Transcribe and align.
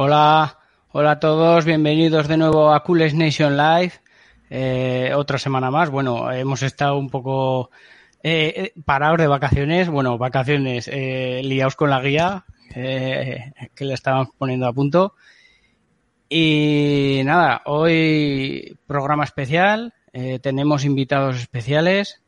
Hola, 0.00 0.58
hola 0.92 1.10
a 1.10 1.18
todos, 1.18 1.64
bienvenidos 1.64 2.28
de 2.28 2.36
nuevo 2.36 2.72
a 2.72 2.84
Coolest 2.84 3.16
Nation 3.16 3.56
Live. 3.56 3.94
Eh, 4.48 5.10
otra 5.16 5.38
semana 5.38 5.72
más. 5.72 5.90
Bueno, 5.90 6.30
hemos 6.30 6.62
estado 6.62 6.96
un 6.96 7.10
poco 7.10 7.70
eh, 8.22 8.72
parados 8.84 9.18
de 9.18 9.26
vacaciones. 9.26 9.88
Bueno, 9.88 10.16
vacaciones 10.16 10.88
eh, 10.92 11.40
liados 11.42 11.74
con 11.74 11.90
la 11.90 12.00
guía 12.00 12.44
eh, 12.76 13.50
que 13.74 13.84
le 13.84 13.94
estábamos 13.94 14.28
poniendo 14.38 14.68
a 14.68 14.72
punto. 14.72 15.14
Y 16.28 17.22
nada, 17.24 17.62
hoy 17.64 18.78
programa 18.86 19.24
especial. 19.24 19.94
eh, 20.12 20.38
tenemos 20.38 20.84
invitados 20.84 21.38
especiales. 21.40 22.22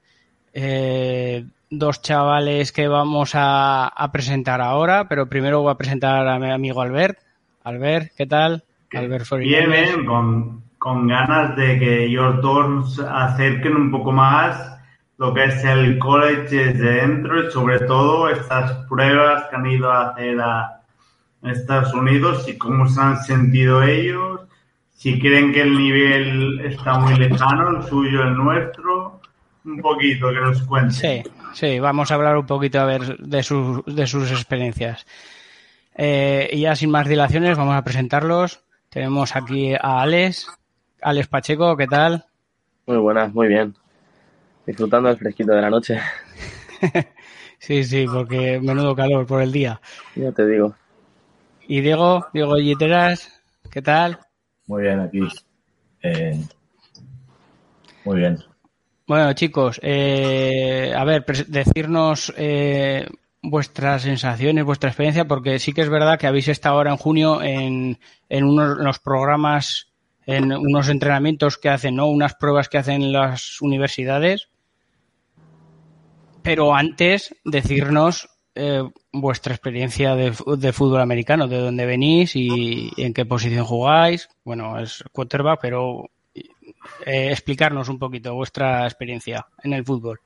eh, 0.55 1.47
dos 1.71 2.03
chavales 2.03 2.73
que 2.73 2.89
vamos 2.89 3.31
a 3.35 4.11
presentar 4.13 4.61
ahora, 4.61 5.07
pero 5.09 5.29
primero 5.29 5.63
voy 5.63 5.71
a 5.71 5.77
presentar 5.77 6.27
a 6.27 6.37
mi 6.41 6.51
amigo 6.51 6.83
Albert. 6.83 7.30
Albert, 7.65 8.13
¿qué 8.17 8.27
tal? 8.27 8.65
Albert 8.93 9.31
Bien, 9.39 9.71
bien, 9.71 10.05
con, 10.05 10.63
con 10.79 11.07
ganas 11.07 11.57
de 11.57 11.79
que 11.79 12.05
ellos 12.07 12.41
dos 12.43 12.99
acerquen 13.01 13.77
un 13.77 13.91
poco 13.91 14.13
más 14.13 14.79
lo 15.19 15.35
que 15.35 15.45
es 15.45 15.63
el 15.65 15.99
college 15.99 16.49
desde 16.49 16.93
dentro 17.03 17.47
y 17.47 17.51
sobre 17.51 17.81
todo 17.81 18.31
estas 18.31 18.73
pruebas 18.87 19.45
que 19.51 19.57
han 19.57 19.67
ido 19.67 19.91
a 19.91 20.09
hacer 20.09 20.41
a 20.41 20.81
Estados 21.43 21.93
Unidos 21.93 22.49
y 22.49 22.57
cómo 22.57 22.89
se 22.89 23.01
han 23.01 23.23
sentido 23.23 23.83
ellos, 23.83 24.41
si 24.95 25.21
creen 25.21 25.53
que 25.53 25.61
el 25.61 25.77
nivel 25.77 26.61
está 26.61 26.99
muy 26.99 27.15
lejano, 27.17 27.77
el 27.77 27.83
suyo, 27.87 28.23
el 28.23 28.35
nuestro, 28.35 29.21
un 29.67 29.81
poquito 29.83 30.29
que 30.29 30.41
nos 30.41 30.63
cuenten. 30.63 30.93
Sí, 30.93 31.23
sí, 31.53 31.79
vamos 31.79 32.11
a 32.11 32.15
hablar 32.15 32.39
un 32.39 32.47
poquito 32.47 32.81
a 32.81 32.85
ver 32.87 33.19
de, 33.19 33.43
sus 33.43 33.85
de 33.85 34.07
sus 34.07 34.31
experiencias. 34.31 35.07
Eh, 35.95 36.49
y 36.53 36.61
ya 36.63 36.75
sin 36.77 36.91
más 36.91 37.09
dilaciones, 37.09 37.57
vamos 37.57 37.75
a 37.75 37.85
presentarlos. 37.85 38.63
Tenemos 38.89 39.37
aquí 39.37 39.75
a 39.75 40.01
Alex, 40.03 40.49
Alex 41.03 41.29
Pacheco, 41.29 41.77
¿qué 41.77 41.87
tal? 41.87 42.25
Muy 42.87 42.97
buenas, 42.99 43.33
muy 43.33 43.49
bien. 43.49 43.75
Disfrutando 44.67 45.09
del 45.09 45.19
fresquito 45.19 45.53
de 45.53 45.63
la 45.63 45.71
noche, 45.71 45.99
Sí, 47.59 47.85
sí, 47.85 48.07
porque 48.11 48.59
menudo 48.59 48.97
calor 48.97 49.27
por 49.27 49.43
el 49.43 49.53
día. 49.53 49.81
ya 50.17 50.33
te 50.33 50.47
digo. 50.47 50.75
Y 51.69 51.83
Diego, 51.83 52.27
Diego 52.33 52.57
Yiteras, 52.57 53.41
¿qué 53.71 53.83
tal? 53.83 54.19
Muy 54.67 54.83
bien, 54.83 55.01
aquí. 55.01 55.21
Eh, 56.03 56.43
muy 58.05 58.19
bien. 58.19 58.39
Bueno, 59.07 59.33
chicos, 59.35 59.79
eh, 59.83 60.93
a 60.97 61.05
ver, 61.05 61.25
decirnos 61.49 62.33
eh, 62.37 63.07
vuestras 63.43 64.03
sensaciones, 64.03 64.65
vuestra 64.65 64.91
experiencia, 64.91 65.27
porque 65.27 65.59
sí 65.59 65.73
que 65.73 65.83
es 65.83 65.89
verdad 65.89 66.19
que 66.19 66.27
habéis 66.27 66.49
estado 66.49 66.77
ahora 66.77 66.91
en 66.91 66.97
junio 66.97 67.43
en, 67.43 67.99
en 68.29 68.45
unos 68.45 68.79
los 68.79 68.99
programas, 68.99 69.89
en 70.27 70.53
unos 70.53 70.89
entrenamientos 70.89 71.59
que 71.59 71.69
hacen, 71.69 71.97
¿no? 71.97 72.07
Unas 72.07 72.35
pruebas 72.35 72.69
que 72.69 72.79
hacen 72.79 73.13
las 73.13 73.61
universidades. 73.61 74.49
Pero 76.43 76.75
antes, 76.75 77.35
decirnos 77.45 78.29
eh, 78.55 78.83
vuestra 79.13 79.55
experiencia 79.55 80.15
de, 80.15 80.35
de 80.57 80.73
fútbol 80.73 81.01
americano, 81.01 81.49
de 81.49 81.59
dónde 81.59 81.87
venís 81.87 82.35
y 82.37 82.91
en 82.97 83.15
qué 83.15 83.27
posición 83.27 83.65
jugáis. 83.65 84.29
Bueno, 84.45 84.79
es 84.79 85.05
quarterback, 85.13 85.61
pero 85.61 86.11
eh, 87.05 87.31
explicarnos 87.31 87.89
un 87.89 87.99
poquito 87.99 88.35
vuestra 88.35 88.85
experiencia 88.85 89.47
en 89.63 89.73
el 89.73 89.85
fútbol. 89.85 90.21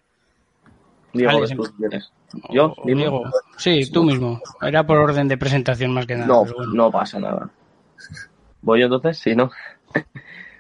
Diego, 1.15 1.41
quieres. 1.79 2.13
¿Yo? 2.51 2.75
Diego. 2.85 3.23
Sí, 3.57 3.91
tú 3.91 4.03
mismo. 4.03 4.41
Era 4.61 4.85
por 4.87 4.99
orden 4.99 5.29
de 5.29 5.39
presentación 5.39 5.93
más 5.93 6.07
que 6.07 6.17
nada. 6.17 6.27
No, 6.27 6.45
bueno. 6.45 6.73
no 6.75 6.91
pasa 6.91 7.19
nada. 7.21 7.49
¿Voy 8.63 8.81
yo 8.81 8.87
entonces? 8.87 9.19
Sí, 9.19 9.35
¿no? 9.35 9.51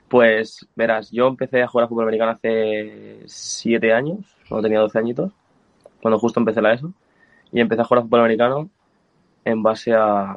Pues 0.07 0.69
verás, 0.77 1.11
yo 1.11 1.27
empecé 1.27 1.63
a 1.63 1.67
jugar 1.67 1.87
a 1.87 1.89
fútbol 1.89 2.05
americano 2.05 2.31
hace 2.31 3.23
siete 3.27 3.93
años, 3.93 4.19
cuando 4.49 4.63
tenía 4.63 4.79
12 4.79 4.99
añitos, 4.99 5.33
cuando 6.01 6.21
justo 6.21 6.39
empecé 6.39 6.63
la 6.63 6.75
ESO, 6.75 6.93
y 7.51 7.59
empecé 7.59 7.81
a 7.81 7.85
jugar 7.85 8.01
a 8.01 8.03
fútbol 8.03 8.21
americano 8.21 8.71
en 9.45 9.63
base 9.65 9.93
a, 9.93 10.37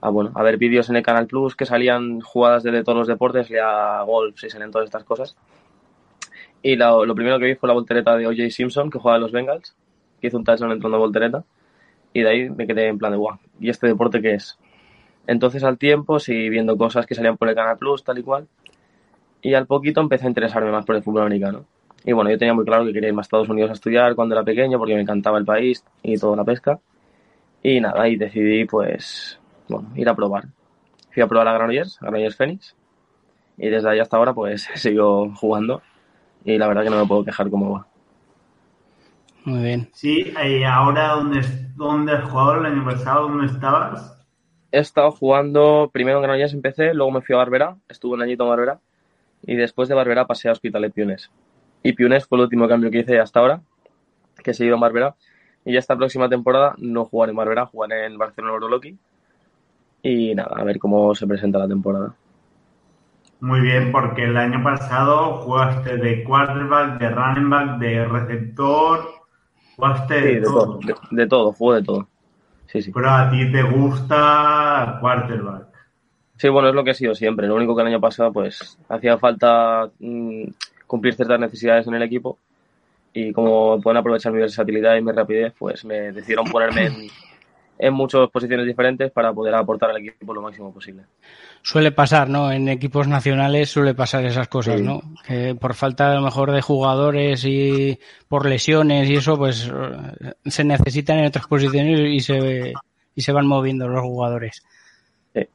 a 0.00 0.08
bueno, 0.10 0.32
a 0.34 0.42
ver 0.42 0.58
vídeos 0.58 0.90
en 0.90 0.96
el 0.96 1.02
Canal 1.02 1.26
Plus 1.26 1.56
que 1.56 1.64
salían 1.64 2.20
jugadas 2.20 2.62
de, 2.62 2.70
de 2.72 2.84
todos 2.84 2.98
los 2.98 3.08
deportes, 3.08 3.48
leía 3.48 4.02
golf, 4.02 4.44
y 4.44 4.50
salían 4.50 4.72
todas 4.72 4.86
estas 4.86 5.04
cosas. 5.04 5.36
Y 6.62 6.76
lo, 6.76 7.14
primero 7.14 7.38
que 7.38 7.46
vi 7.46 7.54
fue 7.54 7.68
la 7.68 7.74
voltereta 7.74 8.16
de 8.16 8.26
O.J. 8.26 8.50
Simpson, 8.50 8.90
que 8.90 8.98
jugaba 8.98 9.16
en 9.16 9.22
los 9.22 9.32
Bengals, 9.32 9.74
que 10.20 10.26
hizo 10.26 10.36
un 10.36 10.44
touchdown 10.44 10.72
entrando 10.72 10.96
a 10.96 11.00
voltereta, 11.00 11.44
y 12.12 12.22
de 12.22 12.28
ahí 12.28 12.50
me 12.50 12.66
quedé 12.66 12.88
en 12.88 12.98
plan 12.98 13.12
de, 13.12 13.18
guau, 13.18 13.38
¿y 13.58 13.70
este 13.70 13.86
deporte 13.86 14.20
qué 14.20 14.34
es? 14.34 14.58
Entonces 15.26 15.62
al 15.64 15.78
tiempo 15.78 16.18
seguí 16.18 16.48
viendo 16.48 16.76
cosas 16.76 17.06
que 17.06 17.14
salían 17.14 17.36
por 17.36 17.48
el 17.48 17.54
Canal 17.54 17.78
Plus, 17.78 18.02
tal 18.02 18.18
y 18.18 18.22
cual. 18.22 18.48
Y 19.42 19.54
al 19.54 19.66
poquito 19.66 20.00
empecé 20.00 20.26
a 20.26 20.28
interesarme 20.28 20.70
más 20.70 20.84
por 20.84 20.96
el 20.96 21.02
fútbol 21.02 21.22
americano. 21.22 21.64
Y 22.04 22.12
bueno, 22.12 22.30
yo 22.30 22.38
tenía 22.38 22.54
muy 22.54 22.64
claro 22.64 22.84
que 22.84 22.92
quería 22.92 23.08
irme 23.08 23.20
a 23.20 23.22
Estados 23.22 23.48
Unidos 23.48 23.70
a 23.70 23.74
estudiar 23.74 24.14
cuando 24.14 24.34
era 24.34 24.44
pequeño 24.44 24.78
porque 24.78 24.94
me 24.94 25.02
encantaba 25.02 25.38
el 25.38 25.44
país 25.44 25.84
y 26.02 26.16
toda 26.16 26.36
la 26.36 26.44
pesca. 26.44 26.80
Y 27.62 27.80
nada, 27.80 28.08
y 28.08 28.16
decidí 28.16 28.64
pues, 28.64 29.38
bueno, 29.68 29.90
ir 29.94 30.08
a 30.08 30.14
probar. 30.14 30.44
Fui 31.10 31.22
a 31.22 31.26
probar 31.26 31.48
a 31.48 31.52
Granollers, 31.52 31.98
a 32.02 32.06
Granollers 32.06 32.36
Phoenix. 32.36 32.74
Y 33.58 33.68
desde 33.68 33.90
ahí 33.90 33.98
hasta 33.98 34.16
ahora 34.16 34.32
pues 34.32 34.68
sigo 34.74 35.32
jugando. 35.36 35.82
Y 36.44 36.58
la 36.58 36.66
verdad 36.68 36.84
que 36.84 36.90
no 36.90 37.00
me 37.00 37.06
puedo 37.06 37.24
quejar 37.24 37.50
cómo 37.50 37.72
va. 37.72 37.86
Muy 39.44 39.62
bien. 39.62 39.88
Sí, 39.92 40.32
y 40.44 40.62
ahora, 40.64 41.14
¿dónde, 41.14 41.40
dónde 41.76 42.12
has 42.12 42.28
jugado 42.28 42.60
el 42.60 42.66
año 42.66 42.84
pasado? 42.84 43.28
¿Dónde 43.28 43.46
estabas? 43.46 44.18
He 44.72 44.78
estado 44.78 45.10
jugando, 45.10 45.90
primero 45.92 46.18
en 46.18 46.22
Granollers 46.22 46.52
empecé, 46.52 46.94
luego 46.94 47.10
me 47.10 47.22
fui 47.22 47.34
a 47.34 47.38
Barberá, 47.38 47.76
estuve 47.88 48.14
un 48.14 48.22
añito 48.22 48.44
en 48.44 48.50
Barberá, 48.50 48.80
y 49.42 49.56
después 49.56 49.88
de 49.88 49.94
Barberá 49.94 50.26
pasé 50.26 50.48
a 50.48 50.52
Hospitalet 50.52 50.92
Piunes. 50.92 51.30
Y 51.82 51.94
Piunes 51.94 52.26
fue 52.26 52.38
el 52.38 52.44
último 52.44 52.68
cambio 52.68 52.90
que 52.90 53.00
hice 53.00 53.18
hasta 53.18 53.40
ahora, 53.40 53.62
que 54.44 54.52
he 54.52 54.54
seguido 54.54 54.76
en 54.76 54.80
Barberá, 54.80 55.16
y 55.64 55.72
ya 55.72 55.80
esta 55.80 55.96
próxima 55.96 56.28
temporada 56.28 56.74
no 56.78 57.04
jugaré 57.04 57.30
en 57.30 57.36
Barberá, 57.36 57.66
jugaré 57.66 58.06
en 58.06 58.16
Barcelona 58.16 58.54
Euroloki, 58.54 58.96
y 60.02 60.34
nada, 60.34 60.56
a 60.56 60.64
ver 60.64 60.78
cómo 60.78 61.14
se 61.14 61.26
presenta 61.26 61.58
la 61.58 61.68
temporada. 61.68 62.14
Muy 63.40 63.60
bien, 63.60 63.90
porque 63.90 64.24
el 64.24 64.36
año 64.36 64.62
pasado 64.62 65.38
jugaste 65.42 65.96
de 65.96 66.24
quarterback, 66.24 66.98
de 66.98 67.10
running 67.10 67.50
back, 67.50 67.78
de 67.78 68.04
receptor, 68.04 69.08
jugaste 69.76 70.14
Sí, 70.20 70.26
de, 70.26 70.34
de 70.34 70.40
todo. 70.42 70.78
todo, 70.78 70.80
de, 70.80 70.94
de 71.10 71.26
todo, 71.26 71.52
juego 71.52 71.74
de 71.74 71.82
todo. 71.82 72.08
Sí, 72.66 72.82
sí. 72.82 72.92
Pero 72.92 73.10
a 73.10 73.30
ti 73.30 73.50
te 73.50 73.62
gusta 73.62 74.98
quarterback. 75.00 75.66
Sí, 76.36 76.48
bueno, 76.48 76.68
es 76.68 76.74
lo 76.74 76.84
que 76.84 76.90
he 76.92 76.94
sido 76.94 77.14
siempre. 77.14 77.46
Lo 77.46 77.54
único 77.56 77.74
que 77.74 77.82
el 77.82 77.88
año 77.88 78.00
pasado, 78.00 78.32
pues, 78.32 78.78
hacía 78.88 79.18
falta 79.18 79.90
mm, 79.98 80.44
cumplir 80.86 81.14
ciertas 81.14 81.40
necesidades 81.40 81.86
en 81.86 81.94
el 81.94 82.02
equipo. 82.02 82.38
Y 83.12 83.32
como 83.32 83.80
pueden 83.80 83.96
aprovechar 83.98 84.32
mi 84.32 84.38
versatilidad 84.38 84.96
y 84.96 85.02
mi 85.02 85.12
rapidez, 85.12 85.52
pues 85.58 85.84
me 85.84 86.12
decidieron 86.12 86.46
ponerme 86.46 86.86
en, 86.86 86.94
en 87.80 87.94
muchas 87.94 88.28
posiciones 88.30 88.66
diferentes 88.66 89.10
para 89.10 89.32
poder 89.32 89.54
aportar 89.54 89.90
al 89.90 89.96
equipo 89.98 90.34
lo 90.34 90.42
máximo 90.42 90.72
posible. 90.72 91.04
Suele 91.62 91.92
pasar, 91.92 92.28
¿no? 92.28 92.50
En 92.52 92.68
equipos 92.68 93.06
nacionales 93.08 93.70
suele 93.70 93.94
pasar 93.94 94.24
esas 94.24 94.48
cosas, 94.48 94.78
Sí. 94.78 94.86
¿no? 94.86 95.00
Que 95.26 95.54
por 95.54 95.74
falta 95.74 96.10
a 96.12 96.14
lo 96.14 96.22
mejor 96.22 96.52
de 96.52 96.62
jugadores 96.62 97.44
y 97.44 97.98
por 98.28 98.46
lesiones 98.46 99.08
y 99.10 99.16
eso, 99.16 99.36
pues 99.36 99.70
se 100.46 100.64
necesitan 100.64 101.18
en 101.18 101.26
otras 101.26 101.46
posiciones 101.46 102.00
y 102.00 102.20
se, 102.20 102.72
y 103.14 103.20
se 103.22 103.32
van 103.32 103.46
moviendo 103.46 103.88
los 103.88 104.00
jugadores. 104.02 104.62
Sí. 105.34 105.46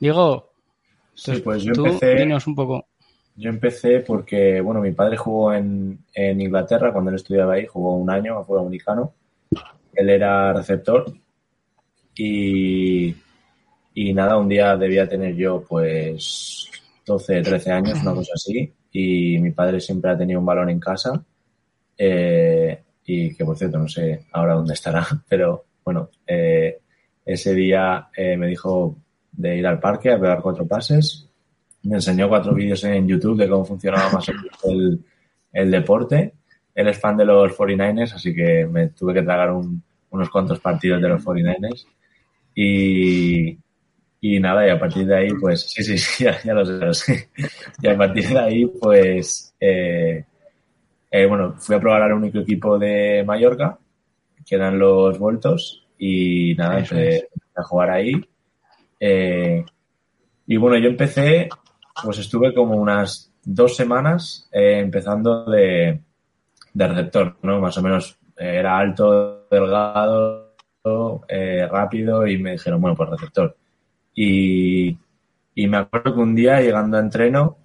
Diego, 0.00 0.52
Sí, 1.14 1.40
pues 1.42 1.64
yo 1.64 1.72
tú 1.72 1.84
empecé, 1.86 2.14
dinos 2.14 2.46
un 2.46 2.54
poco. 2.54 2.86
yo 3.34 3.50
empecé 3.50 4.00
porque, 4.00 4.60
bueno, 4.60 4.80
mi 4.80 4.92
padre 4.92 5.16
jugó 5.16 5.52
en, 5.52 5.98
en 6.14 6.40
Inglaterra 6.40 6.92
cuando 6.92 7.10
él 7.10 7.16
estudiaba 7.16 7.54
ahí, 7.54 7.66
jugó 7.66 7.96
un 7.96 8.08
año 8.08 8.38
a 8.38 8.44
fútbol 8.44 8.60
americano. 8.66 9.12
Él 9.98 10.10
era 10.10 10.52
receptor 10.52 11.12
y, 12.14 13.14
y 13.94 14.12
nada, 14.14 14.36
un 14.38 14.48
día 14.48 14.76
debía 14.76 15.08
tener 15.08 15.34
yo 15.34 15.62
pues 15.66 16.68
12, 17.06 17.42
13 17.42 17.72
años, 17.72 18.00
una 18.02 18.14
cosa 18.14 18.32
así, 18.34 18.72
y 18.92 19.38
mi 19.38 19.50
padre 19.52 19.80
siempre 19.80 20.10
ha 20.10 20.18
tenido 20.18 20.40
un 20.40 20.46
balón 20.46 20.68
en 20.70 20.80
casa 20.80 21.22
eh, 21.96 22.82
y 23.04 23.34
que 23.34 23.44
por 23.44 23.56
cierto 23.56 23.78
no 23.78 23.88
sé 23.88 24.26
ahora 24.32 24.54
dónde 24.54 24.74
estará, 24.74 25.06
pero 25.28 25.64
bueno, 25.84 26.10
eh, 26.26 26.78
ese 27.24 27.54
día 27.54 28.08
eh, 28.16 28.36
me 28.36 28.46
dijo 28.46 28.96
de 29.32 29.56
ir 29.56 29.66
al 29.66 29.80
parque 29.80 30.10
a 30.12 30.20
pegar 30.20 30.42
cuatro 30.42 30.66
pases, 30.66 31.28
me 31.84 31.96
enseñó 31.96 32.28
cuatro 32.28 32.54
vídeos 32.54 32.82
en 32.84 33.06
YouTube 33.06 33.38
de 33.38 33.48
cómo 33.48 33.64
funcionaba 33.64 34.10
más 34.10 34.28
o 34.28 34.32
menos 34.32 34.64
el, 34.64 35.04
el 35.52 35.70
deporte. 35.70 36.34
Él 36.74 36.88
es 36.88 36.98
fan 36.98 37.16
de 37.16 37.24
los 37.24 37.52
49ers, 37.56 38.14
así 38.14 38.34
que 38.34 38.66
me 38.66 38.88
tuve 38.88 39.14
que 39.14 39.22
tragar 39.22 39.52
un- 39.52 39.82
unos 40.10 40.30
cuantos 40.30 40.60
partidos 40.60 41.00
de 41.02 41.08
los 41.08 41.24
49ers. 41.24 41.86
Y, 42.54 43.56
y 44.20 44.40
nada, 44.40 44.66
y 44.66 44.70
a 44.70 44.78
partir 44.78 45.06
de 45.06 45.16
ahí, 45.16 45.28
pues 45.40 45.70
sí, 45.70 45.82
sí, 45.82 45.98
sí, 45.98 46.24
ya, 46.24 46.42
ya 46.42 46.54
lo 46.54 46.64
sé, 46.64 46.72
lo 46.72 46.94
sé. 46.94 47.30
Y 47.82 47.88
a 47.88 47.96
partir 47.96 48.28
de 48.28 48.38
ahí, 48.38 48.66
pues, 48.66 49.54
eh, 49.60 50.24
eh, 51.10 51.26
bueno, 51.26 51.54
fui 51.58 51.76
a 51.76 51.80
probar 51.80 52.02
al 52.02 52.12
único 52.12 52.38
equipo 52.38 52.78
de 52.78 53.24
Mallorca, 53.26 53.78
que 54.44 54.54
eran 54.54 54.78
los 54.78 55.18
Voltos, 55.18 55.86
y 55.98 56.54
nada, 56.54 56.78
empecé 56.78 57.28
a 57.56 57.62
jugar 57.62 57.90
ahí. 57.90 58.12
Eh, 59.00 59.64
y 60.46 60.56
bueno, 60.56 60.78
yo 60.78 60.88
empecé, 60.88 61.48
pues 62.02 62.18
estuve 62.18 62.54
como 62.54 62.76
unas 62.76 63.32
dos 63.44 63.76
semanas 63.76 64.48
eh, 64.52 64.80
empezando 64.80 65.44
de, 65.44 66.00
de, 66.72 66.88
receptor, 66.88 67.36
¿no? 67.42 67.60
Más 67.60 67.76
o 67.78 67.82
menos 67.82 68.18
era 68.36 68.78
alto, 68.78 69.37
delgado, 69.50 70.54
rápido 71.70 72.26
y 72.26 72.38
me 72.38 72.52
dijeron, 72.52 72.80
bueno, 72.80 72.96
pues 72.96 73.10
receptor. 73.10 73.56
Y, 74.14 74.96
y 75.54 75.66
me 75.66 75.76
acuerdo 75.76 76.14
que 76.14 76.20
un 76.20 76.34
día 76.34 76.60
llegando 76.60 76.96
a 76.96 77.00
entreno, 77.00 77.58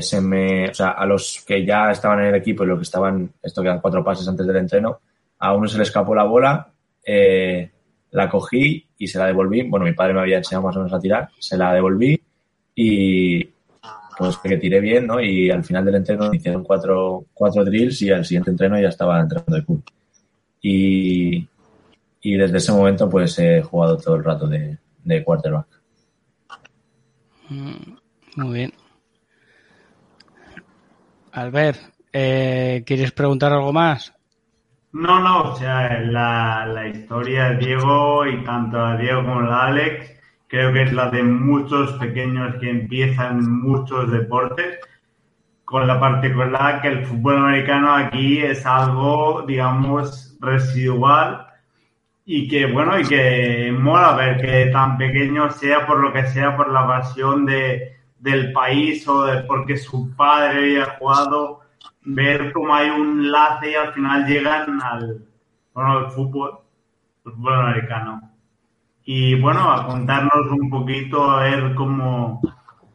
se 0.00 0.20
me, 0.20 0.70
o 0.70 0.74
sea, 0.74 0.90
a 0.90 1.06
los 1.06 1.44
que 1.46 1.64
ya 1.64 1.90
estaban 1.90 2.20
en 2.20 2.26
el 2.26 2.34
equipo 2.36 2.64
y 2.64 2.66
los 2.66 2.78
que 2.78 2.84
estaban, 2.84 3.32
esto 3.42 3.62
quedan 3.62 3.80
cuatro 3.80 4.02
pases 4.02 4.26
antes 4.26 4.46
del 4.46 4.56
entreno, 4.56 5.00
a 5.38 5.54
uno 5.54 5.66
se 5.68 5.76
le 5.76 5.82
escapó 5.82 6.14
la 6.14 6.24
bola, 6.24 6.72
eh, 7.04 7.70
la 8.12 8.28
cogí 8.28 8.86
y 8.98 9.06
se 9.08 9.18
la 9.18 9.26
devolví. 9.26 9.62
Bueno, 9.62 9.84
mi 9.86 9.92
padre 9.92 10.14
me 10.14 10.20
había 10.20 10.38
enseñado 10.38 10.66
más 10.66 10.76
o 10.76 10.80
menos 10.80 10.92
a 10.92 11.00
tirar, 11.00 11.28
se 11.38 11.56
la 11.56 11.72
devolví 11.74 12.20
y 12.74 13.48
pues 14.16 14.36
que 14.38 14.56
tiré 14.56 14.80
bien, 14.80 15.06
¿no? 15.06 15.20
Y 15.20 15.50
al 15.50 15.64
final 15.64 15.84
del 15.84 15.96
entreno 15.96 16.32
hicieron 16.32 16.64
cuatro, 16.64 17.24
cuatro 17.32 17.64
drills 17.64 18.02
y 18.02 18.10
al 18.10 18.24
siguiente 18.24 18.50
entreno 18.50 18.80
ya 18.80 18.88
estaba 18.88 19.20
entrando 19.20 19.56
de 19.56 19.64
club. 19.64 19.82
Y, 20.60 21.48
y 22.20 22.36
desde 22.36 22.58
ese 22.58 22.72
momento 22.72 23.08
pues 23.08 23.38
he 23.38 23.62
jugado 23.62 23.96
todo 23.96 24.16
el 24.16 24.24
rato 24.24 24.46
de, 24.46 24.78
de 25.04 25.24
quarterback. 25.24 25.66
Mm, 27.48 27.96
muy 28.36 28.54
bien. 28.54 28.72
Albert, 31.32 31.80
eh, 32.12 32.82
¿quieres 32.86 33.12
preguntar 33.12 33.52
algo 33.52 33.72
más? 33.72 34.12
No, 34.92 35.20
no, 35.20 35.52
o 35.52 35.56
sea, 35.56 36.00
la, 36.00 36.66
la 36.66 36.86
historia 36.86 37.50
de 37.50 37.56
Diego 37.56 38.26
y 38.26 38.44
tanto 38.44 38.78
a 38.78 38.96
Diego 38.96 39.22
como 39.22 39.40
a 39.50 39.66
Alex, 39.66 40.20
creo 40.52 40.70
que 40.70 40.82
es 40.82 40.92
la 40.92 41.08
de 41.08 41.22
muchos 41.22 41.92
pequeños 41.94 42.56
que 42.60 42.68
empiezan 42.68 43.50
muchos 43.62 44.12
deportes, 44.12 44.80
con 45.64 45.86
la 45.86 45.98
particularidad 45.98 46.82
que 46.82 46.88
el 46.88 47.06
fútbol 47.06 47.38
americano 47.38 47.94
aquí 47.94 48.36
es 48.36 48.66
algo, 48.66 49.44
digamos, 49.46 50.36
residual 50.40 51.46
y 52.26 52.48
que, 52.48 52.66
bueno, 52.66 53.00
y 53.00 53.04
que 53.04 53.74
mola 53.80 54.14
ver 54.14 54.42
que 54.42 54.66
tan 54.70 54.98
pequeño 54.98 55.50
sea 55.52 55.86
por 55.86 56.00
lo 56.00 56.12
que 56.12 56.26
sea, 56.26 56.54
por 56.54 56.70
la 56.70 56.86
pasión 56.86 57.46
de, 57.46 57.96
del 58.18 58.52
país 58.52 59.08
o 59.08 59.24
de 59.24 59.44
porque 59.44 59.78
su 59.78 60.14
padre 60.14 60.58
había 60.58 60.98
jugado 60.98 61.60
ver 62.02 62.52
cómo 62.52 62.74
hay 62.74 62.90
un 62.90 63.20
enlace 63.20 63.70
y 63.70 63.74
al 63.74 63.94
final 63.94 64.26
llegan 64.26 64.82
al, 64.82 65.24
bueno, 65.72 65.92
al 65.92 66.10
fútbol, 66.10 66.58
el 67.24 67.32
fútbol 67.32 67.54
americano. 67.54 68.31
Y 69.04 69.34
bueno, 69.40 69.72
a 69.72 69.86
contarnos 69.86 70.50
un 70.50 70.70
poquito, 70.70 71.22
a 71.22 71.42
ver 71.42 71.74
cómo, 71.74 72.40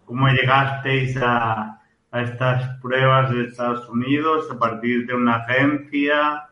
cómo 0.06 0.28
llegasteis 0.30 1.18
a, 1.18 1.82
a 2.12 2.22
estas 2.22 2.80
pruebas 2.82 3.30
de 3.32 3.46
Estados 3.46 3.88
Unidos 3.90 4.46
a 4.52 4.58
partir 4.58 5.06
de 5.06 5.14
una 5.14 5.36
agencia, 5.38 6.48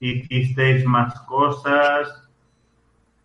hicisteis 0.00 0.84
más 0.84 1.18
cosas. 1.20 2.08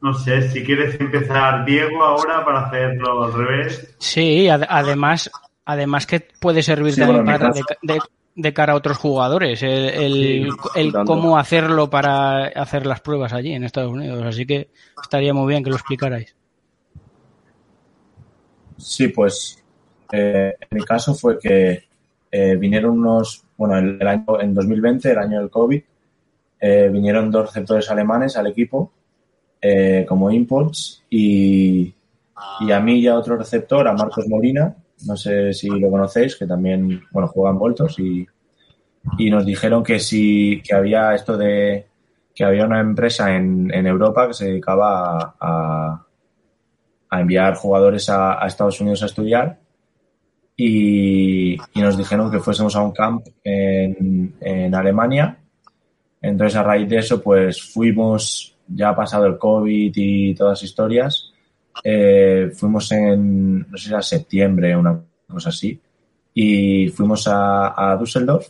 No 0.01 0.13
sé, 0.13 0.49
si 0.49 0.63
quieres 0.63 0.99
empezar, 0.99 1.65
Diego, 1.65 2.03
ahora 2.03 2.43
para 2.43 2.61
hacerlo 2.65 3.23
al 3.23 3.33
revés. 3.33 3.95
Sí, 3.99 4.49
además, 4.49 5.29
además 5.65 6.07
que 6.07 6.27
puede 6.39 6.63
servir 6.63 6.95
también 6.95 7.25
para 7.25 7.51
de, 7.51 7.61
de 7.83 7.99
cara 8.53 8.73
a 8.73 8.75
otros 8.75 8.97
jugadores, 8.97 9.61
el, 9.63 10.49
el, 10.75 10.93
cómo 11.05 11.37
hacerlo 11.37 11.89
para 11.89 12.45
hacer 12.47 12.85
las 12.85 13.01
pruebas 13.01 13.33
allí 13.33 13.53
en 13.53 13.63
Estados 13.63 13.91
Unidos. 13.91 14.23
Así 14.23 14.45
que 14.45 14.69
estaría 15.01 15.33
muy 15.33 15.47
bien 15.47 15.63
que 15.63 15.69
lo 15.69 15.75
explicarais. 15.75 16.35
Sí, 18.77 19.09
pues 19.09 19.63
eh, 20.11 20.55
en 20.59 20.77
mi 20.77 20.83
caso 20.83 21.13
fue 21.13 21.37
que 21.39 21.83
eh, 22.31 22.55
vinieron 22.55 22.99
unos, 22.99 23.43
bueno, 23.57 23.77
el, 23.77 24.07
año, 24.07 24.41
en 24.41 24.53
2020, 24.53 25.11
el 25.11 25.17
año 25.17 25.39
del 25.39 25.49
COVID, 25.49 25.81
eh, 26.59 26.89
vinieron 26.91 27.31
dos 27.31 27.47
receptores 27.47 27.89
alemanes 27.89 28.37
al 28.37 28.47
equipo 28.47 28.91
como 30.07 30.31
imports 30.31 31.03
y, 31.07 31.93
y 32.61 32.71
a 32.71 32.79
mí 32.79 32.99
y 32.99 33.07
a 33.07 33.15
otro 33.15 33.37
receptor, 33.37 33.87
a 33.87 33.93
Marcos 33.93 34.27
Molina, 34.27 34.75
no 35.05 35.15
sé 35.15 35.53
si 35.53 35.67
lo 35.67 35.89
conocéis, 35.89 36.35
que 36.35 36.47
también, 36.47 37.01
bueno, 37.11 37.27
juegan 37.27 37.57
Voltos 37.57 37.99
y, 37.99 38.25
y 39.17 39.29
nos 39.29 39.45
dijeron 39.45 39.83
que 39.83 39.99
si 39.99 40.61
que 40.63 40.75
había 40.75 41.13
esto 41.13 41.37
de 41.37 41.87
que 42.33 42.43
había 42.43 42.65
una 42.65 42.79
empresa 42.79 43.35
en, 43.35 43.73
en 43.73 43.87
Europa 43.87 44.27
que 44.27 44.33
se 44.33 44.45
dedicaba 44.45 45.35
a, 45.39 46.05
a, 47.09 47.19
enviar 47.21 47.55
jugadores 47.55 48.09
a, 48.09 48.45
Estados 48.45 48.79
Unidos 48.79 49.03
a 49.03 49.07
estudiar 49.07 49.59
y, 50.55 51.53
y, 51.53 51.81
nos 51.81 51.97
dijeron 51.97 52.31
que 52.31 52.39
fuésemos 52.39 52.75
a 52.75 52.81
un 52.81 52.91
camp 52.91 53.25
en, 53.43 54.35
en 54.39 54.75
Alemania. 54.75 55.37
Entonces, 56.21 56.55
a 56.55 56.63
raíz 56.63 56.87
de 56.87 56.99
eso, 56.99 57.21
pues 57.21 57.61
fuimos, 57.61 58.55
ya 58.67 58.89
ha 58.89 58.95
pasado 58.95 59.25
el 59.25 59.37
COVID 59.37 59.91
y 59.95 60.35
todas 60.35 60.59
las 60.59 60.63
historias, 60.63 61.30
eh, 61.83 62.51
fuimos 62.53 62.91
en, 62.91 63.59
no 63.59 63.77
sé 63.77 63.85
si 63.85 63.89
era 63.89 64.01
septiembre 64.01 64.75
una 64.75 64.99
cosa 65.27 65.49
así, 65.49 65.79
y 66.33 66.89
fuimos 66.89 67.27
a, 67.27 67.91
a 67.91 67.97
Düsseldorf. 67.97 68.47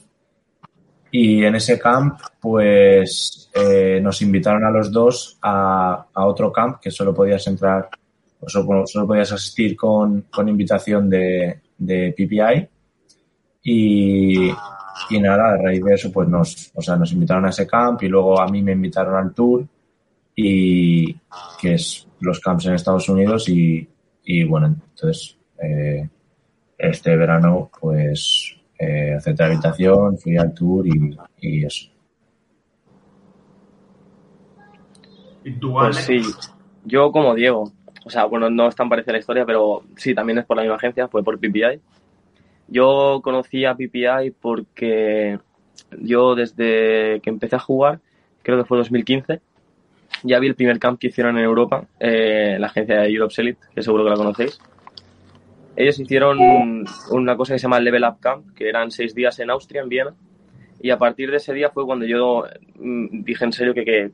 Y 1.13 1.43
en 1.43 1.55
ese 1.55 1.77
camp, 1.77 2.21
pues 2.39 3.49
eh, 3.53 3.99
nos 4.01 4.21
invitaron 4.21 4.63
a 4.63 4.71
los 4.71 4.91
dos 4.91 5.37
a, 5.41 6.05
a, 6.13 6.25
otro 6.25 6.53
camp 6.53 6.79
que 6.79 6.89
solo 6.89 7.13
podías 7.13 7.45
entrar, 7.47 7.89
o 8.39 8.47
solo, 8.47 8.87
solo 8.87 9.07
podías 9.07 9.31
asistir 9.33 9.75
con, 9.75 10.21
con 10.31 10.47
invitación 10.47 11.09
de, 11.09 11.59
de 11.77 12.13
PPI. 12.13 12.67
Y, 13.63 14.49
y 15.09 15.19
nada, 15.19 15.53
a 15.53 15.57
raíz 15.57 15.83
de 15.83 15.93
eso, 15.95 16.11
pues 16.11 16.29
nos, 16.29 16.71
o 16.75 16.81
sea, 16.81 16.95
nos 16.95 17.11
invitaron 17.11 17.45
a 17.45 17.49
ese 17.49 17.67
camp 17.67 18.01
y 18.03 18.07
luego 18.07 18.39
a 18.39 18.47
mí 18.47 18.61
me 18.61 18.71
invitaron 18.71 19.15
al 19.15 19.33
tour 19.33 19.65
y 20.35 21.13
que 21.59 21.73
es 21.73 22.07
los 22.21 22.39
camps 22.39 22.65
en 22.65 22.73
Estados 22.73 23.09
Unidos 23.09 23.49
y, 23.49 23.87
y 24.23 24.43
bueno, 24.43 24.67
entonces 24.67 25.37
eh, 25.61 26.07
este 26.77 27.15
verano 27.15 27.69
pues 27.79 28.55
eh, 28.79 29.13
acepté 29.15 29.43
la 29.43 29.49
habitación, 29.49 30.17
fui 30.17 30.37
al 30.37 30.53
tour 30.53 30.87
y, 30.87 31.17
y 31.39 31.65
eso. 31.65 31.87
¿Y 35.43 35.53
tú, 35.53 35.73
pues 35.73 35.97
sí, 35.97 36.21
yo 36.85 37.11
como 37.11 37.33
Diego, 37.33 37.71
o 38.05 38.09
sea, 38.09 38.25
bueno, 38.25 38.49
no 38.49 38.67
es 38.67 38.75
tan 38.75 38.89
parecida 38.89 39.13
la 39.13 39.19
historia, 39.19 39.45
pero 39.45 39.83
sí, 39.95 40.13
también 40.13 40.39
es 40.39 40.45
por 40.45 40.57
la 40.57 40.63
misma 40.63 40.75
agencia, 40.75 41.07
fue 41.07 41.23
por 41.23 41.39
PPI. 41.39 41.79
Yo 42.67 43.21
conocí 43.23 43.65
a 43.65 43.75
PPI 43.75 44.31
porque 44.39 45.39
yo 45.99 46.35
desde 46.35 47.19
que 47.21 47.29
empecé 47.29 47.55
a 47.55 47.59
jugar, 47.59 47.99
creo 48.43 48.57
que 48.57 48.65
fue 48.65 48.77
2015, 48.77 49.41
ya 50.23 50.39
vi 50.39 50.47
el 50.47 50.55
primer 50.55 50.79
camp 50.79 50.99
que 50.99 51.07
hicieron 51.07 51.37
en 51.37 51.43
Europa, 51.43 51.85
eh, 51.99 52.57
la 52.59 52.67
agencia 52.67 53.01
de 53.01 53.09
Europe 53.09 53.33
Elite, 53.37 53.59
que 53.73 53.81
seguro 53.81 54.03
que 54.03 54.09
la 54.09 54.15
conocéis. 54.15 54.59
Ellos 55.75 55.99
hicieron 55.99 56.85
una 57.11 57.37
cosa 57.37 57.53
que 57.53 57.59
se 57.59 57.63
llama 57.63 57.79
Level 57.79 58.03
Up 58.03 58.19
Camp, 58.19 58.53
que 58.55 58.67
eran 58.69 58.91
seis 58.91 59.15
días 59.15 59.39
en 59.39 59.49
Austria, 59.49 59.81
en 59.81 59.89
Viena. 59.89 60.13
Y 60.81 60.89
a 60.89 60.97
partir 60.97 61.31
de 61.31 61.37
ese 61.37 61.53
día 61.53 61.69
fue 61.69 61.85
cuando 61.85 62.05
yo 62.05 62.45
mm, 62.75 63.23
dije 63.23 63.45
en 63.45 63.53
serio 63.53 63.73
que, 63.73 63.85
que, 63.85 64.11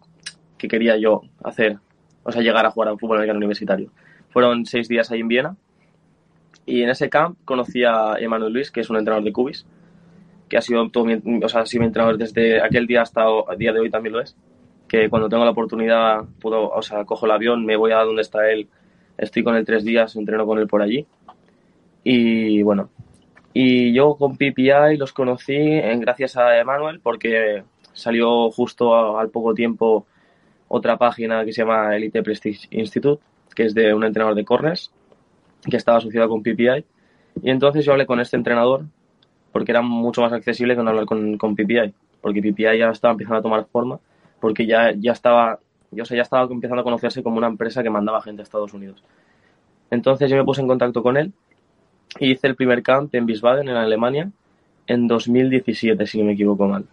que 0.57 0.67
quería 0.67 0.97
yo 0.97 1.21
hacer, 1.43 1.77
o 2.23 2.31
sea, 2.31 2.41
llegar 2.41 2.65
a 2.65 2.71
jugar 2.71 2.89
al 2.89 2.99
fútbol 2.99 3.17
americano 3.17 3.37
universitario. 3.37 3.91
Fueron 4.29 4.65
seis 4.65 4.87
días 4.87 5.11
ahí 5.11 5.21
en 5.21 5.27
Viena. 5.27 5.55
Y 6.65 6.83
en 6.83 6.89
ese 6.89 7.09
camp 7.09 7.37
conocí 7.45 7.83
a 7.85 8.15
Emanuel 8.19 8.53
Luis, 8.53 8.71
que 8.71 8.81
es 8.81 8.89
un 8.89 8.97
entrenador 8.97 9.23
de 9.23 9.31
Cubis, 9.31 9.65
que 10.49 10.57
ha 10.57 10.61
sido, 10.61 10.89
todo 10.89 11.05
mi, 11.05 11.15
o 11.41 11.49
sea, 11.49 11.61
ha 11.61 11.65
sido 11.65 11.81
mi 11.81 11.87
entrenador 11.87 12.17
desde 12.17 12.61
aquel 12.61 12.85
día 12.87 13.01
hasta 13.01 13.23
el 13.49 13.57
día 13.57 13.71
de 13.71 13.79
hoy 13.79 13.89
también 13.89 14.13
lo 14.13 14.21
es 14.21 14.35
que 14.87 15.09
cuando 15.09 15.29
tengo 15.29 15.43
la 15.43 15.51
oportunidad, 15.51 16.23
puedo, 16.39 16.69
o 16.69 16.81
sea, 16.81 17.05
cojo 17.05 17.25
el 17.25 17.31
avión, 17.31 17.65
me 17.65 17.75
voy 17.75 17.91
a 17.91 18.03
donde 18.03 18.21
está 18.21 18.49
él, 18.49 18.67
estoy 19.17 19.43
con 19.43 19.55
él 19.55 19.65
tres 19.65 19.83
días, 19.83 20.15
entreno 20.15 20.45
con 20.45 20.59
él 20.59 20.67
por 20.67 20.81
allí. 20.81 21.05
Y 22.03 22.61
bueno, 22.63 22.89
y 23.53 23.93
yo 23.93 24.15
con 24.15 24.37
PPI 24.37 24.97
los 24.97 25.13
conocí 25.13 25.55
en, 25.55 25.99
gracias 25.99 26.37
a 26.37 26.57
Emanuel 26.59 26.99
porque 27.01 27.63
salió 27.91 28.49
justo 28.51 29.17
al 29.17 29.29
poco 29.29 29.53
tiempo 29.53 30.05
otra 30.67 30.97
página 30.97 31.43
que 31.43 31.51
se 31.51 31.63
llama 31.63 31.95
Elite 31.95 32.23
Prestige 32.23 32.67
Institute, 32.71 33.21
que 33.55 33.63
es 33.63 33.73
de 33.73 33.93
un 33.93 34.03
entrenador 34.03 34.35
de 34.35 34.45
corners, 34.45 34.91
que 35.69 35.77
estaba 35.77 35.97
asociado 35.97 36.29
con 36.29 36.43
PPI. 36.43 36.85
Y 37.41 37.49
entonces 37.49 37.83
yo 37.83 37.93
hablé 37.93 38.05
con 38.05 38.19
este 38.19 38.37
entrenador 38.37 38.85
porque 39.51 39.71
era 39.71 39.81
mucho 39.81 40.21
más 40.21 40.31
accesible 40.33 40.75
que 40.75 40.83
no 40.83 40.89
hablar 40.91 41.05
con, 41.05 41.37
con 41.37 41.55
PPI, 41.55 41.93
porque 42.21 42.41
PPI 42.41 42.77
ya 42.77 42.89
estaba 42.89 43.13
empezando 43.13 43.39
a 43.39 43.41
tomar 43.41 43.65
forma 43.65 43.99
porque 44.39 44.65
ya, 44.65 44.93
ya 44.97 45.11
estaba, 45.11 45.59
yo 45.91 46.05
sé, 46.05 46.15
ya 46.15 46.21
estaba 46.21 46.51
empezando 46.51 46.81
a 46.81 46.83
conocerse 46.83 47.23
como 47.23 47.37
una 47.37 47.47
empresa 47.47 47.83
que 47.83 47.89
mandaba 47.89 48.21
gente 48.21 48.41
a 48.41 48.43
Estados 48.43 48.73
Unidos. 48.73 49.03
Entonces 49.89 50.29
yo 50.29 50.35
me 50.35 50.43
puse 50.43 50.61
en 50.61 50.67
contacto 50.67 51.01
con 51.01 51.17
él 51.17 51.33
y 52.19 52.31
hice 52.31 52.47
el 52.47 52.55
primer 52.55 52.83
camp 52.83 53.13
en 53.15 53.25
Wiesbaden, 53.25 53.69
en 53.69 53.75
Alemania, 53.75 54.31
en 54.87 55.07
2017, 55.07 56.05
si 56.07 56.19
no 56.19 56.25
me 56.25 56.33
equivoco 56.33 56.67
mal. 56.67 56.85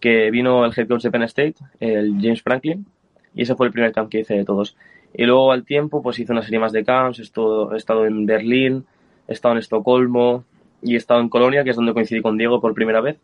Que 0.00 0.30
vino 0.30 0.64
el 0.64 0.72
head 0.76 0.88
coach 0.88 1.02
de 1.02 1.10
Penn 1.10 1.22
State, 1.24 1.56
el 1.80 2.16
James 2.20 2.42
Franklin, 2.42 2.86
Y 3.34 3.42
ese 3.42 3.54
fue 3.54 3.66
el 3.66 3.72
primer 3.72 3.92
camp 3.92 4.10
que 4.10 4.20
hice 4.20 4.34
de 4.34 4.44
todos. 4.44 4.76
Y 5.12 5.24
luego 5.24 5.52
al 5.52 5.64
tiempo, 5.64 6.02
pues 6.02 6.18
hice 6.18 6.32
una 6.32 6.42
serie 6.42 6.58
más 6.58 6.72
de 6.72 6.84
camps, 6.84 7.18
he 7.18 7.22
estado 7.22 8.06
en 8.06 8.26
Berlín, 8.26 8.84
he 9.28 9.32
estado 9.32 9.52
en 9.52 9.58
Estocolmo 9.58 10.44
y 10.82 10.94
he 10.94 10.96
estado 10.96 11.20
en 11.20 11.28
Colonia, 11.28 11.64
que 11.64 11.70
es 11.70 11.76
donde 11.76 11.92
coincidí 11.92 12.20
con 12.20 12.36
Diego 12.36 12.60
por 12.60 12.74
primera 12.74 13.00
vez, 13.00 13.18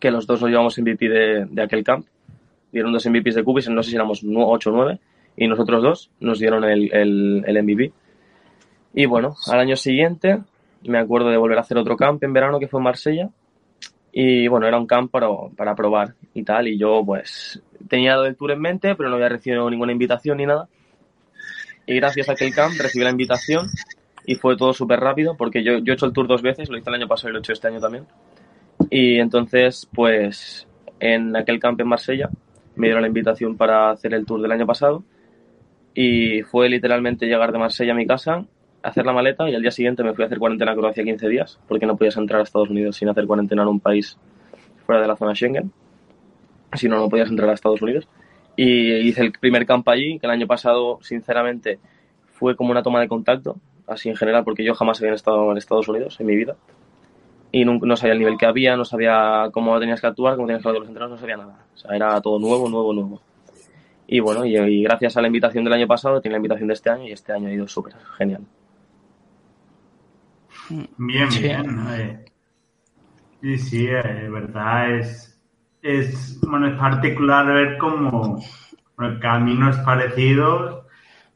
que 0.00 0.10
los 0.10 0.26
dos 0.26 0.40
nos 0.40 0.50
llevamos 0.50 0.78
MVP 0.78 1.08
de, 1.08 1.46
de 1.46 1.62
aquel 1.62 1.84
camp. 1.84 2.06
Dieron 2.72 2.92
dos 2.92 3.06
MVPs 3.06 3.34
de 3.34 3.44
Cubis, 3.44 3.68
no 3.68 3.82
sé 3.82 3.90
si 3.90 3.96
éramos 3.96 4.22
8 4.24 4.70
o 4.70 4.72
9, 4.72 4.98
y 5.36 5.48
nosotros 5.48 5.82
dos 5.82 6.10
nos 6.20 6.38
dieron 6.38 6.64
el, 6.64 6.92
el, 6.92 7.44
el 7.46 7.62
MVP. 7.62 7.92
Y 8.94 9.06
bueno, 9.06 9.34
al 9.46 9.60
año 9.60 9.76
siguiente 9.76 10.40
me 10.84 10.98
acuerdo 10.98 11.28
de 11.30 11.36
volver 11.36 11.58
a 11.58 11.62
hacer 11.62 11.78
otro 11.78 11.96
camp 11.96 12.22
en 12.22 12.32
verano 12.32 12.58
que 12.58 12.68
fue 12.68 12.80
en 12.80 12.84
Marsella. 12.84 13.28
Y 14.12 14.48
bueno, 14.48 14.66
era 14.66 14.78
un 14.78 14.86
camp 14.86 15.10
para, 15.10 15.28
para 15.56 15.74
probar 15.74 16.14
y 16.34 16.42
tal. 16.42 16.68
Y 16.68 16.78
yo 16.78 17.02
pues 17.04 17.62
tenía 17.88 18.14
el 18.14 18.36
tour 18.36 18.52
en 18.52 18.60
mente, 18.60 18.94
pero 18.96 19.08
no 19.08 19.16
había 19.16 19.28
recibido 19.28 19.68
ninguna 19.70 19.92
invitación 19.92 20.38
ni 20.38 20.46
nada. 20.46 20.68
Y 21.86 21.96
gracias 21.96 22.28
a 22.28 22.32
aquel 22.32 22.54
camp 22.54 22.74
recibí 22.78 23.04
la 23.04 23.10
invitación 23.10 23.66
y 24.26 24.34
fue 24.34 24.56
todo 24.56 24.72
súper 24.72 25.00
rápido 25.00 25.36
porque 25.36 25.62
yo, 25.62 25.78
yo 25.78 25.92
he 25.92 25.94
hecho 25.94 26.06
el 26.06 26.12
tour 26.12 26.26
dos 26.26 26.42
veces, 26.42 26.68
lo 26.68 26.76
hice 26.76 26.90
el 26.90 26.96
año 26.96 27.08
pasado 27.08 27.30
y 27.30 27.32
lo 27.32 27.38
he 27.38 27.40
hecho 27.40 27.52
este 27.52 27.68
año 27.68 27.80
también. 27.80 28.06
Y 28.90 29.18
entonces 29.18 29.88
pues 29.92 30.66
en 31.00 31.34
aquel 31.36 31.58
camp 31.58 31.80
en 31.80 31.88
Marsella 31.88 32.30
me 32.80 32.88
dieron 32.88 33.02
la 33.02 33.08
invitación 33.08 33.56
para 33.56 33.90
hacer 33.90 34.14
el 34.14 34.26
tour 34.26 34.40
del 34.42 34.52
año 34.52 34.66
pasado 34.66 35.04
y 35.94 36.42
fue 36.42 36.68
literalmente 36.68 37.26
llegar 37.26 37.52
de 37.52 37.58
Marsella 37.58 37.92
a 37.92 37.96
mi 37.96 38.06
casa, 38.06 38.44
hacer 38.82 39.04
la 39.04 39.12
maleta 39.12 39.48
y 39.48 39.54
al 39.54 39.62
día 39.62 39.70
siguiente 39.70 40.02
me 40.02 40.14
fui 40.14 40.24
a 40.24 40.26
hacer 40.26 40.38
cuarentena 40.38 40.72
a 40.72 40.74
Croacia 40.74 41.04
15 41.04 41.28
días 41.28 41.60
porque 41.68 41.86
no 41.86 41.96
podías 41.96 42.16
entrar 42.16 42.40
a 42.40 42.44
Estados 42.44 42.70
Unidos 42.70 42.96
sin 42.96 43.08
hacer 43.08 43.26
cuarentena 43.26 43.62
en 43.62 43.68
un 43.68 43.80
país 43.80 44.16
fuera 44.86 45.02
de 45.02 45.08
la 45.08 45.16
zona 45.16 45.34
Schengen. 45.34 45.70
Si 46.74 46.88
no, 46.88 46.96
no 46.96 47.08
podías 47.08 47.28
entrar 47.28 47.50
a 47.50 47.52
Estados 47.52 47.82
Unidos. 47.82 48.08
Y 48.56 48.92
hice 49.08 49.22
el 49.22 49.32
primer 49.32 49.66
camp 49.66 49.88
allí, 49.88 50.18
que 50.18 50.26
el 50.26 50.32
año 50.32 50.46
pasado, 50.46 50.98
sinceramente, 51.02 51.78
fue 52.32 52.56
como 52.56 52.70
una 52.70 52.82
toma 52.82 53.00
de 53.00 53.08
contacto, 53.08 53.56
así 53.86 54.08
en 54.08 54.16
general, 54.16 54.44
porque 54.44 54.64
yo 54.64 54.74
jamás 54.74 55.00
había 55.00 55.14
estado 55.14 55.50
en 55.50 55.58
Estados 55.58 55.88
Unidos 55.88 56.18
en 56.20 56.26
mi 56.26 56.36
vida. 56.36 56.56
Y 57.52 57.64
no, 57.64 57.78
no 57.78 57.96
sabía 57.96 58.12
el 58.12 58.20
nivel 58.20 58.38
que 58.38 58.46
había, 58.46 58.76
no 58.76 58.84
sabía 58.84 59.48
cómo 59.52 59.78
tenías 59.80 60.00
que 60.00 60.06
actuar, 60.06 60.36
cómo 60.36 60.46
tenías 60.46 60.62
que 60.62 60.68
hablar 60.68 60.80
los 60.80 60.88
entrenos, 60.88 61.10
no 61.10 61.18
sabía 61.18 61.36
nada. 61.36 61.64
O 61.74 61.76
sea, 61.76 61.96
era 61.96 62.20
todo 62.20 62.38
nuevo, 62.38 62.68
nuevo, 62.68 62.92
nuevo. 62.92 63.20
Y 64.06 64.20
bueno, 64.20 64.44
y, 64.44 64.56
y, 64.56 64.82
gracias 64.82 65.16
a 65.16 65.20
la 65.20 65.28
invitación 65.28 65.64
del 65.64 65.72
año 65.72 65.86
pasado, 65.86 66.20
tiene 66.20 66.32
la 66.34 66.38
invitación 66.38 66.68
de 66.68 66.74
este 66.74 66.90
año 66.90 67.04
y 67.04 67.12
este 67.12 67.32
año 67.32 67.48
ha 67.48 67.52
ido 67.52 67.68
súper 67.68 67.94
genial. 68.18 68.42
Bien, 70.98 71.28
bien. 71.28 71.86
Eh, 71.90 72.24
sí, 73.40 73.58
sí, 73.58 73.86
eh, 73.86 74.28
verdad 74.30 74.96
es, 74.96 75.40
es, 75.82 76.40
bueno, 76.42 76.68
es 76.68 76.78
particular 76.78 77.46
ver 77.46 77.78
cómo 77.78 78.40
bueno, 78.96 79.18
caminos 79.20 79.76
parecidos, 79.78 80.84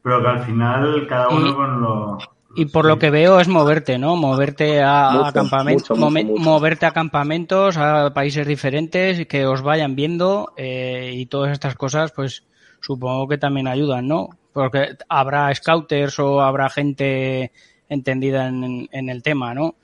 pero 0.01 0.21
que 0.21 0.27
al 0.27 0.43
final 0.43 1.07
cada 1.07 1.29
uno 1.29 1.49
y, 1.49 1.53
con 1.53 1.81
lo... 1.81 2.17
Y 2.55 2.65
por 2.65 2.85
lo 2.85 2.97
que 2.99 3.09
veo 3.09 3.39
es 3.39 3.47
moverte, 3.47 3.97
¿no? 3.97 4.15
Moverte 4.15 4.81
a, 4.81 5.11
mucho, 5.11 5.25
a 5.25 5.33
campamentos, 5.33 5.97
mucho, 5.97 6.11
mucho, 6.11 6.41
moverte 6.41 6.85
a 6.85 6.91
campamentos, 6.91 7.77
a 7.77 8.13
países 8.13 8.47
diferentes, 8.47 9.27
que 9.27 9.45
os 9.45 9.61
vayan 9.61 9.95
viendo 9.95 10.53
eh, 10.55 11.11
y 11.13 11.25
todas 11.25 11.51
estas 11.51 11.75
cosas, 11.75 12.11
pues 12.11 12.43
supongo 12.81 13.27
que 13.27 13.37
también 13.37 13.67
ayudan, 13.67 14.07
¿no? 14.07 14.29
Porque 14.53 14.95
habrá 15.09 15.53
scouters 15.53 16.17
o 16.19 16.41
habrá 16.41 16.69
gente 16.69 17.51
entendida 17.89 18.47
en, 18.47 18.87
en 18.91 19.09
el 19.09 19.21
tema, 19.21 19.53
¿no? 19.53 19.75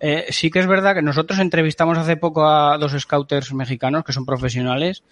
Eh, 0.00 0.26
sí 0.30 0.50
que 0.50 0.60
es 0.60 0.66
verdad 0.66 0.94
que 0.94 1.02
nosotros 1.02 1.38
entrevistamos 1.38 1.98
hace 1.98 2.16
poco 2.16 2.46
a 2.46 2.78
dos 2.78 2.92
scouters 2.98 3.52
mexicanos 3.52 4.02
que 4.02 4.14
son 4.14 4.24
profesionales 4.24 5.04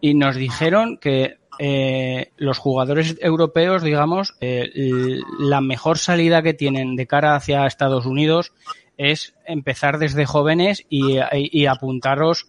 y 0.00 0.14
nos 0.14 0.36
dijeron 0.36 0.96
que 0.96 1.36
eh, 1.58 2.32
los 2.36 2.58
jugadores 2.58 3.16
europeos, 3.20 3.82
digamos, 3.82 4.34
eh, 4.40 5.20
la 5.38 5.60
mejor 5.60 5.98
salida 5.98 6.42
que 6.42 6.54
tienen 6.54 6.96
de 6.96 7.06
cara 7.06 7.34
hacia 7.34 7.66
Estados 7.66 8.06
Unidos 8.06 8.52
es 8.96 9.34
empezar 9.46 9.98
desde 9.98 10.26
jóvenes 10.26 10.84
y, 10.88 11.18
y 11.32 11.66
apuntaros 11.66 12.48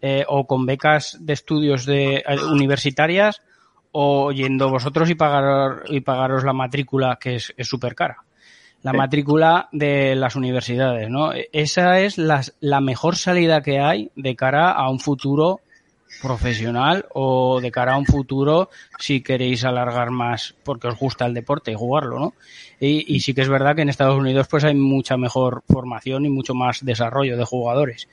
eh, 0.00 0.24
o 0.28 0.46
con 0.46 0.66
becas 0.66 1.18
de 1.20 1.32
estudios 1.32 1.86
de 1.86 2.22
universitarias 2.50 3.42
o 3.92 4.32
yendo 4.32 4.70
vosotros 4.70 5.10
y 5.10 5.14
pagar 5.14 5.82
y 5.88 6.00
pagaros 6.00 6.44
la 6.44 6.52
matrícula 6.52 7.18
que 7.20 7.36
es 7.36 7.54
súper 7.62 7.94
cara 7.94 8.18
la 8.82 8.92
sí. 8.92 8.96
matrícula 8.96 9.68
de 9.72 10.14
las 10.14 10.36
universidades, 10.36 11.10
¿no? 11.10 11.32
Esa 11.52 12.00
es 12.00 12.16
la, 12.16 12.42
la, 12.60 12.80
mejor 12.80 13.16
salida 13.16 13.60
que 13.60 13.80
hay 13.80 14.10
de 14.14 14.36
cara 14.36 14.70
a 14.70 14.88
un 14.88 15.00
futuro 15.00 15.60
profesional 16.20 17.06
o 17.14 17.60
de 17.60 17.70
cara 17.70 17.94
a 17.94 17.98
un 17.98 18.06
futuro 18.06 18.70
si 18.98 19.22
queréis 19.22 19.64
alargar 19.64 20.10
más 20.10 20.54
porque 20.64 20.88
os 20.88 20.98
gusta 20.98 21.26
el 21.26 21.34
deporte 21.34 21.70
y 21.72 21.74
jugarlo, 21.74 22.18
¿no? 22.18 22.34
Y, 22.80 23.14
y 23.14 23.20
sí 23.20 23.34
que 23.34 23.42
es 23.42 23.48
verdad 23.48 23.74
que 23.74 23.82
en 23.82 23.88
Estados 23.88 24.18
Unidos 24.18 24.46
pues 24.48 24.64
hay 24.64 24.74
mucha 24.74 25.16
mejor 25.16 25.62
formación 25.68 26.26
y 26.26 26.28
mucho 26.28 26.54
más 26.54 26.84
desarrollo 26.84 27.36
de 27.36 27.44
jugadores. 27.44 28.08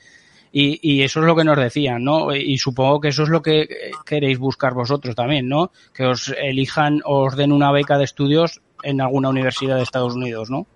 Y, 0.52 0.78
y, 0.80 1.02
eso 1.02 1.20
es 1.20 1.26
lo 1.26 1.36
que 1.36 1.44
nos 1.44 1.58
decían, 1.58 2.02
¿no? 2.02 2.34
Y 2.34 2.56
supongo 2.56 3.00
que 3.00 3.08
eso 3.08 3.24
es 3.24 3.28
lo 3.28 3.42
que 3.42 3.90
queréis 4.06 4.38
buscar 4.38 4.72
vosotros 4.72 5.14
también, 5.14 5.48
¿no? 5.48 5.70
Que 5.92 6.06
os 6.06 6.34
elijan, 6.38 7.02
os 7.04 7.36
den 7.36 7.52
una 7.52 7.72
beca 7.72 7.98
de 7.98 8.04
estudios 8.04 8.62
en 8.82 9.00
alguna 9.02 9.28
universidad 9.28 9.76
de 9.76 9.82
Estados 9.82 10.14
Unidos, 10.14 10.48
¿no? 10.48 10.66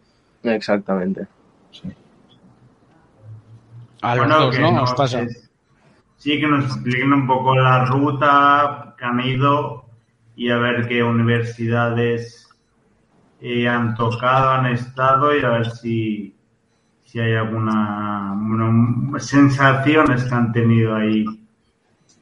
Exactamente. 0.42 1.26
Sí. 1.70 1.88
A 4.02 4.16
los 4.16 4.26
bueno, 4.26 4.44
dos, 4.46 4.58
¿no? 4.58 4.72
Nos, 4.72 4.90
os 4.90 4.96
pasa. 4.96 5.22
Es, 5.22 5.49
sí, 6.20 6.38
que 6.38 6.46
nos 6.46 6.66
expliquen 6.66 7.14
un 7.14 7.26
poco 7.26 7.56
la 7.56 7.86
ruta 7.86 8.94
que 8.98 9.04
han 9.06 9.20
ido 9.20 9.86
y 10.36 10.50
a 10.50 10.58
ver 10.58 10.86
qué 10.86 11.02
universidades 11.02 12.46
eh, 13.40 13.66
han 13.66 13.94
tocado, 13.94 14.50
han 14.50 14.66
estado 14.66 15.34
y 15.34 15.42
a 15.42 15.48
ver 15.48 15.70
si, 15.70 16.34
si 17.06 17.20
hay 17.20 17.34
alguna 17.34 18.34
bueno, 18.36 19.18
sensaciones 19.18 20.24
que 20.24 20.34
han 20.34 20.52
tenido 20.52 20.94
ahí. 20.94 21.24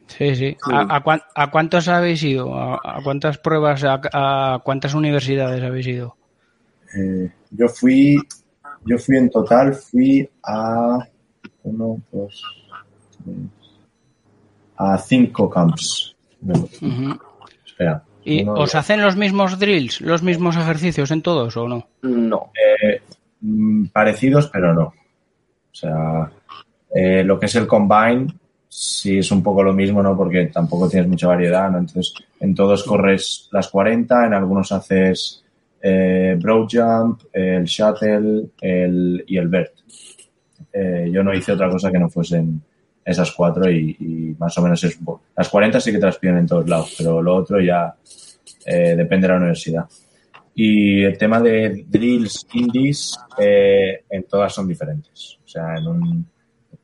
Sí, 0.07 0.35
sí. 0.37 0.57
¿A, 0.73 0.97
a, 0.97 1.21
a 1.35 1.51
cuántos 1.51 1.89
habéis 1.89 2.23
ido? 2.23 2.57
¿A, 2.57 2.77
a 2.83 3.03
cuántas 3.03 3.39
pruebas, 3.39 3.85
a, 3.85 4.61
cuántas 4.65 4.95
universidades 4.95 5.63
habéis 5.63 5.89
ido? 5.89 6.17
Eh, 6.97 7.33
yo 7.51 7.69
fui, 7.69 8.17
yo 8.85 8.97
fui 8.97 9.17
en 9.17 9.29
total, 9.29 9.75
fui 9.75 10.29
a 10.45 10.99
uno, 11.65 12.01
dos, 12.13 12.43
tres, 13.25 13.58
a 14.79 14.97
cinco 14.99 15.51
camps. 15.51 16.17
Uh 16.41 16.53
-huh. 16.53 17.19
¿Y 18.25 18.47
os 18.47 18.75
hacen 18.75 19.03
los 19.03 19.17
mismos 19.17 19.59
drills, 19.59 20.01
los 20.01 20.23
mismos 20.23 20.57
ejercicios 20.57 21.11
en 21.11 21.23
todos 21.23 21.57
o 21.57 21.69
no? 21.69 21.89
No. 22.03 22.51
Eh, 22.55 23.01
parecidos, 23.93 24.49
pero 24.49 24.75
no. 24.75 24.85
O 24.85 25.75
sea, 25.75 26.31
eh, 26.95 27.25
lo 27.25 27.39
que 27.39 27.47
es 27.47 27.55
el 27.55 27.67
combine 27.67 28.27
sí 28.69 29.19
es 29.19 29.31
un 29.31 29.43
poco 29.43 29.63
lo 29.63 29.73
mismo, 29.73 30.03
¿no? 30.03 30.17
Porque 30.17 30.47
tampoco 30.47 30.89
tienes 30.89 31.09
mucha 31.09 31.29
variedad, 31.29 31.71
¿no? 31.71 31.79
Entonces, 31.79 32.15
en 32.41 32.55
todos 32.55 32.85
corres 32.85 33.49
las 33.51 33.69
40, 33.69 34.27
en 34.27 34.35
algunos 34.35 34.73
haces 34.73 35.43
eh, 35.81 36.37
broad 36.39 36.69
jump, 36.71 37.23
el 37.33 37.65
shuttle 37.65 38.51
el, 38.61 39.25
y 39.27 39.37
el 39.39 39.49
vert. 39.49 39.73
Eh, 40.73 41.09
yo 41.11 41.23
no 41.23 41.35
hice 41.35 41.53
otra 41.53 41.71
cosa 41.71 41.91
que 41.91 41.99
no 41.99 42.11
fuesen 42.11 42.63
esas 43.09 43.33
cuatro 43.33 43.71
y, 43.71 43.97
y, 43.99 44.37
más 44.39 44.57
o 44.59 44.63
menos 44.63 44.85
es... 44.85 44.99
Las 45.35 45.49
40 45.49 45.81
sí 45.81 45.93
que 45.93 45.99
te 45.99 46.07
las 46.07 46.19
piden 46.19 46.39
en 46.39 46.47
todos 46.47 46.69
lados, 46.69 46.95
pero 46.99 47.23
lo 47.23 47.37
otro 47.37 47.59
ya 47.61 47.95
eh, 48.67 48.95
depende 48.97 49.27
de 49.27 49.33
la 49.33 49.39
universidad. 49.39 49.87
Y 50.55 51.03
el 51.05 51.17
tema 51.17 51.41
de 51.41 51.87
drills, 51.89 52.47
indies, 52.53 53.19
eh, 53.39 54.05
en 54.11 54.25
todas 54.25 54.53
son 54.53 54.69
diferentes. 54.69 55.39
O 55.43 55.49
sea, 55.49 55.77
en 55.77 55.87
un, 55.87 56.27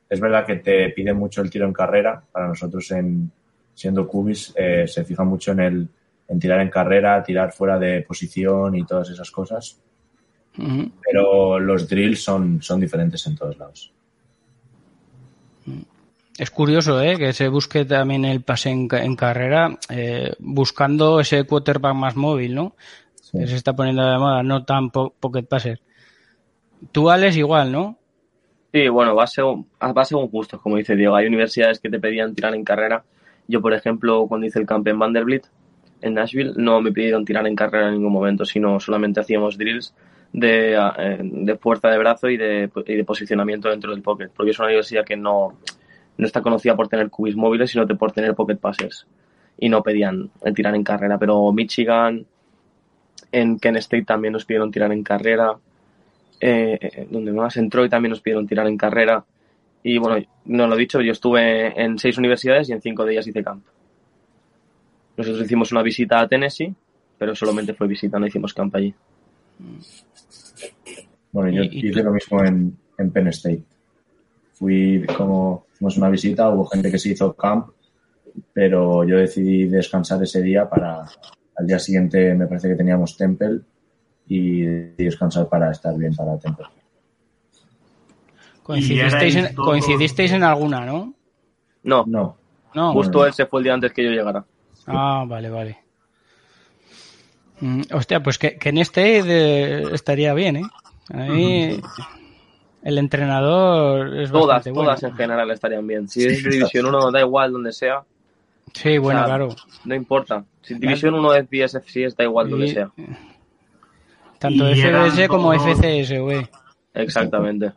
es 0.09 0.19
verdad 0.19 0.45
que 0.45 0.55
te 0.55 0.89
pide 0.89 1.13
mucho 1.13 1.41
el 1.41 1.49
tiro 1.49 1.65
en 1.67 1.73
carrera. 1.73 2.23
Para 2.31 2.47
nosotros, 2.47 2.89
en, 2.91 3.29
siendo 3.73 4.07
cubis, 4.07 4.51
eh, 4.55 4.85
se 4.87 5.03
fija 5.03 5.23
mucho 5.23 5.51
en 5.51 5.59
el 5.59 5.89
en 6.27 6.39
tirar 6.39 6.59
en 6.59 6.71
carrera, 6.71 7.21
tirar 7.21 7.51
fuera 7.51 7.77
de 7.77 8.01
posición 8.01 8.75
y 8.75 8.83
todas 8.83 9.11
esas 9.11 9.29
cosas. 9.29 9.79
Uh 10.57 10.63
-huh. 10.63 10.91
Pero 11.03 11.59
los 11.59 11.87
drills 11.87 12.23
son, 12.23 12.63
son 12.63 12.79
diferentes 12.79 13.27
en 13.27 13.35
todos 13.35 13.55
lados. 13.59 13.93
Es 16.37 16.51
curioso 16.51 17.01
¿eh? 17.01 17.17
que 17.17 17.31
se 17.31 17.47
busque 17.47 17.85
también 17.85 18.25
el 18.25 18.41
pase 18.41 18.69
en, 18.69 18.89
en 18.91 19.15
carrera, 19.15 19.77
eh, 19.89 20.33
buscando 20.39 21.19
ese 21.21 21.45
quarterback 21.45 21.95
más 21.95 22.15
móvil, 22.17 22.55
¿no? 22.55 22.75
Sí. 23.15 23.39
Que 23.39 23.47
se 23.47 23.55
está 23.55 23.73
poniendo 23.73 24.05
de 24.05 24.17
moda, 24.17 24.43
no 24.43 24.65
tan 24.65 24.89
po 24.89 25.13
pocket 25.17 25.43
passer. 25.43 25.79
Tú, 26.91 27.09
Alex, 27.09 27.37
igual, 27.37 27.71
¿no? 27.71 27.97
Sí, 28.73 28.89
bueno, 28.89 29.15
va 29.15 29.25
según, 29.25 29.67
va 29.81 30.03
según 30.03 30.27
gustos, 30.27 30.59
como 30.61 30.75
dice 30.75 30.95
Diego. 30.95 31.15
Hay 31.15 31.27
universidades 31.27 31.79
que 31.79 31.89
te 31.89 31.99
pedían 31.99 32.35
tirar 32.35 32.53
en 32.53 32.65
carrera. 32.65 33.05
Yo, 33.47 33.61
por 33.61 33.73
ejemplo, 33.73 34.25
cuando 34.27 34.47
hice 34.47 34.59
el 34.59 34.65
camp 34.65 34.85
en 34.87 34.99
Vanderbilt, 34.99 35.45
en 36.01 36.15
Nashville, 36.15 36.53
no 36.57 36.81
me 36.81 36.91
pidieron 36.91 37.23
tirar 37.23 37.47
en 37.47 37.55
carrera 37.55 37.87
en 37.87 37.93
ningún 37.93 38.11
momento, 38.11 38.43
sino 38.43 38.79
solamente 38.81 39.21
hacíamos 39.21 39.57
drills 39.57 39.93
de, 40.33 40.75
eh, 40.75 41.19
de 41.21 41.57
fuerza 41.57 41.87
de 41.87 41.97
brazo 41.97 42.29
y 42.29 42.35
de, 42.35 42.69
y 42.85 42.95
de, 42.95 43.03
posicionamiento 43.05 43.69
dentro 43.69 43.91
del 43.91 44.01
pocket, 44.01 44.29
porque 44.35 44.51
es 44.51 44.59
una 44.59 44.67
universidad 44.67 45.05
que 45.05 45.15
no, 45.15 45.53
no 46.17 46.25
está 46.25 46.41
conocida 46.41 46.75
por 46.75 46.87
tener 46.87 47.09
cubis 47.09 47.35
móviles, 47.35 47.71
sino 47.71 47.87
por 47.87 48.11
tener 48.11 48.35
pocket 48.35 48.57
passes. 48.57 49.05
y 49.57 49.69
no 49.69 49.81
pedían 49.83 50.29
el 50.43 50.53
tirar 50.53 50.75
en 50.75 50.83
carrera. 50.83 51.17
Pero 51.17 51.51
Michigan, 51.51 52.25
en 53.31 53.59
Kent 53.59 53.77
State 53.77 54.03
también 54.03 54.33
nos 54.33 54.45
pidieron 54.45 54.71
tirar 54.71 54.91
en 54.91 55.03
carrera. 55.03 55.55
Eh, 56.41 57.07
donde 57.09 57.31
más 57.31 57.55
en 57.57 57.69
Troy 57.69 57.89
también 57.89 58.09
nos 58.11 58.21
pidieron 58.21 58.47
tirar 58.47 58.67
en 58.67 58.77
carrera. 58.77 59.23
Y 59.83 59.97
bueno, 59.97 60.25
no 60.45 60.67
lo 60.67 60.75
he 60.75 60.79
dicho, 60.79 60.99
yo 61.01 61.11
estuve 61.11 61.79
en 61.81 61.97
seis 61.99 62.17
universidades 62.17 62.69
y 62.69 62.73
en 62.73 62.81
cinco 62.81 63.05
de 63.05 63.13
ellas 63.13 63.27
hice 63.27 63.43
camp. 63.43 63.63
Nosotros 65.17 65.45
hicimos 65.45 65.71
una 65.71 65.81
visita 65.81 66.19
a 66.19 66.27
Tennessee, 66.27 66.73
pero 67.17 67.35
solamente 67.35 67.73
fue 67.73 67.87
visita, 67.87 68.19
no 68.19 68.27
hicimos 68.27 68.53
camp 68.53 68.75
allí. 68.75 68.93
Bueno, 71.31 71.51
yo 71.51 71.63
hice 71.63 72.03
lo 72.03 72.11
mismo 72.11 72.43
en, 72.43 72.75
en 72.97 73.11
Penn 73.11 73.27
State. 73.27 73.63
Fui 74.53 75.05
como, 75.17 75.64
fuimos 75.77 75.97
una 75.97 76.09
visita, 76.09 76.49
hubo 76.49 76.65
gente 76.65 76.91
que 76.91 76.97
se 76.99 77.09
hizo 77.09 77.33
camp, 77.33 77.69
pero 78.53 79.03
yo 79.03 79.17
decidí 79.17 79.65
descansar 79.65 80.21
ese 80.23 80.41
día 80.41 80.69
para, 80.69 81.05
al 81.57 81.67
día 81.67 81.79
siguiente 81.79 82.33
me 82.33 82.47
parece 82.47 82.69
que 82.69 82.75
teníamos 82.75 83.15
Temple 83.17 83.61
y 84.27 84.61
decidí 84.61 85.05
descansar 85.05 85.47
para 85.47 85.71
estar 85.71 85.95
bien 85.97 86.15
para 86.15 86.37
Temple. 86.37 86.65
Coincidisteis 88.63 89.35
en, 89.35 89.53
coincidisteis 89.55 90.31
en 90.31 90.43
alguna, 90.43 90.85
¿no? 90.85 91.13
No, 91.83 92.03
No, 92.07 92.37
No. 92.73 92.93
justo 92.93 93.25
él 93.25 93.33
se 93.33 93.45
fue 93.45 93.59
el 93.59 93.63
día 93.65 93.73
antes 93.75 93.93
que 93.93 94.03
yo 94.03 94.09
llegara. 94.09 94.43
Ah, 94.87 95.23
vale, 95.27 95.49
vale. 95.49 95.77
Mm, 97.61 97.81
hostia, 97.93 98.21
pues 98.21 98.37
que, 98.37 98.57
que 98.57 98.69
en 98.69 98.79
este 98.79 99.23
de- 99.23 99.93
estaría 99.93 100.33
bien, 100.33 100.57
¿eh? 100.57 100.63
Ahí 101.13 101.79
el 102.85 102.97
entrenador 102.99 104.15
es 104.17 104.31
Todas, 104.31 104.47
bastante 104.47 104.71
bueno. 104.71 104.89
todas 104.91 105.03
en 105.03 105.13
general 105.15 105.51
estarían 105.51 105.85
bien. 105.85 106.07
Si 106.07 106.23
es 106.25 106.41
División 106.43 106.85
1, 106.85 107.11
da 107.11 107.19
igual 107.19 107.51
donde 107.51 107.73
sea, 107.73 108.03
Sí, 108.73 108.97
bueno, 108.97 109.19
o 109.21 109.23
sea, 109.23 109.35
claro. 109.35 109.49
no 109.85 109.95
importa. 109.95 110.43
Si 110.61 110.73
División 110.75 111.13
1 111.15 111.33
es 111.35 111.49
BSFC, 111.49 112.15
da 112.17 112.23
igual 112.23 112.49
donde 112.49 112.65
Y- 112.67 112.69
sea. 112.71 112.89
Tanto 114.39 114.65
FBS 114.67 115.27
como 115.27 115.51
todos- 115.53 115.63
FCS, 115.79 116.19
güey. 116.19 116.47
Exactamente. 116.93 117.73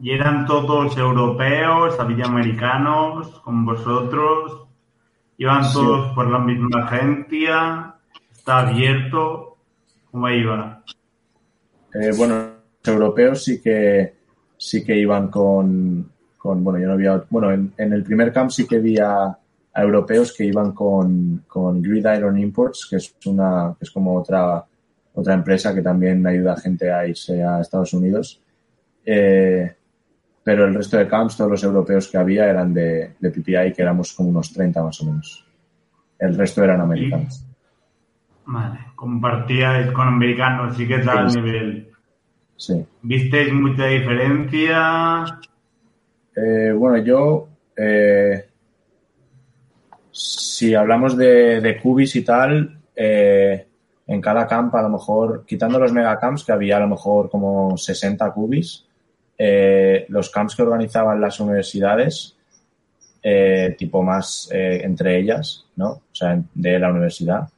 Y 0.00 0.12
eran 0.12 0.46
todos 0.46 0.96
europeos, 0.96 1.98
había 1.98 2.26
americanos, 2.26 3.40
con 3.40 3.64
vosotros. 3.66 4.66
Iban 5.38 5.64
Sí. 5.64 5.74
todos 5.74 6.14
por 6.14 6.30
la 6.30 6.38
misma 6.38 6.84
agencia. 6.84 7.94
Está 8.30 8.60
abierto. 8.68 9.56
¿Cómo 10.10 10.28
iba? 10.30 10.82
Eh, 11.94 12.10
bueno, 12.16 12.57
europeos 12.84 13.44
sí 13.44 13.60
que 13.60 14.14
sí 14.56 14.84
que 14.84 14.96
iban 14.98 15.28
con, 15.28 16.10
con 16.36 16.64
bueno, 16.64 16.78
yo 16.78 16.88
no 16.88 16.94
había, 16.94 17.22
bueno, 17.30 17.52
en, 17.52 17.72
en 17.76 17.92
el 17.92 18.02
primer 18.02 18.32
camp 18.32 18.50
sí 18.50 18.66
que 18.66 18.76
había 18.76 19.24
a 19.78 19.82
europeos 19.82 20.34
que 20.36 20.44
iban 20.44 20.72
con, 20.72 21.44
con 21.46 21.80
Gridiron 21.80 22.38
Imports, 22.38 22.86
que 22.90 22.96
es 22.96 23.14
una, 23.26 23.74
que 23.78 23.84
es 23.84 23.90
como 23.90 24.16
otra, 24.16 24.64
otra 25.14 25.34
empresa 25.34 25.72
que 25.74 25.82
también 25.82 26.26
ayuda 26.26 26.54
a 26.54 26.60
gente 26.60 26.90
a 26.90 27.06
irse 27.06 27.42
a 27.44 27.60
Estados 27.60 27.92
Unidos. 27.92 28.42
Eh, 29.04 29.72
pero 30.42 30.64
el 30.64 30.74
resto 30.74 30.96
de 30.96 31.06
camps, 31.06 31.36
todos 31.36 31.50
los 31.50 31.62
europeos 31.62 32.08
que 32.08 32.16
había 32.18 32.46
eran 32.48 32.72
de, 32.74 33.14
de 33.20 33.30
PPI, 33.30 33.72
que 33.74 33.82
éramos 33.82 34.12
como 34.14 34.30
unos 34.30 34.52
30 34.52 34.82
más 34.82 35.00
o 35.02 35.04
menos. 35.04 35.44
El 36.18 36.36
resto 36.36 36.64
eran 36.64 36.80
americanos. 36.80 37.44
Vale, 38.46 38.78
compartíais 38.96 39.90
con 39.92 40.08
americanos, 40.08 40.76
sí 40.76 40.88
que 40.88 40.96
está 40.96 41.20
al 41.20 41.30
Sí. 41.30 41.40
nivel. 41.40 41.87
Sí. 42.58 42.84
¿Visteis 43.02 43.52
mucha 43.52 43.86
diferencia? 43.86 45.24
Eh, 46.34 46.72
bueno, 46.72 46.98
yo, 46.98 47.48
eh, 47.76 48.48
si 50.10 50.74
hablamos 50.74 51.16
de, 51.16 51.60
de 51.60 51.80
cubis 51.80 52.16
y 52.16 52.22
tal, 52.24 52.80
eh, 52.96 53.64
en 54.08 54.20
cada 54.20 54.44
camp, 54.48 54.74
a 54.74 54.82
lo 54.82 54.88
mejor, 54.88 55.44
quitando 55.46 55.78
los 55.78 55.92
megacamps, 55.92 56.44
que 56.44 56.50
había 56.50 56.78
a 56.78 56.80
lo 56.80 56.88
mejor 56.88 57.30
como 57.30 57.76
60 57.76 58.28
cubis, 58.32 58.84
los 60.08 60.30
camps 60.30 60.56
que 60.56 60.62
organizaban 60.62 61.20
las 61.20 61.38
universidades, 61.38 62.36
tipo 63.76 64.02
más 64.02 64.48
entre 64.50 65.18
ellas, 65.18 65.66
¿no? 65.76 65.90
O 65.90 66.14
sea, 66.14 66.42
de 66.54 66.78
la 66.78 66.90
universidad, 66.90 67.48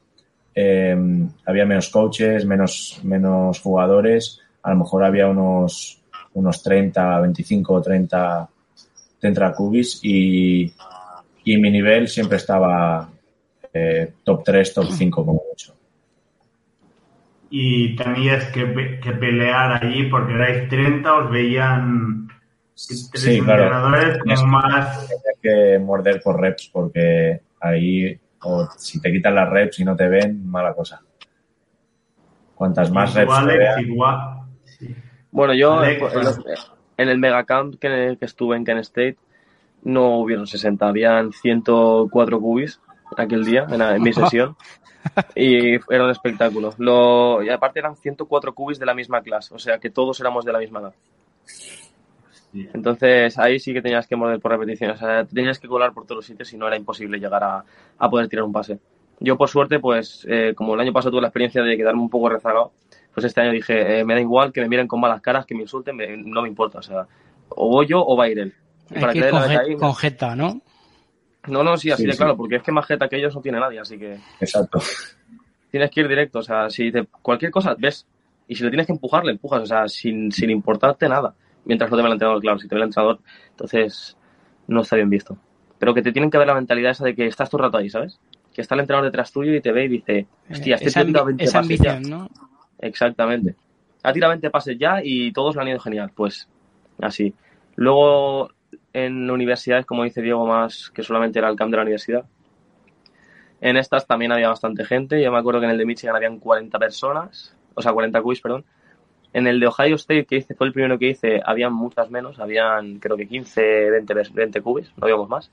había 0.55 1.65
menos 1.65 1.89
coaches, 1.89 2.45
menos, 2.45 3.01
menos 3.03 3.61
jugadores, 3.61 4.43
a 4.62 4.70
lo 4.70 4.77
mejor 4.77 5.05
había 5.05 5.29
unos, 5.29 6.03
unos 6.35 6.62
30, 6.62 7.20
25 7.20 7.75
o 7.75 7.83
30 7.83 8.49
Tentra 9.18 9.53
Cubis 9.53 10.01
y, 10.03 10.73
y 11.44 11.57
mi 11.59 11.70
nivel 11.70 12.09
siempre 12.09 12.37
estaba 12.38 13.09
eh, 13.73 14.12
top 14.25 14.42
3, 14.44 14.75
top 14.75 14.87
5 14.90 15.25
como 15.25 15.42
mucho. 15.49 15.75
Y 17.51 17.96
teníais 17.96 18.44
que, 18.53 19.01
que 19.01 19.12
pelear 19.12 19.83
allí 19.85 20.05
porque 20.05 20.35
erais 20.35 20.68
30, 20.68 21.14
os 21.14 21.31
veían 21.31 22.29
tres 22.77 23.11
Sí, 23.12 23.40
claro. 23.40 23.64
entrenadores 23.64 24.18
Es- 24.25 24.40
con 24.40 24.51
más 24.51 25.09
que 25.42 25.79
morder 25.79 26.20
por 26.23 26.40
reps 26.40 26.70
porque 26.73 27.40
ahí, 27.61 28.18
o 28.42 28.68
si 28.77 29.01
te 29.01 29.11
quitan 29.11 29.35
las 29.35 29.51
reps 29.51 29.81
y 29.81 29.85
no 29.85 29.96
te 29.96 30.09
ven, 30.09 30.46
mala 30.49 30.73
cosa. 30.75 31.01
Cuantas 32.55 32.90
más 32.90 33.14
reps 33.14 33.46
te 33.46 33.59
vean, 33.59 33.81
igual. 33.81 34.39
Bueno, 35.33 35.55
yo 35.55 35.83
en, 35.85 36.25
los- 36.25 36.38
en 36.97 37.09
el 37.09 37.19
megacamp 37.19 37.77
que, 37.79 38.16
que 38.19 38.25
estuve 38.27 38.57
en 38.57 38.64
Kent 38.64 38.81
State 38.81 39.16
no 39.83 40.19
hubieron 40.19 40.47
60, 40.47 40.87
habían 40.88 41.33
104 41.33 42.40
cubis 42.40 42.81
aquel 43.16 43.45
día 43.45 43.66
en, 43.71 43.81
en 43.81 44.03
mi 44.03 44.12
sesión 44.12 44.57
y 45.35 45.75
era 45.93 46.05
un 46.05 46.11
espectáculo. 46.11 46.75
Lo, 46.79 47.43
y 47.43 47.49
aparte 47.49 47.79
eran 47.79 47.97
104 47.97 48.55
cubis 48.55 48.79
de 48.79 48.87
la 48.87 48.95
misma 48.95 49.23
clase, 49.23 49.55
o 49.55 49.59
sea 49.59 49.79
que 49.79 49.90
todos 49.90 50.21
éramos 50.21 50.45
de 50.45 50.53
la 50.53 50.59
misma 50.59 50.81
edad. 50.81 50.95
Entonces 52.75 53.38
ahí 53.38 53.59
sí 53.61 53.73
que 53.73 53.81
tenías 53.83 54.07
que 54.07 54.16
morder 54.16 54.40
por 54.40 54.51
repetición, 54.51 54.90
o 54.90 54.97
sea, 54.97 55.25
te 55.25 55.35
tenías 55.35 55.59
que 55.59 55.69
colar 55.69 55.93
por 55.93 56.05
todos 56.05 56.16
los 56.16 56.27
sitios 56.27 56.53
y 56.53 56.57
no 56.57 56.66
era 56.66 56.77
imposible 56.77 57.19
llegar 57.19 57.45
a, 57.45 57.64
a 57.99 58.11
poder 58.11 58.29
tirar 58.29 58.45
un 58.45 58.53
pase. 58.53 58.79
Yo 59.21 59.37
por 59.37 59.49
suerte, 59.49 59.79
pues 59.79 60.27
eh, 60.29 60.53
como 60.57 60.75
el 60.75 60.81
año 60.81 60.93
pasado 60.93 61.12
tuve 61.12 61.21
la 61.23 61.29
experiencia 61.29 61.62
de 61.62 61.77
quedarme 61.77 62.01
un 62.03 62.11
poco 62.11 62.29
rezagado, 62.29 62.73
pues 63.14 63.25
este 63.27 63.40
año 63.40 63.53
dije, 63.53 64.01
eh, 64.01 64.05
me 64.05 64.14
da 64.14 64.20
igual 64.20 64.53
que 64.53 64.61
me 64.61 64.68
miren 64.68 64.87
con 64.87 65.01
malas 65.01 65.20
caras, 65.20 65.46
que 65.46 65.55
me 65.55 65.62
insulten, 65.62 65.96
me- 65.96 66.16
no 66.16 66.42
me 66.42 66.49
importa, 66.49 66.79
o 66.79 66.83
sea, 66.83 67.07
o 67.51 67.68
voy 67.68 67.87
yo 67.87 68.05
o 68.05 68.16
va 68.16 68.25
a 68.25 68.29
ir 68.29 68.38
él. 68.38 68.55
Y 68.90 68.94
para 68.94 69.12
que 69.12 69.12
que 69.12 69.18
ir 69.18 69.25
dé 69.27 69.33
la 69.33 69.40
con, 69.40 69.49
venta 69.49 69.64
je- 69.64 69.66
ahí, 69.66 69.77
con 69.77 69.94
jeta, 69.94 70.37
¿no? 70.37 70.61
no, 71.49 71.64
no, 71.64 71.77
sí, 71.77 71.90
así 71.90 72.03
Sí, 72.03 72.07
de 72.07 72.12
sí. 72.12 72.18
claro, 72.18 72.37
porque 72.37 72.57
es 72.57 72.62
que 72.62 72.73
más 72.73 72.87
jeta 72.87 73.09
que 73.09 73.16
ellos 73.16 73.35
no 73.35 73.40
tiene 73.40 73.59
nadie, 73.61 73.81
así 73.81 73.99
que 73.99 74.18
exacto. 74.40 74.79
tienes 75.70 75.90
que 75.90 76.01
ir 76.01 76.09
directo, 76.09 76.40
o 76.40 76.42
sea, 76.42 76.68
si 76.70 76.90
te, 76.92 77.05
cualquier 77.23 77.51
cosa 77.51 77.75
ves 77.79 78.07
y 78.49 78.55
si 78.57 78.64
le 78.64 78.70
tienes 78.70 78.87
que 78.87 78.92
empujar, 78.92 79.25
le 79.25 79.33
empujas, 79.33 79.62
o 79.62 79.66
sea, 79.66 79.88
sin, 79.88 80.33
sin 80.33 80.51
importarte 80.51 81.09
nada, 81.09 81.35
mientras 81.64 81.90
no 81.90 81.96
te 81.96 82.03
ve 82.03 82.09
el 82.09 82.12
entrenador, 82.14 82.40
claro, 82.42 82.59
si 82.59 82.68
te 82.68 82.75
ve 82.75 82.81
el 82.81 82.87
entrenador, 82.88 83.20
entonces 83.51 84.16
no 84.66 84.83
está 84.83 84.96
bien 84.96 85.11
visto. 85.11 85.37
Pero 85.79 85.94
que 85.94 86.03
te 86.03 86.12
tienen 86.12 86.31
que 86.31 86.38
ver 86.38 86.46
la 86.46 86.55
mentalidad 86.55 86.90
esa 86.92 87.05
de 87.05 87.14
que 87.14 87.27
estás 87.27 87.49
todo 87.49 87.61
el 87.62 87.66
rato 87.68 87.79
ahí, 87.79 87.88
¿sabes? 87.88 88.20
Que 88.53 88.61
está 88.61 88.75
el 88.75 88.81
entrenador 88.83 89.11
detrás 89.11 89.33
tuyo 89.33 89.55
y 89.55 89.61
te 89.61 89.73
ve 89.73 89.85
y 89.85 89.88
dice, 89.88 90.27
hostia, 90.51 90.75
este 90.77 90.88
esa, 90.88 91.01
ambi- 91.05 91.25
20 91.25 91.44
esa 91.44 91.53
ya. 91.59 91.61
ambición, 91.62 92.03
¿no? 92.11 92.29
Exactamente. 92.81 93.55
Ha 94.03 94.12
tirado 94.12 94.31
20 94.31 94.51
pases 94.51 94.79
ya 94.79 95.01
y 95.03 95.33
todos 95.33 95.55
lo 95.55 95.62
han 95.62 95.69
ido 95.69 95.81
genial, 95.81 96.11
pues 96.14 96.49
así. 97.01 97.35
Luego 97.77 98.51
en 98.93 99.31
universidades, 99.31 99.87
como 99.87 100.05
dice 100.05 100.23
Diego, 100.23 100.47
más 100.47 100.90
que 100.90 101.03
solamente 101.03 101.38
era 101.38 101.49
el 101.49 101.57
camp 101.57 101.71
de 101.71 101.77
la 101.77 101.83
universidad. 101.83 102.25
En 103.61 103.77
estas 103.77 104.07
también 104.07 104.33
había 104.33 104.49
bastante 104.49 104.85
gente. 104.85 105.23
Yo 105.23 105.31
me 105.31 105.38
acuerdo 105.38 105.61
que 105.61 105.66
en 105.66 105.73
el 105.73 105.79
de 105.79 105.85
Michigan 105.85 106.16
habían 106.16 106.38
40 106.38 106.79
personas, 106.79 107.55
o 107.75 107.83
sea, 107.83 107.93
40 107.93 108.23
quiz, 108.23 108.40
perdón. 108.40 108.64
En 109.33 109.47
el 109.47 109.61
de 109.61 109.66
Ohio 109.66 109.95
State, 109.97 110.25
que 110.25 110.37
hice, 110.37 110.55
fue 110.55 110.66
el 110.66 110.73
primero 110.73 110.99
que 110.99 111.11
hice, 111.11 111.40
habían 111.45 111.73
muchas 111.73 112.11
menos, 112.11 112.40
habían 112.40 112.99
creo 112.99 113.16
que 113.16 113.29
15, 113.29 113.90
20, 113.90 114.14
20 114.33 114.61
cubis, 114.62 114.90
no 114.97 115.05
habíamos 115.05 115.29
más. 115.29 115.51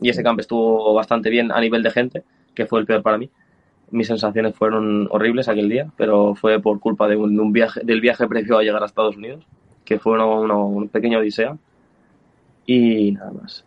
Y 0.00 0.08
ese 0.08 0.22
camp 0.22 0.38
estuvo 0.40 0.94
bastante 0.94 1.28
bien 1.28 1.50
a 1.50 1.60
nivel 1.60 1.82
de 1.82 1.90
gente, 1.90 2.22
que 2.54 2.64
fue 2.64 2.80
el 2.80 2.86
peor 2.86 3.02
para 3.02 3.18
mí 3.18 3.28
mis 3.90 4.06
sensaciones 4.06 4.54
fueron 4.54 5.08
horribles 5.10 5.48
aquel 5.48 5.68
día, 5.68 5.90
pero 5.96 6.34
fue 6.34 6.60
por 6.60 6.80
culpa 6.80 7.08
de 7.08 7.16
un, 7.16 7.52
viaje, 7.52 7.80
del 7.84 8.00
viaje 8.00 8.26
previo 8.28 8.58
a 8.58 8.62
llegar 8.62 8.82
a 8.82 8.86
Estados 8.86 9.16
Unidos, 9.16 9.44
que 9.84 9.98
fue 9.98 10.14
uno, 10.14 10.40
uno- 10.40 10.66
un 10.66 10.88
pequeño 10.88 11.18
odisea. 11.18 11.56
Y 12.66 13.12
nada 13.12 13.32
más. 13.32 13.64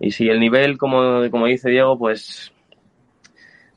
Y 0.00 0.10
si 0.10 0.28
el 0.28 0.40
nivel, 0.40 0.78
como, 0.78 1.30
como 1.30 1.46
dice 1.46 1.70
Diego, 1.70 1.96
pues 1.98 2.52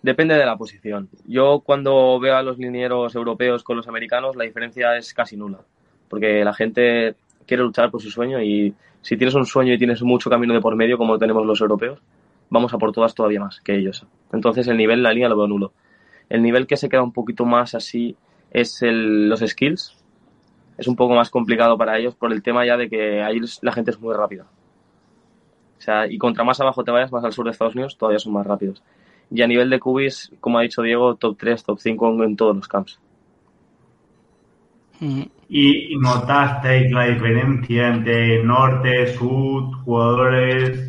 depende 0.01 0.35
de 0.35 0.45
la 0.45 0.57
posición. 0.57 1.09
Yo 1.27 1.61
cuando 1.61 2.19
veo 2.19 2.35
a 2.35 2.43
los 2.43 2.57
linieros 2.57 3.15
europeos 3.15 3.63
con 3.63 3.77
los 3.77 3.87
americanos, 3.87 4.35
la 4.35 4.45
diferencia 4.45 4.97
es 4.97 5.13
casi 5.13 5.37
nula, 5.37 5.59
porque 6.09 6.43
la 6.43 6.53
gente 6.53 7.15
quiere 7.45 7.63
luchar 7.63 7.91
por 7.91 8.01
su 8.01 8.09
sueño 8.09 8.41
y 8.41 8.73
si 9.01 9.17
tienes 9.17 9.35
un 9.35 9.45
sueño 9.45 9.73
y 9.73 9.77
tienes 9.77 10.01
mucho 10.01 10.29
camino 10.29 10.53
de 10.53 10.61
por 10.61 10.75
medio, 10.75 10.97
como 10.97 11.17
tenemos 11.17 11.45
los 11.45 11.61
europeos, 11.61 11.99
vamos 12.49 12.73
a 12.73 12.77
por 12.77 12.91
todas 12.91 13.15
todavía 13.15 13.39
más 13.39 13.61
que 13.61 13.75
ellos. 13.75 14.05
Entonces 14.31 14.67
el 14.67 14.77
nivel 14.77 14.99
en 14.99 15.03
la 15.03 15.13
línea 15.13 15.29
lo 15.29 15.37
veo 15.37 15.47
nulo. 15.47 15.73
El 16.29 16.41
nivel 16.41 16.67
que 16.67 16.77
se 16.77 16.89
queda 16.89 17.01
un 17.01 17.13
poquito 17.13 17.45
más 17.45 17.75
así 17.75 18.15
es 18.51 18.81
el, 18.81 19.29
los 19.29 19.39
skills. 19.39 19.95
Es 20.77 20.87
un 20.87 20.95
poco 20.95 21.15
más 21.15 21.29
complicado 21.29 21.77
para 21.77 21.97
ellos 21.97 22.15
por 22.15 22.31
el 22.31 22.41
tema 22.41 22.65
ya 22.65 22.77
de 22.77 22.89
que 22.89 23.21
ahí 23.21 23.39
la 23.61 23.71
gente 23.71 23.91
es 23.91 23.99
muy 23.99 24.13
rápida. 24.13 24.45
O 25.77 25.81
sea, 25.81 26.07
y 26.07 26.17
contra 26.17 26.43
más 26.43 26.59
abajo 26.59 26.83
te 26.83 26.91
vayas, 26.91 27.11
más 27.11 27.23
al 27.23 27.33
sur 27.33 27.45
de 27.45 27.51
Estados 27.51 27.73
Unidos, 27.73 27.97
todavía 27.97 28.19
son 28.19 28.33
más 28.33 28.45
rápidos. 28.45 28.83
Y 29.31 29.41
a 29.41 29.47
nivel 29.47 29.69
de 29.69 29.79
cubis, 29.79 30.31
como 30.39 30.57
ha 30.57 30.61
dicho 30.61 30.81
Diego, 30.81 31.15
top 31.15 31.37
3, 31.37 31.63
top 31.63 31.79
5 31.79 32.23
en 32.23 32.35
todos 32.35 32.55
los 32.55 32.67
camps. 32.67 32.99
¿Y 35.47 35.95
notasteis 35.97 36.91
la 36.91 37.05
diferencia 37.05 37.87
entre 37.87 38.43
norte, 38.43 39.07
sur, 39.15 39.73
jugadores? 39.83 40.88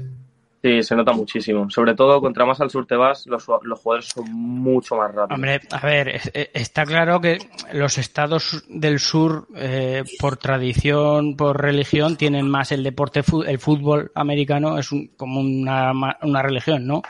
Sí, 0.62 0.82
se 0.82 0.94
nota 0.94 1.12
muchísimo. 1.12 1.70
Sobre 1.70 1.94
todo, 1.94 2.20
contra 2.20 2.44
más 2.44 2.60
al 2.60 2.68
sur 2.68 2.86
te 2.86 2.94
vas, 2.94 3.26
los, 3.26 3.46
los 3.62 3.80
jugadores 3.80 4.08
son 4.08 4.30
mucho 4.30 4.94
más 4.96 5.14
rápidos. 5.14 5.36
Hombre, 5.36 5.60
a 5.70 5.86
ver, 5.86 6.20
está 6.52 6.84
claro 6.84 7.18
que 7.18 7.38
los 7.72 7.96
estados 7.96 8.62
del 8.68 8.98
sur, 8.98 9.48
eh, 9.56 10.04
por 10.18 10.36
tradición, 10.36 11.34
por 11.34 11.60
religión, 11.62 12.16
tienen 12.16 12.46
más 12.46 12.72
el 12.72 12.82
deporte, 12.82 13.22
el 13.46 13.58
fútbol 13.58 14.12
americano 14.14 14.78
es 14.78 14.90
como 15.16 15.40
una, 15.40 15.92
una 16.20 16.42
religión, 16.42 16.86
¿no? 16.86 17.02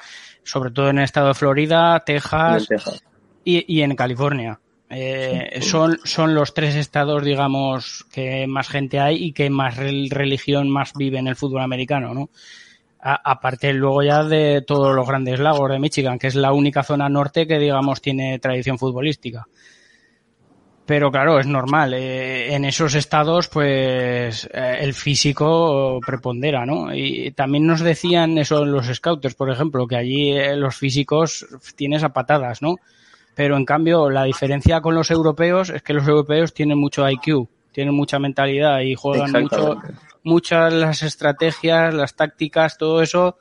Sobre 0.44 0.70
todo 0.70 0.90
en 0.90 0.98
el 0.98 1.04
estado 1.04 1.28
de 1.28 1.34
Florida, 1.34 1.98
Texas, 2.06 2.68
Y, 3.42 3.64
y 3.74 3.82
en 3.82 3.96
California. 3.96 4.60
Eh, 4.90 5.60
son, 5.62 5.98
son 6.04 6.34
los 6.34 6.52
tres 6.52 6.74
estados, 6.74 7.24
digamos, 7.24 8.04
que 8.12 8.46
más 8.46 8.68
gente 8.68 9.00
hay 9.00 9.24
y 9.24 9.32
que 9.32 9.48
más 9.48 9.76
religión 9.76 10.68
más 10.68 10.92
vive 10.94 11.18
en 11.18 11.26
el 11.26 11.36
fútbol 11.36 11.62
americano, 11.62 12.12
¿no? 12.12 12.30
Aparte 13.02 13.72
luego 13.72 14.02
ya 14.02 14.24
de 14.24 14.62
todos 14.66 14.94
los 14.94 15.06
grandes 15.06 15.40
lagos 15.40 15.70
de 15.70 15.78
Michigan, 15.78 16.18
que 16.18 16.26
es 16.26 16.34
la 16.34 16.52
única 16.52 16.82
zona 16.82 17.08
norte 17.08 17.46
que, 17.46 17.58
digamos, 17.58 18.00
tiene 18.00 18.38
tradición 18.38 18.78
futbolística. 18.78 19.46
Pero 20.90 21.12
claro, 21.12 21.38
es 21.38 21.46
normal. 21.46 21.94
Eh, 21.94 22.52
en 22.52 22.64
esos 22.64 22.94
estados, 22.94 23.46
pues 23.46 24.48
eh, 24.52 24.78
el 24.80 24.92
físico 24.92 26.00
prepondera, 26.04 26.66
¿no? 26.66 26.92
Y 26.92 27.30
también 27.30 27.64
nos 27.64 27.80
decían 27.80 28.36
eso 28.38 28.64
los 28.64 28.86
scouts, 28.86 29.34
por 29.34 29.50
ejemplo, 29.50 29.86
que 29.86 29.96
allí 29.96 30.34
los 30.56 30.74
físicos 30.74 31.46
tienes 31.76 32.02
a 32.02 32.08
patadas, 32.08 32.60
¿no? 32.60 32.74
Pero 33.36 33.56
en 33.56 33.64
cambio, 33.64 34.10
la 34.10 34.24
diferencia 34.24 34.80
con 34.80 34.96
los 34.96 35.12
europeos 35.12 35.70
es 35.70 35.82
que 35.82 35.94
los 35.94 36.08
europeos 36.08 36.52
tienen 36.52 36.78
mucho 36.78 37.08
IQ, 37.08 37.48
tienen 37.72 37.94
mucha 37.94 38.18
mentalidad 38.18 38.80
y 38.80 38.94
juegan 38.94 39.32
mucho, 39.32 39.80
muchas 40.22 40.72
las 40.72 41.02
estrategias, 41.02 41.94
las 41.94 42.14
tácticas, 42.14 42.78
todo 42.78 43.02
eso, 43.02 43.38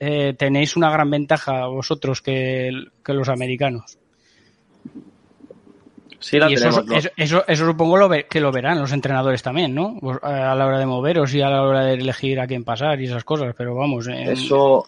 eh, 0.00 0.34
tenéis 0.38 0.76
una 0.76 0.90
gran 0.90 1.10
ventaja 1.10 1.66
vosotros 1.66 2.22
que, 2.22 2.70
los 3.04 3.28
americanos. 3.28 3.98
Sí, 6.20 6.38
la 6.38 6.48
eso, 6.48 6.84
eso, 7.16 7.44
eso, 7.46 7.66
supongo 7.66 7.96
lo 7.96 8.10
que 8.10 8.40
lo 8.40 8.50
verán 8.50 8.80
los 8.80 8.92
entrenadores 8.92 9.40
también, 9.42 9.72
¿no? 9.74 9.98
A 10.22 10.54
la 10.54 10.66
hora 10.66 10.78
de 10.80 10.86
moveros 10.86 11.32
y 11.32 11.40
a 11.40 11.48
la 11.48 11.62
hora 11.62 11.84
de 11.84 11.94
elegir 11.94 12.40
a 12.40 12.46
quién 12.48 12.64
pasar 12.64 13.00
y 13.00 13.04
esas 13.04 13.22
cosas, 13.22 13.54
pero 13.56 13.76
vamos. 13.76 14.08
Eso, 14.08 14.84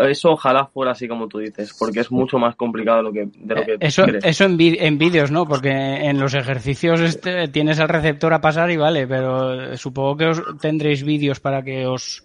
eso 0.00 0.30
ojalá 0.30 0.66
fuera 0.66 0.92
así 0.92 1.08
como 1.08 1.28
tú 1.28 1.38
dices, 1.38 1.74
porque 1.78 2.00
es 2.00 2.10
mucho 2.10 2.38
más 2.38 2.56
complicado 2.56 2.98
de 2.98 3.02
lo 3.02 3.12
que, 3.12 3.28
de 3.34 3.54
lo 3.54 3.64
que 3.64 3.76
Eso, 3.80 4.04
eso 4.04 4.44
en, 4.44 4.56
en 4.58 4.98
vídeos, 4.98 5.30
¿no? 5.30 5.46
Porque 5.46 5.70
en 5.70 6.18
los 6.18 6.34
ejercicios 6.34 7.00
este, 7.00 7.48
tienes 7.48 7.80
al 7.80 7.88
receptor 7.88 8.32
a 8.32 8.40
pasar 8.40 8.70
y 8.70 8.76
vale, 8.76 9.06
pero 9.06 9.76
supongo 9.76 10.16
que 10.16 10.26
os 10.26 10.42
tendréis 10.60 11.04
vídeos 11.04 11.40
para 11.40 11.62
que 11.62 11.86
os 11.86 12.24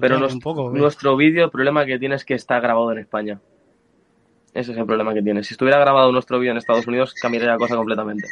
pero 0.00 0.26
un 0.26 0.40
poco. 0.40 0.70
Nuestro 0.70 1.16
vídeo, 1.16 1.44
el 1.44 1.50
problema 1.50 1.84
que 1.84 1.98
tiene 1.98 2.14
es 2.14 2.24
que 2.24 2.34
está 2.34 2.58
grabado 2.60 2.92
en 2.92 2.98
España. 2.98 3.38
Ese 4.54 4.72
es 4.72 4.78
el 4.78 4.86
problema 4.86 5.12
que 5.12 5.22
tiene. 5.22 5.42
Si 5.44 5.54
estuviera 5.54 5.78
grabado 5.78 6.10
nuestro 6.10 6.38
vídeo 6.38 6.52
en 6.52 6.58
Estados 6.58 6.86
Unidos, 6.86 7.14
cambiaría 7.14 7.50
la 7.50 7.58
cosa 7.58 7.76
completamente. 7.76 8.26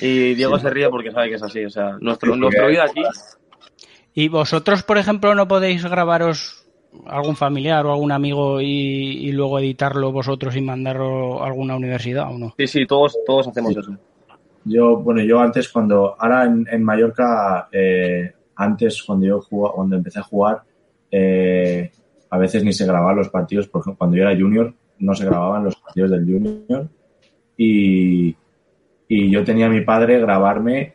Y 0.00 0.34
Diego 0.34 0.58
se 0.58 0.68
ríe 0.68 0.88
porque 0.88 1.12
sabe 1.12 1.28
que 1.28 1.36
es 1.36 1.42
así. 1.42 1.64
O 1.64 1.70
sea, 1.70 1.96
nuestro, 2.00 2.34
nuestro 2.34 2.66
vídeo 2.66 2.82
aquí. 2.82 3.02
¿Y 4.14 4.28
vosotros, 4.28 4.82
por 4.82 4.98
ejemplo, 4.98 5.34
no 5.34 5.46
podéis 5.46 5.86
grabaros 5.86 6.61
algún 7.06 7.36
familiar 7.36 7.84
o 7.86 7.92
algún 7.92 8.12
amigo 8.12 8.60
y, 8.60 9.30
luego 9.32 9.58
editarlo 9.58 10.12
vosotros 10.12 10.54
y 10.56 10.60
mandarlo 10.60 11.42
a 11.42 11.46
alguna 11.46 11.76
universidad 11.76 12.30
o 12.30 12.38
no? 12.38 12.54
Sí, 12.58 12.66
sí, 12.66 12.86
todos, 12.86 13.16
todos 13.26 13.48
hacemos 13.48 13.76
eso. 13.76 13.96
Yo, 14.64 14.96
bueno, 14.98 15.22
yo 15.22 15.40
antes 15.40 15.68
cuando, 15.68 16.14
ahora 16.18 16.44
en, 16.44 16.84
Mallorca, 16.84 17.68
eh, 17.72 18.32
antes 18.56 19.02
cuando 19.02 19.26
yo 19.26 19.40
jugaba, 19.40 19.74
cuando 19.74 19.96
empecé 19.96 20.20
a 20.20 20.22
jugar, 20.22 20.62
eh, 21.10 21.90
a 22.30 22.38
veces 22.38 22.62
ni 22.62 22.72
se 22.72 22.86
grababan 22.86 23.16
los 23.16 23.28
partidos, 23.28 23.66
por 23.68 23.80
ejemplo, 23.80 23.98
cuando 23.98 24.16
yo 24.16 24.22
era 24.22 24.38
junior, 24.38 24.72
no 24.98 25.14
se 25.14 25.24
grababan 25.24 25.64
los 25.64 25.76
partidos 25.76 26.12
del 26.12 26.24
junior 26.24 26.88
y, 27.56 28.36
y 29.08 29.30
yo 29.30 29.42
tenía 29.42 29.66
a 29.66 29.70
mi 29.70 29.80
padre 29.80 30.20
grabarme 30.20 30.94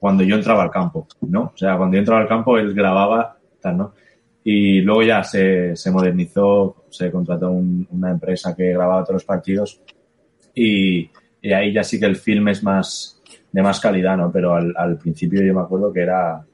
cuando 0.00 0.24
yo 0.24 0.36
entraba 0.36 0.64
al 0.64 0.70
campo, 0.70 1.06
¿no? 1.22 1.52
O 1.54 1.56
sea, 1.56 1.76
cuando 1.76 1.94
yo 1.94 2.00
entraba 2.00 2.20
al 2.20 2.28
campo, 2.28 2.58
él 2.58 2.74
grababa, 2.74 3.38
tal, 3.60 3.76
¿no? 3.78 3.94
Y 4.46 4.82
luego 4.82 5.02
ya 5.02 5.24
se, 5.24 5.74
se 5.74 5.90
modernizó, 5.90 6.84
se 6.90 7.10
contrató 7.10 7.50
una 7.50 8.10
empresa 8.10 8.54
que 8.54 8.72
grababa 8.72 9.02
todos 9.02 9.14
los 9.14 9.24
partidos 9.24 9.80
y, 10.54 11.10
y, 11.40 11.52
ahí 11.52 11.72
ya 11.72 11.82
sí 11.82 11.98
que 11.98 12.06
el 12.06 12.16
film 12.16 12.48
es 12.48 12.62
más 12.62 13.20
de 13.50 13.62
más 13.62 13.80
calidad, 13.80 14.16
¿no? 14.16 14.30
Pero 14.30 14.54
al, 14.54 14.74
al, 14.76 14.98
principio 14.98 15.42
yo 15.42 15.54
me 15.54 15.62
acuerdo 15.62 15.92
que 15.92 16.00
era 16.00 16.44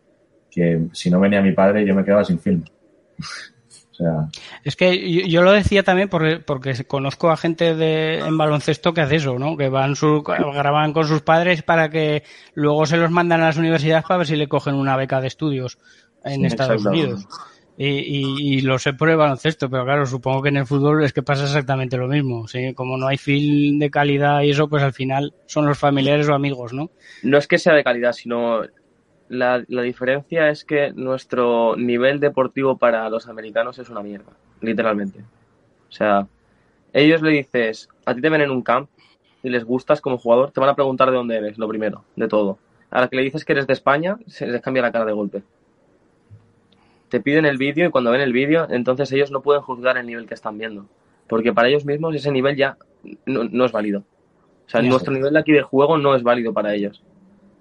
que 0.50 0.86
si 0.92 1.10
no 1.10 1.20
venía 1.20 1.42
mi 1.42 1.52
padre 1.52 1.84
yo 1.84 1.94
me 1.94 2.04
quedaba 2.04 2.24
sin 2.24 2.38
film. 2.38 2.62
o 3.18 3.94
sea... 3.94 4.28
Es 4.64 4.76
que 4.76 5.28
yo, 5.28 5.42
lo 5.42 5.52
decía 5.52 5.82
también 5.82 6.08
porque, 6.08 6.38
porque 6.38 6.84
conozco 6.84 7.30
a 7.30 7.36
gente 7.36 7.74
de, 7.74 8.18
en 8.18 8.38
baloncesto 8.38 8.94
que 8.94 9.00
hace 9.00 9.16
eso, 9.16 9.38
¿no? 9.38 9.56
Que 9.56 9.68
van 9.68 9.96
su, 9.96 10.22
graban 10.22 10.92
con 10.92 11.08
sus 11.08 11.22
padres 11.22 11.62
para 11.62 11.90
que 11.90 12.22
luego 12.54 12.86
se 12.86 12.98
los 12.98 13.10
mandan 13.10 13.40
a 13.40 13.46
las 13.46 13.56
universidades 13.56 14.04
para 14.04 14.18
ver 14.18 14.26
si 14.26 14.36
le 14.36 14.48
cogen 14.48 14.74
una 14.74 14.96
beca 14.96 15.20
de 15.20 15.26
estudios 15.26 15.78
en 16.24 16.44
Estados 16.44 16.84
Unidos. 16.84 17.26
Y, 17.76 18.56
y, 18.56 18.60
lo 18.60 18.78
sé 18.78 18.92
por 18.92 19.08
el 19.08 19.16
baloncesto, 19.16 19.70
pero 19.70 19.84
claro, 19.84 20.04
supongo 20.04 20.42
que 20.42 20.50
en 20.50 20.58
el 20.58 20.66
fútbol 20.66 21.02
es 21.02 21.14
que 21.14 21.22
pasa 21.22 21.44
exactamente 21.44 21.96
lo 21.96 22.08
mismo. 22.08 22.46
¿sí? 22.46 22.74
Como 22.74 22.98
no 22.98 23.06
hay 23.06 23.16
film 23.16 23.78
de 23.78 23.90
calidad 23.90 24.42
y 24.42 24.50
eso, 24.50 24.68
pues 24.68 24.82
al 24.82 24.92
final 24.92 25.32
son 25.46 25.66
los 25.66 25.78
familiares 25.78 26.28
o 26.28 26.34
amigos, 26.34 26.74
¿no? 26.74 26.90
No 27.22 27.38
es 27.38 27.48
que 27.48 27.56
sea 27.56 27.72
de 27.72 27.82
calidad, 27.82 28.12
sino 28.12 28.62
la, 29.28 29.64
la 29.68 29.82
diferencia 29.82 30.50
es 30.50 30.64
que 30.64 30.92
nuestro 30.92 31.74
nivel 31.76 32.20
deportivo 32.20 32.76
para 32.76 33.08
los 33.08 33.28
americanos 33.28 33.78
es 33.78 33.88
una 33.88 34.02
mierda, 34.02 34.32
literalmente. 34.60 35.20
O 35.88 35.92
sea, 35.92 36.26
ellos 36.92 37.22
le 37.22 37.30
dices, 37.30 37.88
a 38.04 38.14
ti 38.14 38.20
te 38.20 38.28
ven 38.28 38.42
en 38.42 38.50
un 38.50 38.62
camp 38.62 38.90
y 39.42 39.48
les 39.48 39.64
gustas 39.64 40.02
como 40.02 40.18
jugador, 40.18 40.50
te 40.50 40.60
van 40.60 40.68
a 40.68 40.74
preguntar 40.74 41.10
de 41.10 41.16
dónde 41.16 41.36
eres, 41.36 41.56
lo 41.56 41.66
primero, 41.66 42.04
de 42.14 42.28
todo. 42.28 42.58
A 42.90 43.00
la 43.00 43.08
que 43.08 43.16
le 43.16 43.22
dices 43.22 43.44
que 43.44 43.52
eres 43.52 43.66
de 43.66 43.72
España, 43.72 44.18
se 44.26 44.46
les 44.46 44.60
cambia 44.60 44.82
la 44.82 44.92
cara 44.92 45.06
de 45.06 45.12
golpe 45.12 45.42
te 47.10 47.20
piden 47.20 47.44
el 47.44 47.58
vídeo 47.58 47.88
y 47.88 47.90
cuando 47.90 48.10
ven 48.10 48.20
el 48.20 48.32
vídeo, 48.32 48.66
entonces 48.70 49.10
ellos 49.12 49.30
no 49.30 49.42
pueden 49.42 49.62
juzgar 49.62 49.98
el 49.98 50.06
nivel 50.06 50.26
que 50.26 50.34
están 50.34 50.56
viendo. 50.56 50.86
Porque 51.28 51.52
para 51.52 51.68
ellos 51.68 51.84
mismos 51.84 52.14
ese 52.14 52.30
nivel 52.30 52.56
ya 52.56 52.76
no, 53.26 53.64
es 53.64 53.72
válido. 53.72 54.00
O 54.66 54.70
sea, 54.70 54.80
nuestro 54.82 55.12
nivel 55.12 55.32
de 55.32 55.40
aquí 55.40 55.52
de 55.52 55.62
juego 55.62 55.98
no 55.98 56.14
es 56.14 56.22
válido 56.22 56.52
para 56.52 56.74
ellos. 56.74 57.02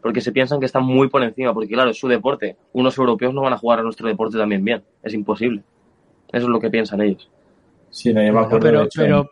Porque 0.02 0.22
se 0.22 0.32
piensan 0.32 0.60
que 0.60 0.66
están 0.66 0.84
muy 0.84 1.10
por 1.10 1.24
encima. 1.24 1.54
Porque 1.54 1.74
claro, 1.74 1.90
es 1.90 2.00
su 2.00 2.08
deporte. 2.08 2.56
Unos 2.74 2.98
europeos 2.98 3.34
no 3.34 3.42
van 3.42 3.54
a 3.54 3.58
jugar 3.58 3.80
a 3.80 3.84
nuestro 3.84 4.08
deporte 4.08 4.38
también 4.38 4.64
bien. 4.64 4.84
Es 5.04 5.14
imposible. 5.14 5.64
Eso 6.32 6.46
es 6.46 6.50
lo 6.50 6.60
que 6.60 6.70
piensan 6.70 7.02
ellos. 7.02 7.30
Sí, 7.90 8.14
no, 8.14 8.24
yo 8.24 8.60
pero, 8.60 8.88
pero 8.96 9.32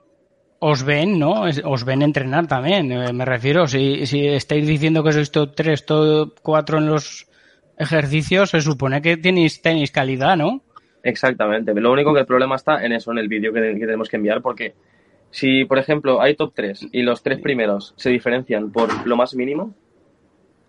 os 0.59 0.83
ven, 0.83 1.19
¿no? 1.19 1.43
Os 1.65 1.85
ven 1.85 2.01
entrenar 2.01 2.47
también. 2.47 2.91
Eh, 2.91 3.13
me 3.13 3.25
refiero, 3.25 3.67
si, 3.67 4.05
si 4.05 4.27
estáis 4.27 4.65
diciendo 4.65 5.03
que 5.03 5.11
sois 5.11 5.31
top 5.31 5.53
3, 5.55 5.85
top 5.85 6.39
4 6.41 6.77
en 6.79 6.87
los 6.87 7.27
ejercicios, 7.77 8.49
se 8.49 8.61
supone 8.61 9.01
que 9.01 9.17
tenéis, 9.17 9.61
tenéis 9.61 9.91
calidad, 9.91 10.35
¿no? 10.35 10.61
Exactamente. 11.03 11.73
Lo 11.73 11.91
único 11.91 12.13
que 12.13 12.21
el 12.21 12.25
problema 12.25 12.55
está 12.55 12.83
en 12.83 12.91
eso, 12.91 13.11
en 13.11 13.19
el 13.19 13.27
vídeo 13.27 13.53
que, 13.53 13.61
tenemos 13.61 14.09
que 14.09 14.17
enviar, 14.17 14.41
porque 14.41 14.73
si, 15.29 15.65
por 15.65 15.77
ejemplo, 15.77 16.21
hay 16.21 16.35
top 16.35 16.53
3 16.55 16.87
y 16.91 17.03
los 17.03 17.23
tres 17.23 17.39
primeros 17.39 17.93
se 17.97 18.09
diferencian 18.09 18.71
por 18.71 19.05
lo 19.07 19.15
más 19.15 19.35
mínimo, 19.35 19.73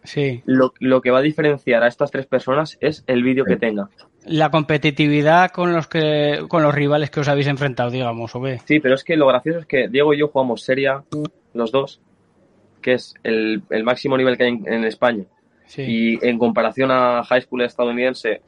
sí. 0.04 0.42
lo, 0.46 0.72
lo 0.78 1.00
que 1.00 1.10
va 1.10 1.18
a 1.18 1.22
diferenciar 1.22 1.82
a 1.82 1.88
estas 1.88 2.10
tres 2.10 2.26
personas 2.26 2.76
es 2.80 3.04
el 3.06 3.22
vídeo 3.22 3.44
que 3.44 3.56
tenga. 3.56 3.88
La 4.26 4.50
competitividad 4.50 5.50
con 5.50 5.72
los 5.72 5.86
que 5.86 6.44
con 6.48 6.62
los 6.62 6.74
rivales 6.74 7.10
que 7.10 7.20
os 7.20 7.28
habéis 7.28 7.46
enfrentado, 7.46 7.90
digamos, 7.90 8.34
¿o 8.34 8.42
qué? 8.42 8.58
Sí, 8.64 8.78
pero 8.78 8.94
es 8.94 9.04
que 9.04 9.16
lo 9.16 9.26
gracioso 9.26 9.60
es 9.60 9.66
que 9.66 9.88
Diego 9.88 10.12
y 10.12 10.18
yo 10.18 10.28
jugamos 10.28 10.62
Seria, 10.62 11.02
los 11.54 11.72
dos, 11.72 12.00
que 12.82 12.94
es 12.94 13.14
el, 13.22 13.62
el 13.70 13.84
máximo 13.84 14.16
nivel 14.16 14.36
que 14.36 14.44
hay 14.44 14.60
en 14.66 14.84
España. 14.84 15.24
Y 15.76 16.24
en 16.26 16.38
comparación 16.38 16.90
a 16.90 17.22
high 17.24 17.42
school 17.42 17.62
estadounidense, 17.62 18.40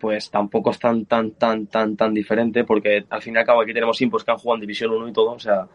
pues 0.00 0.30
tampoco 0.30 0.70
es 0.70 0.78
tan, 0.78 1.04
tan, 1.04 1.32
tan, 1.32 1.66
tan, 1.66 1.96
tan 1.96 2.14
diferente, 2.14 2.64
porque 2.64 3.04
al 3.08 3.22
fin 3.22 3.34
y 3.34 3.38
al 3.38 3.44
cabo 3.44 3.60
aquí 3.60 3.72
tenemos 3.72 4.00
impos 4.00 4.24
que 4.24 4.30
han 4.30 4.38
jugado 4.38 4.56
en 4.56 4.62
División 4.62 4.90
1 4.90 5.08
y 5.08 5.12
todo, 5.12 5.32
o 5.32 5.38
sea, 5.38 5.68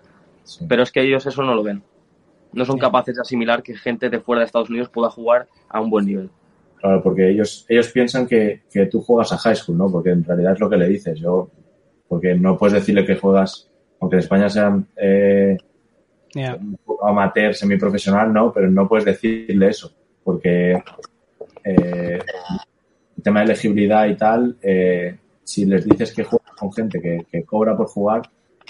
pero 0.67 0.83
es 0.83 0.91
que 0.91 1.01
ellos 1.01 1.25
eso 1.25 1.43
no 1.43 1.55
lo 1.55 1.63
ven. 1.63 1.81
No 2.51 2.65
son 2.65 2.77
capaces 2.77 3.15
de 3.15 3.21
asimilar 3.21 3.63
que 3.63 3.75
gente 3.75 4.09
de 4.09 4.19
fuera 4.19 4.39
de 4.39 4.45
Estados 4.45 4.69
Unidos 4.69 4.89
pueda 4.89 5.09
jugar 5.09 5.47
a 5.69 5.81
un 5.81 5.89
buen 5.89 6.05
nivel. 6.05 6.29
Claro, 6.77 7.01
porque 7.01 7.29
ellos, 7.29 7.65
ellos 7.67 7.91
piensan 7.91 8.27
que, 8.27 8.61
que 8.71 8.85
tú 8.85 9.01
juegas 9.01 9.31
a 9.33 9.38
high 9.38 9.55
school, 9.55 9.77
¿no? 9.77 9.91
Porque 9.91 10.11
en 10.11 10.23
realidad 10.23 10.53
es 10.53 10.59
lo 10.59 10.69
que 10.69 10.77
le 10.77 10.88
dices. 10.88 11.19
Yo, 11.19 11.49
porque 12.07 12.35
no 12.35 12.57
puedes 12.57 12.75
decirle 12.75 13.05
que 13.05 13.15
juegas, 13.15 13.69
aunque 13.99 14.17
en 14.17 14.19
España 14.19 14.49
sean 14.49 14.88
eh, 14.95 15.57
amateur, 17.01 17.53
semiprofesional, 17.53 18.31
no, 18.31 18.53
pero 18.53 18.69
no 18.69 18.88
puedes 18.88 19.05
decirle 19.05 19.67
eso 19.67 19.91
porque 20.25 20.73
eh, 21.63 22.19
el 23.17 23.23
tema 23.23 23.39
de 23.41 23.45
elegibilidad 23.45 24.07
y 24.07 24.15
tal, 24.15 24.57
eh, 24.59 25.15
si 25.43 25.65
les 25.65 25.85
dices 25.85 26.11
que 26.13 26.23
juegas 26.23 26.51
con 26.57 26.73
gente 26.73 26.99
que, 26.99 27.25
que 27.31 27.43
cobra 27.43 27.77
por 27.77 27.88
jugar, 27.88 28.23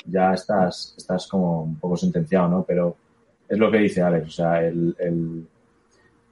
ya 0.05 0.33
estás, 0.33 0.93
estás 0.97 1.25
como 1.27 1.63
un 1.63 1.79
poco 1.79 1.95
sentenciado, 1.95 2.49
¿no? 2.49 2.65
Pero 2.67 2.97
es 3.47 3.57
lo 3.57 3.71
que 3.71 3.77
dice 3.77 4.01
Alex, 4.01 4.27
o 4.27 4.31
sea, 4.31 4.65
el, 4.65 4.93
el, 4.99 5.47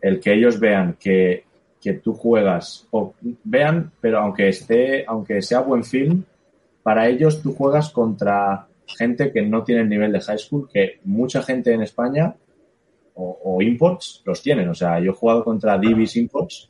el 0.01 0.19
que 0.19 0.33
ellos 0.33 0.59
vean 0.59 0.97
que, 0.99 1.45
que 1.81 1.93
tú 1.93 2.13
juegas, 2.13 2.85
o 2.91 3.13
vean, 3.45 3.93
pero 4.01 4.19
aunque 4.19 4.49
esté, 4.49 5.05
aunque 5.07 5.41
sea 5.41 5.61
buen 5.61 5.85
film, 5.85 6.23
para 6.83 7.07
ellos 7.07 7.41
tú 7.41 7.53
juegas 7.53 7.89
contra 7.91 8.67
gente 8.85 9.31
que 9.31 9.41
no 9.41 9.63
tiene 9.63 9.83
el 9.83 9.89
nivel 9.89 10.11
de 10.11 10.19
high 10.19 10.37
school, 10.37 10.67
que 10.71 10.99
mucha 11.05 11.41
gente 11.41 11.71
en 11.71 11.81
España 11.81 12.35
o, 13.15 13.39
o 13.43 13.61
imports 13.61 14.21
los 14.25 14.41
tienen. 14.41 14.69
O 14.69 14.73
sea, 14.75 14.99
yo 14.99 15.11
he 15.11 15.15
jugado 15.15 15.43
contra 15.43 15.77
Divis 15.77 16.15
Imports 16.17 16.69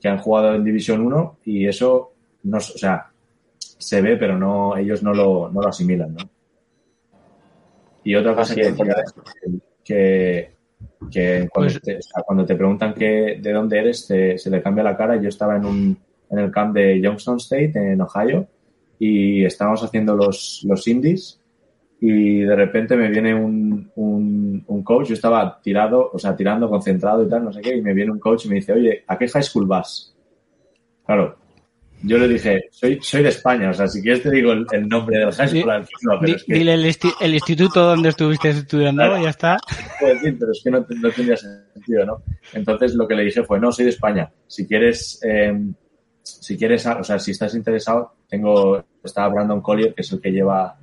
que 0.00 0.08
han 0.08 0.18
jugado 0.18 0.54
en 0.54 0.64
División 0.64 1.00
1 1.00 1.38
y 1.44 1.66
eso 1.66 2.12
no, 2.44 2.58
o 2.58 2.60
sea, 2.60 3.06
se 3.58 4.00
ve, 4.02 4.16
pero 4.16 4.38
no, 4.38 4.76
ellos 4.76 5.02
no 5.02 5.12
lo, 5.14 5.50
no 5.50 5.60
lo 5.62 5.68
asimilan, 5.68 6.14
¿no? 6.14 6.28
Y 8.04 8.14
otra 8.14 8.34
cosa 8.34 8.52
Así 8.52 8.60
que 8.60 8.70
decía 8.70 8.94
es 9.04 9.14
que, 9.82 10.50
que 11.10 11.48
cuando, 11.52 11.72
Pues- 11.72 11.80
te, 11.82 11.96
o 11.96 12.02
sea, 12.02 12.22
cuando 12.22 12.44
te 12.44 12.54
preguntan 12.54 12.92
que, 12.94 13.38
de 13.40 13.52
dónde 13.52 13.78
eres, 13.78 14.06
te- 14.06 14.36
se 14.38 14.50
le 14.50 14.62
cambia 14.62 14.84
la 14.84 14.96
cara. 14.96 15.16
Yo 15.20 15.28
estaba 15.28 15.56
en, 15.56 15.64
un, 15.64 15.98
en 16.30 16.38
el 16.38 16.50
camp 16.50 16.74
de 16.74 17.00
Youngstown 17.00 17.38
State, 17.38 17.72
en 17.74 18.00
Ohio, 18.00 18.46
y 18.98 19.44
estábamos 19.44 19.82
haciendo 19.82 20.14
los, 20.14 20.62
los 20.68 20.86
indies 20.86 21.40
y 22.00 22.40
de 22.40 22.54
repente 22.56 22.96
me 22.96 23.08
viene 23.08 23.34
un, 23.34 23.90
un, 23.96 24.64
un 24.66 24.82
coach, 24.84 25.08
yo 25.08 25.14
estaba 25.14 25.60
tirado, 25.62 26.10
o 26.12 26.18
sea, 26.18 26.36
tirando, 26.36 26.68
concentrado 26.68 27.22
y 27.24 27.28
tal, 27.28 27.44
no 27.44 27.52
sé 27.52 27.60
qué, 27.62 27.76
y 27.76 27.82
me 27.82 27.94
viene 27.94 28.10
un 28.12 28.18
coach 28.18 28.44
y 28.46 28.48
me 28.48 28.56
dice, 28.56 28.72
oye, 28.72 29.04
¿a 29.06 29.16
qué 29.16 29.28
high 29.28 29.42
school 29.42 29.66
vas? 29.66 30.14
Claro, 31.06 31.36
yo 32.02 32.18
le 32.18 32.28
dije, 32.28 32.64
soy, 32.70 32.98
soy 33.00 33.22
de 33.22 33.30
España, 33.30 33.70
o 33.70 33.72
sea, 33.72 33.86
si 33.88 34.02
quieres 34.02 34.22
te 34.22 34.30
digo 34.30 34.52
el, 34.52 34.66
el 34.72 34.86
nombre 34.88 35.18
del 35.18 35.32
high 35.32 35.48
school 35.48 35.70
al 35.70 35.86
pero 36.20 36.36
es 36.36 36.44
que 36.44 36.52
Dile 36.54 36.74
el, 36.74 36.84
insti- 36.84 37.14
el 37.20 37.34
instituto 37.34 37.80
donde 37.86 38.10
estuviste 38.10 38.50
estudiando, 38.50 39.02
Claro. 39.02 39.22
ya 39.22 39.30
está. 39.30 39.56
puedo 40.00 40.12
decir, 40.14 40.36
pero 40.38 40.52
es 40.52 40.60
que 40.62 40.70
no, 40.70 40.80
no 41.00 41.10
tendría 41.10 41.36
sentido, 41.36 42.04
¿no? 42.04 42.22
Entonces 42.52 42.94
lo 42.94 43.08
que 43.08 43.14
le 43.14 43.24
dije 43.24 43.42
fue, 43.44 43.58
no, 43.58 43.72
soy 43.72 43.86
de 43.86 43.90
España. 43.92 44.30
Si 44.46 44.66
quieres, 44.66 45.18
eh, 45.24 45.58
si 46.22 46.56
quieres, 46.58 46.84
o 46.86 47.02
sea, 47.04 47.18
si 47.18 47.30
estás 47.30 47.54
interesado, 47.54 48.12
tengo, 48.28 48.84
está 49.02 49.26
Brandon 49.28 49.62
Collier, 49.62 49.94
que 49.94 50.02
es 50.02 50.12
el 50.12 50.20
que 50.20 50.30
lleva 50.32 50.78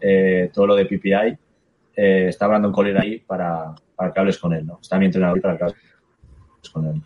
eh, 0.00 0.50
todo 0.52 0.66
lo 0.68 0.74
de 0.76 0.86
PPI. 0.86 1.36
Eh, 1.96 2.26
está 2.28 2.46
Brandon 2.46 2.72
Collier 2.72 2.98
ahí 2.98 3.18
para, 3.18 3.74
para 3.96 4.12
que 4.12 4.20
hables 4.20 4.38
con 4.38 4.52
él, 4.52 4.64
¿no? 4.66 4.78
Está 4.80 4.98
mi 4.98 5.06
entrenador 5.06 5.40
para 5.40 5.56
que 5.58 5.64
hables 5.64 5.78
con 6.72 6.86
él. 6.86 7.02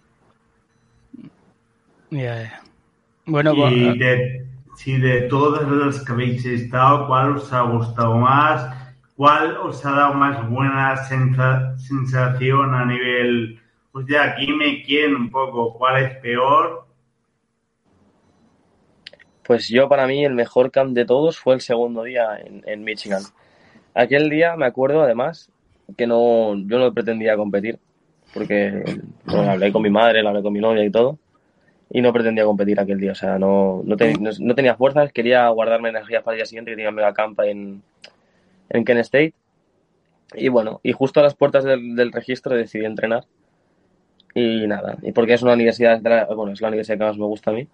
Bueno, 3.26 3.55
Y 3.55 3.61
bueno, 3.61 3.94
de, 3.94 4.46
si 4.76 4.98
de 4.98 5.22
todas 5.22 5.70
las 5.70 6.05
que 6.05 6.12
habéis 6.12 6.44
estado, 6.44 7.07
¿cuál 7.07 7.37
os 7.37 7.52
ha 7.52 7.62
gustado 7.62 8.16
más? 8.18 8.76
¿Cuál 9.16 9.57
os 9.59 9.85
ha 9.87 9.92
dado 9.92 10.14
más 10.14 10.48
buena 10.50 10.96
sensa- 10.96 11.76
sensación 11.78 12.74
a 12.74 12.85
nivel... 12.85 13.59
Pues 13.92 14.07
de 14.07 14.18
aquí 14.18 14.50
me 14.52 14.83
quieren 14.83 15.14
un 15.14 15.31
poco. 15.31 15.74
¿Cuál 15.76 16.02
es 16.02 16.16
peor? 16.16 16.87
Pues 19.53 19.69
yo, 19.69 19.87
para 19.87 20.07
mí, 20.07 20.25
el 20.25 20.33
mejor 20.33 20.71
camp 20.71 20.95
de 20.95 21.05
todos 21.05 21.37
fue 21.38 21.53
el 21.53 21.61
segundo 21.61 22.05
día 22.05 22.38
en, 22.43 22.62
en 22.67 22.85
Michigan. 22.85 23.21
Aquel 23.93 24.31
día 24.31 24.57
me 24.57 24.65
acuerdo, 24.65 25.03
además, 25.03 25.51
que 25.95 26.07
no, 26.07 26.55
yo 26.57 26.79
no 26.79 26.95
pretendía 26.95 27.37
competir, 27.37 27.79
porque 28.33 28.83
bueno, 29.27 29.51
hablé 29.51 29.71
con 29.71 29.83
mi 29.83 29.91
madre, 29.91 30.27
hablé 30.27 30.41
con 30.41 30.55
mi 30.55 30.61
novia 30.61 30.83
y 30.87 30.91
todo, 30.91 31.19
y 31.91 32.01
no 32.01 32.15
pretendía 32.15 32.47
competir 32.47 32.81
aquel 32.81 32.99
día. 32.99 33.12
O 33.12 33.15
sea, 33.15 33.38
no, 33.38 33.83
no, 33.85 33.95
te- 33.95 34.15
no- 34.19 34.31
no 34.41 34.55
tenía 34.55 34.75
fuerzas, 34.75 35.12
quería 35.12 35.47
guardarme 35.51 35.91
energías 35.91 36.23
para 36.23 36.37
el 36.37 36.38
día 36.38 36.47
siguiente, 36.47 36.71
que 36.71 36.77
tenía 36.77 36.91
mega 36.91 37.12
camp 37.12 37.38
en, 37.41 37.83
en 38.71 38.85
Kent 38.87 39.01
State. 39.01 39.35
Y 40.35 40.49
bueno, 40.49 40.81
y 40.83 40.93
justo 40.93 41.21
a 41.21 41.25
las 41.25 41.35
puertas 41.35 41.62
del, 41.62 41.95
del 41.95 42.11
registro 42.11 42.57
decidí 42.57 42.87
entrenar. 42.87 43.25
Y 44.35 44.67
nada, 44.67 44.97
y 45.03 45.12
porque 45.12 45.35
es 45.35 45.43
una 45.43 45.53
universidad, 45.53 46.01
bueno, 46.35 46.53
es 46.55 46.61
la 46.62 46.69
universidad 46.69 46.97
que 46.97 47.05
más 47.05 47.19
me 47.19 47.27
gusta 47.27 47.51
a 47.51 47.55
mí. 47.55 47.69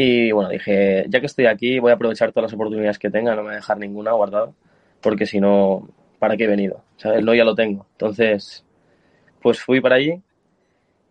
Y 0.00 0.30
bueno, 0.30 0.50
dije, 0.50 1.06
ya 1.08 1.18
que 1.18 1.26
estoy 1.26 1.46
aquí, 1.46 1.80
voy 1.80 1.90
a 1.90 1.94
aprovechar 1.94 2.30
todas 2.30 2.44
las 2.44 2.54
oportunidades 2.54 3.00
que 3.00 3.10
tenga, 3.10 3.34
no 3.34 3.42
me 3.42 3.48
voy 3.48 3.56
dejar 3.56 3.78
ninguna 3.78 4.12
guardada, 4.12 4.52
porque 5.00 5.26
si 5.26 5.40
no, 5.40 5.88
¿para 6.20 6.36
qué 6.36 6.44
he 6.44 6.46
venido? 6.46 6.84
¿Sabes? 6.98 7.24
No 7.24 7.34
ya 7.34 7.42
lo 7.42 7.56
tengo. 7.56 7.84
Entonces, 7.94 8.64
pues 9.42 9.58
fui 9.60 9.80
para 9.80 9.96
allí 9.96 10.22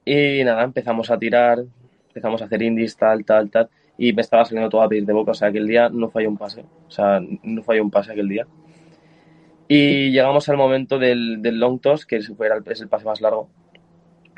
y 0.06 0.42
nada, 0.46 0.64
empezamos 0.64 1.12
a 1.12 1.20
tirar, 1.20 1.66
empezamos 2.08 2.42
a 2.42 2.46
hacer 2.46 2.62
indies, 2.62 2.96
tal, 2.96 3.26
tal, 3.26 3.52
tal, 3.52 3.68
y 3.98 4.14
me 4.14 4.22
estaba 4.22 4.46
saliendo 4.46 4.70
todo 4.70 4.82
a 4.82 4.88
pedir 4.88 5.06
de 5.06 5.12
boca, 5.12 5.32
o 5.32 5.34
sea, 5.34 5.50
aquel 5.50 5.68
día 5.68 5.90
no 5.90 6.10
falló 6.10 6.30
un 6.30 6.38
pase, 6.38 6.62
o 6.88 6.90
sea, 6.90 7.20
no 7.44 7.64
falló 7.64 7.84
un 7.84 7.92
pase 7.92 8.14
aquel 8.14 8.30
día. 8.30 8.48
Y 9.68 10.12
llegamos 10.12 10.48
al 10.48 10.56
momento 10.56 10.98
del, 10.98 11.42
del 11.42 11.60
long 11.60 11.82
toss, 11.82 12.06
que 12.06 12.16
es 12.16 12.30
el 12.30 12.88
pase 12.88 13.04
más 13.04 13.20
largo, 13.20 13.50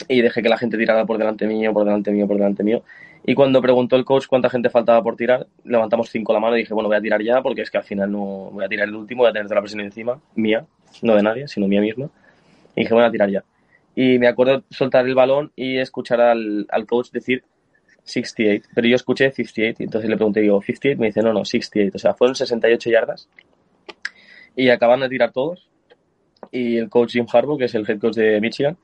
y 0.08 0.22
dejé 0.22 0.42
que 0.42 0.50
la 0.50 0.58
gente 0.58 0.76
tirara 0.76 1.06
por 1.06 1.20
delante 1.20 1.46
mío, 1.46 1.72
por 1.72 1.86
delante 1.86 2.10
mío, 2.10 2.28
por 2.28 2.38
delante 2.38 2.64
mío. 2.64 2.84
Y 3.26 3.36
cuando 3.36 3.62
preguntó 3.62 3.96
el 3.96 4.06
coach 4.06 4.28
cuánta 4.28 4.50
gente 4.50 4.70
faltaba 4.70 5.04
por 5.04 5.16
tirar, 5.16 5.48
levantamos 5.64 6.10
cinco 6.10 6.34
la 6.34 6.40
mano 6.40 6.56
y 6.56 6.60
dije, 6.60 6.74
bueno, 6.74 6.90
voy 6.90 6.98
a 6.98 7.02
tirar 7.02 7.22
ya 7.22 7.42
porque 7.42 7.62
es 7.62 7.70
que 7.70 7.78
al 7.78 7.84
final 7.84 8.12
no 8.12 8.50
voy 8.52 8.64
a 8.64 8.70
tirar 8.70 8.88
el 8.88 8.96
último, 8.96 9.24
voy 9.24 9.30
a 9.30 9.34
tener 9.34 9.48
toda 9.48 9.56
la 9.56 9.62
presión 9.62 9.82
encima, 9.82 10.20
mía, 10.36 10.66
no 11.02 11.16
de 11.16 11.24
nadie, 11.24 11.48
sino 11.48 11.68
mía 11.68 11.82
misma. 11.82 12.10
Y 12.76 12.82
dije, 12.82 12.94
voy 12.94 13.04
a 13.04 13.12
tirar 13.12 13.30
ya. 13.30 13.44
Y 13.96 14.18
me 14.20 14.28
acuerdo 14.28 14.64
soltar 14.70 15.06
el 15.06 15.16
balón 15.16 15.52
y 15.56 15.78
escuchar 15.78 16.22
al, 16.22 16.66
al 16.70 16.86
coach 16.86 17.12
decir 17.12 17.44
68, 18.04 18.70
pero 18.74 18.88
yo 18.88 18.96
escuché 18.96 19.32
58 19.32 19.76
y 19.80 19.84
entonces 19.84 20.10
le 20.10 20.16
pregunté, 20.16 20.40
digo, 20.42 20.62
58, 20.62 21.00
me 21.00 21.08
dice, 21.08 21.22
no, 21.22 21.34
no, 21.34 21.46
68, 21.46 21.92
o 21.94 22.00
sea, 22.00 22.14
fueron 22.14 22.36
68 22.36 22.90
yardas 22.90 23.30
y 24.56 24.70
acaban 24.70 25.00
de 25.02 25.10
tirar 25.10 25.32
todos. 25.32 25.70
Y 26.52 26.78
el 26.78 26.90
coach 26.90 27.14
Jim 27.14 27.28
Harbaugh, 27.32 27.58
que 27.58 27.66
es 27.66 27.76
el 27.76 27.90
head 27.90 28.00
coach 28.00 28.16
de 28.16 28.40
Michigan, 28.42 28.78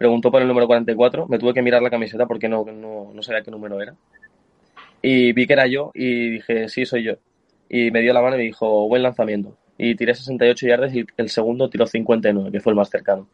preguntó 0.00 0.30
por 0.30 0.40
el 0.40 0.48
número 0.48 0.66
44. 0.66 1.28
Me 1.28 1.38
tuve 1.38 1.52
que 1.52 1.60
mirar 1.60 1.82
la 1.82 1.90
camiseta 1.90 2.24
porque 2.24 2.48
no, 2.48 2.64
no, 2.64 3.12
no 3.12 3.22
sabía 3.22 3.42
qué 3.42 3.50
número 3.50 3.82
era. 3.82 3.94
Y 5.02 5.34
vi 5.34 5.46
que 5.46 5.52
era 5.52 5.66
yo 5.66 5.90
y 5.92 6.30
dije, 6.30 6.70
sí, 6.70 6.86
soy 6.86 7.04
yo. 7.04 7.16
Y 7.68 7.90
me 7.90 8.00
dio 8.00 8.14
la 8.14 8.22
mano 8.22 8.36
y 8.36 8.38
me 8.38 8.44
dijo, 8.44 8.88
buen 8.88 9.02
lanzamiento. 9.02 9.58
Y 9.76 9.94
tiré 9.96 10.14
68 10.14 10.66
yardas 10.66 10.94
y 10.94 11.04
el 11.18 11.28
segundo 11.28 11.68
tiró 11.68 11.86
59, 11.86 12.50
que 12.50 12.60
fue 12.60 12.72
el 12.72 12.78
más 12.78 12.88
cercano. 12.88 13.28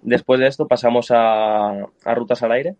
Después 0.00 0.40
de 0.40 0.48
esto 0.48 0.66
pasamos 0.66 1.12
a, 1.12 1.70
a 2.04 2.14
rutas 2.16 2.42
al 2.42 2.50
aire, 2.50 2.74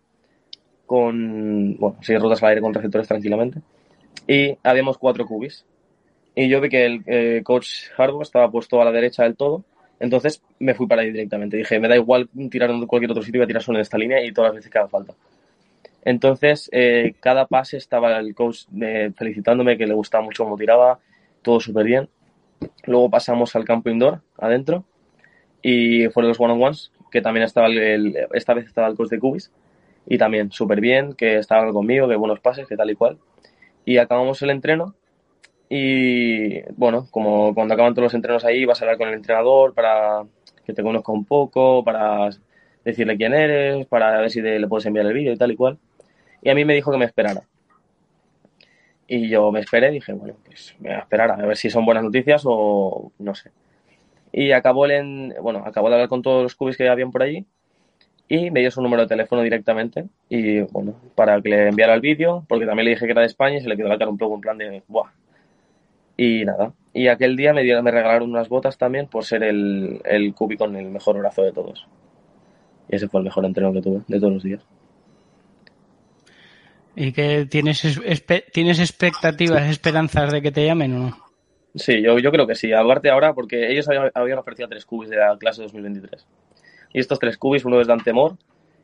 con, 0.85 1.77
bueno, 1.77 1.95
sí, 2.01 2.17
rutas 2.17 2.43
al 2.43 2.49
aire 2.49 2.61
con 2.61 2.73
receptores 2.73 3.07
tranquilamente. 3.07 3.61
Y 4.27 4.57
habíamos 4.63 4.97
cuatro 4.97 5.25
cubis. 5.25 5.65
Y 6.35 6.49
yo 6.49 6.59
vi 6.59 6.67
que 6.67 6.85
el 6.85 7.03
eh, 7.05 7.41
coach 7.41 7.85
Harbaugh 7.97 8.21
estaba 8.21 8.51
puesto 8.51 8.81
a 8.81 8.85
la 8.85 8.91
derecha 8.91 9.23
del 9.23 9.37
todo 9.37 9.63
entonces 10.03 10.43
me 10.59 10.73
fui 10.73 10.85
para 10.85 11.01
ahí 11.01 11.11
directamente. 11.11 11.55
Dije, 11.55 11.79
me 11.79 11.87
da 11.87 11.95
igual 11.95 12.29
tirar 12.51 12.69
en 12.69 12.85
cualquier 12.85 13.11
otro 13.11 13.23
sitio, 13.23 13.39
voy 13.39 13.45
a 13.45 13.47
tirar 13.47 13.63
solo 13.63 13.77
en 13.77 13.83
esta 13.83 13.97
línea 13.97 14.21
y 14.21 14.33
todas 14.33 14.49
las 14.49 14.57
veces 14.57 14.69
que 14.69 14.77
haga 14.77 14.89
falta. 14.89 15.13
Entonces, 16.03 16.69
eh, 16.73 17.13
cada 17.21 17.47
pase 17.47 17.77
estaba 17.77 18.19
el 18.19 18.35
coach 18.35 18.65
eh, 18.81 19.13
felicitándome, 19.15 19.77
que 19.77 19.87
le 19.87 19.93
gustaba 19.93 20.21
mucho 20.21 20.43
cómo 20.43 20.57
tiraba, 20.57 20.99
todo 21.41 21.61
súper 21.61 21.85
bien. 21.85 22.09
Luego 22.83 23.09
pasamos 23.09 23.55
al 23.55 23.63
campo 23.63 23.89
indoor, 23.89 24.21
adentro, 24.37 24.83
y 25.61 26.09
fueron 26.09 26.27
los 26.27 26.39
one-on-ones, 26.39 26.91
que 27.09 27.21
también 27.21 27.45
estaba 27.45 27.67
el, 27.67 28.27
esta 28.33 28.53
vez 28.53 28.65
estaba 28.65 28.89
el 28.89 28.97
coach 28.97 29.09
de 29.09 29.19
Cubis, 29.19 29.53
y 30.05 30.17
también 30.17 30.51
súper 30.51 30.81
bien, 30.81 31.13
que 31.13 31.37
estaba 31.37 31.71
conmigo, 31.71 32.09
que 32.09 32.17
buenos 32.17 32.41
pases, 32.41 32.67
que 32.67 32.75
tal 32.75 32.91
y 32.91 32.95
cual. 32.95 33.19
Y 33.85 33.99
acabamos 33.99 34.41
el 34.41 34.49
entreno, 34.49 34.95
y 35.75 36.61
bueno, 36.75 37.07
como 37.09 37.55
cuando 37.55 37.73
acaban 37.73 37.93
todos 37.95 38.03
los 38.03 38.13
entrenos 38.13 38.45
ahí, 38.45 38.63
vas 38.63 38.79
a 38.79 38.85
hablar 38.85 38.97
con 38.99 39.07
el 39.07 39.15
entrenador 39.15 39.73
para 39.73 40.23
que 40.65 40.71
te 40.73 40.83
conozca 40.83 41.11
un 41.11 41.25
poco, 41.25 41.83
para 41.83 42.29
decirle 42.85 43.17
quién 43.17 43.33
eres, 43.33 43.87
para 43.87 44.19
ver 44.21 44.29
si 44.29 44.43
te- 44.43 44.59
le 44.59 44.67
puedes 44.67 44.85
enviar 44.85 45.07
el 45.07 45.13
vídeo 45.13 45.33
y 45.33 45.37
tal 45.37 45.51
y 45.51 45.55
cual. 45.55 45.79
Y 46.43 46.49
a 46.51 46.55
mí 46.55 46.63
me 46.63 46.75
dijo 46.75 46.91
que 46.91 46.97
me 46.99 47.05
esperara. 47.05 47.41
Y 49.07 49.29
yo 49.29 49.51
me 49.51 49.61
esperé 49.61 49.89
dije, 49.89 50.13
bueno, 50.13 50.35
pues 50.45 50.75
me 50.79 50.89
voy 50.89 50.97
a 50.97 51.01
esperar 51.01 51.31
a 51.31 51.35
ver 51.37 51.57
si 51.57 51.69
son 51.71 51.85
buenas 51.85 52.03
noticias 52.03 52.43
o 52.45 53.11
no 53.17 53.33
sé. 53.33 53.49
Y 54.31 54.51
acabó 54.51 54.85
el 54.85 54.91
en- 54.91 55.33
bueno, 55.41 55.63
acabó 55.65 55.89
de 55.89 55.95
hablar 55.95 56.09
con 56.09 56.21
todos 56.21 56.43
los 56.43 56.55
cubis 56.55 56.77
que 56.77 56.87
habían 56.87 57.11
por 57.11 57.23
allí 57.23 57.45
y 58.27 58.51
me 58.51 58.59
dio 58.61 58.71
su 58.71 58.81
número 58.81 59.03
de 59.03 59.07
teléfono 59.09 59.41
directamente 59.41 60.05
y 60.29 60.61
bueno, 60.61 60.95
para 61.15 61.41
que 61.41 61.49
le 61.49 61.67
enviara 61.69 61.93
el 61.95 62.01
vídeo, 62.01 62.45
porque 62.47 62.65
también 62.65 62.85
le 62.85 62.91
dije 62.91 63.05
que 63.05 63.11
era 63.11 63.21
de 63.21 63.27
España 63.27 63.57
y 63.57 63.61
se 63.61 63.69
le 63.69 63.75
quedó 63.77 63.89
la 63.89 63.97
cara 63.97 64.09
un 64.11 64.17
poco 64.17 64.35
en 64.35 64.41
plan 64.41 64.57
de, 64.57 64.83
buah, 64.87 65.09
y 66.17 66.45
nada. 66.45 66.73
Y 66.93 67.07
aquel 67.07 67.35
día 67.35 67.53
me, 67.53 67.63
dieron, 67.63 67.83
me 67.83 67.91
regalaron 67.91 68.29
unas 68.29 68.49
botas 68.49 68.77
también 68.77 69.07
por 69.07 69.25
ser 69.25 69.43
el, 69.43 70.01
el 70.05 70.33
cubi 70.33 70.57
con 70.57 70.75
el 70.75 70.89
mejor 70.89 71.17
brazo 71.17 71.41
de 71.43 71.51
todos. 71.51 71.87
Y 72.89 72.95
ese 72.95 73.07
fue 73.07 73.19
el 73.21 73.25
mejor 73.25 73.45
entreno 73.45 73.73
que 73.73 73.81
tuve 73.81 74.01
de 74.07 74.19
todos 74.19 74.33
los 74.33 74.43
días. 74.43 74.65
¿Y 76.95 77.11
que 77.11 77.45
tienes, 77.49 77.83
espe- 77.85 78.45
tienes 78.51 78.79
expectativas, 78.79 79.63
esperanzas 79.69 80.31
de 80.31 80.41
que 80.41 80.51
te 80.51 80.65
llamen 80.65 80.93
o 80.93 80.99
no? 80.99 81.17
Sí, 81.75 82.01
yo, 82.03 82.19
yo 82.19 82.31
creo 82.31 82.45
que 82.45 82.55
sí. 82.55 82.71
Aparte 82.71 83.09
ahora, 83.09 83.33
porque 83.33 83.71
ellos 83.71 83.87
habían, 83.89 84.11
habían 84.13 84.37
ofrecido 84.37 84.69
tres 84.69 84.85
cubis 84.85 85.09
de 85.09 85.17
la 85.17 85.35
clase 85.37 85.63
2023. 85.63 86.27
Y 86.93 86.99
estos 86.99 87.19
tres 87.19 87.37
cubis, 87.37 87.65
uno 87.65 87.81
es 87.81 87.87
Dante 87.87 88.13
Moore 88.13 88.35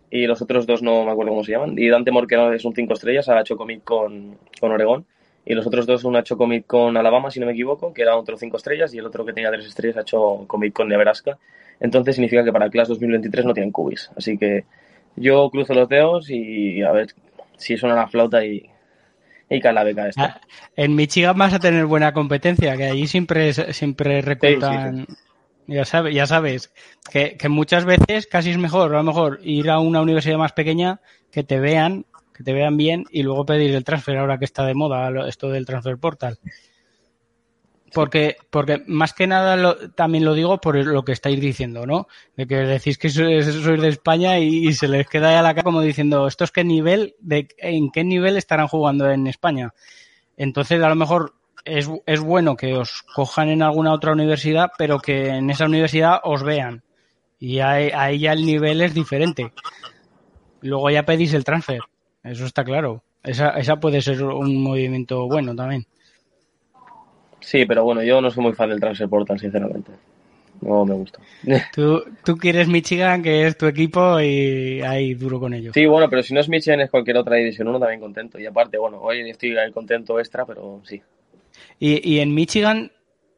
y 0.10 0.26
los 0.26 0.42
otros 0.42 0.66
dos 0.66 0.82
no 0.82 1.06
me 1.06 1.12
acuerdo 1.12 1.32
cómo 1.32 1.44
se 1.44 1.52
llaman. 1.52 1.76
Y 1.78 1.88
Dante 1.88 2.12
Morquero 2.12 2.52
es 2.54 2.66
un 2.66 2.74
5 2.74 2.94
estrellas, 2.94 3.30
ha 3.30 3.40
hecho 3.40 3.58
commit 3.58 3.84
con, 3.84 4.38
con 4.60 4.72
Oregón. 4.72 5.06
Y 5.50 5.56
los 5.56 5.66
otros 5.66 5.88
dos, 5.88 6.04
uno 6.04 6.20
ha 6.20 6.22
hecho 6.22 6.38
commit 6.38 6.68
con 6.68 6.96
Alabama, 6.96 7.32
si 7.32 7.40
no 7.40 7.48
me 7.48 7.54
equivoco, 7.54 7.92
que 7.92 8.04
era 8.04 8.16
otro 8.16 8.38
5 8.38 8.56
estrellas, 8.56 8.94
y 8.94 9.00
el 9.00 9.08
otro 9.08 9.26
que 9.26 9.34
tenía 9.34 9.50
3 9.50 9.66
estrellas 9.66 9.98
ha 9.98 10.02
hecho 10.02 10.46
commit 10.46 10.72
con 10.72 10.88
Nebraska. 10.88 11.40
Entonces 11.80 12.14
significa 12.14 12.44
que 12.44 12.52
para 12.52 12.66
el 12.66 12.72
Class 12.72 12.88
2023 12.90 13.46
no 13.46 13.54
tienen 13.56 13.72
cubis. 13.72 14.12
Así 14.16 14.38
que 14.38 14.66
yo 15.16 15.50
cruzo 15.50 15.74
los 15.74 15.90
dedos 15.90 16.30
y 16.30 16.84
a 16.84 16.92
ver 16.92 17.08
si 17.58 17.78
suena 17.78 17.96
la 17.96 18.08
flauta 18.08 18.46
y, 18.46 18.70
y 19.50 19.60
cae 19.60 19.74
la 19.74 19.84
beca 19.84 20.10
esta. 20.10 20.24
Ah, 20.24 20.42
en 20.76 20.94
Michigan 20.94 21.36
vas 21.36 21.56
a 21.56 21.60
tener 21.60 21.88
buena 21.88 22.14
competencia, 22.14 22.78
que 22.78 22.86
allí 22.86 23.08
siempre, 23.08 23.52
siempre 23.74 24.22
reclutan... 24.22 25.08
Ya 25.66 25.86
sabes, 25.86 26.16
ya 26.16 26.26
sabes 26.26 26.74
que, 27.12 27.38
que, 27.38 27.48
muchas 27.48 27.86
veces 27.86 28.26
casi 28.26 28.50
es 28.50 28.58
mejor, 28.58 28.94
a 28.94 28.98
lo 28.98 29.04
mejor 29.04 29.40
ir 29.44 29.70
a 29.70 29.78
una 29.78 30.02
universidad 30.02 30.40
más 30.40 30.52
pequeña 30.54 31.00
que 31.32 31.44
te 31.44 31.60
vean, 31.60 32.06
que 32.40 32.44
te 32.46 32.54
vean 32.54 32.78
bien 32.78 33.04
y 33.12 33.22
luego 33.22 33.46
pedir 33.46 33.76
el 33.76 33.84
transfer 33.84 34.18
ahora 34.18 34.40
que 34.40 34.46
está 34.46 34.66
de 34.66 34.74
moda 34.74 35.28
esto 35.28 35.50
del 35.50 35.66
transfer 35.66 35.98
portal. 35.98 36.40
Porque, 37.94 38.38
porque 38.50 38.82
más 38.88 39.12
que 39.12 39.28
nada 39.28 39.58
lo, 39.58 39.92
también 39.92 40.24
lo 40.24 40.34
digo 40.34 40.62
por 40.62 40.78
lo 40.78 41.04
que 41.04 41.12
estáis 41.12 41.42
diciendo, 41.42 41.86
¿no? 41.86 42.08
De 42.38 42.48
que 42.48 42.56
decís 42.56 42.98
que 42.98 43.10
sois, 43.10 43.46
sois 43.46 43.82
de 43.82 43.90
España 43.90 44.40
y, 44.40 44.70
y, 44.70 44.74
se 44.74 44.88
les 44.88 45.06
queda 45.06 45.34
ya 45.34 45.42
la 45.42 45.54
cara 45.54 45.64
como 45.64 45.82
diciendo, 45.82 46.28
¿esto 46.28 46.46
es 46.46 46.52
qué 46.52 46.64
nivel, 46.64 47.16
de, 47.20 47.50
en 47.58 47.92
qué 47.92 48.06
nivel 48.06 48.38
estarán 48.38 48.70
jugando 48.70 49.12
en 49.12 49.28
España? 49.28 49.74
Entonces, 50.38 50.82
a 50.82 50.88
lo 50.88 50.96
mejor 50.96 51.34
es, 51.66 51.90
es 52.06 52.22
bueno 52.22 52.56
que 52.56 52.74
os 52.74 53.04
cojan 53.14 53.50
en 53.50 53.64
alguna 53.64 53.92
otra 53.92 54.14
universidad, 54.14 54.72
pero 54.78 55.00
que 55.00 55.28
en 55.28 55.50
esa 55.50 55.66
universidad 55.66 56.22
os 56.24 56.42
vean. 56.42 56.84
Y 57.38 57.60
ahí, 57.60 57.92
ahí 57.94 58.20
ya 58.20 58.32
el 58.32 58.46
nivel 58.46 58.80
es 58.80 58.94
diferente. 58.94 59.52
Luego 60.62 60.90
ya 60.90 61.04
pedís 61.04 61.34
el 61.34 61.44
transfer. 61.44 61.82
Eso 62.24 62.46
está 62.46 62.64
claro. 62.64 63.04
Esa, 63.24 63.50
esa 63.52 63.80
puede 63.80 64.02
ser 64.02 64.24
un 64.24 64.62
movimiento 64.62 65.28
bueno 65.28 65.56
también. 65.56 65.86
Sí, 67.40 67.66
pero 67.66 67.84
bueno, 67.84 68.04
yo 68.04 68.22
no 68.22 68.30
soy 68.30 68.44
muy 68.44 68.54
fan 68.54 68.70
del 68.70 68.80
transfer 68.80 69.10
portal, 69.10 69.40
sinceramente. 69.40 69.92
No 70.62 70.86
me 70.86 70.94
gusta. 70.94 71.20
Tú, 71.74 72.04
tú 72.24 72.36
quieres 72.36 72.68
Michigan, 72.68 73.24
que 73.24 73.48
es 73.48 73.58
tu 73.58 73.66
equipo, 73.66 74.20
y 74.20 74.82
ahí 74.82 75.14
duro 75.14 75.40
con 75.40 75.54
ellos. 75.54 75.74
Sí, 75.74 75.86
bueno, 75.86 76.10
pero 76.10 76.22
si 76.22 76.34
no 76.34 76.42
es 76.42 76.50
Michigan, 76.50 76.82
es 76.82 76.90
cualquier 76.90 77.18
otra 77.18 77.38
división 77.38 77.70
uno 77.70 77.80
también 77.80 78.02
contento. 78.02 78.38
Y 78.40 78.46
aparte, 78.46 78.78
bueno, 78.78 79.00
hoy 79.02 79.30
estoy 79.30 79.56
contento 79.74 80.20
extra, 80.20 80.46
pero 80.46 80.82
sí. 80.84 81.02
Y, 81.80 82.16
y 82.16 82.20
en 82.20 82.34
Michigan, 82.34 82.92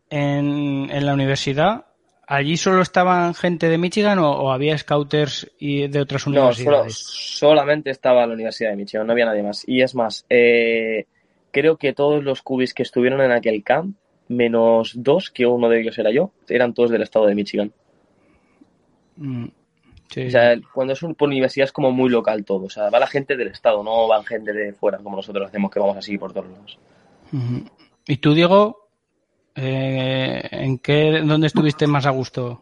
en, 0.09 0.89
en, 0.89 1.05
la 1.05 1.13
universidad, 1.13 1.85
¿allí 2.31 2.55
solo 2.55 2.81
estaban 2.81 3.33
gente 3.33 3.67
de 3.67 3.77
Michigan 3.77 4.17
o, 4.19 4.31
o 4.31 4.51
había 4.51 4.77
scouters 4.77 5.51
y 5.59 5.87
de 5.89 5.99
otras 5.99 6.25
universidades? 6.25 6.65
No, 6.65 6.81
solo, 6.81 6.89
solamente 6.89 7.89
estaba 7.89 8.25
la 8.25 8.33
Universidad 8.33 8.69
de 8.69 8.77
Michigan, 8.77 9.05
no 9.05 9.11
había 9.11 9.25
nadie 9.25 9.43
más. 9.43 9.67
Y 9.67 9.81
es 9.81 9.93
más, 9.95 10.25
eh, 10.29 11.07
creo 11.51 11.75
que 11.75 11.91
todos 11.91 12.23
los 12.23 12.41
cubis 12.41 12.73
que 12.73 12.83
estuvieron 12.83 13.19
en 13.19 13.31
aquel 13.31 13.61
camp, 13.63 13.97
menos 14.29 14.93
dos, 14.95 15.29
que 15.29 15.45
uno 15.45 15.67
de 15.67 15.81
ellos 15.81 15.99
era 15.99 16.09
yo, 16.09 16.31
eran 16.47 16.73
todos 16.73 16.89
del 16.89 17.01
estado 17.01 17.25
de 17.25 17.35
Michigan. 17.35 17.73
Mm, 19.17 19.47
sí. 20.09 20.27
O 20.27 20.31
sea, 20.31 20.55
cuando 20.73 20.93
es 20.93 21.03
una 21.03 21.15
universidad 21.19 21.65
es 21.65 21.73
como 21.73 21.91
muy 21.91 22.09
local 22.09 22.45
todo. 22.45 22.65
O 22.65 22.69
sea, 22.69 22.89
va 22.89 22.99
la 22.99 23.07
gente 23.07 23.35
del 23.35 23.49
estado, 23.49 23.83
no 23.83 24.07
van 24.07 24.23
gente 24.23 24.53
de 24.53 24.71
fuera, 24.71 24.99
como 24.99 25.17
nosotros 25.17 25.49
hacemos, 25.49 25.69
que 25.69 25.81
vamos 25.81 25.97
así 25.97 26.17
por 26.17 26.31
todos 26.31 26.49
lados. 26.49 26.79
¿Y 28.07 28.17
tú, 28.17 28.33
Diego, 28.33 28.80
eh, 29.55 30.47
en 30.51 30.77
qué, 30.79 31.21
dónde 31.25 31.47
estuviste 31.47 31.87
más 31.87 32.05
a 32.05 32.11
gusto? 32.11 32.61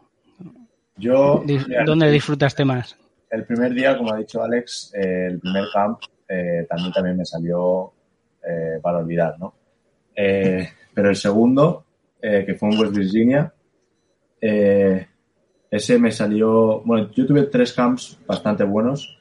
Yo. 0.96 1.42
¿Dónde 1.86 2.10
disfrutaste 2.10 2.64
más? 2.64 2.96
El 3.30 3.44
primer 3.44 3.72
día, 3.72 3.96
como 3.96 4.12
ha 4.12 4.18
dicho 4.18 4.42
Alex, 4.42 4.92
eh, 4.94 5.28
el 5.30 5.38
primer 5.38 5.64
camp 5.72 6.00
eh, 6.28 6.66
también, 6.68 6.92
también 6.92 7.16
me 7.16 7.24
salió 7.24 7.92
para 8.82 8.98
olvidar, 8.98 9.38
¿no? 9.38 9.54
Pero 10.14 11.08
el 11.08 11.16
segundo, 11.16 11.84
que 12.20 12.54
fue 12.58 12.70
en 12.70 12.80
West 12.80 12.96
Virginia, 12.96 13.52
ese 14.40 15.98
me 15.98 16.10
salió. 16.10 16.80
Bueno, 16.80 17.10
yo 17.12 17.26
tuve 17.26 17.44
tres 17.44 17.72
camps 17.72 18.18
bastante 18.26 18.64
buenos. 18.64 19.18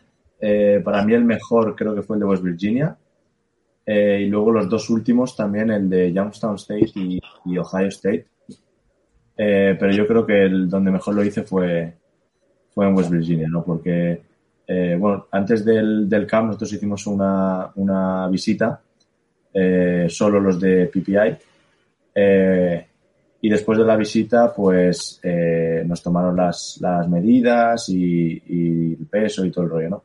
para 0.84 1.04
mí, 1.04 1.14
el 1.14 1.26
mejor 1.26 1.76
creo 1.76 1.94
que 1.94 2.02
fue 2.02 2.16
el 2.16 2.22
de 2.22 2.26
West 2.26 2.44
Virginia. 2.44 2.98
Eh, 3.92 4.22
y 4.22 4.26
luego 4.28 4.52
los 4.52 4.70
dos 4.70 4.88
últimos 4.92 5.36
también, 5.36 5.72
el 5.72 5.90
de 5.90 6.14
Youngstown 6.14 6.58
State 6.58 6.92
y, 6.94 7.20
Ohio 7.58 7.88
State. 7.88 8.28
Eh, 9.36 9.76
pero 9.80 9.92
yo 9.92 10.06
creo 10.06 10.28
que 10.28 10.44
el 10.44 10.70
donde 10.70 10.92
mejor 10.92 11.16
lo 11.16 11.24
hice 11.24 11.42
fue, 11.42 11.92
fue 12.70 12.88
en 12.88 12.96
West 12.96 13.10
Virginia, 13.10 13.48
¿no? 13.50 13.64
Porque, 13.64 14.22
eh, 14.68 14.96
bueno, 14.96 15.26
antes 15.32 15.66
del, 15.66 16.08
del, 16.08 16.28
camp 16.28 16.48
nosotros 16.48 16.74
hicimos 16.74 17.08
una, 17.08 17.72
una 17.78 18.28
visita, 18.28 18.80
solo 20.08 20.40
los 20.40 20.60
de 20.60 20.86
PPI. 20.86 21.38
y 23.42 23.50
después 23.50 23.80
de 23.80 23.86
la 23.86 23.96
visita, 23.96 24.54
pues 24.54 25.20
nos 25.86 26.04
tomaron 26.04 26.36
las, 26.36 26.78
las 26.80 27.10
medidas 27.10 27.90
y, 27.90 28.40
y, 28.46 28.94
el 28.94 29.08
peso 29.08 29.44
y 29.44 29.50
todo 29.50 29.64
el 29.64 29.72
rollo, 29.72 29.90
¿no? 29.90 30.04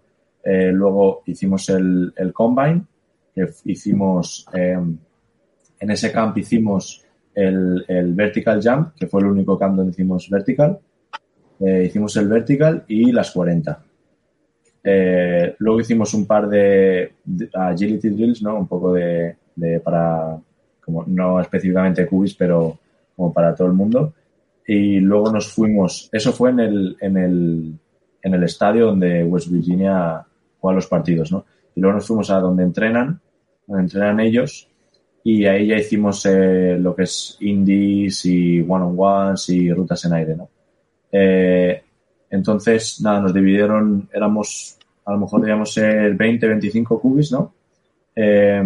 luego 0.73 1.23
hicimos 1.27 1.69
el, 1.69 2.13
el 2.17 2.33
combine 2.33 2.83
que 3.35 3.47
hicimos, 3.65 4.47
eh, 4.53 4.79
en 5.81 5.91
ese 5.91 6.13
camp 6.13 6.37
hicimos 6.39 7.05
el, 7.35 8.15
vertical 8.15 8.61
jump, 8.63 8.95
que 8.95 9.07
fue 9.07 9.21
el 9.21 9.27
único 9.27 9.59
camp 9.59 9.77
donde 9.77 9.93
hicimos 9.93 10.29
vertical. 10.31 10.79
Eh, 11.61 11.85
hicimos 11.87 12.17
el 12.17 12.29
vertical 12.29 12.85
y 12.89 13.13
las 13.13 13.31
40. 13.33 13.83
Eh, 14.85 15.55
luego 15.59 15.81
hicimos 15.81 16.13
un 16.15 16.27
par 16.27 16.49
de, 16.49 17.15
agility 17.53 18.11
drills, 18.11 18.43
¿no? 18.43 18.59
Un 18.59 18.69
poco 18.69 18.93
de, 18.93 19.37
de, 19.57 19.81
para, 19.81 20.39
como 20.81 21.05
no 21.07 21.41
específicamente 21.41 22.07
cubis, 22.07 22.35
pero 22.35 22.79
como 23.17 23.33
para 23.33 23.55
todo 23.55 23.69
el 23.69 23.73
mundo. 23.73 24.13
Y 24.67 25.01
luego 25.01 25.31
nos 25.33 25.53
fuimos, 25.53 26.09
eso 26.13 26.33
fue 26.33 26.51
en 26.51 26.61
el, 26.61 26.97
en 27.01 27.17
el, 27.17 27.79
en 28.23 28.35
el 28.35 28.43
estadio 28.45 28.87
donde 28.87 29.25
West 29.25 29.51
Virginia 29.51 30.25
juega 30.59 30.77
los 30.77 30.87
partidos, 30.87 31.31
¿no? 31.33 31.45
Y 31.75 31.81
luego 31.81 31.97
nos 31.97 32.07
fuimos 32.07 32.31
a 32.31 32.39
donde 32.39 32.63
entrenan, 32.63 33.21
entrenan 33.69 34.21
ellos, 34.21 34.69
y 35.23 35.47
ahí 35.47 35.69
ya 35.69 35.77
hicimos 35.77 36.27
eh, 36.27 36.77
lo 36.79 36.95
que 36.95 37.05
es 37.05 37.39
indies 37.41 38.27
y 38.27 38.61
one-on-ones 38.61 39.49
y 39.49 39.73
rutas 39.73 40.05
en 40.05 40.13
aire, 40.13 40.37
¿no? 40.37 40.51
Eh, 41.11 41.83
entonces, 42.29 43.01
nada, 43.01 43.21
nos 43.21 43.33
dividieron, 43.33 44.09
éramos, 44.13 44.79
a 45.05 45.13
lo 45.13 45.21
mejor 45.21 45.41
debíamos 45.41 45.73
ser 45.73 46.15
20, 46.15 46.47
25 46.47 47.01
cubis, 47.01 47.33
¿no? 47.33 47.55
Eh, 48.15 48.63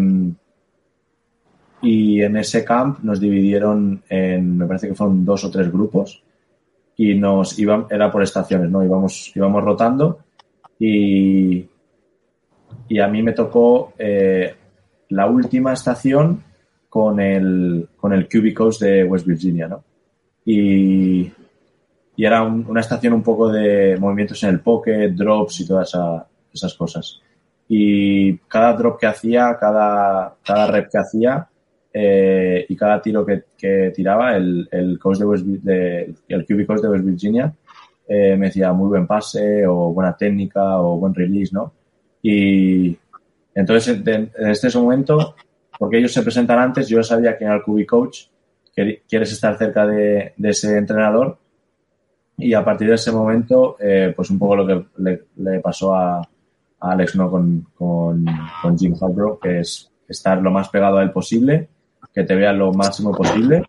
y 1.83 2.23
en 2.23 2.37
ese 2.37 2.65
camp 2.65 3.01
nos 3.05 3.21
dividieron 3.21 4.03
en, 4.09 4.59
me 4.59 4.67
parece 4.67 4.89
que 4.89 4.95
fueron 4.95 5.25
dos 5.25 5.45
o 5.45 5.51
tres 5.51 5.71
grupos, 5.71 6.23
y 6.97 7.15
nos 7.15 7.57
iban, 7.61 7.87
era 7.89 8.11
por 8.11 8.25
estaciones, 8.25 8.69
¿no? 8.69 8.85
Íbamos, 8.85 9.31
íbamos 9.37 9.63
rotando 9.63 10.19
y, 10.81 11.65
y 12.89 12.99
a 12.99 13.07
mí 13.07 13.23
me 13.23 13.33
tocó 13.33 13.93
la 15.11 15.27
última 15.27 15.73
estación 15.73 16.43
con 16.89 17.21
el, 17.21 17.89
con 17.97 18.13
el 18.13 18.29
Cubicos 18.29 18.79
de 18.79 19.05
West 19.05 19.27
Virginia, 19.27 19.69
¿no? 19.69 19.85
Y, 20.45 21.31
y 22.17 22.25
era 22.25 22.43
un, 22.43 22.67
una 22.67 22.81
estación 22.81 23.13
un 23.13 23.23
poco 23.23 23.51
de 23.51 23.97
movimientos 23.99 24.43
en 24.43 24.51
el 24.51 24.61
pocket, 24.61 25.11
drops 25.11 25.61
y 25.61 25.67
todas 25.67 25.89
esa, 25.89 26.27
esas 26.53 26.75
cosas. 26.75 27.21
Y 27.69 28.39
cada 28.39 28.73
drop 28.73 28.99
que 28.99 29.07
hacía, 29.07 29.57
cada, 29.61 30.35
cada 30.45 30.67
rep 30.69 30.91
que 30.91 30.99
hacía 30.99 31.47
eh, 31.93 32.65
y 32.69 32.77
cada 32.77 33.03
tiro 33.03 33.27
que, 33.27 33.45
que 33.57 33.93
tiraba, 33.95 34.37
el, 34.37 34.69
el 34.71 34.99
coach 34.99 35.19
de, 35.19 35.25
West, 35.27 35.47
el 36.29 36.47
Cubicos 36.47 36.81
de 36.81 36.89
West 36.89 37.05
Virginia 37.05 37.53
eh, 38.09 38.37
me 38.39 38.47
decía 38.47 38.73
muy 38.73 38.89
buen 38.89 39.07
pase 39.07 39.67
o 39.67 39.93
buena 39.93 40.17
técnica 40.17 40.81
o 40.81 40.99
buen 40.99 41.15
release, 41.15 41.55
¿no? 41.55 41.73
Y 42.23 42.97
entonces, 43.59 44.01
en 44.07 44.31
este 44.37 44.79
momento, 44.79 45.35
porque 45.81 45.99
ellos 45.99 46.13
se 46.13 46.23
presentan 46.23 46.61
antes, 46.61 46.89
yo 46.89 47.03
sabía 47.03 47.37
que 47.37 47.45
era 47.45 47.57
el 47.57 47.63
QB 47.63 47.87
coach, 47.87 48.27
que 48.73 49.03
quieres 49.09 49.33
estar 49.33 49.59
cerca 49.59 49.85
de, 49.85 50.33
de, 50.37 50.51
ese 50.51 50.79
entrenador. 50.79 51.37
Y 52.37 52.55
a 52.55 52.65
partir 52.65 52.87
de 52.89 52.95
ese 52.95 53.11
momento, 53.11 53.77
eh, 53.81 54.13
pues 54.15 54.31
un 54.31 54.39
poco 54.39 54.55
lo 54.55 54.65
que 54.65 54.87
le, 54.99 55.25
le 55.39 55.59
pasó 55.59 55.93
a, 55.93 56.19
a, 56.21 56.27
Alex, 56.79 57.17
¿no? 57.17 57.29
Con, 57.29 57.67
con, 57.75 58.25
con 58.63 58.79
Jim 58.79 58.95
Harbaugh, 58.95 59.41
que 59.41 59.59
es 59.59 59.91
estar 60.07 60.41
lo 60.41 60.53
más 60.53 60.69
pegado 60.69 60.99
a 60.99 61.03
él 61.03 61.11
posible, 61.11 61.69
que 62.15 62.23
te 62.23 62.37
vea 62.37 62.53
lo 62.53 62.73
máximo 62.73 63.11
posible. 63.11 63.65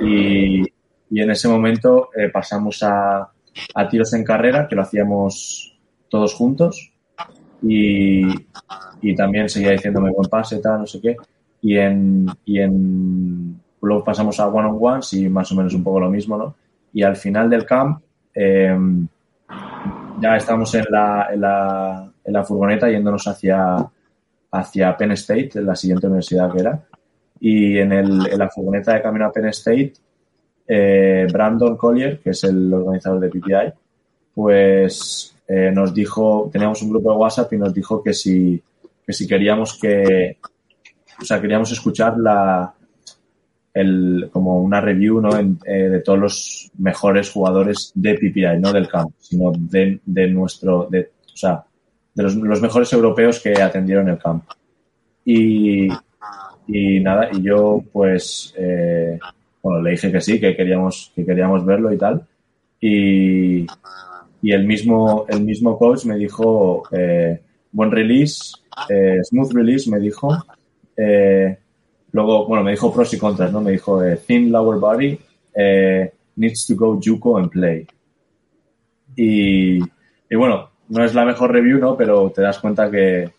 Y, 0.00 0.62
y 1.10 1.20
en 1.20 1.30
ese 1.30 1.46
momento 1.46 2.08
eh, 2.16 2.30
pasamos 2.30 2.82
a, 2.82 3.30
a 3.74 3.88
tiros 3.90 4.14
en 4.14 4.24
carrera, 4.24 4.66
que 4.66 4.76
lo 4.76 4.80
hacíamos 4.80 5.78
todos 6.08 6.32
juntos 6.32 6.89
y, 7.62 8.22
y 9.02 9.14
también 9.14 9.48
seguía 9.48 9.72
diciéndome 9.72 10.10
buen 10.10 10.28
pase, 10.28 10.60
tal, 10.60 10.80
no 10.80 10.86
sé 10.86 11.00
qué. 11.00 11.16
Y 11.62 11.76
en, 11.76 12.26
y 12.44 12.60
en 12.60 13.60
luego 13.82 14.04
pasamos 14.04 14.38
a 14.40 14.48
one 14.48 14.68
on 14.68 14.78
ones 14.80 15.12
y 15.14 15.28
más 15.28 15.50
o 15.52 15.54
menos 15.54 15.74
un 15.74 15.82
poco 15.82 16.00
lo 16.00 16.10
mismo, 16.10 16.36
¿no? 16.36 16.54
Y 16.92 17.02
al 17.02 17.16
final 17.16 17.48
del 17.48 17.64
camp, 17.64 18.02
eh, 18.34 18.76
ya 20.20 20.36
estamos 20.36 20.74
en 20.74 20.84
la, 20.90 21.28
en 21.32 21.40
la, 21.40 22.12
en 22.24 22.32
la 22.32 22.44
furgoneta 22.44 22.90
yéndonos 22.90 23.26
hacia, 23.26 23.76
hacia 24.52 24.96
Penn 24.96 25.12
State, 25.12 25.62
la 25.62 25.74
siguiente 25.74 26.06
universidad 26.06 26.52
que 26.52 26.60
era. 26.60 26.82
Y 27.40 27.78
en, 27.78 27.92
el, 27.92 28.26
en 28.26 28.38
la 28.38 28.50
furgoneta 28.50 28.94
de 28.94 29.02
camino 29.02 29.26
a 29.26 29.32
Penn 29.32 29.46
State, 29.46 29.94
eh, 30.66 31.26
Brandon 31.32 31.76
Collier, 31.76 32.20
que 32.20 32.30
es 32.30 32.44
el 32.44 32.72
organizador 32.72 33.20
de 33.20 33.28
PPI, 33.30 33.72
pues 34.34 35.36
eh, 35.52 35.72
nos 35.72 35.92
dijo, 35.92 36.48
teníamos 36.52 36.80
un 36.82 36.90
grupo 36.90 37.10
de 37.10 37.18
WhatsApp 37.18 37.52
y 37.54 37.58
nos 37.58 37.74
dijo 37.74 38.00
que 38.00 38.14
si, 38.14 38.62
que 39.04 39.12
si 39.12 39.26
queríamos 39.26 39.76
que, 39.80 40.36
o 41.20 41.24
sea, 41.24 41.40
queríamos 41.40 41.72
escuchar 41.72 42.16
la, 42.18 42.72
el, 43.74 44.30
como 44.32 44.62
una 44.62 44.80
review 44.80 45.20
¿no? 45.20 45.36
En, 45.36 45.58
eh, 45.66 45.88
de 45.88 46.00
todos 46.02 46.20
los 46.20 46.70
mejores 46.78 47.32
jugadores 47.32 47.90
de 47.96 48.14
PPI, 48.14 48.60
no 48.60 48.72
del 48.72 48.86
camp, 48.86 49.10
sino 49.18 49.50
de, 49.58 49.98
de 50.06 50.28
nuestro, 50.28 50.86
de, 50.88 51.10
o 51.32 51.36
sea, 51.36 51.64
de 52.14 52.22
los, 52.22 52.36
mejores 52.36 52.92
europeos 52.92 53.40
que 53.40 53.60
atendieron 53.60 54.08
el 54.08 54.18
camp. 54.18 54.44
Y, 55.24 55.88
y 56.68 57.00
nada, 57.00 57.28
y 57.32 57.42
yo 57.42 57.82
pues, 57.92 58.54
eh, 58.56 59.18
bueno, 59.60 59.82
le 59.82 59.90
dije 59.90 60.12
que 60.12 60.20
sí, 60.20 60.38
que 60.38 60.54
queríamos, 60.54 61.10
que 61.12 61.26
queríamos 61.26 61.66
verlo 61.66 61.92
y 61.92 61.98
tal. 61.98 62.24
Y, 62.80 63.66
y 64.42 64.52
el 64.52 64.66
mismo, 64.66 65.26
el 65.28 65.42
mismo 65.42 65.78
coach 65.78 66.04
me 66.06 66.16
dijo, 66.16 66.82
eh, 66.92 67.40
buen 67.72 67.90
release, 67.90 68.52
eh, 68.88 69.20
smooth 69.22 69.52
release, 69.52 69.90
me 69.90 69.98
dijo. 69.98 70.36
Eh, 70.96 71.56
luego, 72.12 72.46
bueno, 72.46 72.64
me 72.64 72.72
dijo 72.72 72.92
pros 72.92 73.12
y 73.14 73.18
contras, 73.18 73.52
¿no? 73.52 73.60
Me 73.60 73.72
dijo, 73.72 74.02
eh, 74.02 74.18
thin 74.26 74.50
lower 74.50 74.78
body, 74.78 75.18
eh, 75.54 76.12
needs 76.36 76.66
to 76.66 76.74
go 76.74 76.98
juco 77.02 77.38
and 77.38 77.50
play. 77.50 77.86
Y, 79.16 79.78
y, 79.78 80.36
bueno, 80.36 80.70
no 80.88 81.04
es 81.04 81.14
la 81.14 81.24
mejor 81.24 81.52
review, 81.52 81.78
¿no? 81.78 81.96
Pero 81.96 82.30
te 82.30 82.42
das 82.42 82.58
cuenta 82.58 82.90
que, 82.90 83.30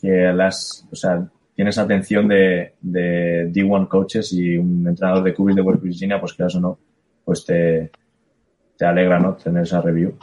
que 0.00 0.32
las, 0.32 0.86
o 0.90 0.96
sea, 0.96 1.28
tienes 1.54 1.76
atención 1.78 2.28
de, 2.28 2.74
de 2.80 3.50
D1 3.52 3.88
coaches 3.88 4.32
y 4.32 4.56
un 4.56 4.86
entrenador 4.86 5.24
de 5.24 5.34
QB 5.34 5.54
de 5.54 5.62
West 5.62 5.82
Virginia, 5.82 6.20
pues 6.20 6.34
quieras 6.34 6.54
o 6.54 6.60
no, 6.60 6.78
pues 7.24 7.44
te, 7.44 7.90
te 8.78 8.86
alegra, 8.86 9.18
¿no? 9.18 9.34
Tener 9.34 9.64
esa 9.64 9.82
review. 9.82 10.14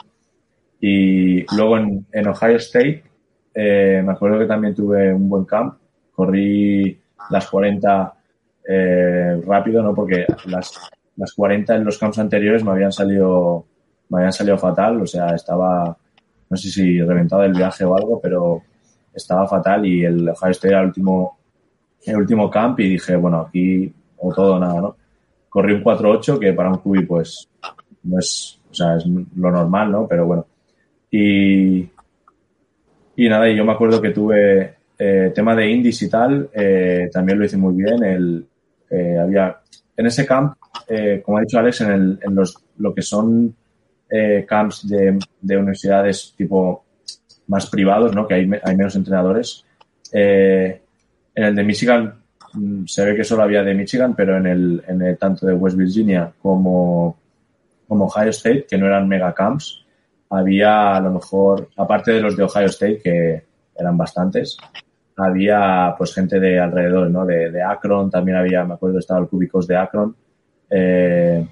Y 0.79 1.45
luego 1.55 1.77
en, 1.77 2.05
en 2.11 2.27
Ohio 2.27 2.55
State, 2.55 3.03
eh, 3.53 4.01
me 4.03 4.13
acuerdo 4.13 4.39
que 4.39 4.45
también 4.45 4.73
tuve 4.73 5.13
un 5.13 5.27
buen 5.27 5.43
camp. 5.43 5.75
Corrí 6.13 6.97
las 7.29 7.49
40 7.49 8.13
eh, 8.67 9.41
rápido, 9.45 9.83
¿no? 9.83 9.93
Porque 9.93 10.25
las, 10.45 10.73
las 11.17 11.33
40 11.33 11.75
en 11.75 11.83
los 11.83 11.97
camps 11.97 12.17
anteriores 12.19 12.63
me 12.63 12.71
habían 12.71 12.93
salido, 12.93 13.65
me 14.09 14.19
habían 14.19 14.33
salido 14.33 14.57
fatal. 14.57 15.01
O 15.01 15.05
sea, 15.05 15.27
estaba, 15.35 15.97
no 16.49 16.57
sé 16.57 16.69
si 16.69 17.01
reventado 17.01 17.43
el 17.43 17.53
viaje 17.53 17.83
o 17.83 17.95
algo, 17.95 18.21
pero 18.21 18.61
estaba 19.13 19.47
fatal 19.47 19.85
y 19.85 20.05
el 20.05 20.29
Ohio 20.29 20.51
State 20.51 20.69
era 20.69 20.79
el 20.79 20.87
último, 20.87 21.39
el 22.05 22.17
último 22.17 22.49
camp 22.49 22.79
y 22.79 22.89
dije, 22.91 23.17
bueno, 23.17 23.41
aquí 23.41 23.93
o 24.17 24.33
todo 24.33 24.57
nada, 24.59 24.79
¿no? 24.79 24.95
Corrí 25.49 25.73
un 25.73 25.83
4-8 25.83 26.39
que 26.39 26.53
para 26.53 26.69
un 26.69 26.77
QB 26.77 27.07
pues 27.07 27.49
no 28.05 28.19
es, 28.19 28.59
o 28.71 28.73
sea, 28.73 28.95
es 28.97 29.05
lo 29.05 29.51
normal, 29.51 29.91
¿no? 29.91 30.07
Pero 30.07 30.25
bueno. 30.25 30.45
Y, 31.11 31.89
y 33.15 33.29
nada, 33.29 33.49
y 33.49 33.55
yo 33.55 33.63
me 33.63 33.71
acuerdo 33.71 34.01
que 34.01 34.09
tuve 34.09 34.75
eh, 34.97 35.31
tema 35.35 35.55
de 35.55 35.69
indies 35.69 36.01
y 36.03 36.09
tal, 36.09 36.49
eh, 36.53 37.09
también 37.11 37.37
lo 37.37 37.45
hice 37.45 37.57
muy 37.57 37.73
bien. 37.75 38.03
El, 38.03 38.45
eh, 38.89 39.17
había, 39.17 39.57
en 39.95 40.05
ese 40.05 40.25
camp, 40.25 40.55
como 41.23 41.37
ha 41.37 41.41
dicho 41.41 41.59
Alex, 41.59 41.81
en, 41.81 41.91
el, 41.91 42.19
en 42.21 42.35
los, 42.35 42.57
lo 42.77 42.93
que 42.93 43.01
son 43.01 43.55
camps 44.47 44.87
de, 44.87 45.19
de, 45.41 45.57
universidades 45.57 46.33
tipo 46.37 46.85
más 47.47 47.69
privados, 47.69 48.15
¿no? 48.15 48.27
Que 48.27 48.35
hay, 48.35 48.49
hay 48.63 48.75
menos 48.77 48.95
entrenadores. 48.95 49.65
en 50.11 50.79
el 51.33 51.55
de 51.55 51.63
Michigan 51.63 52.13
mm, 52.53 52.85
se 52.85 53.05
ve 53.05 53.15
que 53.15 53.23
solo 53.23 53.43
había 53.43 53.63
de 53.63 53.73
Michigan, 53.73 54.15
pero 54.15 54.37
en 54.37 54.45
el, 54.47 54.83
en 54.87 55.01
el 55.01 55.17
tanto 55.17 55.45
de 55.45 55.53
West 55.53 55.75
Virginia 55.75 56.31
como, 56.41 57.17
como 57.87 58.05
Ohio 58.05 58.29
State, 58.29 58.65
que 58.69 58.77
no 58.77 58.87
eran 58.87 59.07
mega 59.07 59.33
camps, 59.33 59.85
había 60.29 60.95
a 60.95 60.99
lo 60.99 61.11
mejor, 61.11 61.69
aparte 61.77 62.11
de 62.11 62.21
los 62.21 62.35
de 62.35 62.43
Ohio 62.43 62.67
State, 62.67 62.99
que 63.03 63.43
eran 63.77 63.97
bastantes, 63.97 64.57
había 65.17 65.93
pues 65.97 66.13
gente 66.13 66.39
de 66.39 66.59
alrededor, 66.59 67.09
¿no? 67.09 67.25
De, 67.25 67.51
de 67.51 67.63
Akron, 67.63 68.09
también 68.09 68.37
había, 68.37 68.63
me 68.63 68.73
acuerdo, 68.73 68.99
estaba 68.99 69.19
el 69.19 69.27
Cúbicos 69.27 69.67
de 69.67 69.77
Akron, 69.77 70.15
eh, 70.69 71.47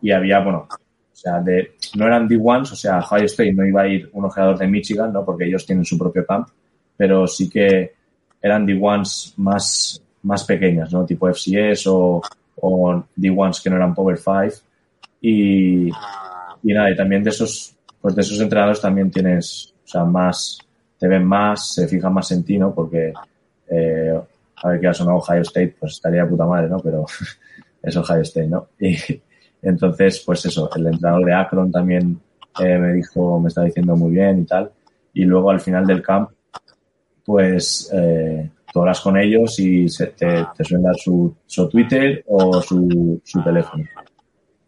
y 0.00 0.10
había, 0.10 0.40
bueno, 0.40 0.68
o 0.70 1.16
sea, 1.16 1.40
de, 1.40 1.74
no 1.96 2.06
eran 2.06 2.28
D1s, 2.28 2.72
o 2.72 2.76
sea, 2.76 2.98
Ohio 2.98 3.26
State 3.26 3.52
no 3.52 3.64
iba 3.64 3.82
a 3.82 3.88
ir 3.88 4.10
un 4.12 4.24
ojeador 4.24 4.58
de 4.58 4.66
Michigan, 4.66 5.12
¿no? 5.12 5.24
Porque 5.24 5.44
ellos 5.44 5.66
tienen 5.66 5.84
su 5.84 5.98
propio 5.98 6.26
camp, 6.26 6.48
pero 6.96 7.26
sí 7.26 7.48
que 7.48 7.92
eran 8.40 8.66
D1s 8.66 9.34
más, 9.36 10.02
más 10.22 10.44
pequeñas, 10.44 10.92
¿no? 10.92 11.04
Tipo 11.04 11.28
FCS 11.28 11.86
o, 11.86 12.20
o 12.60 13.04
D1s 13.16 13.62
que 13.62 13.70
no 13.70 13.76
eran 13.76 13.94
Power 13.94 14.18
5. 14.18 14.64
Y, 15.22 15.88
y 15.88 16.74
nada, 16.74 16.90
y 16.90 16.96
también 16.96 17.22
de 17.22 17.30
esos, 17.30 17.76
pues 18.00 18.14
de 18.16 18.22
esos 18.22 18.40
entrenadores 18.40 18.80
también 18.80 19.10
tienes, 19.10 19.72
o 19.84 19.88
sea, 19.88 20.04
más, 20.04 20.58
te 20.98 21.06
ven 21.06 21.24
más, 21.24 21.74
se 21.74 21.86
fijan 21.86 22.12
más 22.12 22.30
en 22.32 22.44
ti, 22.44 22.58
¿no? 22.58 22.74
Porque, 22.74 23.12
eh, 23.70 24.20
a 24.56 24.68
ver, 24.68 24.80
que 24.80 24.88
ha 24.88 24.94
sonado 24.94 25.18
Ohio 25.18 25.42
State, 25.42 25.76
pues 25.78 25.92
estaría 25.92 26.24
de 26.24 26.28
puta 26.28 26.44
madre, 26.44 26.68
¿no? 26.68 26.80
Pero 26.80 27.06
es 27.82 27.96
Ohio 27.96 28.22
State, 28.22 28.48
¿no? 28.48 28.68
Y 29.64 29.68
entonces, 29.68 30.20
pues 30.26 30.44
eso, 30.44 30.68
el 30.74 30.88
entrenador 30.88 31.24
de 31.24 31.34
Akron 31.34 31.70
también 31.70 32.18
eh, 32.58 32.78
me 32.78 32.94
dijo, 32.94 33.38
me 33.38 33.46
está 33.46 33.62
diciendo 33.62 33.94
muy 33.94 34.10
bien 34.10 34.40
y 34.40 34.44
tal. 34.44 34.72
Y 35.14 35.24
luego 35.24 35.50
al 35.50 35.60
final 35.60 35.86
del 35.86 36.02
camp, 36.02 36.30
pues 37.24 37.88
eh, 37.94 38.50
tú 38.72 38.80
hablas 38.80 39.00
con 39.00 39.16
ellos 39.16 39.56
y 39.60 39.88
se, 39.88 40.08
te, 40.08 40.44
te, 40.56 40.64
suelen 40.64 40.82
dar 40.82 40.96
su, 40.96 41.32
su 41.46 41.68
Twitter 41.68 42.24
o 42.26 42.60
su, 42.60 43.20
su 43.22 43.40
teléfono 43.44 43.84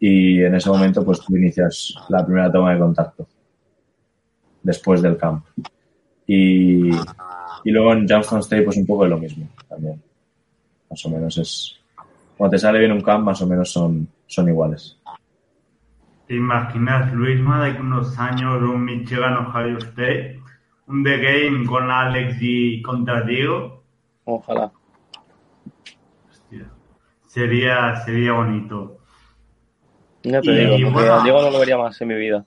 y 0.06 0.44
en 0.44 0.54
ese 0.54 0.68
momento 0.68 1.02
pues 1.02 1.18
tú 1.20 1.34
inicias 1.34 1.94
la 2.10 2.22
primera 2.26 2.52
toma 2.52 2.74
de 2.74 2.78
contacto 2.78 3.26
después 4.62 5.00
del 5.00 5.16
camp. 5.16 5.46
Y, 6.26 6.90
y 6.90 7.70
luego 7.70 7.94
en 7.94 8.06
Johnston 8.06 8.40
State 8.40 8.64
pues 8.64 8.76
un 8.76 8.84
poco 8.84 9.04
de 9.04 9.08
lo 9.08 9.16
mismo 9.16 9.48
también. 9.66 10.02
Más 10.90 11.06
o 11.06 11.08
menos 11.08 11.38
es... 11.38 11.80
Cuando 12.36 12.54
te 12.54 12.58
sale 12.58 12.80
bien 12.80 12.92
un 12.92 13.00
camp 13.00 13.24
más 13.24 13.40
o 13.40 13.46
menos 13.46 13.72
son, 13.72 14.06
son 14.26 14.46
iguales. 14.46 14.98
¿Te 16.26 16.34
imaginas, 16.34 17.10
Luis, 17.14 17.38
de 17.38 17.80
unos 17.80 18.18
años 18.18 18.60
un 18.60 18.84
Michigan 18.84 19.46
Ohio 19.46 19.78
State? 19.78 20.38
Un 20.86 21.02
The 21.02 21.16
Game 21.16 21.64
con 21.64 21.90
Alex 21.90 22.36
y 22.42 22.82
contra 22.82 23.22
Diego. 23.22 23.82
Ojalá. 24.24 24.70
Hostia. 26.28 26.66
Sería, 27.24 27.96
sería 28.04 28.32
bonito. 28.32 28.98
No 30.24 30.40
te 30.40 30.52
digo, 30.52 30.70
porque 30.70 30.90
bueno, 30.90 31.22
Diego 31.22 31.42
no 31.42 31.50
lo 31.50 31.58
vería 31.58 31.76
más 31.76 32.00
en 32.00 32.08
mi 32.08 32.14
vida. 32.14 32.44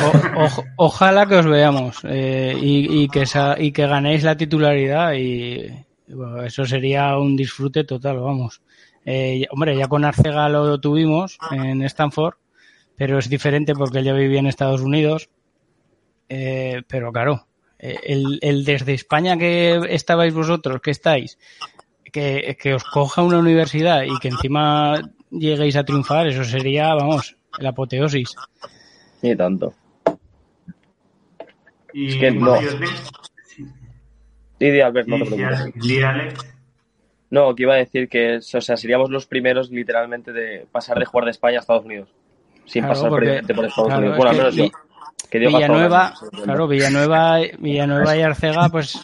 O, 0.00 0.42
o, 0.42 0.64
ojalá 0.76 1.26
que 1.26 1.36
os 1.36 1.46
veamos 1.46 1.98
eh, 2.04 2.56
y, 2.60 3.02
y, 3.02 3.08
que 3.08 3.22
esa, 3.22 3.56
y, 3.58 3.72
que 3.72 3.86
ganéis 3.86 4.22
la 4.22 4.36
titularidad 4.36 5.12
y 5.12 5.70
bueno, 6.08 6.42
eso 6.42 6.64
sería 6.64 7.16
un 7.18 7.36
disfrute 7.36 7.84
total, 7.84 8.20
vamos. 8.20 8.62
Eh, 9.04 9.46
hombre, 9.50 9.76
ya 9.76 9.88
con 9.88 10.04
Arcega 10.04 10.48
lo 10.48 10.80
tuvimos 10.80 11.38
en 11.50 11.82
Stanford, 11.82 12.34
pero 12.96 13.18
es 13.18 13.28
diferente 13.28 13.74
porque 13.74 13.98
él 13.98 14.04
ya 14.04 14.12
vivía 14.12 14.40
en 14.40 14.46
Estados 14.46 14.80
Unidos. 14.80 15.28
Eh, 16.28 16.82
pero 16.88 17.12
claro, 17.12 17.46
el, 17.78 18.38
el, 18.40 18.64
desde 18.64 18.94
España 18.94 19.36
que 19.36 19.80
estabais 19.90 20.32
vosotros, 20.32 20.80
que 20.80 20.92
estáis, 20.92 21.38
que, 22.12 22.56
que 22.60 22.74
os 22.74 22.84
coja 22.84 23.22
una 23.22 23.38
universidad 23.38 24.02
y 24.04 24.18
que 24.18 24.28
encima 24.28 25.00
lleguéis 25.32 25.76
a 25.76 25.84
triunfar, 25.84 26.26
eso 26.26 26.44
sería, 26.44 26.94
vamos, 26.94 27.36
la 27.58 27.70
apoteosis. 27.70 28.34
Ni 29.22 29.34
tanto. 29.36 29.74
Y 31.92 32.08
es 32.08 32.16
que 32.16 32.30
no. 32.30 32.56
Didi 34.58 34.80
Albert, 34.80 35.08
no 35.08 35.18
te 35.18 35.24
preocupes. 35.26 36.52
No, 37.30 37.54
que 37.54 37.62
iba 37.62 37.74
a 37.74 37.78
decir 37.78 38.08
que, 38.08 38.36
o 38.36 38.40
sea, 38.42 38.76
seríamos 38.76 39.10
los 39.10 39.26
primeros 39.26 39.70
literalmente 39.70 40.32
de 40.32 40.66
pasar 40.70 40.98
de 40.98 41.06
jugar 41.06 41.24
de 41.24 41.30
España 41.30 41.58
a 41.58 41.60
Estados 41.60 41.84
Unidos. 41.84 42.10
Sin 42.66 42.82
claro, 42.82 42.94
pasar 42.94 43.10
porque, 43.10 43.42
por 43.54 43.64
Estados 43.64 43.88
claro, 43.88 43.98
Unidos. 43.98 44.16
Bueno, 44.18 44.30
al 44.30 44.36
menos 44.36 44.54
que, 44.54 44.68
yo. 44.68 44.70
Que 45.30 45.38
Villanueva, 45.38 46.14
claro, 46.44 46.68
Villanueva, 46.68 47.38
Villanueva 47.58 48.16
y 48.16 48.20
Arcega, 48.20 48.68
pues 48.68 49.02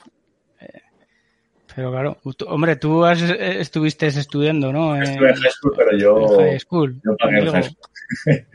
pero 1.79 1.93
claro, 1.93 2.16
tú, 2.37 2.45
hombre, 2.49 2.74
tú 2.74 3.05
has, 3.05 3.22
estuviste 3.22 4.09
estudiando, 4.09 4.72
¿no? 4.72 5.01
Estuve 5.01 5.31
en 5.31 5.37
high 5.37 5.51
school, 5.53 5.72
pero 5.76 5.97
yo. 5.97 6.37
High 6.37 6.59
school. 6.59 7.01
Yo 7.05 7.16
pagué 7.16 7.39
el 7.39 7.51
high 7.53 7.62
school. 7.62 7.79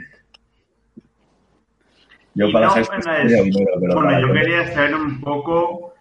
yo 2.34 2.52
para 2.52 2.68
no, 2.68 2.74
high 2.74 2.84
school. 2.84 3.00
Bueno, 3.02 3.24
es, 3.24 3.44
dinero, 3.46 3.72
pero 3.80 3.94
bueno 3.94 4.20
yo 4.20 4.34
quería 4.34 4.74
saber 4.74 4.96
un 4.96 5.22
poco, 5.22 5.94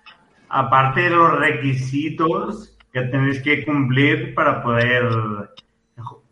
aparte 0.48 1.02
de 1.02 1.10
los 1.10 1.38
requisitos 1.38 2.76
que 2.92 3.02
tenéis 3.02 3.40
que 3.40 3.64
cumplir 3.64 4.34
para 4.34 4.60
poder 4.60 5.04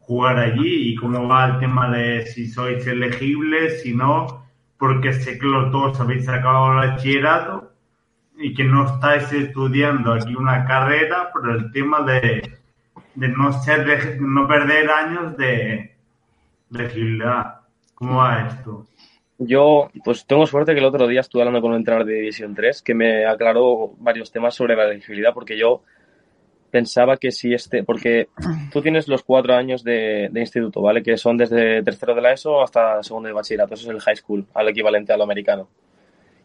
jugar 0.01 0.39
allí 0.41 0.91
y 0.91 0.97
cómo 0.97 1.29
va 1.29 1.51
el 1.51 1.61
tema 1.61 1.89
de 1.97 2.27
si 2.27 2.49
sois 2.49 2.85
elegibles, 2.85 3.83
si 3.83 3.95
no, 3.95 4.45
porque 4.77 5.13
sé 5.13 5.39
que 5.39 5.47
los 5.47 5.71
dos 5.71 6.01
habéis 6.01 6.29
acabado 6.29 6.83
el 6.83 6.89
bachillerato 6.89 7.70
y 8.41 8.55
que 8.55 8.65
no 8.65 8.87
estáis 8.87 9.31
estudiando 9.33 10.15
aquí 10.15 10.35
una 10.35 10.65
carrera 10.65 11.31
por 11.31 11.51
el 11.51 11.71
tema 11.71 12.03
de, 12.03 12.59
de 13.15 13.29
no 13.29 13.53
ser 13.53 13.85
de, 13.85 14.19
no 14.19 14.49
perder 14.49 14.91
años 14.91 15.37
de, 15.37 15.95
agilidad. 16.75 17.61
¿Cómo 17.95 18.17
va 18.17 18.47
esto? 18.49 18.87
Yo, 19.39 19.91
pues 20.05 20.27
tengo 20.27 20.47
suerte 20.47 20.73
que 20.73 20.81
el 20.81 20.87
otro 20.87 21.07
día 21.07 21.21
estuve 21.21 21.43
hablando 21.43 21.61
con 21.61 21.73
un 21.73 21.79
entrenador 21.79 22.07
de 22.07 22.15
División 22.15 22.55
3 22.55 22.83
que 22.83 22.95
me 22.95 23.27
aclaró 23.27 23.93
varios 23.99 24.33
temas 24.33 24.55
sobre 24.55 24.75
la 24.75 24.85
elegibilidad, 24.85 25.35
porque 25.35 25.59
yo 25.59 25.83
pensaba 26.71 27.19
que 27.19 27.31
si 27.31 27.53
este, 27.53 27.83
porque 27.85 28.29
tú 28.73 28.81
tienes 28.81 29.07
los 29.09 29.23
cuatro 29.23 29.55
años 29.55 29.85
de, 29.85 30.29
de, 30.31 30.41
instituto, 30.41 30.81
¿vale? 30.81 31.03
Que 31.03 31.19
son 31.19 31.37
desde 31.37 31.83
tercero 31.83 32.15
de 32.15 32.23
la 32.23 32.33
ESO 32.33 32.63
hasta 32.63 33.03
segundo 33.03 33.29
de 33.29 33.35
bachillerato, 33.35 33.75
eso 33.75 33.89
es 33.91 33.95
el 33.95 34.01
high 34.01 34.17
school, 34.17 34.47
al 34.55 34.69
equivalente 34.69 35.13
a 35.13 35.17
lo 35.19 35.25
americano. 35.25 35.69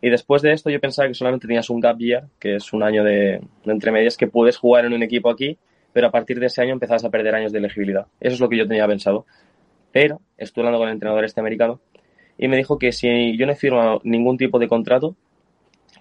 Y 0.01 0.09
después 0.09 0.41
de 0.41 0.51
esto 0.51 0.69
yo 0.69 0.79
pensaba 0.79 1.07
que 1.07 1.13
solamente 1.13 1.47
tenías 1.47 1.69
un 1.69 1.79
gap 1.79 1.97
year, 1.97 2.25
que 2.39 2.55
es 2.55 2.73
un 2.73 2.83
año 2.83 3.03
de, 3.03 3.41
de 3.63 3.71
entre 3.71 3.91
medias 3.91 4.17
que 4.17 4.27
puedes 4.27 4.57
jugar 4.57 4.85
en 4.85 4.93
un 4.93 5.03
equipo 5.03 5.29
aquí, 5.29 5.57
pero 5.93 6.07
a 6.07 6.11
partir 6.11 6.39
de 6.39 6.47
ese 6.47 6.61
año 6.61 6.73
empezabas 6.73 7.05
a 7.05 7.09
perder 7.09 7.35
años 7.35 7.51
de 7.51 7.59
elegibilidad. 7.59 8.07
Eso 8.19 8.33
es 8.35 8.39
lo 8.39 8.49
que 8.49 8.57
yo 8.57 8.67
tenía 8.67 8.85
pensado. 8.87 9.25
Pero 9.91 10.19
estuve 10.37 10.63
hablando 10.63 10.79
con 10.79 10.89
el 10.89 10.95
entrenador 10.95 11.23
este 11.23 11.39
americano 11.39 11.79
y 12.37 12.47
me 12.49 12.57
dijo 12.57 12.77
que 12.77 12.91
si 12.91 13.37
yo 13.37 13.45
no 13.45 13.53
he 13.53 13.55
firmado 13.55 14.01
ningún 14.03 14.37
tipo 14.37 14.59
de 14.59 14.67
contrato, 14.67 15.15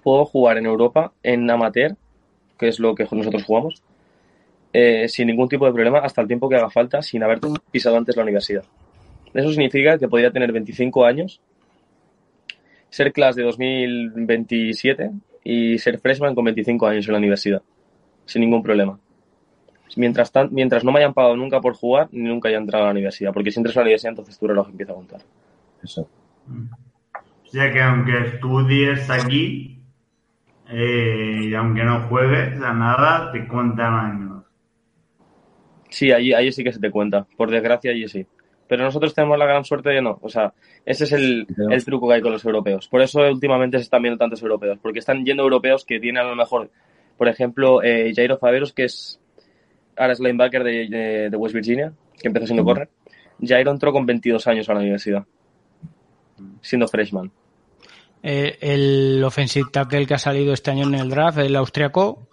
puedo 0.03 0.25
jugar 0.25 0.59
en 0.59 0.67
Europa 0.67 1.13
en 1.23 1.49
amateur, 1.51 1.97
que 2.59 2.69
es 2.69 2.81
lo 2.81 2.95
que 2.95 3.07
nosotros 3.11 3.45
jugamos, 3.45 3.83
eh, 4.73 5.09
sin 5.09 5.29
ningún 5.29 5.49
tipo 5.49 5.65
de 5.67 5.73
problema 5.73 6.01
hasta 6.01 6.21
el 6.21 6.27
tiempo 6.27 6.49
que 6.49 6.57
haga 6.57 6.71
falta, 6.71 7.01
sin 7.03 7.23
haber 7.23 7.39
pisado 7.71 7.97
antes 7.97 8.17
la 8.17 8.25
universidad. 8.25 8.65
Eso 9.33 9.51
significa 9.51 9.99
que 9.99 10.09
podría 10.09 10.33
tener 10.33 10.51
25 10.51 11.05
años, 11.05 11.41
ser 12.95 13.13
clase 13.13 13.41
de 13.41 13.47
2027 13.47 15.11
y 15.43 15.79
ser 15.79 15.99
freshman 15.99 16.33
con 16.33 16.45
25 16.45 16.87
años 16.87 17.07
en 17.09 17.13
la 17.13 17.19
universidad, 17.19 17.61
sin 18.25 18.43
ningún 18.43 18.63
problema. 18.63 18.97
Mientras, 19.97 20.31
tan, 20.31 20.49
mientras 20.53 20.85
no 20.85 20.93
me 20.93 21.01
hayan 21.01 21.13
pagado 21.13 21.37
nunca 21.37 21.61
por 21.61 21.75
jugar, 21.75 22.09
ni 22.13 22.29
nunca 22.29 22.49
haya 22.49 22.59
entrado 22.59 22.85
a 22.85 22.87
la 22.87 22.93
universidad, 22.93 23.33
porque 23.33 23.51
si 23.51 23.59
entras 23.59 23.77
a 23.77 23.81
la 23.81 23.87
universidad, 23.87 24.13
entonces 24.13 24.39
tu 24.39 24.47
reloj 24.47 24.69
empieza 24.69 24.93
a 24.93 24.95
contar. 24.95 25.23
Eso. 25.83 26.03
O 26.03 27.47
sea 27.47 27.73
que 27.73 27.83
aunque 27.83 28.17
estudies 28.29 29.11
aquí 29.11 29.83
eh, 30.69 31.41
y 31.49 31.55
aunque 31.55 31.83
no 31.83 32.09
juegues 32.09 32.61
a 32.61 32.73
nada, 32.73 33.33
te 33.33 33.49
cuentan 33.49 33.93
años. 33.93 34.45
Sí, 35.91 36.13
allí, 36.13 36.33
allí 36.33 36.53
sí 36.53 36.63
que 36.63 36.73
se 36.73 36.79
te 36.79 36.93
cuenta. 36.93 37.27
Por 37.37 37.51
desgracia, 37.51 37.91
allí 37.91 38.07
sí. 38.07 38.25
Pero 38.67 38.85
nosotros 38.85 39.15
tenemos 39.15 39.39
la 39.39 39.47
gran 39.47 39.65
suerte 39.65 39.91
de 39.91 40.01
no. 40.01 40.19
O 40.23 40.29
sea, 40.29 40.55
ese 40.87 41.05
es 41.05 41.13
el, 41.13 41.47
el 41.71 41.85
truco 41.85 42.09
que 42.09 42.15
hay 42.15 42.21
con 42.21 42.33
los 42.33 42.45
europeos. 42.45 42.89
Por 42.89 43.03
eso 43.03 43.21
últimamente 43.21 43.79
se 43.79 43.85
están 43.85 44.03
viendo 44.03 44.19
tantos 44.19 44.43
europeos. 44.43 44.79
Porque 44.81 45.01
están 45.01 45.25
yendo 45.25 45.43
europeos 45.43 45.85
que 45.85 46.01
tienen 46.01 46.23
a 46.25 46.29
lo 46.29 46.35
mejor, 46.35 46.71
por 47.19 47.29
ejemplo, 47.29 47.83
eh, 47.83 48.13
Jairo 48.15 48.39
Faveros, 48.39 48.73
que 48.73 48.85
es 48.85 49.21
ahora 49.97 50.13
es 50.13 50.21
linebacker 50.21 50.65
de, 50.65 50.89
de, 50.89 51.31
de 51.31 51.37
West 51.37 51.55
Virginia, 51.55 51.93
que 52.21 52.29
empezó 52.29 52.47
siendo 52.47 52.65
correr. 52.65 52.89
Jairo 53.41 53.71
entró 53.71 53.93
con 53.93 54.07
22 54.07 54.47
años 54.47 54.69
a 54.69 54.75
la 54.75 54.81
universidad, 54.81 55.25
siendo 56.61 56.89
freshman. 56.89 57.31
Eh, 58.23 58.57
el 58.61 59.23
offensive 59.23 59.69
tackle 59.71 60.07
que 60.07 60.15
ha 60.15 60.19
salido 60.19 60.55
este 60.55 60.71
año 60.71 60.87
en 60.87 60.95
el 60.95 61.11
draft, 61.11 61.39
el 61.39 61.57
austriaco, 61.57 62.29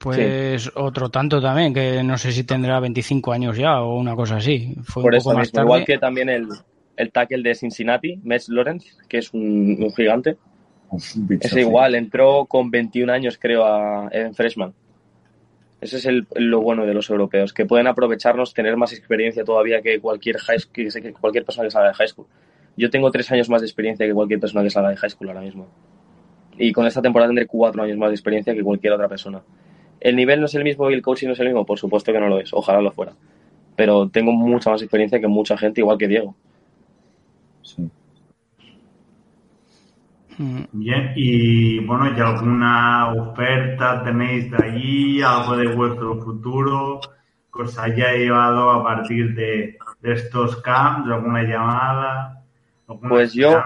pues 0.00 0.62
sí. 0.64 0.70
otro 0.76 1.10
tanto 1.10 1.40
también, 1.40 1.74
que 1.74 2.02
no 2.02 2.16
sé 2.16 2.32
si 2.32 2.44
tendrá 2.44 2.80
25 2.80 3.32
años 3.32 3.56
ya 3.56 3.80
o 3.82 3.98
una 3.98 4.16
cosa 4.16 4.36
así. 4.36 4.74
Fue 4.82 5.02
Por 5.02 5.12
un 5.12 5.18
eso 5.18 5.24
poco 5.24 5.36
más 5.36 5.48
mismo, 5.48 5.56
tarde. 5.56 5.66
igual 5.66 5.84
que 5.84 5.98
también 5.98 6.28
el, 6.30 6.48
el 6.96 7.12
tackle 7.12 7.42
de 7.42 7.54
Cincinnati, 7.54 8.18
Mess 8.24 8.48
Lawrence, 8.48 8.88
que 9.08 9.18
es 9.18 9.32
un, 9.34 9.76
un 9.78 9.92
gigante. 9.94 10.38
Es 11.38 11.54
igual, 11.56 11.94
entró 11.94 12.46
con 12.46 12.70
21 12.70 13.12
años, 13.12 13.38
creo, 13.38 13.64
a, 13.64 14.08
en 14.10 14.34
freshman. 14.34 14.72
Ese 15.80 15.98
es 15.98 16.06
el, 16.06 16.26
lo 16.34 16.60
bueno 16.60 16.84
de 16.86 16.94
los 16.94 17.08
europeos, 17.10 17.52
que 17.52 17.64
pueden 17.66 17.86
aprovecharnos, 17.86 18.52
tener 18.54 18.76
más 18.76 18.92
experiencia 18.92 19.44
todavía 19.44 19.80
que 19.82 20.00
cualquier, 20.00 20.38
high, 20.38 20.58
que, 20.72 20.88
que 20.88 21.12
cualquier 21.12 21.44
persona 21.44 21.66
que 21.66 21.70
salga 21.70 21.88
de 21.88 21.94
high 21.94 22.08
school. 22.08 22.26
Yo 22.76 22.90
tengo 22.90 23.10
tres 23.10 23.30
años 23.32 23.48
más 23.48 23.60
de 23.60 23.66
experiencia 23.66 24.06
que 24.06 24.12
cualquier 24.14 24.40
persona 24.40 24.62
que 24.62 24.70
salga 24.70 24.90
de 24.90 24.96
high 24.96 25.10
school 25.10 25.28
ahora 25.28 25.42
mismo. 25.42 25.68
Y 26.58 26.72
con 26.72 26.86
esta 26.86 27.00
temporada 27.00 27.28
tendré 27.28 27.46
cuatro 27.46 27.82
años 27.82 27.96
más 27.96 28.10
de 28.10 28.14
experiencia 28.14 28.54
que 28.54 28.62
cualquier 28.62 28.92
otra 28.94 29.08
persona. 29.08 29.40
¿El 30.00 30.16
nivel 30.16 30.40
no 30.40 30.46
es 30.46 30.54
el 30.54 30.64
mismo 30.64 30.90
y 30.90 30.94
el 30.94 31.02
coaching 31.02 31.28
no 31.28 31.34
es 31.34 31.40
el 31.40 31.48
mismo? 31.48 31.66
Por 31.66 31.78
supuesto 31.78 32.12
que 32.12 32.20
no 32.20 32.28
lo 32.28 32.40
es. 32.40 32.52
Ojalá 32.52 32.80
lo 32.80 32.90
fuera. 32.90 33.12
Pero 33.76 34.08
tengo 34.08 34.32
mucha 34.32 34.70
más 34.70 34.82
experiencia 34.82 35.20
que 35.20 35.28
mucha 35.28 35.56
gente, 35.56 35.80
igual 35.80 35.98
que 35.98 36.08
Diego. 36.08 36.34
Sí. 37.62 37.90
Bien, 40.72 41.12
y 41.16 41.84
bueno, 41.84 42.16
¿y 42.16 42.20
alguna 42.20 43.12
oferta 43.12 44.02
tenéis 44.02 44.50
de 44.50 44.56
allí? 44.56 45.22
¿Algo 45.22 45.54
de 45.54 45.66
vuestro 45.74 46.16
futuro? 46.16 47.00
¿Que 47.54 47.62
os 47.62 47.78
haya 47.78 48.12
llevado 48.12 48.70
a 48.70 48.82
partir 48.82 49.34
de, 49.34 49.76
de 50.00 50.12
estos 50.12 50.56
camps? 50.62 51.10
¿Alguna 51.10 51.42
llamada? 51.42 52.42
¿Alguna 52.88 53.08
Pues 53.10 53.34
yo, 53.34 53.62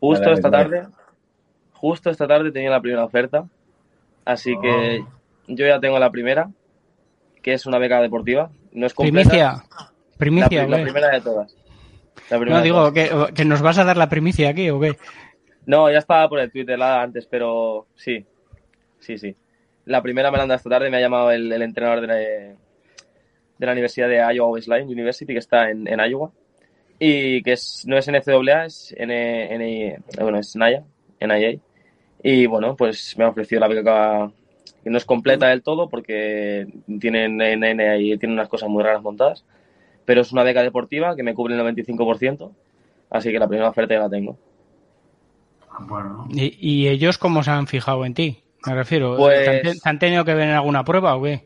justo 0.00 0.32
esta 0.32 0.50
tarde, 0.50 0.88
justo 1.72 2.10
esta 2.10 2.26
tarde 2.26 2.50
tenía 2.50 2.70
la 2.70 2.80
primera 2.80 3.04
oferta. 3.04 3.44
Así 4.24 4.54
que 4.60 5.04
yo 5.48 5.66
ya 5.66 5.80
tengo 5.80 5.98
la 5.98 6.10
primera, 6.10 6.50
que 7.42 7.52
es 7.52 7.66
una 7.66 7.78
beca 7.78 8.00
deportiva. 8.00 8.50
No 8.72 8.86
es 8.86 8.94
completa. 8.94 9.30
Primicia. 9.30 9.52
La, 9.52 10.16
Primicia, 10.18 10.48
pri- 10.48 10.56
la 10.58 10.64
¿o 10.64 10.78
qué? 10.78 10.82
primera 10.82 11.10
de 11.10 11.20
todas. 11.20 11.56
La 12.30 12.38
primera 12.38 12.58
No, 12.58 12.62
digo, 12.64 12.92
que, 12.92 13.10
que 13.34 13.44
nos 13.44 13.60
vas 13.62 13.78
a 13.78 13.84
dar 13.84 13.96
la 13.96 14.08
primicia 14.08 14.48
aquí, 14.50 14.70
¿o 14.70 14.80
qué? 14.80 14.96
No, 15.66 15.90
ya 15.90 15.98
estaba 15.98 16.28
por 16.28 16.38
el 16.40 16.50
Twitter 16.50 16.78
la 16.78 17.02
antes, 17.02 17.26
pero 17.26 17.86
sí. 17.96 18.24
Sí, 19.00 19.18
sí. 19.18 19.34
La 19.86 20.00
primera 20.02 20.30
me 20.30 20.36
la 20.38 20.44
han 20.44 20.48
dado 20.48 20.56
esta 20.56 20.70
tarde, 20.70 20.88
me 20.90 20.96
ha 20.96 21.00
llamado 21.00 21.30
el, 21.30 21.52
el 21.52 21.62
entrenador 21.62 22.00
de 22.00 22.06
la, 22.06 22.14
de 22.14 22.56
la 23.58 23.72
Universidad 23.72 24.08
de 24.08 24.16
Iowa 24.34 24.50
Wesleyan 24.50 24.86
University, 24.88 25.32
que 25.32 25.38
está 25.38 25.68
en, 25.70 25.86
en 25.86 26.00
Iowa. 26.00 26.30
Y 26.98 27.42
que 27.42 27.52
es, 27.52 27.84
no 27.86 27.98
es 27.98 28.08
NCAA, 28.08 28.66
es 28.66 28.94
N, 28.96 29.54
N- 29.54 29.98
bueno, 30.20 30.38
es 30.38 30.54
NIA, 30.56 30.84
NIA. 31.20 31.58
Y 32.24 32.46
bueno, 32.46 32.74
pues 32.74 33.16
me 33.18 33.24
ha 33.24 33.28
ofrecido 33.28 33.60
la 33.60 33.68
beca 33.68 34.32
que 34.82 34.88
no 34.90 34.96
es 34.98 35.04
completa 35.04 35.48
del 35.48 35.62
todo 35.62 35.88
porque 35.90 36.66
tienen 36.98 37.36
NNA 37.40 37.98
y 37.98 38.18
tiene 38.18 38.34
unas 38.34 38.48
cosas 38.48 38.68
muy 38.68 38.82
raras 38.82 39.02
montadas. 39.02 39.44
Pero 40.06 40.22
es 40.22 40.32
una 40.32 40.42
beca 40.42 40.62
deportiva 40.62 41.14
que 41.16 41.22
me 41.22 41.34
cubre 41.34 41.54
el 41.54 41.60
95%. 41.60 42.50
Así 43.10 43.30
que 43.30 43.38
la 43.38 43.46
primera 43.46 43.68
oferta 43.68 43.94
ya 43.94 44.00
la 44.00 44.08
tengo. 44.10 44.38
Bueno, 45.80 46.26
¿Y, 46.30 46.56
y 46.60 46.88
ellos 46.88 47.18
cómo 47.18 47.42
se 47.42 47.50
han 47.50 47.66
fijado 47.66 48.04
en 48.06 48.14
ti? 48.14 48.42
Me 48.66 48.74
refiero, 48.74 49.16
Pues- 49.16 49.44
¿te 49.44 49.50
han, 49.50 49.78
te 49.78 49.88
han 49.88 49.98
tenido 49.98 50.24
que 50.24 50.34
ver 50.34 50.48
en 50.48 50.54
alguna 50.54 50.84
prueba 50.84 51.16
o 51.16 51.22
qué? 51.22 51.44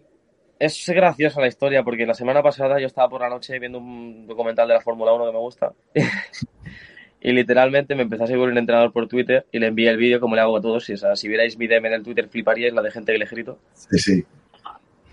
Es 0.61 0.89
graciosa 0.89 1.41
la 1.41 1.47
historia 1.49 1.83
porque 1.83 2.05
la 2.07 2.15
semana 2.15 2.43
pasada 2.43 2.79
yo 2.81 2.87
estaba 2.87 3.09
por 3.09 3.21
la 3.21 3.29
noche 3.29 3.59
viendo 3.59 3.79
un 3.79 4.27
documental 4.27 4.67
de 4.69 4.75
la 4.75 4.81
Fórmula 4.81 5.13
1 5.13 5.27
que 5.27 5.33
me 5.33 5.39
gusta 5.39 5.73
y 7.21 7.33
literalmente 7.33 7.95
me 7.95 8.03
empezó 8.03 8.25
a 8.25 8.27
seguir 8.27 8.43
un 8.43 8.57
entrenador 8.57 8.93
por 8.93 9.09
Twitter 9.09 9.47
y 9.51 9.59
le 9.59 9.67
envié 9.67 9.91
el 9.91 9.97
vídeo 9.97 10.21
como 10.21 10.37
le 10.37 10.41
hago 10.41 10.57
a 10.57 10.61
todos. 10.61 10.89
Y, 10.89 10.93
o 10.93 10.97
sea, 10.97 11.17
si 11.17 11.29
vierais 11.29 11.59
mi 11.59 11.67
DM 11.67 11.87
en 11.87 11.95
el 11.95 12.03
Twitter 12.03 12.29
fliparíais 12.29 12.73
la 12.73 12.83
de 12.83 12.91
gente 12.91 13.13
que 13.13 13.19
le 13.19 13.27
grito. 13.27 13.59
Sí, 13.73 13.99
sí. 13.99 14.25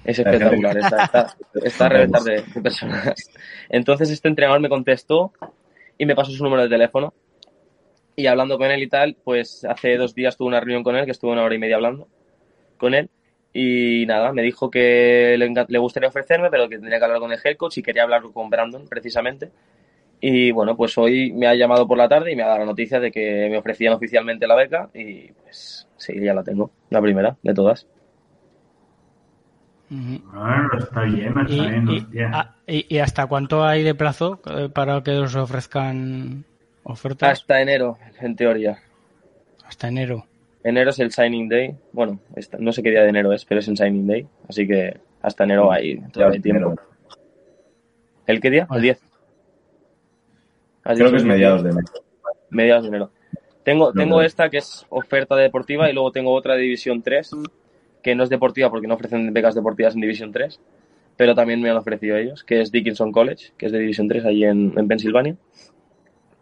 Es 0.04 0.20
espectacular, 0.20 0.78
está, 0.78 1.04
está, 1.04 1.36
está 1.64 1.86
a 1.88 1.90
reventar 1.90 2.22
de, 2.22 2.44
de 2.44 2.62
personas. 2.62 3.16
Entonces 3.70 4.12
este 4.12 4.28
entrenador 4.28 4.62
me 4.62 4.70
contestó 4.70 5.34
y 5.98 6.06
me 6.06 6.16
pasó 6.16 6.32
su 6.32 6.44
número 6.44 6.62
de 6.62 6.70
teléfono. 6.70 7.14
Y 8.16 8.28
hablando 8.28 8.58
con 8.58 8.70
él 8.70 8.84
y 8.84 8.88
tal, 8.88 9.18
pues 9.24 9.66
hace 9.66 9.98
dos 9.98 10.14
días 10.14 10.38
tuve 10.38 10.48
una 10.48 10.60
reunión 10.60 10.84
con 10.84 10.96
él, 10.96 11.06
que 11.06 11.12
estuve 11.12 11.32
una 11.32 11.44
hora 11.44 11.56
y 11.56 11.60
media 11.60 11.76
hablando 11.76 12.08
con 12.78 12.94
él. 12.94 13.10
Y 13.52 14.06
nada, 14.06 14.32
me 14.32 14.44
dijo 14.44 14.70
que 14.70 15.36
le, 15.40 15.52
le 15.68 15.80
gustaría 15.80 16.10
ofrecerme, 16.10 16.50
pero 16.52 16.70
que 16.70 16.76
tendría 16.76 17.00
que 17.00 17.06
hablar 17.06 17.20
con 17.20 17.32
el 17.32 17.40
head 17.44 17.58
coach 17.58 17.78
y 17.80 17.84
quería 17.84 18.04
hablar 18.04 18.22
con 18.22 18.50
Brandon 18.50 18.88
precisamente. 18.88 19.50
Y 20.22 20.52
bueno, 20.52 20.76
pues 20.76 20.98
hoy 20.98 21.32
me 21.34 21.48
ha 21.48 21.56
llamado 21.56 21.88
por 21.88 21.98
la 21.98 22.08
tarde 22.10 22.32
y 22.32 22.36
me 22.36 22.44
ha 22.44 22.48
dado 22.48 22.60
la 22.60 22.66
noticia 22.66 23.00
de 23.00 23.12
que 23.12 23.48
me 23.50 23.58
ofrecían 23.58 23.94
oficialmente 23.94 24.48
la 24.48 24.56
beca 24.56 24.90
y 24.94 25.32
pues 25.44 25.88
sí, 25.98 26.20
ya 26.20 26.34
la 26.34 26.44
tengo, 26.44 26.72
la 26.90 27.02
primera 27.02 27.36
de 27.44 27.54
todas. 27.54 27.86
Bueno, 29.90 30.70
está 30.80 31.02
bien, 31.04 31.28
está 31.40 31.54
¿Y, 31.54 31.70
bien, 31.70 31.88
y- 31.90 32.20
ah, 32.34 32.56
y- 32.66 32.96
y 32.96 33.00
hasta 33.00 33.28
cuánto 33.28 33.64
hay 33.64 33.84
de 33.84 33.94
plazo 33.94 34.40
eh, 34.50 34.70
para 34.74 35.02
que 35.04 35.12
os 35.12 35.36
ofrezcan 35.36 36.44
ofertas? 36.84 37.40
Hasta 37.42 37.62
enero, 37.62 37.98
en 38.20 38.36
teoría. 38.36 38.80
Hasta 39.66 39.88
enero. 39.90 40.26
Enero 40.64 40.90
es 40.90 41.00
el 41.00 41.12
signing 41.12 41.48
day. 41.48 41.76
Bueno, 41.92 42.20
esta- 42.36 42.58
no 42.60 42.72
sé 42.72 42.82
qué 42.82 42.90
día 42.90 43.04
de 43.04 43.10
enero 43.10 43.32
es, 43.32 43.46
pero 43.46 43.60
es 43.60 43.68
el 43.68 43.78
signing 43.78 44.08
day. 44.08 44.28
Así 44.50 44.66
que 44.68 44.98
hasta 45.22 45.44
enero 45.44 45.72
hay, 45.72 45.98
todavía 46.12 46.36
hay 46.38 46.42
tiempo. 46.42 46.74
¿El 48.26 48.42
qué 48.42 48.50
día? 48.50 48.64
El 48.64 48.68
Vale. 48.70 48.82
10. 48.82 49.02
Has 50.86 50.98
Creo 50.98 51.10
que 51.12 51.18
es 51.18 51.24
el 51.24 51.28
10. 51.30 51.36
mediados 51.38 51.64
de 51.64 51.70
enero. 51.72 51.88
Mediados 52.52 52.84
de 52.84 52.88
enero. 52.90 53.12
Tengo, 53.64 53.88
No, 53.88 53.94
tengo 53.94 54.16
no. 54.18 54.22
esta 54.22 54.50
que 54.50 54.60
es 54.60 54.86
oferta 54.90 55.36
deportiva 55.36 55.90
y 55.90 55.94
luego 55.94 56.12
tengo 56.12 56.32
otra 56.34 56.56
de 56.56 56.62
División 56.62 57.02
3, 57.02 57.32
que 58.04 58.16
no 58.16 58.24
es 58.24 58.30
deportiva 58.30 58.70
porque 58.70 58.88
no 58.88 58.94
ofrecen 58.94 59.34
becas 59.34 59.56
deportivas 59.56 59.96
en 59.96 60.02
División 60.02 60.32
3, 60.32 60.62
pero 61.18 61.34
también 61.36 61.62
me 61.62 61.70
han 61.72 61.78
ofrecido 61.78 62.16
ellos, 62.18 62.44
que 62.44 62.62
es 62.62 62.72
Dickinson 62.72 63.12
College, 63.12 63.54
que 63.58 63.66
es 63.66 63.72
de 63.72 63.80
División 63.80 64.08
3 64.08 64.26
allí 64.26 64.46
en, 64.46 64.74
en 64.78 64.88
Pensilvania. 64.88 65.36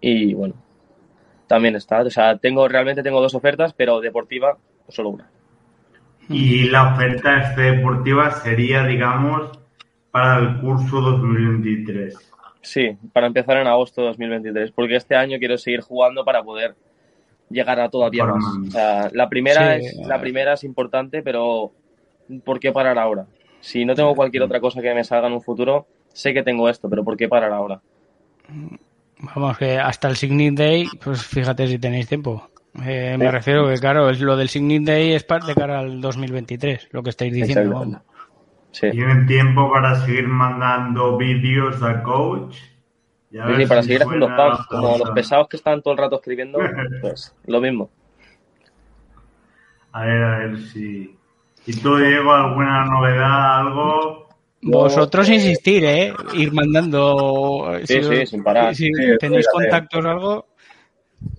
Y 0.01 0.33
bueno, 0.33 0.55
también 1.47 1.75
está. 1.77 2.01
O 2.01 2.09
sea, 2.09 2.37
tengo 2.37 2.67
realmente 2.67 3.03
tengo 3.03 3.21
dos 3.21 3.35
ofertas, 3.35 3.73
pero 3.73 4.01
deportiva 4.01 4.57
solo 4.89 5.09
una. 5.09 5.29
Y 6.29 6.65
la 6.69 6.93
oferta 6.93 7.41
este 7.41 7.61
deportiva 7.61 8.31
sería, 8.31 8.83
digamos, 8.85 9.51
para 10.11 10.39
el 10.39 10.59
curso 10.59 10.99
2023. 11.01 12.32
Sí, 12.63 12.97
para 13.11 13.27
empezar 13.27 13.57
en 13.57 13.67
agosto 13.67 14.01
de 14.01 14.07
2023, 14.07 14.71
porque 14.71 14.95
este 14.95 15.15
año 15.15 15.37
quiero 15.37 15.57
seguir 15.57 15.81
jugando 15.81 16.23
para 16.23 16.41
poder 16.41 16.75
llegar 17.49 17.79
a 17.81 17.89
todavía 17.89 18.25
más. 18.25 18.43
O 18.67 18.71
sea, 18.71 19.09
la 19.11 19.27
primera, 19.27 19.77
Sí, 19.77 19.85
es, 19.85 19.95
la 20.07 20.19
primera 20.19 20.53
es 20.53 20.63
importante, 20.63 21.21
pero 21.21 21.71
¿por 22.45 22.61
qué 22.61 22.71
parar 22.71 22.97
ahora? 22.97 23.27
Si 23.59 23.83
no 23.83 23.95
tengo 23.95 24.15
cualquier 24.15 24.43
otra 24.43 24.61
cosa 24.61 24.81
que 24.81 24.93
me 24.93 25.03
salga 25.03 25.27
en 25.27 25.33
un 25.33 25.41
futuro, 25.41 25.87
sé 26.13 26.33
que 26.33 26.41
tengo 26.41 26.69
esto, 26.69 26.89
pero 26.89 27.03
¿por 27.03 27.17
qué 27.17 27.27
parar 27.27 27.51
ahora? 27.51 27.81
Vamos, 29.19 29.57
que 29.57 29.77
hasta 29.77 30.07
el 30.07 30.15
Signet 30.15 30.55
Day, 30.55 30.87
pues 31.03 31.21
fíjate 31.21 31.67
si 31.67 31.79
tenéis 31.79 32.07
tiempo. 32.07 32.49
Eh, 32.85 33.17
me 33.19 33.29
refiero 33.29 33.67
que, 33.67 33.75
claro, 33.75 34.09
es 34.09 34.21
lo 34.21 34.37
del 34.37 34.47
Signet 34.47 34.83
Day 34.83 35.11
es 35.11 35.25
para 35.25 35.45
de 35.45 35.53
cara 35.53 35.79
al 35.79 35.99
2023, 35.99 36.89
lo 36.91 37.03
que 37.03 37.09
estáis 37.09 37.33
diciendo. 37.33 38.01
Sí. 38.73 38.91
Tienen 38.91 39.25
tiempo 39.27 39.71
para 39.71 39.95
seguir 40.05 40.27
mandando 40.27 41.15
vídeos 41.17 41.81
a 41.81 42.03
coach. 42.03 42.57
Y 43.31 43.37
a 43.37 43.45
Sí, 43.45 43.51
ver 43.53 43.61
sí, 43.61 43.67
para 43.67 43.81
si 43.81 43.87
seguir 43.87 44.03
haciendo 44.03 44.27
la 44.29 44.65
como 44.69 44.97
los 44.97 45.09
pesados 45.11 45.47
que 45.47 45.57
están 45.57 45.81
todo 45.81 45.93
el 45.93 45.99
rato 45.99 46.15
escribiendo, 46.17 46.59
pues 47.01 47.33
lo 47.45 47.61
mismo. 47.61 47.89
A 49.91 50.05
ver, 50.05 50.23
a 50.23 50.37
ver 50.39 50.57
si. 50.59 51.15
¿Y 51.65 51.73
tú, 51.79 51.95
Diego, 51.97 52.33
alguna 52.33 52.85
novedad, 52.85 53.59
algo? 53.61 54.27
Vosotros 54.63 55.29
insistir, 55.29 55.85
¿eh? 55.85 56.13
Ir 56.33 56.51
mandando. 56.53 57.73
Sí, 57.85 57.87
si 57.97 58.03
sí, 58.03 58.15
os- 58.23 58.29
sin 58.29 58.43
parar. 58.43 58.73
Si 58.75 58.85
Sí, 58.87 59.17
tenéis 59.19 59.47
contactos 59.51 60.03
o 60.05 60.09
algo, 60.09 60.47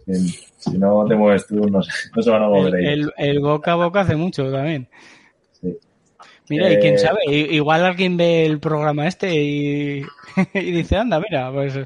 Si, 0.07 0.79
no 0.79 1.05
te 1.07 1.15
mueves 1.15 1.47
tú, 1.47 1.57
no, 1.69 1.83
se- 1.83 2.11
no 2.15 2.23
se 2.23 2.31
van 2.31 2.43
a 2.43 2.49
mover 2.49 2.75
ellos. 2.77 3.13
el- 3.19 3.29
el 3.29 3.41
boca 3.41 3.73
a 3.73 3.77
boca 3.77 4.01
hace 4.01 4.17
mucho 4.17 4.51
también. 4.51 4.89
Mira, 6.49 6.71
y 6.73 6.79
quién 6.79 6.95
Eh, 6.95 6.99
sabe, 6.99 7.21
igual 7.27 7.85
alguien 7.85 8.17
ve 8.17 8.45
el 8.45 8.61
programa 8.61 9.07
este 9.07 9.35
y, 9.35 10.03
y 10.55 10.71
dice, 10.73 10.97
anda, 10.97 11.21
mira, 11.21 11.51
pues 11.53 11.79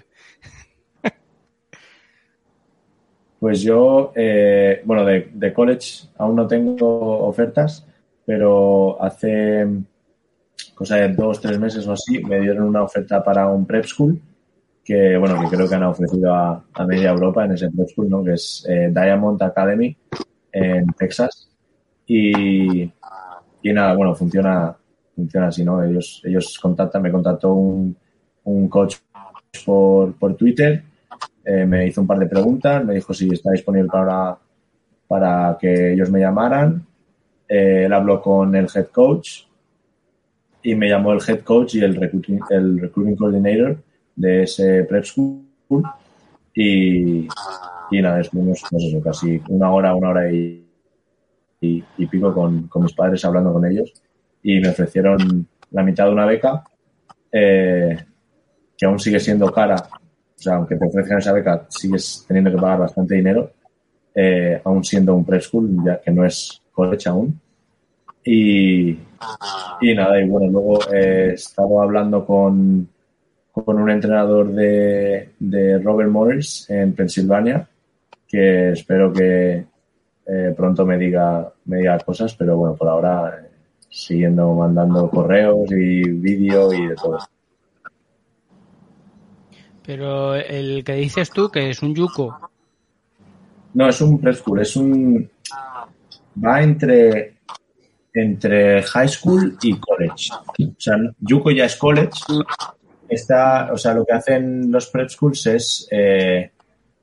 Pues 3.41 3.61
yo, 3.63 4.13
eh, 4.17 4.83
bueno, 4.85 5.05
de, 5.05 5.31
de 5.33 5.53
college 5.53 6.09
aún 6.19 6.35
no 6.37 6.47
tengo 6.49 7.21
ofertas, 7.25 7.87
pero 8.27 9.01
hace 9.01 9.65
cosa 10.75 10.97
de 10.97 11.09
dos, 11.15 11.41
tres 11.41 11.59
meses 11.59 11.87
o 11.87 11.93
así, 11.93 12.23
me 12.25 12.41
dieron 12.41 12.65
una 12.65 12.83
oferta 12.83 13.23
para 13.23 13.47
un 13.49 13.65
prep 13.65 13.85
school, 13.85 14.21
que 14.85 15.17
bueno, 15.17 15.41
que 15.41 15.55
creo 15.55 15.69
que 15.69 15.75
han 15.77 15.85
ofrecido 15.85 16.35
a, 16.35 16.65
a 16.73 16.87
media 16.87 17.11
Europa 17.11 17.45
en 17.45 17.53
ese 17.53 17.71
prep 17.71 17.89
school, 17.89 18.11
¿no? 18.11 18.25
Que 18.25 18.33
es 18.33 18.67
eh, 18.69 18.91
Diamond 18.93 19.41
Academy 19.43 19.97
en 20.53 20.87
Texas. 20.99 21.49
Y, 22.07 22.91
y 23.63 23.73
nada, 23.73 23.95
bueno, 23.95 24.15
funciona, 24.15 24.77
funciona 25.15 25.49
así, 25.49 25.65
¿no? 25.65 25.83
Ellos, 25.83 26.23
ellos 26.25 26.59
contactan, 26.61 27.03
me 27.03 27.11
contactó 27.11 27.53
un, 27.55 27.97
un 28.45 28.69
coach 28.69 28.97
por, 29.65 30.15
por 30.15 30.35
Twitter, 30.35 30.83
eh, 31.45 31.65
me 31.65 31.87
hizo 31.87 32.01
un 32.01 32.07
par 32.07 32.19
de 32.19 32.27
preguntas, 32.27 32.85
me 32.85 32.95
dijo 32.95 33.15
si 33.15 33.29
está 33.33 33.51
disponible 33.51 33.89
para, 33.89 34.37
para 35.07 35.57
que 35.59 35.93
ellos 35.93 36.11
me 36.11 36.21
llamaran. 36.21 36.85
Eh, 37.49 37.85
él 37.87 37.93
habló 37.93 38.21
con 38.21 38.55
el 38.55 38.67
head 38.75 38.89
coach 38.89 39.45
y 40.63 40.75
me 40.75 40.89
llamó 40.89 41.13
el 41.13 41.21
head 41.27 41.41
coach 41.41 41.77
y 41.77 41.81
el 41.81 41.97
recruiting, 41.97 42.41
el 42.51 42.79
recruiting 42.79 43.17
coordinator 43.17 43.79
de 44.15 44.43
ese 44.43 44.85
prep 44.85 45.05
school. 45.05 45.43
Y, 46.55 47.29
y 47.91 48.03
nada, 48.03 48.21
estuvimos 48.21 48.63
pues 48.69 48.85
eso, 48.85 49.01
casi 49.01 49.41
una 49.49 49.71
hora, 49.71 49.95
una 49.95 50.11
hora 50.11 50.31
y, 50.31 50.68
y, 51.61 51.83
y 51.97 52.07
pico 52.07 52.33
con, 52.33 52.69
con 52.69 52.83
mis 52.83 52.93
padres 52.93 53.25
hablando 53.25 53.53
con 53.53 53.65
ellos. 53.67 53.93
Y 54.43 54.61
me 54.61 54.69
ofrecieron 54.69 55.47
la 55.71 55.83
mitad 55.83 56.07
de 56.07 56.13
una 56.13 56.27
beca, 56.27 56.65
eh, 57.33 57.99
que 58.77 58.87
aún 58.87 58.99
sigue 58.99 59.21
siendo 59.21 59.53
cara. 59.53 59.77
O 59.77 60.41
sea, 60.41 60.55
aunque 60.55 60.77
te 60.77 60.87
ofrezcan 60.87 61.19
esa 61.19 61.33
beca, 61.33 61.67
sigues 61.69 62.25
teniendo 62.27 62.51
que 62.51 62.59
pagar 62.59 62.79
bastante 62.79 63.17
dinero, 63.17 63.51
eh, 64.15 64.61
aún 64.65 64.85
siendo 64.85 65.15
un 65.15 65.25
prep 65.25 65.43
school, 65.43 65.69
ya 65.85 66.01
que 66.01 66.13
no 66.13 66.25
es 66.25 66.63
college 66.73 67.09
aún. 67.09 67.41
Y, 68.25 68.91
y 69.81 69.95
nada, 69.95 70.21
y 70.21 70.29
bueno, 70.29 70.51
luego 70.51 70.79
eh, 70.93 71.31
he 71.31 71.33
estado 71.35 71.83
hablando 71.83 72.25
con, 72.25 72.89
con 73.51 73.79
un 73.79 73.91
entrenador 73.91 74.53
de, 74.53 75.31
de 75.39 75.79
Robert 75.79 76.11
Morris 76.11 76.69
en 76.71 76.93
Pensilvania, 76.93 77.67
que 78.29 78.73
espero 78.73 79.13
que 79.13 79.65
eh, 80.29 80.53
pronto 80.55 80.85
me 80.85 80.99
diga, 80.99 81.51
me 81.65 81.79
diga 81.79 81.99
cosas, 82.01 82.35
pero 82.35 82.57
bueno, 82.57 82.75
por 82.77 82.89
ahora 82.89 83.41
eh, 83.41 83.49
siguiendo 83.89 84.53
mandando 84.53 85.09
correos 85.09 85.71
y 85.71 86.03
vídeo 86.03 86.71
y 86.73 86.87
de 86.89 86.95
todo. 86.95 87.19
Pero 89.87 90.35
el 90.35 90.85
que 90.85 90.93
dices 90.97 91.31
tú, 91.31 91.49
que 91.49 91.71
es 91.71 91.83
un 91.83 91.95
yuco, 91.95 92.39
No, 93.73 93.89
es 93.89 94.01
un 94.03 94.21
prep 94.21 94.35
school, 94.35 94.61
es 94.61 94.77
un... 94.77 95.31
Va 96.45 96.63
entre, 96.63 97.37
entre 98.13 98.83
high 98.83 99.09
school 99.09 99.57
y 99.63 99.79
college. 99.79 100.31
O 100.33 100.75
sea, 100.77 100.97
Yuko 101.21 101.51
ya 101.51 101.65
es 101.65 101.77
college. 101.77 102.21
Está, 103.09 103.73
o 103.73 103.79
sea, 103.79 103.95
lo 103.95 104.05
que 104.05 104.13
hacen 104.13 104.71
los 104.71 104.89
prep 104.89 105.09
schools 105.09 105.47
es 105.47 105.89
eh, 105.91 106.51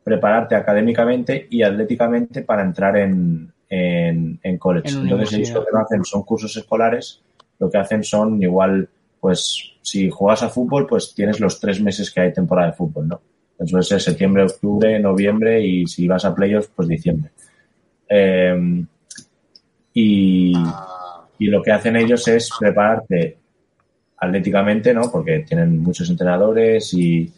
prepararte 0.06 0.54
académicamente 0.54 1.48
y 1.50 1.64
atléticamente 1.64 2.44
para 2.44 2.62
entrar 2.62 2.96
en, 2.96 3.52
en, 3.68 4.40
en 4.44 4.58
college. 4.60 4.90
En 4.90 5.02
Entonces 5.02 5.34
ellos 5.34 5.50
lo 5.50 5.66
que 5.66 5.72
no 5.74 5.80
hacen 5.80 6.06
son 6.06 6.22
cursos 6.22 6.56
escolares, 6.56 7.24
lo 7.58 7.72
que 7.72 7.80
hacen 7.80 8.04
son 8.04 8.42
igual, 8.42 8.88
pues 9.20 9.74
si 9.82 10.12
juegas 10.12 10.44
a 10.44 10.50
fútbol, 10.50 10.86
pues 10.86 11.16
tienes 11.16 11.40
los 11.40 11.60
tres 11.60 11.82
meses 11.82 12.12
que 12.12 12.22
hay 12.22 12.32
temporada 12.32 12.68
de 12.68 12.78
fútbol, 12.78 13.08
¿no? 13.08 13.22
Entonces 13.58 13.98
es 13.98 14.04
septiembre, 14.04 14.44
octubre, 14.44 15.00
noviembre 15.00 15.66
y 15.66 15.88
si 15.88 16.08
vas 16.08 16.24
a 16.24 16.36
playoffs, 16.36 16.70
pues 16.76 16.88
diciembre. 16.88 17.32
Eh, 18.08 18.86
y, 19.92 20.54
y 21.40 21.48
lo 21.48 21.64
que 21.64 21.72
hacen 21.72 21.96
ellos 21.96 22.28
es 22.28 22.52
prepararte 22.60 23.38
atléticamente, 24.18 24.94
¿no? 24.94 25.10
Porque 25.12 25.40
tienen 25.40 25.80
muchos 25.80 26.08
entrenadores 26.12 26.94
y, 26.94 27.34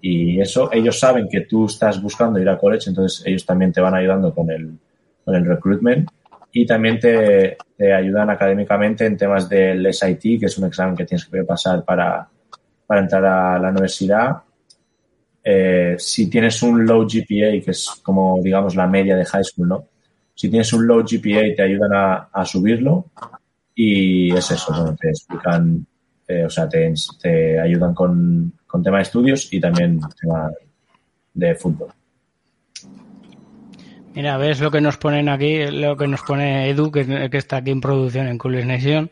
y 0.00 0.40
eso. 0.40 0.70
Ellos 0.72 0.98
saben 0.98 1.28
que 1.28 1.42
tú 1.42 1.66
estás 1.66 2.00
buscando 2.02 2.40
ir 2.40 2.48
a 2.48 2.58
college, 2.58 2.90
entonces 2.90 3.22
ellos 3.26 3.46
también 3.46 3.72
te 3.72 3.80
van 3.80 3.94
ayudando 3.94 4.34
con 4.34 4.50
el, 4.50 4.78
con 5.24 5.34
el 5.34 5.44
recruitment 5.44 6.08
y 6.52 6.66
también 6.66 6.98
te, 6.98 7.56
te 7.76 7.92
ayudan 7.92 8.30
académicamente 8.30 9.06
en 9.06 9.16
temas 9.16 9.48
del 9.48 9.92
SIT, 9.92 10.40
que 10.40 10.46
es 10.46 10.58
un 10.58 10.66
examen 10.66 10.94
que 10.94 11.06
tienes 11.06 11.24
que 11.26 11.44
pasar 11.44 11.84
para, 11.84 12.28
para 12.86 13.00
entrar 13.00 13.24
a 13.24 13.58
la 13.58 13.70
universidad. 13.70 14.42
Eh, 15.42 15.96
si 15.98 16.28
tienes 16.28 16.62
un 16.62 16.84
low 16.84 17.04
GPA, 17.04 17.64
que 17.64 17.70
es 17.70 17.88
como, 18.02 18.40
digamos, 18.42 18.76
la 18.76 18.86
media 18.86 19.16
de 19.16 19.24
high 19.24 19.44
school, 19.44 19.68
¿no? 19.68 19.86
Si 20.34 20.48
tienes 20.48 20.72
un 20.72 20.86
low 20.86 21.02
GPA, 21.02 21.54
te 21.56 21.62
ayudan 21.62 21.92
a, 21.94 22.28
a 22.32 22.44
subirlo 22.44 23.06
y 23.74 24.34
es 24.34 24.50
eso, 24.50 24.94
te 25.00 25.08
explican, 25.08 25.86
eh, 26.28 26.44
o 26.44 26.50
sea, 26.50 26.68
te, 26.68 26.92
te 27.20 27.60
ayudan 27.60 27.94
con, 27.94 28.52
con 28.66 28.82
tema 28.82 28.98
de 28.98 29.02
estudios 29.02 29.52
y 29.52 29.60
también 29.60 30.00
tema 30.20 30.50
de 31.34 31.54
fútbol. 31.54 31.88
Mira, 34.14 34.36
ves 34.36 34.60
lo 34.60 34.70
que 34.70 34.80
nos 34.80 34.98
ponen 34.98 35.28
aquí, 35.28 35.66
lo 35.66 35.96
que 35.96 36.06
nos 36.06 36.22
pone 36.22 36.68
Edu, 36.68 36.90
que, 36.90 37.30
que 37.30 37.38
está 37.38 37.58
aquí 37.58 37.70
en 37.70 37.80
producción 37.80 38.28
en 38.28 38.36
Coolest 38.36 38.66
Nation. 38.66 39.10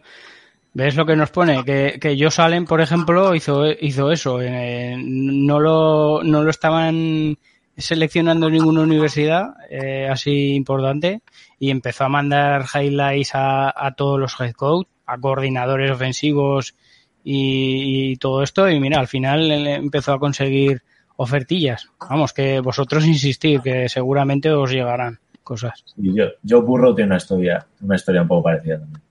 ¿Ves 0.72 0.94
lo 0.94 1.04
que 1.04 1.16
nos 1.16 1.30
pone? 1.30 1.64
Que, 1.64 1.98
que 2.00 2.16
Josh 2.18 2.40
Allen, 2.40 2.64
por 2.64 2.80
ejemplo, 2.80 3.34
hizo, 3.34 3.66
hizo 3.66 4.12
eso. 4.12 4.40
Eh, 4.40 4.94
no, 4.98 5.58
lo, 5.58 6.22
no 6.22 6.44
lo 6.44 6.50
estaban 6.50 7.36
seleccionando 7.76 8.50
ninguna 8.50 8.82
universidad 8.82 9.54
eh, 9.70 10.06
así 10.08 10.54
importante 10.54 11.22
y 11.58 11.70
empezó 11.70 12.04
a 12.04 12.08
mandar 12.10 12.66
highlights 12.72 13.34
a, 13.34 13.72
a 13.74 13.94
todos 13.94 14.20
los 14.20 14.38
head 14.38 14.52
coach, 14.52 14.86
a 15.06 15.18
coordinadores 15.18 15.90
ofensivos 15.90 16.74
y, 17.24 18.12
y 18.12 18.16
todo 18.16 18.42
esto. 18.42 18.68
Y 18.68 18.78
mira, 18.80 18.98
al 19.00 19.08
final 19.08 19.50
él 19.50 19.66
empezó 19.66 20.12
a 20.12 20.18
conseguir 20.18 20.82
ofertillas. 21.16 21.88
Vamos, 22.08 22.32
que 22.32 22.60
vosotros 22.60 23.04
insistid, 23.06 23.60
que 23.60 23.88
seguramente 23.88 24.50
os 24.50 24.70
llegarán 24.70 25.18
cosas. 25.42 25.84
Y 25.96 26.14
yo, 26.14 26.24
yo 26.42 26.62
Burro 26.62 26.94
tiene 26.94 27.08
una 27.08 27.16
historia, 27.18 27.66
una 27.82 27.96
historia 27.96 28.22
un 28.22 28.28
poco 28.28 28.44
parecida 28.44 28.78
también. 28.78 29.02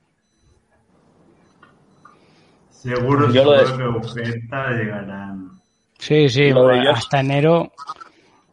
Seguro, 2.70 3.32
Yo 3.34 3.44
lo 3.44 3.66
seguro 3.66 3.92
de- 3.94 4.02
que 4.02 4.08
ofertas 4.08 4.76
llegarán. 4.78 5.50
Sí, 5.98 6.30
sí, 6.30 6.50
Lo 6.52 6.68
de 6.68 6.76
bueno, 6.78 6.92
hasta 6.92 7.20
enero. 7.20 7.72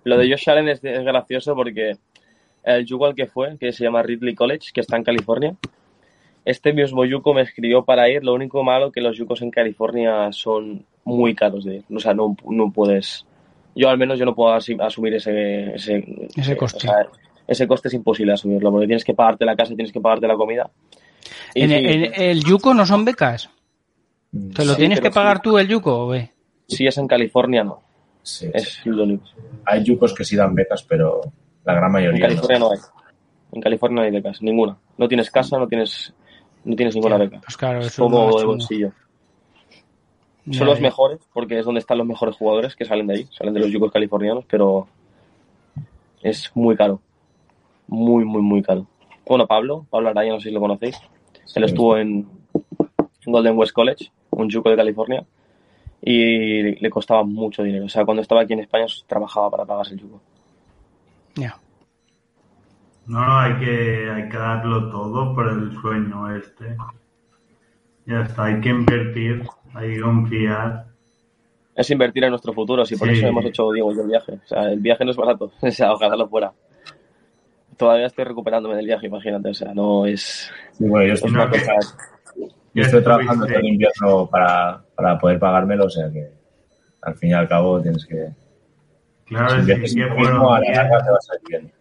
Lo 0.04 0.18
de 0.18 0.28
Josh 0.30 0.50
Allen 0.50 0.68
es, 0.68 0.82
es 0.82 1.04
gracioso 1.04 1.54
porque 1.54 1.96
el 2.64 2.84
yugo 2.84 3.06
al 3.06 3.14
que 3.14 3.26
fue, 3.26 3.56
que 3.58 3.72
se 3.72 3.84
llama 3.84 4.02
Ridley 4.02 4.34
College, 4.34 4.70
que 4.74 4.80
está 4.80 4.96
en 4.96 5.04
California, 5.04 5.54
este 6.46 6.72
mismo 6.72 7.04
yuco 7.04 7.34
me 7.34 7.42
escribió 7.42 7.84
para 7.84 8.08
ir. 8.08 8.24
Lo 8.24 8.32
único 8.32 8.62
malo 8.64 8.90
que 8.90 9.02
los 9.02 9.18
yucos 9.18 9.42
en 9.42 9.50
California 9.50 10.32
son 10.32 10.86
muy 11.04 11.34
caros 11.34 11.64
de 11.64 11.76
ir. 11.76 11.84
O 11.94 12.00
sea, 12.00 12.14
no, 12.14 12.34
no 12.48 12.72
puedes 12.72 13.26
yo 13.74 13.90
al 13.90 13.98
menos 13.98 14.18
yo 14.18 14.24
no 14.24 14.34
puedo 14.34 14.54
asumir 14.54 15.12
ese, 15.14 15.74
ese, 15.74 16.02
Ese 16.34 16.52
eh, 16.52 16.56
coste. 16.56 16.78
o 16.78 16.80
sea, 16.80 17.06
ese 17.46 17.68
coste 17.68 17.88
es 17.88 17.94
imposible 17.94 18.32
asumirlo, 18.32 18.70
porque 18.72 18.86
tienes 18.86 19.04
que 19.04 19.12
pagarte 19.12 19.44
la 19.44 19.54
casa, 19.54 19.74
tienes 19.74 19.92
que 19.92 20.00
pagarte 20.00 20.26
la 20.26 20.34
comida. 20.36 20.70
Y 21.54 21.62
En, 21.64 21.68
sí, 21.70 21.76
en- 21.76 22.12
el 22.22 22.42
Yuko 22.42 22.72
no 22.72 22.86
son 22.86 23.04
becas. 23.04 23.50
¿Te 24.54 24.64
lo 24.64 24.72
Sí, 24.72 24.78
tienes 24.78 25.00
que 25.00 25.10
pagar 25.10 25.36
sí. 25.36 25.42
tú 25.44 25.58
el 25.58 25.68
Yuko 25.68 26.06
o 26.06 26.12
qué? 26.12 26.30
si 26.68 26.86
es 26.86 26.96
en 26.98 27.06
California, 27.06 27.62
no. 27.64 27.80
Es 28.22 28.80
lo 28.86 29.04
único. 29.04 29.24
Hay 29.66 29.84
yucos 29.84 30.12
que 30.14 30.24
sí 30.24 30.34
dan 30.34 30.52
becas, 30.54 30.82
pero 30.82 31.20
la 31.64 31.74
gran 31.74 31.86
En 31.86 31.92
mayoría 31.92 32.22
California 32.26 32.58
no 32.58 32.72
hay. 32.72 32.78
En 33.52 33.60
California 33.60 33.96
no 33.96 34.02
hay 34.02 34.10
becas, 34.10 34.42
ninguna. 34.42 34.76
No 34.98 35.06
tienes 35.06 35.30
casa, 35.30 35.58
no 35.58 35.68
tienes, 35.68 36.12
no 36.66 36.76
tienes 36.76 36.94
ninguna 36.94 37.16
beca. 37.16 37.40
Pues 37.40 37.56
claro, 37.56 37.80
Es 37.80 37.94
todo 37.96 38.38
de 38.38 38.44
bolsillo. 38.44 38.92
Ya, 40.44 40.58
Son 40.58 40.66
los 40.66 40.78
ya. 40.78 40.82
mejores, 40.82 41.20
porque 41.32 41.58
es 41.58 41.64
donde 41.64 41.80
están 41.80 41.98
los 41.98 42.06
mejores 42.06 42.36
jugadores 42.36 42.76
que 42.76 42.84
salen 42.84 43.06
de 43.06 43.14
ahí, 43.14 43.28
salen 43.30 43.54
de 43.54 43.60
los 43.60 43.70
yucos 43.70 43.90
californianos, 43.90 44.44
pero 44.48 44.86
es 46.22 46.50
muy 46.54 46.76
caro. 46.76 47.00
Muy, 47.88 48.24
muy, 48.24 48.42
muy 48.42 48.62
caro. 48.62 48.86
Bueno, 49.26 49.46
Pablo, 49.46 49.86
Pablo 49.90 50.08
Araya, 50.10 50.32
no 50.32 50.40
sé 50.40 50.48
si 50.48 50.54
lo 50.54 50.60
conocéis. 50.60 50.98
Él 51.54 51.64
estuvo 51.64 51.96
en 51.96 52.26
Golden 53.24 53.56
West 53.56 53.72
College, 53.72 54.10
un 54.30 54.48
yuco 54.48 54.70
de 54.70 54.76
California, 54.76 55.24
y 56.02 56.62
le 56.80 56.90
costaba 56.90 57.24
mucho 57.24 57.62
dinero. 57.62 57.86
O 57.86 57.88
sea, 57.88 58.04
cuando 58.04 58.22
estaba 58.22 58.42
aquí 58.42 58.52
en 58.52 58.60
España 58.60 58.86
trabajaba 59.06 59.50
para 59.50 59.64
pagarse 59.64 59.94
el 59.94 60.00
yuco. 60.00 60.20
Ya. 61.36 61.58
No, 63.06 63.24
no, 63.24 63.38
hay 63.38 63.54
que, 63.58 64.10
hay 64.10 64.28
que 64.28 64.36
darlo 64.36 64.90
todo 64.90 65.34
por 65.34 65.48
el 65.48 65.72
sueño 65.80 66.34
este. 66.36 66.76
Ya 68.06 68.20
está, 68.22 68.44
hay 68.44 68.60
que 68.60 68.68
invertir, 68.68 69.42
hay 69.74 69.94
que 69.94 70.00
confiar. 70.00 70.86
Es 71.74 71.90
invertir 71.90 72.24
en 72.24 72.30
nuestro 72.30 72.52
futuro, 72.52 72.84
sí, 72.86 72.96
por 72.96 73.08
Sí. 73.08 73.18
eso 73.18 73.26
hemos 73.26 73.44
hecho, 73.44 73.70
digo, 73.72 73.92
yo 73.94 74.02
el 74.02 74.08
viaje. 74.08 74.32
O 74.32 74.46
sea, 74.46 74.70
el 74.72 74.80
viaje 74.80 75.04
no 75.04 75.10
es 75.10 75.16
barato, 75.16 75.52
o 75.60 75.70
sea, 75.70 75.92
ojalá 75.92 76.16
lo 76.16 76.28
fuera. 76.28 76.52
Todavía 77.76 78.06
estoy 78.06 78.24
recuperándome 78.24 78.76
del 78.76 78.86
viaje, 78.86 79.06
imagínate, 79.06 79.50
o 79.50 79.54
sea, 79.54 79.74
no 79.74 80.06
es... 80.06 80.50
Sí, 80.72 80.84
bueno, 80.88 81.06
yo 81.08 81.12
estoy, 81.14 81.28
Es 81.30 81.34
una 81.34 81.44
No, 81.44 81.50
que- 81.52 81.58
cosa... 81.60 81.72
yo 82.74 82.82
estoy 82.82 83.00
Ya 83.00 83.04
trabajando 83.04 83.46
todo 83.46 83.56
el 83.58 83.66
invierno 83.66 84.26
para, 84.30 84.82
para 84.94 85.18
poder 85.18 85.38
pagármelo, 85.38 85.84
o 85.84 85.90
sea 85.90 86.10
que 86.10 86.30
al 87.02 87.14
fin 87.16 87.30
y 87.30 87.34
al 87.34 87.46
cabo 87.48 87.80
tienes 87.82 88.06
que... 88.06 88.28
Claro, 89.26 89.50
si 89.50 89.56
inviertes 89.58 89.94
que 89.94 90.00
en 90.02 90.08
turismo, 90.08 90.34
a 90.54 90.56
fueron 90.58 90.62
la 90.62 90.82
larga 90.82 90.98
te 91.04 91.10
va 91.10 91.16
a 91.16 91.20
salir 91.20 91.42
bien. 91.48 91.72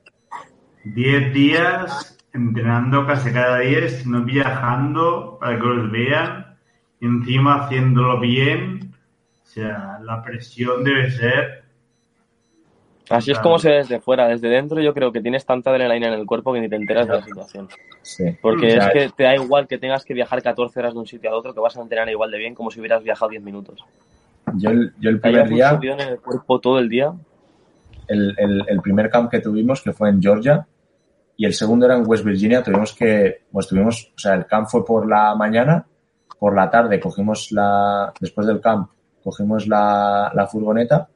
10 0.86 1.34
días 1.34 2.18
entrenando 2.34 3.08
casi 3.08 3.32
cada 3.32 3.60
día, 3.60 3.90
sino 3.90 4.24
viajando 4.24 5.38
para 5.40 5.58
que 5.58 5.66
los 5.66 5.92
vean 5.92 6.58
y 7.00 7.06
encima 7.06 7.64
haciéndolo 7.64 8.20
bien. 8.20 8.94
O 9.44 9.48
sea, 9.48 10.00
la 10.04 10.22
presión 10.22 10.84
debe 10.84 11.10
ser. 11.12 11.64
Así 13.10 13.32
es 13.32 13.40
como 13.40 13.60
se 13.60 13.70
ve 13.70 13.76
desde 13.78 14.00
fuera, 14.00 14.28
desde 14.28 14.50
dentro 14.50 14.82
yo 14.82 14.94
creo 14.94 15.12
que 15.12 15.22
tienes 15.22 15.46
tanta 15.46 15.70
adrenalina 15.70 16.08
en 16.08 16.14
el 16.14 16.26
cuerpo 16.26 16.54
que 16.54 16.60
ni 16.60 16.68
te 16.68 16.76
enteras 16.76 17.08
de 17.08 17.14
la 17.14 17.24
situación. 17.24 17.70
Sí. 18.02 18.36
Porque 18.42 18.76
es 18.78 18.88
que 18.88 19.10
te 19.10 19.24
da 19.24 19.36
igual 19.36 19.68
que 19.68 19.78
tengas 19.78 20.04
que 20.04 20.16
viajar 20.16 20.42
14 20.42 20.80
horas 20.80 20.94
de 20.94 21.00
un 21.00 21.06
sitio 21.06 21.30
a 21.30 21.36
otro, 21.36 21.54
que 21.54 21.60
vas 21.60 21.78
a 21.78 21.82
entrenar 21.82 22.10
igual 22.10 22.32
de 22.32 22.40
bien 22.40 22.56
como 22.56 22.72
si 22.72 22.80
hubieras 22.80 23.04
viajado 23.04 23.30
10 23.30 23.44
minutos. 23.44 23.86
Yo 24.56 24.72
el, 24.72 24.94
yo 25.00 25.12
el 25.12 25.20
primer 25.20 25.50
día, 25.50 25.80
en 25.82 26.00
el 26.00 26.20
cuerpo 26.20 26.60
todo 26.60 26.80
el 26.80 26.90
día. 26.90 27.14
el, 28.08 28.36
el, 28.38 28.64
el 28.68 28.82
primer 28.82 29.10
camp 29.10 29.30
que 29.30 29.40
tuvimos, 29.40 29.84
que 29.84 29.94
fue 29.94 30.10
en 30.10 30.22
Georgia, 30.22 30.66
y 31.38 31.46
el 31.46 31.54
segundo 31.54 31.86
era 31.86 31.96
en 31.98 32.04
West 32.08 32.24
Virginia, 32.24 32.64
tuvimos 32.64 32.94
que, 32.94 33.44
pues 33.52 33.68
tuvimos, 33.68 34.12
o 34.16 34.18
sea, 34.20 34.34
el 34.36 34.46
camp 34.46 34.68
fue 34.70 34.86
por 34.86 35.08
la 35.08 35.36
mañana, 35.36 35.86
por 36.40 36.56
la 36.56 36.70
tarde 36.70 37.00
cogimos 37.00 37.52
la, 37.52 38.14
después 38.20 38.48
del 38.48 38.62
camp, 38.62 38.90
cogimos 39.24 39.68
la, 39.68 40.32
la 40.34 40.48
furgoneta 40.48 41.08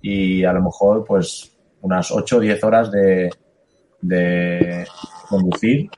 y 0.00 0.44
a 0.44 0.52
lo 0.52 0.62
mejor 0.62 1.04
pues 1.04 1.52
unas 1.82 2.10
8 2.10 2.36
o 2.36 2.40
10 2.40 2.64
horas 2.64 2.90
de, 2.90 3.30
de 4.00 4.86
conducir 5.28 5.90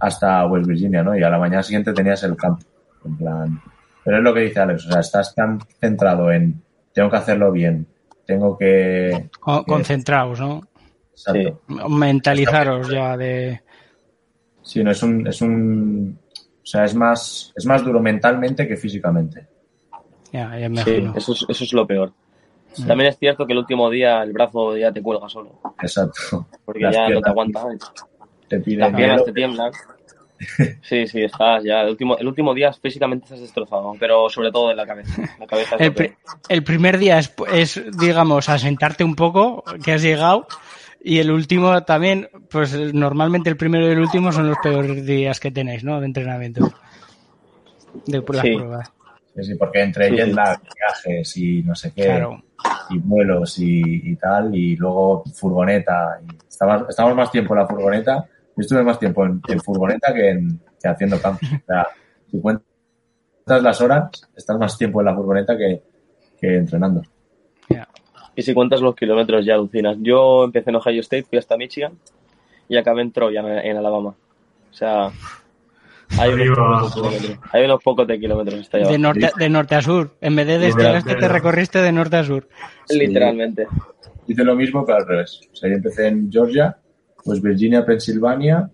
hasta 0.00 0.46
West 0.46 0.66
Virginia, 0.68 1.02
¿no? 1.02 1.16
Y 1.16 1.22
a 1.22 1.30
la 1.30 1.38
mañana 1.38 1.62
siguiente 1.62 1.92
tenías 1.92 2.22
el 2.22 2.36
camp, 2.36 2.60
en 3.04 3.16
plan... 3.16 3.60
Pero 4.04 4.18
es 4.18 4.22
lo 4.22 4.32
que 4.32 4.40
dice 4.40 4.60
Alex, 4.60 4.86
o 4.86 4.90
sea, 4.92 5.00
estás 5.00 5.34
tan 5.34 5.58
centrado 5.80 6.30
en 6.30 6.62
tengo 6.94 7.10
que 7.10 7.16
hacerlo 7.16 7.52
bien, 7.52 7.86
tengo 8.26 8.56
que... 8.56 9.28
Con- 9.40 9.64
que- 9.64 9.72
concentraos, 9.72 10.40
¿no? 10.40 10.62
Exacto. 11.18 11.62
Mentalizaros 11.88 12.88
ya 12.88 13.16
de... 13.16 13.60
Sí, 14.62 14.84
no, 14.84 14.90
es 14.90 15.02
un, 15.02 15.26
es 15.26 15.40
un, 15.40 16.18
o 16.34 16.66
sea, 16.66 16.84
es 16.84 16.94
más, 16.94 17.52
es 17.56 17.66
más 17.66 17.84
duro 17.84 18.00
mentalmente 18.00 18.68
que 18.68 18.76
físicamente. 18.76 19.48
Ya, 20.32 20.58
ya 20.58 20.68
me 20.68 20.84
Sí, 20.84 21.02
eso 21.16 21.32
es, 21.32 21.46
eso 21.48 21.64
es 21.64 21.72
lo 21.72 21.86
peor. 21.86 22.12
También 22.86 23.08
es 23.08 23.18
cierto 23.18 23.46
que 23.46 23.54
el 23.54 23.58
último 23.60 23.90
día 23.90 24.22
el 24.22 24.32
brazo 24.32 24.76
ya 24.76 24.92
te 24.92 25.02
cuelga 25.02 25.28
solo, 25.28 25.58
Exacto. 25.80 26.46
porque 26.64 26.82
Las 26.82 26.94
ya 26.94 27.08
no 27.08 27.20
te 27.20 27.30
aguanta. 27.30 27.64
Te 28.46 28.60
piden 28.60 28.80
Las 28.80 28.94
piernas 28.94 29.24
te 29.24 29.32
tiemblan. 29.32 29.72
Sí, 30.82 31.06
sí, 31.08 31.22
estás 31.22 31.64
ya. 31.64 31.80
El 31.80 31.90
último, 31.90 32.16
el 32.16 32.28
último 32.28 32.54
día 32.54 32.72
físicamente 32.72 33.24
estás 33.24 33.40
destrozado, 33.40 33.94
pero 33.98 34.28
sobre 34.28 34.52
todo 34.52 34.70
en 34.70 34.76
la 34.76 34.86
cabeza. 34.86 35.22
La 35.40 36.10
el 36.48 36.62
primer 36.62 36.98
día 36.98 37.18
es, 37.18 37.34
es, 37.52 37.98
digamos, 37.98 38.48
asentarte 38.48 39.02
un 39.02 39.16
poco, 39.16 39.64
que 39.84 39.92
has 39.92 40.02
llegado, 40.02 40.46
y 41.02 41.18
el 41.18 41.30
último 41.30 41.82
también, 41.84 42.28
pues 42.50 42.74
normalmente 42.94 43.48
el 43.50 43.56
primero 43.56 43.86
y 43.88 43.92
el 43.92 44.00
último 44.00 44.32
son 44.32 44.48
los 44.48 44.58
peores 44.58 45.04
días 45.06 45.38
que 45.40 45.50
tenéis, 45.50 45.84
¿no? 45.84 46.00
De 46.00 46.06
entrenamiento. 46.06 46.70
De 48.06 48.18
las 48.26 48.42
Sí. 48.42 48.54
pruebas. 48.56 48.92
Sí, 49.36 49.44
sí, 49.44 49.54
porque 49.54 49.82
entre 49.82 50.08
Sí, 50.08 50.16
jet 50.16 50.34
lag, 50.34 50.60
viajes 50.62 51.36
y 51.36 51.62
no 51.62 51.74
sé 51.74 51.92
qué, 51.94 52.04
Claro. 52.04 52.42
y 52.90 52.98
vuelos 52.98 53.58
y, 53.58 54.10
y 54.10 54.16
tal, 54.16 54.54
y 54.54 54.74
luego 54.76 55.22
furgoneta. 55.34 56.18
Y 56.26 56.36
estamos, 56.48 56.88
estamos 56.88 57.14
más 57.14 57.30
tiempo 57.30 57.54
en 57.54 57.60
la 57.60 57.66
furgoneta. 57.66 58.26
Yo 58.56 58.60
estuve 58.62 58.82
más 58.82 58.98
tiempo 58.98 59.24
en, 59.24 59.40
en 59.46 59.60
furgoneta 59.60 60.12
que, 60.12 60.30
en, 60.30 60.60
que 60.82 60.88
haciendo 60.88 61.20
campo. 61.20 61.46
O 61.46 61.66
sea, 61.66 61.86
si 62.30 62.40
cuentas 62.40 62.64
las 63.62 63.80
horas, 63.80 64.10
estás 64.36 64.58
más 64.58 64.76
tiempo 64.76 65.00
en 65.00 65.06
la 65.06 65.14
furgoneta 65.14 65.56
que, 65.56 65.82
que 66.40 66.56
entrenando. 66.56 67.02
Ya. 67.68 67.86
Y 68.38 68.42
si 68.42 68.54
cuentas 68.54 68.80
los 68.80 68.94
kilómetros 68.94 69.44
ya 69.44 69.54
alucinas. 69.54 69.96
Yo 70.00 70.44
empecé 70.44 70.70
en 70.70 70.76
Ohio 70.76 71.00
State, 71.00 71.24
fui 71.24 71.38
hasta 71.38 71.56
Michigan 71.56 71.94
y 72.68 72.76
acabé 72.76 73.02
en 73.02 73.10
Troy, 73.10 73.36
en, 73.36 73.44
en 73.46 73.76
Alabama. 73.76 74.10
O 74.10 74.72
sea, 74.72 75.10
hay 76.16 76.30
unos, 76.34 76.94
pocos 76.94 77.10
de 77.10 77.18
kilómetros. 77.18 77.38
Hay 77.52 77.64
unos 77.64 77.82
pocos 77.82 78.06
de 78.06 78.20
kilómetros 78.20 78.60
hasta 78.60 78.76
allá 78.76 78.88
De 78.90 78.98
norte, 78.98 79.30
de 79.36 79.48
norte 79.48 79.74
a 79.74 79.82
sur. 79.82 80.14
En 80.20 80.36
vez 80.36 80.46
de 80.46 80.58
de 80.60 80.68
este 80.68 80.86
a 80.86 80.92
oeste, 80.92 81.16
te 81.16 81.26
recorriste 81.26 81.82
de 81.82 81.90
norte 81.90 82.16
a 82.16 82.22
sur. 82.22 82.48
Literalmente. 82.88 83.66
Hice 84.28 84.44
lo 84.44 84.54
mismo, 84.54 84.86
pero 84.86 84.98
al 84.98 85.08
revés. 85.08 85.40
O 85.52 85.56
sea, 85.56 85.68
yo 85.68 85.74
empecé 85.74 86.06
en 86.06 86.30
Georgia, 86.30 86.78
pues 87.24 87.42
Virginia, 87.42 87.84
Pensilvania 87.84 88.70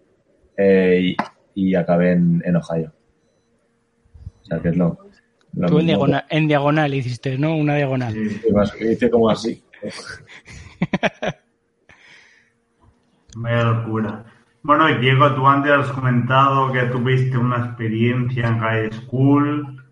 eh, 0.59 1.15
y, 1.55 1.69
y 1.71 1.75
acabé 1.75 2.12
en, 2.12 2.43
en 2.45 2.57
Ohio. 2.57 2.93
O 4.43 4.45
sea, 4.45 4.59
que 4.61 4.69
es 4.69 4.77
lo, 4.77 4.99
Tú 5.68 5.78
en 5.78 5.86
diagonal, 5.86 6.24
en 6.30 6.48
diagonal 6.48 6.94
hiciste, 6.94 7.38
¿no? 7.38 7.57
Una 7.57 7.76
diagonal. 7.76 8.12
Sí. 8.12 8.28
Sí, 8.30 8.52
más- 8.52 8.74
Hice 8.80 9.11
como 9.11 9.30
así. 9.30 9.62
Vaya 13.36 13.64
locura. 13.64 14.24
Bueno, 14.62 14.88
y 14.88 14.98
Diego, 14.98 15.34
tú 15.34 15.46
antes 15.46 15.72
has 15.72 15.88
comentado 15.92 16.72
que 16.72 16.82
tuviste 16.84 17.36
una 17.36 17.66
experiencia 17.66 18.46
en 18.48 18.59
high 18.61 18.92
school. 18.92 19.84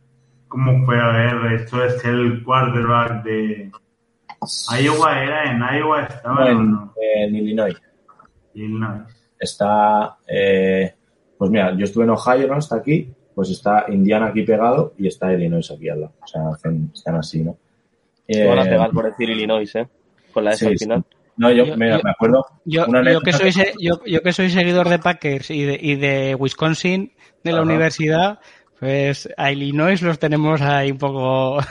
¿Cómo 0.49 0.85
fue? 0.87 0.99
A 1.01 1.09
ver, 1.09 1.53
esto 1.55 1.85
es 1.85 2.03
el 2.05 2.43
quarterback 2.45 3.23
de 3.25 3.71
Iowa, 4.81 5.23
¿era? 5.23 5.51
¿En 5.51 5.61
Iowa 5.79 6.03
estaba 6.05 6.45
o 6.45 6.49
en, 6.49 6.71
no? 6.73 6.95
en 7.01 7.35
Illinois. 7.37 7.77
Illinois. 8.55 9.03
Está, 9.39 10.17
eh, 10.27 10.95
pues 11.37 11.51
mira, 11.51 11.75
yo 11.77 11.85
estuve 11.85 12.05
en 12.05 12.11
Ohio, 12.11 12.49
¿no? 12.49 12.59
Está 12.59 12.77
aquí, 12.77 13.13
pues 13.35 13.51
está 13.51 13.87
Indiana 13.89 14.27
aquí 14.27 14.43
pegado 14.43 14.95
y 14.99 15.07
está 15.07 15.33
Illinois 15.33 15.71
aquí 15.71 15.89
al 15.89 16.01
lado. 16.03 16.13
O 16.23 16.27
sea, 16.27 16.49
hacen, 16.49 16.91
están 16.95 17.17
así, 17.17 17.43
¿no? 17.43 17.57
Te 18.27 18.47
van 18.47 18.59
a 18.59 18.63
Eh, 18.65 18.69
pegar 18.69 18.91
por 18.91 19.05
decir 19.07 19.31
Illinois, 19.31 19.75
¿eh? 19.75 19.89
Con 20.33 20.45
la 20.45 20.53
S 20.53 20.61
sí, 20.61 20.67
al 20.73 20.79
final. 20.79 21.05
No, 21.37 21.51
yo, 21.51 21.65
Yo- 21.65 21.77
me, 21.77 21.89
yo- 21.91 22.01
me 22.05 22.11
acuerdo. 22.11 22.47
Yo, 22.65 22.85
una 22.87 23.11
yo, 23.11 23.21
que 23.21 23.33
soy, 23.33 23.53
se- 23.53 23.73
yo, 23.81 24.01
yo 24.07 24.23
que 24.23 24.33
soy 24.33 24.51
seguidor 24.51 24.89
de 24.89 24.99
Packers 24.99 25.51
y 25.51 25.63
de, 25.65 25.79
y 25.81 25.97
de 25.97 26.35
Wisconsin, 26.39 27.13
de 27.43 27.51
la 27.53 27.59
Ajá. 27.59 27.67
universidad, 27.67 28.39
pues 28.79 29.29
a 29.37 29.51
Illinois 29.51 30.01
los 30.03 30.19
tenemos 30.19 30.61
ahí 30.61 30.91
un 30.91 30.99
poco... 30.99 31.59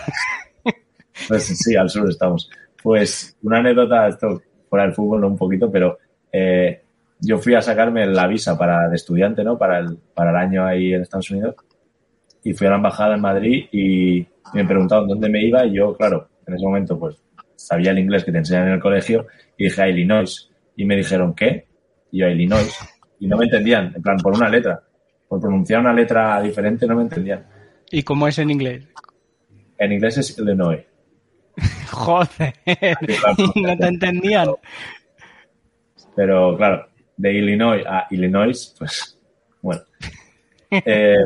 Pues 1.28 1.44
sí, 1.46 1.76
al 1.76 1.90
sur 1.90 2.10
estamos. 2.10 2.50
Pues 2.82 3.38
una 3.44 3.60
anécdota, 3.60 4.08
esto 4.08 4.42
fuera 4.70 4.86
del 4.86 4.96
fútbol, 4.96 5.22
no 5.22 5.28
un 5.28 5.38
poquito, 5.38 5.70
pero 5.72 6.00
eh, 6.32 6.81
yo 7.22 7.38
fui 7.38 7.54
a 7.54 7.62
sacarme 7.62 8.08
la 8.08 8.28
visa 8.28 8.58
para 8.58 8.90
de 8.90 8.96
estudiante, 8.96 9.44
¿no? 9.44 9.58
Para 9.58 9.80
el, 9.80 9.98
para 10.14 10.32
el 10.32 10.38
año 10.38 10.66
ahí 10.66 10.94
en 10.94 11.02
Estados 11.02 11.30
Unidos. 11.30 11.56
Y 12.44 12.54
fui 12.54 12.66
a 12.66 12.72
la 12.72 12.78
embajada 12.78 13.16
en 13.16 13.22
Madrid 13.22 13.66
y 13.72 14.26
me 14.54 14.66
preguntaron 14.66 15.08
dónde 15.08 15.30
me 15.30 15.44
iba 15.44 15.64
y 15.66 15.76
yo, 15.76 15.96
claro, 15.96 16.28
en 16.48 16.56
ese 16.56 16.66
momento 16.66 16.98
pues 17.00 17.16
sabía 17.56 17.92
el 17.92 18.00
inglés 18.00 18.26
que 18.26 18.32
te 18.32 18.40
enseñan 18.40 18.68
en 18.68 18.74
el 18.74 18.80
colegio 18.80 19.28
y 19.56 19.66
dije 19.66 19.82
a 19.84 19.88
Illinois. 19.88 20.50
Y 20.76 20.86
me 20.86 20.96
dijeron, 20.96 21.36
¿qué? 21.36 21.68
Y 22.12 22.20
yo 22.20 22.26
a 22.26 22.32
Illinois. 22.32 22.76
Y 23.20 23.28
no 23.28 23.38
me 23.38 23.46
entendían, 23.46 23.94
en 23.96 24.02
plan, 24.02 24.18
por 24.18 24.36
una 24.36 24.50
letra. 24.50 24.82
Por 25.28 25.40
pronunciar 25.40 25.80
una 25.80 25.94
letra 25.94 26.42
diferente 26.42 26.88
no 26.88 26.96
me 26.96 27.04
entendían. 27.04 27.46
¿Y 27.92 28.02
cómo 28.02 28.28
es 28.28 28.40
en 28.40 28.50
inglés? 28.50 28.88
En 29.78 29.92
inglés 29.92 30.18
es 30.18 30.38
Illinois. 30.40 30.82
Joder, 31.92 32.56
no 33.56 33.78
te 33.78 33.88
entendían. 33.88 34.50
Pero 36.16 36.58
claro, 36.58 36.88
de 37.18 37.34
Illinois 37.34 37.84
a 37.86 38.08
Illinois, 38.12 38.76
pues 38.78 39.18
bueno. 39.62 39.82
Eh, 40.72 41.26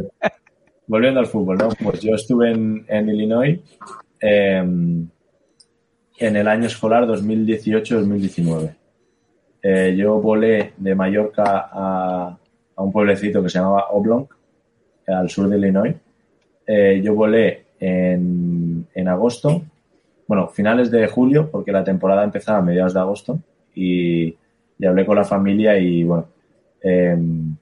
volviendo 0.88 1.20
al 1.20 1.28
fútbol, 1.28 1.58
¿no? 1.58 1.70
Pues 1.84 2.02
yo 2.02 2.16
estuve 2.16 2.52
en, 2.52 3.10
Illinois 3.10 3.60
em, 4.20 5.08
en 6.18 6.36
el 6.36 6.48
año 6.48 6.66
escolar 6.66 7.06
2018-2019. 7.06 8.76
Eh, 9.62 9.96
yo 9.98 10.20
volé 10.20 10.74
de 10.78 10.96
Mallorca 10.96 11.70
a, 11.72 12.38
un 12.78 12.92
pueblecito 12.92 13.42
que 13.42 13.50
se 13.50 13.60
llamaba 13.60 13.90
Oblong, 13.92 14.28
al 15.08 15.30
sur 15.30 15.48
de 15.48 15.58
Illinois. 15.58 15.96
Eh, 16.68 17.02
yo 17.04 17.14
volé 17.14 17.66
en, 17.80 18.88
en, 18.94 19.08
agosto, 19.08 19.62
bueno, 20.28 20.48
finales 20.48 20.90
de 20.92 21.08
julio, 21.08 21.50
porque 21.52 21.72
la 21.72 21.84
temporada 21.84 22.24
empezaba 22.24 22.58
a 22.58 22.62
mediados 22.62 22.94
de 22.94 23.00
agosto, 23.00 23.40
y, 23.76 24.36
hablé 24.84 25.06
con 25.06 25.16
la 25.16 25.24
familia 25.24 25.78
y, 25.78 26.04
bueno, 26.04 26.28
em, 26.82 27.56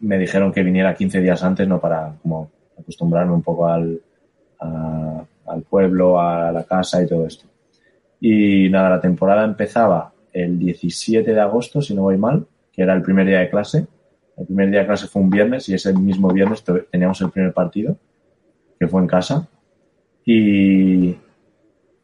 me 0.00 0.18
dijeron 0.18 0.52
que 0.52 0.62
viniera 0.62 0.94
15 0.94 1.20
días 1.20 1.42
antes, 1.42 1.66
¿no? 1.66 1.80
Para 1.80 2.14
como 2.22 2.50
acostumbrarme 2.78 3.32
un 3.32 3.42
poco 3.42 3.66
al, 3.66 4.00
al 4.58 5.62
pueblo, 5.68 6.20
a 6.20 6.52
la 6.52 6.64
casa 6.64 7.02
y 7.02 7.06
todo 7.06 7.26
esto. 7.26 7.46
Y 8.20 8.68
nada, 8.68 8.90
la 8.90 9.00
temporada 9.00 9.44
empezaba 9.44 10.12
el 10.32 10.58
17 10.58 11.32
de 11.32 11.40
agosto, 11.40 11.80
si 11.80 11.94
no 11.94 12.02
voy 12.02 12.16
mal, 12.16 12.46
que 12.72 12.82
era 12.82 12.94
el 12.94 13.02
primer 13.02 13.26
día 13.26 13.40
de 13.40 13.50
clase. 13.50 13.86
El 14.36 14.46
primer 14.46 14.70
día 14.70 14.80
de 14.80 14.86
clase 14.86 15.06
fue 15.06 15.22
un 15.22 15.30
viernes 15.30 15.68
y 15.68 15.74
ese 15.74 15.92
mismo 15.92 16.28
viernes 16.28 16.64
teníamos 16.90 17.20
el 17.20 17.30
primer 17.30 17.52
partido, 17.52 17.96
que 18.78 18.88
fue 18.88 19.00
en 19.00 19.06
casa. 19.06 19.48
Y, 20.24 21.16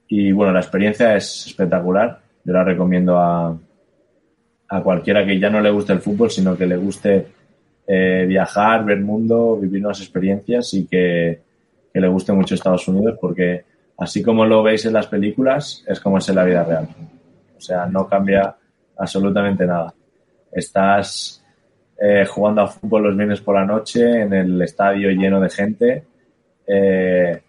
y 0.09 0.33
bueno, 0.33 0.53
la 0.53 0.61
experiencia 0.61 1.17
es 1.17 1.47
espectacular. 1.47 2.21
Yo 2.45 2.53
la 2.53 2.65
recomiendo 2.65 3.19
a, 3.19 3.57
a 4.69 4.83
cualquiera 4.83 5.25
que 5.25 5.39
ya 5.39 5.51
no 5.51 5.61
le 5.61 5.71
guste 5.71 5.93
el 5.93 6.01
fútbol, 6.01 6.31
sino 6.31 6.57
que 6.57 6.67
le 6.67 6.77
guste 6.77 7.27
eh, 7.87 8.25
viajar, 8.27 8.85
ver 8.85 9.01
mundo, 9.01 9.57
vivir 9.57 9.81
nuevas 9.81 10.01
experiencias 10.01 10.75
y 10.75 10.87
que, 10.87 11.41
que, 11.93 12.01
le 12.01 12.09
guste 12.09 12.33
mucho 12.33 12.55
Estados 12.55 12.89
Unidos 12.89 13.17
porque 13.21 13.64
así 13.99 14.23
como 14.23 14.45
lo 14.45 14.62
veis 14.62 14.85
en 14.87 14.93
las 14.93 15.07
películas, 15.07 15.85
es 15.87 16.01
como 16.01 16.19
es 16.19 16.29
en 16.29 16.35
la 16.35 16.45
vida 16.45 16.64
real. 16.64 16.89
O 17.57 17.61
sea, 17.61 17.87
no 17.87 18.09
cambia 18.09 18.57
absolutamente 18.97 19.67
nada. 19.67 19.95
Estás 20.51 21.45
eh, 21.99 22.27
jugando 22.27 22.62
a 22.62 22.67
fútbol 22.67 23.05
los 23.05 23.17
viernes 23.17 23.41
por 23.41 23.55
la 23.55 23.64
noche 23.64 24.23
en 24.23 24.33
el 24.33 24.61
estadio 24.62 25.11
lleno 25.11 25.41
de 25.41 25.51
gente. 25.51 26.05
Eh, 26.67 27.41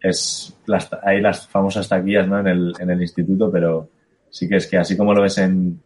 es 0.00 0.56
hay 1.02 1.20
las 1.20 1.46
famosas 1.46 1.88
taquillas 1.88 2.26
¿no? 2.26 2.40
en, 2.40 2.46
el, 2.46 2.72
en 2.78 2.90
el 2.90 3.02
instituto, 3.02 3.50
pero 3.50 3.88
sí 4.30 4.48
que 4.48 4.56
es 4.56 4.66
que 4.66 4.78
así 4.78 4.96
como 4.96 5.12
lo 5.12 5.22
ves 5.22 5.38
en, 5.38 5.78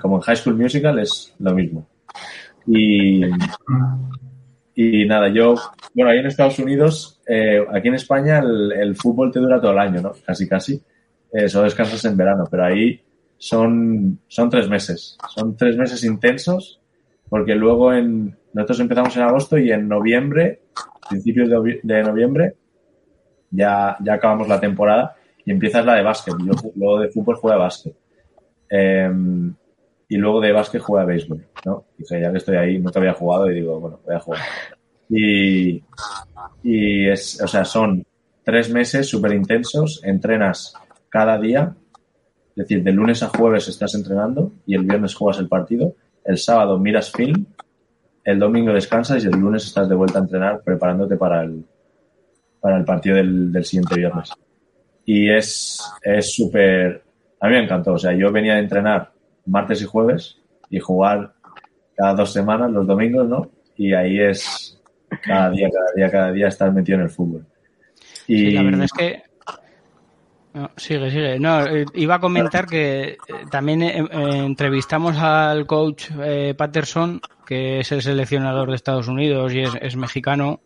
como 0.00 0.16
en 0.16 0.22
High 0.22 0.36
School 0.36 0.56
Musical 0.56 0.98
es 0.98 1.34
lo 1.38 1.54
mismo. 1.54 1.86
Y, 2.66 3.22
y 4.74 5.06
nada, 5.06 5.28
yo, 5.28 5.54
bueno, 5.94 6.10
ahí 6.10 6.18
en 6.18 6.26
Estados 6.26 6.58
Unidos, 6.58 7.20
eh, 7.26 7.64
aquí 7.72 7.88
en 7.88 7.94
España 7.94 8.38
el, 8.38 8.94
fútbol 8.96 9.30
te 9.30 9.40
dura 9.40 9.60
todo 9.60 9.72
el 9.72 9.78
año, 9.78 10.00
¿no? 10.00 10.12
Casi, 10.24 10.48
casi. 10.48 10.82
Eh, 11.32 11.48
solo 11.48 11.64
descansas 11.64 12.04
en 12.04 12.16
verano, 12.16 12.44
pero 12.50 12.64
ahí 12.64 13.00
son, 13.36 14.20
son 14.26 14.50
tres 14.50 14.68
meses. 14.68 15.16
Son 15.34 15.56
tres 15.56 15.76
meses 15.76 16.02
intensos, 16.04 16.80
porque 17.28 17.54
luego 17.54 17.92
en, 17.92 18.36
nosotros 18.52 18.80
empezamos 18.80 19.16
en 19.16 19.22
agosto 19.22 19.58
y 19.58 19.70
en 19.70 19.88
noviembre, 19.88 20.62
principios 21.08 21.48
de, 21.82 22.02
noviembre, 22.02 22.54
ya, 23.50 23.96
ya 24.00 24.14
acabamos 24.14 24.48
la 24.48 24.60
temporada 24.60 25.14
y 25.44 25.50
empiezas 25.50 25.84
la 25.84 25.94
de 25.94 26.02
básquet. 26.02 26.34
Yo 26.44 26.52
luego 26.74 27.00
de 27.00 27.08
fútbol 27.08 27.36
juego 27.36 27.56
de 27.56 27.62
básquet. 27.62 27.96
Em, 28.68 29.54
y 30.10 30.16
luego 30.16 30.40
de 30.40 30.50
básquet 30.50 30.82
juega 30.82 31.04
a 31.04 31.06
béisbol, 31.06 31.46
¿no? 31.64 31.84
Dije, 31.96 32.20
ya 32.20 32.32
que 32.32 32.38
estoy 32.38 32.56
ahí, 32.56 32.78
nunca 32.80 32.98
había 32.98 33.14
jugado 33.14 33.48
y 33.48 33.54
digo, 33.54 33.78
bueno, 33.78 34.00
voy 34.04 34.16
a 34.16 34.18
jugar. 34.18 34.40
Y, 35.08 35.84
y 36.64 37.08
es, 37.08 37.40
o 37.40 37.46
sea, 37.46 37.64
son 37.64 38.04
tres 38.42 38.70
meses 38.70 39.08
súper 39.08 39.32
intensos, 39.32 40.00
entrenas 40.02 40.74
cada 41.08 41.38
día, 41.38 41.76
es 42.48 42.56
decir, 42.56 42.82
de 42.82 42.90
lunes 42.90 43.22
a 43.22 43.28
jueves 43.28 43.68
estás 43.68 43.94
entrenando 43.94 44.50
y 44.66 44.74
el 44.74 44.82
viernes 44.82 45.14
juegas 45.14 45.38
el 45.38 45.48
partido, 45.48 45.94
el 46.24 46.38
sábado 46.38 46.76
miras 46.76 47.12
film, 47.12 47.46
el 48.24 48.40
domingo 48.40 48.72
descansas 48.72 49.22
y 49.22 49.28
el 49.28 49.38
lunes 49.38 49.64
estás 49.64 49.88
de 49.88 49.94
vuelta 49.94 50.18
a 50.18 50.22
entrenar 50.22 50.60
preparándote 50.64 51.16
para 51.16 51.44
el, 51.44 51.64
para 52.58 52.78
el 52.78 52.84
partido 52.84 53.14
del, 53.14 53.52
del 53.52 53.64
siguiente 53.64 53.94
viernes. 53.94 54.32
Y 55.04 55.30
es 55.30 55.80
súper, 56.22 57.00
a 57.38 57.46
mí 57.46 57.54
me 57.54 57.62
encantó, 57.62 57.92
o 57.92 57.98
sea, 57.98 58.12
yo 58.12 58.32
venía 58.32 58.54
de 58.54 58.60
entrenar 58.60 59.19
martes 59.50 59.82
y 59.82 59.84
jueves 59.84 60.38
y 60.70 60.78
jugar 60.78 61.34
cada 61.96 62.14
dos 62.14 62.32
semanas, 62.32 62.70
los 62.70 62.86
domingos, 62.86 63.28
¿no? 63.28 63.50
Y 63.76 63.92
ahí 63.92 64.20
es 64.20 64.80
cada 65.22 65.50
día, 65.50 65.68
cada 65.70 65.92
día, 65.96 66.10
cada 66.10 66.32
día 66.32 66.48
estar 66.48 66.72
metido 66.72 66.98
en 66.98 67.04
el 67.04 67.10
fútbol. 67.10 67.44
Y... 68.26 68.38
Sí, 68.38 68.50
la 68.52 68.62
verdad 68.62 68.84
es 68.84 68.92
que 68.92 69.22
sigue, 70.76 71.10
sigue. 71.10 71.38
No, 71.38 71.64
eh, 71.66 71.84
iba 71.94 72.16
a 72.16 72.20
comentar 72.20 72.66
que 72.66 73.10
eh, 73.10 73.16
también 73.50 73.82
eh, 73.82 74.04
entrevistamos 74.12 75.16
al 75.18 75.66
coach 75.66 76.10
Patterson, 76.56 77.20
que 77.46 77.80
es 77.80 77.92
el 77.92 78.02
seleccionador 78.02 78.68
de 78.68 78.76
Estados 78.76 79.08
Unidos 79.08 79.52
y 79.52 79.60
es, 79.60 79.72
es, 79.80 79.96
mexicano, 79.96 80.60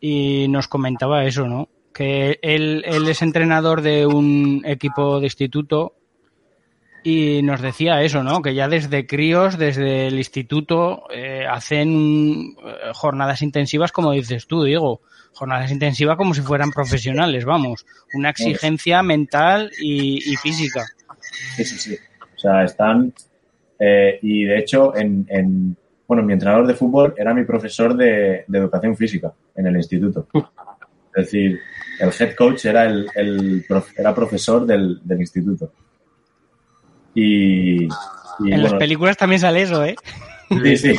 y 0.00 0.46
nos 0.48 0.68
comentaba 0.68 1.24
eso, 1.24 1.46
¿no? 1.46 1.68
Que 1.92 2.38
él, 2.42 2.82
él 2.86 3.08
es 3.08 3.22
entrenador 3.22 3.82
de 3.82 4.06
un 4.06 4.62
equipo 4.64 5.18
de 5.18 5.26
instituto 5.26 5.94
y 7.02 7.42
nos 7.42 7.60
decía 7.60 8.02
eso, 8.02 8.22
¿no? 8.22 8.42
Que 8.42 8.54
ya 8.54 8.68
desde 8.68 9.06
críos, 9.06 9.58
desde 9.58 10.08
el 10.08 10.18
instituto, 10.18 11.04
eh, 11.10 11.46
hacen 11.48 12.56
eh, 12.64 12.92
jornadas 12.94 13.42
intensivas, 13.42 13.92
como 13.92 14.12
dices 14.12 14.46
tú, 14.46 14.64
Diego. 14.64 15.00
Jornadas 15.32 15.70
intensivas 15.70 16.16
como 16.16 16.34
si 16.34 16.42
fueran 16.42 16.70
profesionales, 16.70 17.44
vamos. 17.44 17.86
Una 18.14 18.30
exigencia 18.30 19.02
mental 19.02 19.70
y, 19.80 20.20
física. 20.36 20.84
Sí, 21.56 21.64
sí, 21.64 21.78
sí. 21.78 21.96
O 22.36 22.38
sea, 22.38 22.64
están. 22.64 23.12
Eh, 23.78 24.18
y 24.22 24.44
de 24.44 24.58
hecho, 24.58 24.94
en, 24.96 25.26
en, 25.30 25.76
Bueno, 26.06 26.22
mi 26.22 26.32
entrenador 26.32 26.66
de 26.66 26.74
fútbol 26.74 27.14
era 27.16 27.32
mi 27.32 27.44
profesor 27.44 27.96
de, 27.96 28.44
educación 28.52 28.96
física 28.96 29.32
en 29.54 29.66
el 29.68 29.76
instituto. 29.76 30.26
Es 31.14 31.24
decir, 31.24 31.60
el 32.00 32.10
head 32.18 32.34
coach 32.34 32.66
era, 32.66 32.84
el, 32.84 33.08
el 33.14 33.64
era 33.96 34.14
profesor 34.14 34.66
del, 34.66 35.00
del 35.02 35.20
instituto. 35.20 35.72
Y, 37.14 37.84
en 37.84 38.62
las 38.62 38.74
películas 38.74 39.16
también 39.16 39.40
sale 39.40 39.62
eso, 39.62 39.84
¿eh? 39.84 39.96
Sí, 40.62 40.76
sí. 40.76 40.94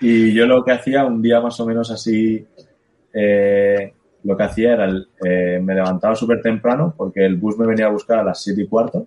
y 0.00 0.32
yo 0.32 0.46
lo 0.46 0.64
que 0.64 0.72
hacía 0.72 1.04
un 1.04 1.20
día 1.20 1.40
más 1.40 1.58
o 1.60 1.66
menos 1.66 1.90
así, 1.90 2.46
eh, 3.12 3.92
lo 4.24 4.36
que 4.36 4.42
hacía 4.42 4.74
era, 4.74 4.88
eh, 5.24 5.60
me 5.62 5.74
levantaba 5.74 6.14
súper 6.14 6.40
temprano 6.40 6.94
porque 6.96 7.24
el 7.24 7.36
bus 7.36 7.58
me 7.58 7.66
venía 7.66 7.86
a 7.86 7.90
buscar 7.90 8.20
a 8.20 8.24
las 8.24 8.42
siete 8.42 8.62
y 8.62 8.66
cuarto, 8.66 9.06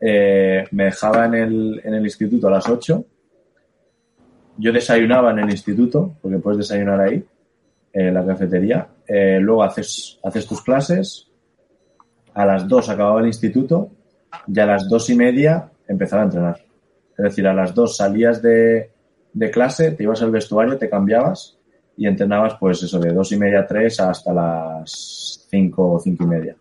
eh, 0.00 0.64
me 0.70 0.84
dejaba 0.84 1.26
en 1.26 1.34
el, 1.34 1.80
en 1.84 1.94
el 1.94 2.04
instituto 2.04 2.48
a 2.48 2.52
las 2.52 2.68
8, 2.68 3.04
yo 4.58 4.72
desayunaba 4.72 5.32
en 5.32 5.40
el 5.40 5.50
instituto, 5.50 6.16
porque 6.20 6.38
puedes 6.38 6.58
desayunar 6.58 7.00
ahí, 7.00 7.24
en 7.92 8.14
la 8.14 8.24
cafetería, 8.24 8.86
luego 9.40 9.62
haces, 9.62 10.18
haces 10.22 10.46
tus 10.46 10.62
clases, 10.62 11.28
a 12.34 12.44
las 12.44 12.68
2 12.68 12.88
acababa 12.90 13.20
el 13.20 13.28
instituto 13.28 13.90
y 14.46 14.60
a 14.60 14.66
las 14.66 14.88
dos 14.88 15.08
y 15.10 15.14
media 15.14 15.70
empezaba 15.86 16.22
a 16.22 16.24
entrenar. 16.26 16.56
Es 17.16 17.24
decir, 17.24 17.46
a 17.46 17.54
las 17.54 17.74
dos 17.74 17.96
salías 17.96 18.40
de, 18.42 18.90
clase, 19.52 19.92
te 19.92 20.04
ibas 20.04 20.22
al 20.22 20.30
vestuario, 20.30 20.78
te 20.78 20.88
cambiabas 20.88 21.58
y 21.96 22.06
entrenabas 22.06 22.54
pues 22.60 22.82
eso 22.82 22.98
de 23.00 23.12
dos 23.12 23.32
y 23.32 23.38
media 23.38 23.60
a 23.60 23.66
tres 23.66 23.98
hasta 24.00 24.32
las 24.32 25.46
cinco 25.50 25.92
o 25.92 25.98
cinco 25.98 26.24
y 26.24 26.26
media. 26.26 26.56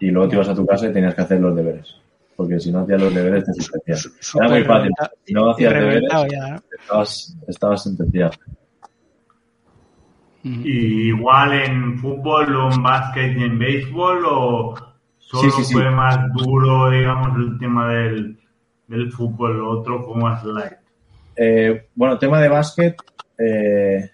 Y 0.00 0.10
luego 0.10 0.28
te 0.28 0.36
ibas 0.36 0.48
a 0.48 0.54
tu 0.54 0.66
casa 0.66 0.88
y 0.88 0.92
tenías 0.92 1.14
que 1.14 1.22
hacer 1.22 1.40
los 1.40 1.54
deberes. 1.54 1.94
Porque 2.36 2.58
si 2.58 2.72
no 2.72 2.80
hacías 2.80 3.00
los 3.00 3.14
deberes 3.14 3.44
te 3.44 3.52
sentencias. 3.52 4.34
Era 4.34 4.48
muy 4.48 4.64
fácil. 4.64 4.90
Si 5.24 5.32
no 5.32 5.50
hacías 5.50 5.72
deberes, 5.72 6.02
estabas, 6.80 7.36
estabas 7.46 7.82
sentenciado. 7.82 8.32
Y 10.44 11.08
igual 11.08 11.54
en 11.54 11.98
fútbol 11.98 12.54
o 12.54 12.70
en 12.70 12.82
básquet 12.82 13.34
y 13.34 13.44
en 13.44 13.58
béisbol 13.58 14.24
o 14.26 14.74
solo 15.16 15.50
fue 15.50 15.90
más 15.90 16.18
duro, 16.34 16.90
digamos, 16.90 17.38
el 17.38 17.58
tema 17.58 17.88
del, 17.88 18.38
del 18.86 19.10
fútbol, 19.10 19.56
lo 19.56 19.70
otro 19.70 20.04
fue 20.04 20.16
más 20.16 20.44
light. 20.44 20.74
Eh, 21.34 21.86
bueno, 21.94 22.18
tema 22.18 22.42
de 22.42 22.48
básquet 22.48 22.94
eh, 23.38 24.10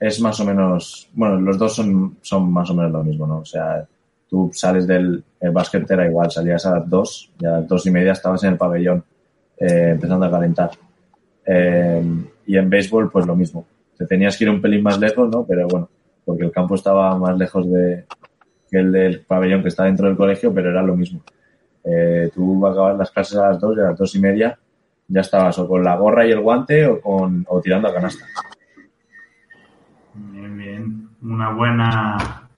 es 0.00 0.20
más 0.22 0.40
o 0.40 0.46
menos, 0.46 1.10
bueno, 1.12 1.38
los 1.38 1.58
dos 1.58 1.76
son, 1.76 2.16
son 2.22 2.50
más 2.50 2.70
o 2.70 2.74
menos 2.74 2.90
lo 2.90 3.04
mismo, 3.04 3.26
¿no? 3.26 3.38
O 3.40 3.44
sea, 3.44 3.86
tú 4.26 4.50
sales 4.54 4.86
del 4.86 5.22
el 5.38 5.50
básquet 5.50 5.88
era 5.90 6.06
igual, 6.06 6.30
salías 6.30 6.64
a 6.64 6.78
las 6.78 6.88
dos 6.88 7.30
y 7.38 7.44
a 7.44 7.50
las 7.50 7.68
dos 7.68 7.84
y 7.84 7.90
media 7.90 8.12
estabas 8.12 8.42
en 8.44 8.52
el 8.52 8.56
pabellón 8.56 9.04
eh, 9.58 9.90
empezando 9.90 10.24
a 10.24 10.30
calentar. 10.30 10.70
y 12.46 12.56
en 12.56 12.70
béisbol, 12.70 13.10
pues 13.10 13.26
lo 13.26 13.36
mismo. 13.36 13.66
Te 13.96 14.06
tenías 14.06 14.36
que 14.36 14.44
ir 14.44 14.50
un 14.50 14.60
pelín 14.60 14.82
más 14.82 14.98
lejos, 14.98 15.28
¿no? 15.30 15.44
Pero 15.46 15.66
bueno, 15.68 15.88
porque 16.24 16.44
el 16.44 16.52
campo 16.52 16.74
estaba 16.74 17.16
más 17.18 17.36
lejos 17.36 17.70
de, 17.70 18.04
que 18.70 18.78
el 18.78 18.92
del 18.92 19.20
pabellón 19.20 19.62
que 19.62 19.68
está 19.68 19.84
dentro 19.84 20.08
del 20.08 20.16
colegio, 20.16 20.52
pero 20.52 20.70
era 20.70 20.82
lo 20.82 20.96
mismo. 20.96 21.22
Eh, 21.84 22.30
tú 22.34 22.66
acabas 22.66 22.96
las 22.96 23.10
clases 23.10 23.36
a 23.38 23.50
las 23.50 23.60
dos 23.60 23.76
y 23.76 23.80
a 23.80 23.84
las 23.84 23.98
dos 23.98 24.14
y 24.14 24.20
media 24.20 24.58
ya 25.06 25.20
estabas 25.20 25.58
o 25.58 25.68
con 25.68 25.84
la 25.84 25.96
gorra 25.96 26.26
y 26.26 26.32
el 26.32 26.40
guante 26.40 26.86
o, 26.86 27.00
con, 27.00 27.44
o 27.48 27.60
tirando 27.60 27.88
a 27.88 27.94
canasta. 27.94 28.24
Bien, 30.14 30.56
bien. 30.56 31.08
Una 31.22 31.50
buena, 31.50 32.48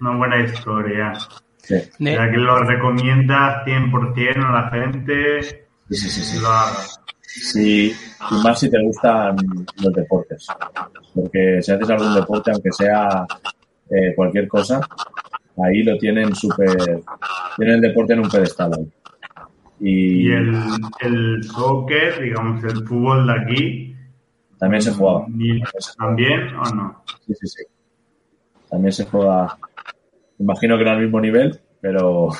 una 0.00 0.16
buena 0.16 0.40
historia. 0.40 1.12
Sí, 1.58 1.76
Ya 1.98 2.30
que 2.30 2.36
lo 2.36 2.62
recomiendas 2.62 3.64
100% 3.64 4.44
a 4.44 4.52
la 4.52 4.70
gente, 4.70 5.42
sí, 5.42 5.56
sí, 5.88 6.10
sí. 6.10 6.20
sí. 6.22 6.42
lo. 6.42 7.03
Sí, 7.36 7.92
y 8.30 8.34
más 8.42 8.60
si 8.60 8.70
te 8.70 8.80
gustan 8.82 9.36
los 9.82 9.92
deportes. 9.92 10.46
Porque 11.14 11.60
si 11.62 11.72
haces 11.72 11.90
algún 11.90 12.14
deporte, 12.14 12.50
aunque 12.52 12.70
sea 12.72 13.26
eh, 13.90 14.14
cualquier 14.14 14.46
cosa, 14.48 14.80
ahí 15.62 15.82
lo 15.82 15.96
tienen 15.98 16.34
súper. 16.34 17.02
Tienen 17.56 17.74
el 17.76 17.80
deporte 17.80 18.12
en 18.12 18.20
un 18.20 18.28
pedestal 18.28 18.72
ahí. 18.76 18.92
Y, 19.80 20.28
Y 20.28 20.32
el, 20.32 20.54
el 21.00 21.42
soccer, 21.44 22.22
digamos, 22.22 22.62
el 22.64 22.86
fútbol 22.86 23.26
de 23.26 23.32
aquí, 23.32 23.96
también 24.58 24.82
se 24.82 24.92
juega. 24.92 25.26
ni- 25.28 25.60
¿también 25.98 26.54
o 26.56 26.74
no? 26.74 27.02
Sí, 27.26 27.34
sí, 27.40 27.46
sí. 27.48 27.64
También 28.70 28.92
se 28.92 29.04
juega. 29.06 29.58
Imagino 30.38 30.78
que 30.78 30.84
no 30.84 30.90
al 30.90 31.00
mismo 31.02 31.20
nivel, 31.20 31.60
pero, 31.80 32.30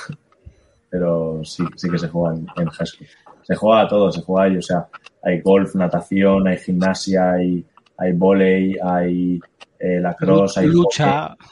pero 0.89 1.43
sí, 1.43 1.63
sí 1.75 1.89
que 1.89 1.97
se 1.97 2.07
juega 2.09 2.35
en, 2.35 2.47
en 2.57 2.69
high 2.69 2.87
school. 2.87 3.07
Se 3.43 3.55
juega 3.55 3.81
a 3.81 3.87
todo, 3.87 4.11
se 4.11 4.21
juega 4.21 4.47
ahí, 4.47 4.57
o 4.57 4.61
sea, 4.61 4.87
hay 5.23 5.41
golf, 5.41 5.75
natación, 5.75 6.47
hay 6.47 6.57
gimnasia, 6.57 7.33
hay, 7.33 7.65
hay 7.97 8.13
volei, 8.13 8.77
hay 8.81 9.39
eh, 9.79 9.99
lacrosse, 9.99 10.61
hay 10.61 10.67
lucha. 10.67 11.29
hockey, 11.29 11.47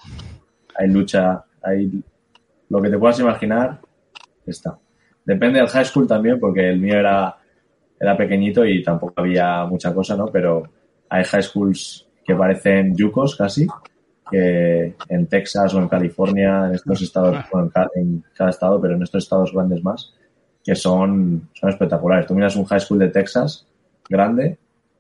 hay 0.76 0.90
lucha, 0.90 1.46
hay 1.62 2.04
lo 2.70 2.82
que 2.82 2.90
te 2.90 2.98
puedas 2.98 3.20
imaginar, 3.20 3.80
está. 4.46 4.78
Depende 5.26 5.60
del 5.60 5.70
high 5.70 5.86
school 5.86 6.08
también, 6.08 6.40
porque 6.40 6.70
el 6.70 6.80
mío 6.80 6.98
era, 6.98 7.38
era 8.00 8.18
pequeñito 8.18 8.66
y 8.66 8.84
tampoco 8.84 9.14
había 9.18 9.66
mucha 9.66 9.94
cosa, 9.94 10.18
¿no? 10.18 10.26
Pero 10.26 10.64
hay 11.10 11.24
high 11.24 11.44
schools 11.44 12.08
que 12.26 12.36
parecen 12.36 12.96
yucos 12.96 13.36
casi, 13.36 13.68
que 14.30 14.96
en 15.10 15.28
Texas 15.28 15.74
o 15.74 15.80
en 15.80 15.88
California, 15.88 16.68
en 16.68 16.76
estos 16.76 17.02
estados, 17.02 17.38
bueno, 17.52 17.68
en, 17.68 17.72
ca- 17.72 17.90
en 17.96 18.24
cada 18.36 18.50
estado, 18.50 18.80
pero 18.82 18.96
en 18.96 19.04
estos 19.04 19.24
estados 19.24 19.52
grandes 19.54 19.84
más, 19.84 20.14
que 20.64 20.76
son, 20.76 21.50
son 21.54 21.70
espectaculares. 21.70 22.26
Tú 22.26 22.34
miras 22.36 22.56
un 22.56 22.66
high 22.66 22.80
school 22.80 23.00
de 23.00 23.10
Texas 23.10 23.68
grande 24.10 24.58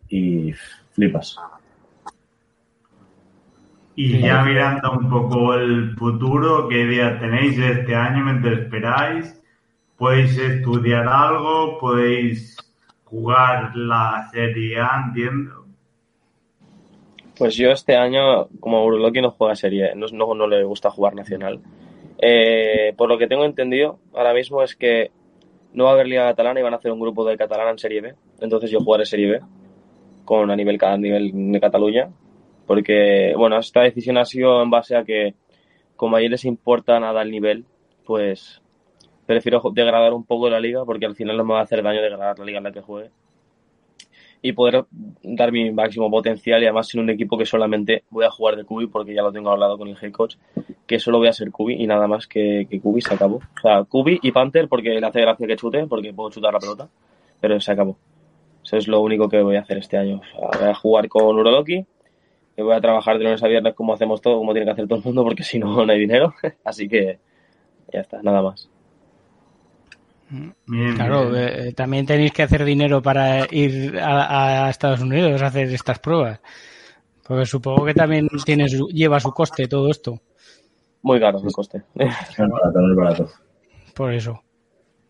y 0.09 0.53
flipas. 0.91 1.37
Y 3.95 4.19
ya 4.19 4.43
mirando 4.43 4.91
un 4.91 5.09
poco 5.09 5.53
el 5.53 5.95
futuro, 5.95 6.67
¿qué 6.67 6.81
idea 6.81 7.19
tenéis 7.19 7.57
este 7.59 7.95
año 7.95 8.25
mientras 8.25 8.59
esperáis? 8.59 9.39
¿Podéis 9.97 10.35
estudiar 10.37 11.07
algo? 11.07 11.77
¿Podéis 11.79 12.57
jugar 13.05 13.75
la 13.75 14.27
Serie 14.31 14.79
A? 14.79 15.03
Entiendo. 15.07 15.62
Pues 17.37 17.55
yo 17.55 17.71
este 17.71 17.95
año, 17.95 18.47
como 18.59 18.85
Urloki 18.85 19.21
no 19.21 19.31
juega 19.31 19.55
serie, 19.55 19.95
no, 19.95 20.05
no, 20.13 20.35
no 20.35 20.47
le 20.47 20.63
gusta 20.63 20.91
jugar 20.91 21.15
nacional. 21.15 21.61
Eh, 22.19 22.93
por 22.95 23.09
lo 23.09 23.17
que 23.17 23.27
tengo 23.27 23.43
entendido, 23.43 23.99
ahora 24.13 24.33
mismo 24.33 24.61
es 24.61 24.75
que 24.75 25.11
no 25.73 25.85
va 25.85 25.91
a 25.91 25.93
haber 25.93 26.07
liga 26.07 26.27
catalana 26.27 26.59
y 26.59 26.63
van 26.63 26.73
a 26.73 26.77
hacer 26.77 26.91
un 26.91 26.99
grupo 26.99 27.25
de 27.25 27.35
catalana 27.35 27.71
en 27.71 27.79
Serie 27.79 28.01
B. 28.01 28.13
Entonces 28.39 28.69
yo 28.69 28.79
jugaré 28.79 29.05
Serie 29.05 29.31
B 29.31 29.39
con 30.25 30.51
a 30.51 30.55
nivel, 30.55 30.77
a 30.81 30.97
nivel 30.97 31.31
de 31.33 31.59
Cataluña. 31.59 32.09
Porque, 32.67 33.33
bueno, 33.35 33.57
esta 33.57 33.81
decisión 33.81 34.17
ha 34.17 34.25
sido 34.25 34.61
en 34.61 34.69
base 34.69 34.95
a 34.95 35.03
que, 35.03 35.33
como 35.95 36.15
a 36.15 36.19
ellos 36.19 36.31
les 36.31 36.45
importa 36.45 36.99
nada 36.99 37.23
el 37.23 37.31
nivel, 37.31 37.65
pues 38.05 38.61
prefiero 39.25 39.61
degradar 39.73 40.13
un 40.13 40.23
poco 40.23 40.49
la 40.49 40.59
liga 40.59 40.85
porque 40.85 41.05
al 41.05 41.15
final 41.15 41.37
no 41.37 41.45
me 41.45 41.53
va 41.53 41.61
a 41.61 41.63
hacer 41.63 41.81
daño 41.81 42.01
degradar 42.01 42.37
la 42.37 42.45
liga 42.45 42.59
en 42.59 42.63
la 42.65 42.71
que 42.71 42.81
juegue 42.81 43.09
y 44.45 44.51
poder 44.51 44.83
dar 45.23 45.53
mi 45.53 45.71
máximo 45.71 46.11
potencial 46.11 46.61
y 46.61 46.65
además 46.65 46.89
sin 46.89 46.99
un 46.99 47.09
equipo 47.09 47.37
que 47.37 47.45
solamente 47.45 48.03
voy 48.09 48.25
a 48.25 48.29
jugar 48.29 48.57
de 48.57 48.65
Cubi 48.65 48.87
porque 48.87 49.13
ya 49.13 49.21
lo 49.21 49.31
tengo 49.31 49.49
hablado 49.49 49.77
con 49.77 49.87
el 49.87 49.97
head 49.99 50.11
coach 50.11 50.35
que 50.85 50.99
solo 50.99 51.17
voy 51.17 51.29
a 51.29 51.33
ser 51.33 51.49
Cubi 51.49 51.81
y 51.81 51.87
nada 51.87 52.07
más 52.07 52.27
que, 52.27 52.67
que 52.69 52.81
Cubi 52.81 52.99
se 52.99 53.13
acabó. 53.13 53.37
O 53.37 53.61
sea 53.61 53.85
Cubi 53.85 54.19
y 54.21 54.33
Panther 54.33 54.67
porque 54.67 54.89
le 54.89 55.07
hace 55.07 55.21
gracia 55.21 55.47
que 55.47 55.55
chute 55.55 55.87
porque 55.87 56.13
puedo 56.13 56.29
chutar 56.29 56.51
la 56.53 56.59
pelota 56.59 56.89
pero 57.39 57.57
se 57.61 57.71
acabó. 57.71 57.97
Eso 58.61 58.75
es 58.75 58.87
lo 58.89 58.99
único 58.99 59.29
que 59.29 59.41
voy 59.41 59.55
a 59.55 59.61
hacer 59.61 59.77
este 59.77 59.97
año. 59.97 60.19
Voy 60.35 60.69
a 60.69 60.75
jugar 60.75 61.07
con 61.07 61.37
Uroloki 61.37 61.85
y 62.57 62.61
voy 62.61 62.75
a 62.75 62.81
trabajar 62.81 63.17
de 63.17 63.23
lunes 63.23 63.41
a 63.43 63.47
viernes 63.47 63.73
como 63.75 63.93
hacemos 63.93 64.21
todo 64.21 64.37
como 64.39 64.51
tiene 64.51 64.65
que 64.65 64.71
hacer 64.71 64.87
todo 64.87 64.99
el 64.99 65.05
mundo 65.05 65.23
porque 65.23 65.43
si 65.43 65.57
no 65.57 65.85
no 65.85 65.91
hay 65.93 65.99
dinero. 65.99 66.33
Así 66.65 66.89
que 66.89 67.17
ya 67.93 68.01
está 68.01 68.21
nada 68.21 68.41
más 68.41 68.69
Bien, 70.65 70.95
Claro, 70.95 71.29
bien. 71.31 71.43
eh, 71.67 71.73
también 71.73 72.05
tenéis 72.05 72.31
que 72.33 72.43
hacer 72.43 72.65
dinero 72.65 73.01
para 73.01 73.45
ir 73.53 73.99
a, 73.99 74.65
a 74.65 74.69
Estados 74.69 75.01
Unidos 75.01 75.41
a 75.41 75.47
hacer 75.47 75.69
estas 75.71 75.99
pruebas. 75.99 76.39
Porque 77.27 77.45
supongo 77.45 77.85
que 77.85 77.93
también 77.93 78.27
tiene 78.45 78.67
su- 78.67 78.87
lleva 78.89 79.19
su 79.19 79.31
coste 79.31 79.67
todo 79.67 79.89
esto. 79.89 80.19
muy 81.03 81.19
caro 81.19 81.39
el 81.45 81.51
coste 81.51 81.83
No 81.95 82.05
es 82.05 82.37
barato, 82.37 82.79
no 82.81 82.91
es 82.91 82.97
barato. 82.97 83.29
Por 83.93 84.13
eso. 84.13 84.41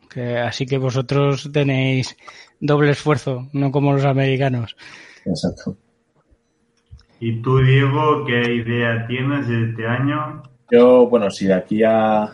Que, 0.09 0.37
así 0.37 0.65
que 0.65 0.77
vosotros 0.77 1.49
tenéis 1.51 2.15
doble 2.59 2.91
esfuerzo, 2.91 3.47
no 3.53 3.71
como 3.71 3.93
los 3.93 4.05
americanos. 4.05 4.75
Exacto. 5.25 5.77
¿Y 7.19 7.41
tú, 7.41 7.59
Diego, 7.59 8.25
qué 8.25 8.41
idea 8.55 9.07
tienes 9.07 9.47
de 9.47 9.69
este 9.69 9.87
año? 9.87 10.43
Yo, 10.69 11.07
bueno, 11.07 11.29
si 11.31 11.45
de 11.45 11.53
aquí 11.53 11.81
a, 11.83 12.25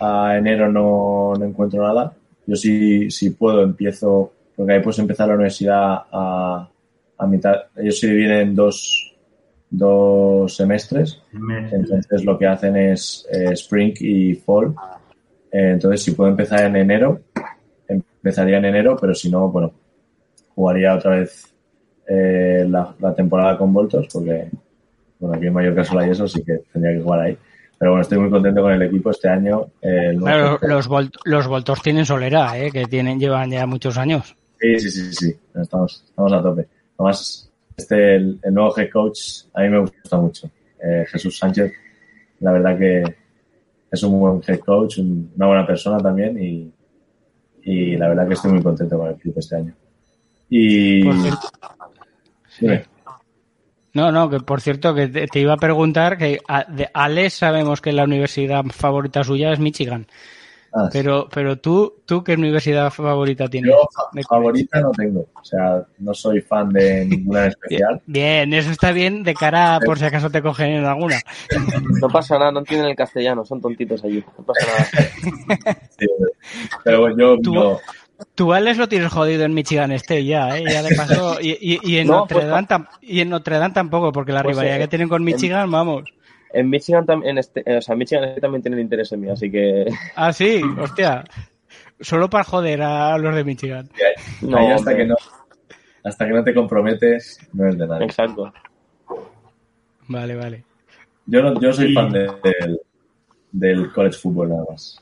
a 0.00 0.36
enero 0.38 0.70
no, 0.70 1.34
no 1.38 1.44
encuentro 1.44 1.82
nada, 1.82 2.12
yo 2.46 2.56
sí, 2.56 3.10
si 3.10 3.30
puedo 3.30 3.62
empiezo, 3.62 4.32
porque 4.56 4.72
ahí 4.72 4.80
puedes 4.82 4.98
empezar 4.98 5.28
la 5.28 5.34
universidad 5.34 6.02
a, 6.10 6.68
a 7.18 7.26
mitad, 7.26 7.54
ellos 7.76 7.98
se 7.98 8.08
dividen 8.08 8.38
en 8.48 8.54
dos, 8.54 9.14
dos 9.70 10.56
semestres, 10.56 11.22
Me- 11.32 11.68
entonces 11.70 12.24
lo 12.24 12.38
que 12.38 12.46
hacen 12.46 12.76
es 12.76 13.26
eh, 13.32 13.52
spring 13.52 13.94
y 14.00 14.34
fall, 14.34 14.74
Eh, 15.52 15.70
entonces 15.72 16.02
si 16.04 16.12
puedo 16.12 16.30
empezar 16.30 16.64
en 16.64 16.76
enero, 16.76 17.20
empezaría 17.88 18.58
en 18.58 18.66
enero, 18.66 18.96
pero 19.00 19.14
si 19.14 19.28
no, 19.30 19.48
bueno, 19.48 19.72
jugaría 20.54 20.94
otra 20.94 21.16
vez 21.16 21.52
eh, 22.06 22.64
la, 22.68 22.94
la 23.00 23.14
temporada 23.14 23.58
con 23.58 23.72
Voltos, 23.72 24.06
porque 24.12 24.48
bueno, 25.18 25.36
aquí 25.36 25.46
en 25.48 25.52
Mallorca 25.52 25.82
solo 25.84 26.00
hay 26.00 26.10
eso, 26.10 26.24
así 26.24 26.42
que 26.44 26.60
tendría 26.72 26.96
que 26.96 27.02
jugar 27.02 27.20
ahí. 27.20 27.36
Pero 27.80 27.92
bueno, 27.92 28.02
estoy 28.02 28.18
muy 28.18 28.28
contento 28.28 28.60
con 28.60 28.72
el 28.72 28.82
equipo 28.82 29.10
este 29.10 29.26
año. 29.30 29.68
eh, 29.80 30.14
Claro, 30.18 30.58
los, 30.60 30.86
volt- 30.86 31.16
los 31.24 31.46
Voltos 31.46 31.80
tienen 31.80 32.04
solera, 32.04 32.58
¿eh? 32.58 32.70
que 32.70 32.84
tienen 32.84 33.18
llevan 33.18 33.50
ya 33.50 33.64
muchos 33.64 33.96
años. 33.96 34.36
Sí, 34.60 34.78
sí, 34.78 34.90
sí, 34.90 35.12
sí, 35.14 35.36
estamos, 35.58 36.04
estamos 36.06 36.30
a 36.34 36.42
tope. 36.42 36.68
Además, 36.98 37.50
este, 37.74 38.16
el, 38.16 38.38
el 38.42 38.52
nuevo 38.52 38.76
head 38.78 38.90
coach, 38.90 39.18
a 39.54 39.62
mí 39.62 39.70
me 39.70 39.78
gusta 39.78 40.18
mucho. 40.18 40.50
Eh, 40.84 41.06
Jesús 41.08 41.38
Sánchez, 41.38 41.72
la 42.40 42.52
verdad 42.52 42.78
que 42.78 43.02
es 43.90 44.02
un 44.02 44.20
buen 44.20 44.42
head 44.46 44.58
coach, 44.60 44.98
un- 44.98 45.32
una 45.36 45.46
buena 45.46 45.66
persona 45.66 45.96
también 45.98 46.38
y, 46.38 46.70
y 47.62 47.96
la 47.96 48.08
verdad 48.10 48.28
que 48.28 48.34
estoy 48.34 48.52
muy 48.52 48.62
contento 48.62 48.98
con 48.98 49.08
el 49.08 49.14
equipo 49.14 49.40
este 49.40 49.56
año. 49.56 49.72
Y 50.50 51.02
Por 51.04 51.14
cierto- 51.22 51.48
dime. 52.60 52.84
No, 53.92 54.12
no, 54.12 54.30
que 54.30 54.40
por 54.40 54.60
cierto, 54.60 54.94
que 54.94 55.08
te, 55.08 55.26
te 55.26 55.40
iba 55.40 55.54
a 55.54 55.58
preguntar 55.58 56.16
que 56.16 56.38
a- 56.46 56.64
de 56.64 56.88
Alex 56.94 57.34
sabemos 57.34 57.80
que 57.80 57.92
la 57.92 58.04
universidad 58.04 58.64
favorita 58.66 59.24
suya 59.24 59.52
es 59.52 59.58
Michigan. 59.58 60.06
Ah, 60.72 60.88
sí. 60.92 60.98
Pero, 60.98 61.28
pero 61.28 61.58
tú, 61.58 61.94
¿tú 62.06 62.22
qué 62.22 62.34
universidad 62.34 62.92
favorita 62.92 63.48
tienes? 63.48 63.72
yo 63.72 63.88
favorita 64.28 64.80
no 64.80 64.92
tengo, 64.92 65.26
o 65.34 65.44
sea, 65.44 65.84
no 65.98 66.14
soy 66.14 66.40
fan 66.40 66.68
de 66.68 67.04
ninguna 67.06 67.46
en 67.46 67.48
especial. 67.50 68.00
Bien, 68.06 68.54
eso 68.54 68.70
está 68.70 68.92
bien 68.92 69.24
de 69.24 69.34
cara 69.34 69.74
a 69.74 69.80
por 69.80 69.98
si 69.98 70.04
acaso 70.04 70.30
te 70.30 70.40
cogen 70.42 70.68
en 70.70 70.84
alguna. 70.84 71.18
no 72.00 72.08
pasa 72.08 72.38
nada 72.38 72.52
no 72.52 72.60
entienden 72.60 72.90
el 72.90 72.94
castellano 72.96 73.44
son 73.44 73.60
tontitos 73.60 74.04
allí 74.04 74.22
no 74.38 74.44
pasa 74.44 74.66
nada 74.66 75.78
Sí, 75.98 76.06
pero 76.84 77.00
bueno, 77.00 77.16
yo 77.18 77.36
Tú- 77.42 77.54
no, 77.54 77.78
Tú 78.40 78.54
Alex 78.54 78.78
lo 78.78 78.88
tienes 78.88 79.12
jodido 79.12 79.44
en 79.44 79.52
Michigan 79.52 79.92
State 79.92 80.24
ya, 80.24 80.56
¿eh? 80.56 80.64
Ya 80.66 80.82
de 80.82 80.94
paso. 80.96 81.36
Y, 81.42 81.50
y, 81.60 81.78
y 81.82 81.98
en 81.98 82.06
No, 82.06 82.20
Notre 82.20 82.36
pues, 82.36 82.46
Dame 82.48 82.66
tam- 82.68 82.88
y 83.02 83.20
en 83.20 83.28
Notre 83.28 83.58
Dame 83.58 83.74
tampoco, 83.74 84.12
porque 84.12 84.32
la 84.32 84.42
Pues, 84.42 84.56
rivalidad 84.56 84.78
eh, 84.78 84.80
que 84.80 84.88
tienen 84.88 85.10
con 85.10 85.22
Michigan, 85.22 85.70
vamos. 85.70 86.04
En 86.54 86.70
Michigan 86.70 87.04
también, 87.04 87.32
en 87.32 87.38
este, 87.38 87.62
eh, 87.70 87.76
o 87.76 87.82
sea, 87.82 87.94
Michigan 87.96 88.34
también 88.40 88.62
tienen 88.62 88.80
interés 88.80 89.12
en 89.12 89.20
mí, 89.20 89.28
así 89.28 89.50
que 89.50 89.84
Ah, 90.16 90.32
sí, 90.32 90.62
hostia. 90.80 91.22
Solo 92.00 92.30
para 92.30 92.44
joder 92.44 92.80
a 92.80 93.18
los 93.18 93.34
de 93.34 93.44
Michigan. 93.44 93.90
no, 94.40 94.56
ahí 94.56 94.68
hasta 94.68 94.90
hombre. 94.92 94.96
que 95.04 95.08
no, 95.10 95.16
hasta 96.04 96.26
que 96.26 96.32
no 96.32 96.42
te 96.42 96.54
comprometes, 96.54 97.46
no 97.52 97.68
es 97.68 97.76
de 97.76 97.86
nadie. 97.86 98.06
Exacto. 98.06 98.50
Vale, 100.08 100.34
vale. 100.34 100.64
Yo, 101.26 101.42
no, 101.42 101.60
yo 101.60 101.74
soy 101.74 101.90
Y- 101.92 101.94
fan 101.94 102.10
de- 102.10 102.32
del, 102.42 102.80
del 103.52 103.92
college 103.92 104.16
football 104.16 104.48
nada 104.48 104.64
más. 104.70 104.98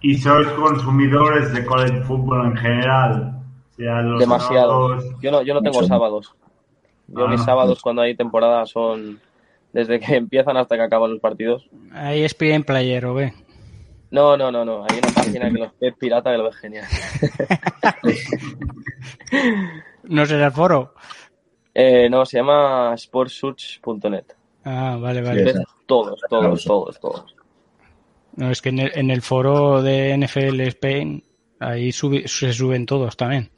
¿Y 0.00 0.16
sois 0.18 0.46
consumidores 0.48 1.52
de 1.52 1.64
college 1.64 2.00
football 2.02 2.46
en 2.46 2.56
general? 2.56 3.40
O 3.72 3.74
sea, 3.76 4.00
los 4.02 4.20
Demasiado. 4.20 4.88
sábados- 4.98 5.20
Yo 5.20 5.30
no, 5.30 5.42
yo 5.42 5.54
no 5.54 5.62
tengo 5.62 5.76
Mucho. 5.76 5.88
sábados. 5.88 6.34
Yo 7.08 7.26
Ah, 7.26 7.28
mis 7.30 7.42
sábados 7.42 7.80
cuando 7.82 8.02
hay 8.02 8.14
temporada 8.16 8.66
son 8.66 9.20
desde 9.72 9.98
que 10.00 10.14
empiezan 10.16 10.56
hasta 10.56 10.76
que 10.76 10.82
acaban 10.82 11.10
los 11.12 11.20
partidos. 11.20 11.68
Ahí 11.92 12.22
es 12.22 12.36
en 12.40 12.64
player, 12.64 13.06
¿o 13.06 13.14
ve? 13.14 13.32
No, 14.10 14.36
no, 14.36 14.50
no, 14.52 14.64
no. 14.64 14.84
Hay 14.88 14.98
una 14.98 15.12
página 15.14 15.50
que 15.50 15.58
los 15.58 15.72
es 15.80 15.94
pirata 15.96 16.30
que 16.30 16.38
lo 16.38 16.44
ves 16.44 16.56
genial. 16.56 16.84
No 20.04 20.24
será 20.24 20.46
el 20.46 20.52
foro. 20.52 20.94
Eh, 21.74 22.08
no, 22.08 22.24
se 22.24 22.38
llama 22.38 22.94
sportsearch.net. 22.96 24.24
Ah, 24.64 24.96
vale, 25.00 25.20
vale. 25.20 25.52
Todos, 25.86 26.20
todos, 26.30 26.64
todos, 26.64 27.00
todos. 27.00 27.35
No, 28.36 28.50
es 28.50 28.60
que 28.62 28.68
en 28.68 28.78
el, 28.80 28.92
en 28.94 29.10
el 29.10 29.22
foro 29.22 29.82
de 29.82 30.16
NFL 30.16 30.60
Spain, 30.60 31.22
ahí 31.58 31.90
se 31.92 32.52
suben 32.52 32.84
todos 32.86 33.16
también. 33.16 33.48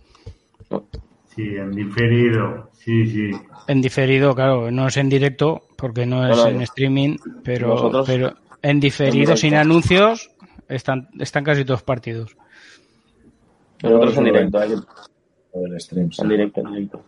Sí, 1.35 1.57
en 1.57 1.73
diferido. 1.73 2.71
Sí, 2.73 3.07
sí. 3.09 3.31
En 3.67 3.81
diferido, 3.83 4.35
claro, 4.35 4.71
no 4.71 4.87
es 4.87 4.97
en 4.97 5.09
directo, 5.09 5.63
porque 5.77 6.07
no 6.07 6.27
es 6.29 6.39
en 6.47 6.63
streaming, 6.63 7.17
pero, 7.45 7.69
Nosotros- 7.69 8.07
pero 8.07 8.35
en 8.63 8.81
diferido, 8.81 9.33
en 9.33 9.37
sin 9.37 9.55
anuncios, 9.55 10.31
están, 10.69 11.09
están 11.19 11.45
casi 11.45 11.65
todos 11.65 11.83
partidos. 11.83 12.37
Nosotros 13.83 14.17
en 14.17 14.25
directo, 14.25 14.63
en- 14.63 14.71
hay- 14.73 14.79
el 15.73 15.81
stream. 15.81 16.11
sí. 16.13 16.23
en 16.23 16.29
directo, 16.29 16.61
en 16.61 16.73
directo. 16.73 17.05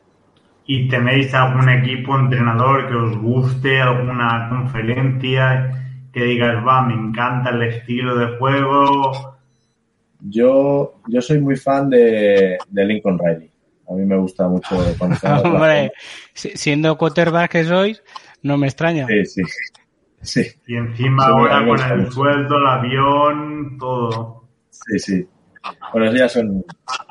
¿Y 0.67 0.89
tenéis 0.89 1.33
algún 1.35 1.69
equipo 1.69 2.17
entrenador 2.19 2.89
que 2.89 2.95
os 2.95 3.17
guste, 3.19 3.81
alguna 3.81 4.49
conferencia 4.49 5.80
que 6.13 6.25
digas, 6.25 6.57
va, 6.67 6.83
me 6.83 6.95
encanta 6.95 7.51
el 7.51 7.63
estilo 7.63 8.17
de 8.17 8.37
juego? 8.39 9.37
Yo, 10.21 11.01
yo 11.09 11.21
soy 11.23 11.41
muy 11.41 11.57
fan 11.57 11.89
de, 11.89 12.59
de 12.69 12.85
Lincoln 12.85 13.19
Riley. 13.19 13.51
A 13.89 13.95
mí 13.95 14.05
me 14.05 14.17
gusta 14.19 14.47
mucho 14.49 14.77
Hombre, 15.45 15.93
si- 16.35 16.57
siendo 16.57 16.97
quarterback 16.97 17.51
que 17.51 17.65
sois, 17.65 18.03
no 18.43 18.57
me 18.57 18.67
extraña. 18.69 19.07
Sí, 19.07 19.25
sí. 19.25 19.43
Sí, 20.23 20.43
Y 20.67 20.77
encima 20.77 21.25
Sí, 21.25 21.31
ahora 21.31 21.67
con 21.67 21.81
el 21.93 21.99
mucho. 22.01 22.13
sueldo, 22.13 22.59
el 22.59 22.67
avión, 22.67 23.79
todo. 23.79 24.45
sí, 24.71 24.99
sí. 24.99 25.27
Bueno, 25.93 26.07
eso 26.09 26.17
ya 26.17 26.29
son, 26.29 26.65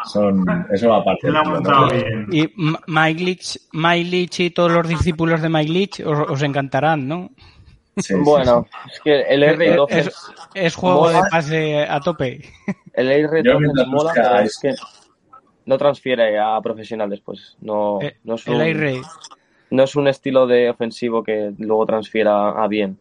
son 0.05 0.45
eso 0.71 0.89
va 0.89 0.97
aparte. 0.97 1.21
Se 1.27 1.31
lo 1.31 1.39
ha 1.39 1.43
¿no? 1.43 1.49
montado 1.51 1.89
bien. 1.89 2.27
Y 2.31 2.51
Mike 2.87 3.23
Leach, 3.23 3.57
Mike 3.73 4.09
Leach 4.09 4.39
y 4.41 4.49
todos 4.51 4.71
los 4.71 4.87
discípulos 4.87 5.41
de 5.41 5.49
Mike 5.49 5.71
Leach 5.71 5.99
os, 6.01 6.29
os 6.29 6.41
encantarán, 6.43 7.07
¿no? 7.07 7.31
Sí, 7.99 8.13
sí, 8.13 8.19
Bueno, 8.23 8.65
es 8.91 8.99
que 9.01 9.21
el 9.21 9.43
R12 9.43 9.87
Es, 9.89 10.07
es, 10.07 10.15
es 10.55 10.75
juego 10.75 11.01
Mola. 11.01 11.21
de 11.23 11.29
pase 11.29 11.83
a 11.83 11.99
tope. 11.99 12.41
el 12.93 13.07
Yo 13.09 13.27
R12 13.29 13.59
mientras 13.59 13.85
es 13.87 13.91
mola, 13.93 14.11
pero 14.15 14.39
es- 14.39 14.45
es 14.51 14.59
que 14.59 14.75
no 15.65 15.77
transfiere 15.77 16.39
a 16.39 16.59
profesional 16.61 17.09
después. 17.09 17.57
No, 17.61 18.01
Eh, 18.01 18.17
no, 18.23 18.35
es 18.35 18.47
El 18.47 18.55
un, 18.55 18.61
aire. 18.61 19.01
no 19.71 19.83
es 19.83 19.95
un 19.95 20.07
estilo 20.07 20.47
de 20.47 20.69
ofensivo 20.69 21.23
que 21.23 21.53
luego 21.57 21.85
transfiera 21.85 22.49
a 22.51 22.67
bien. 22.67 22.97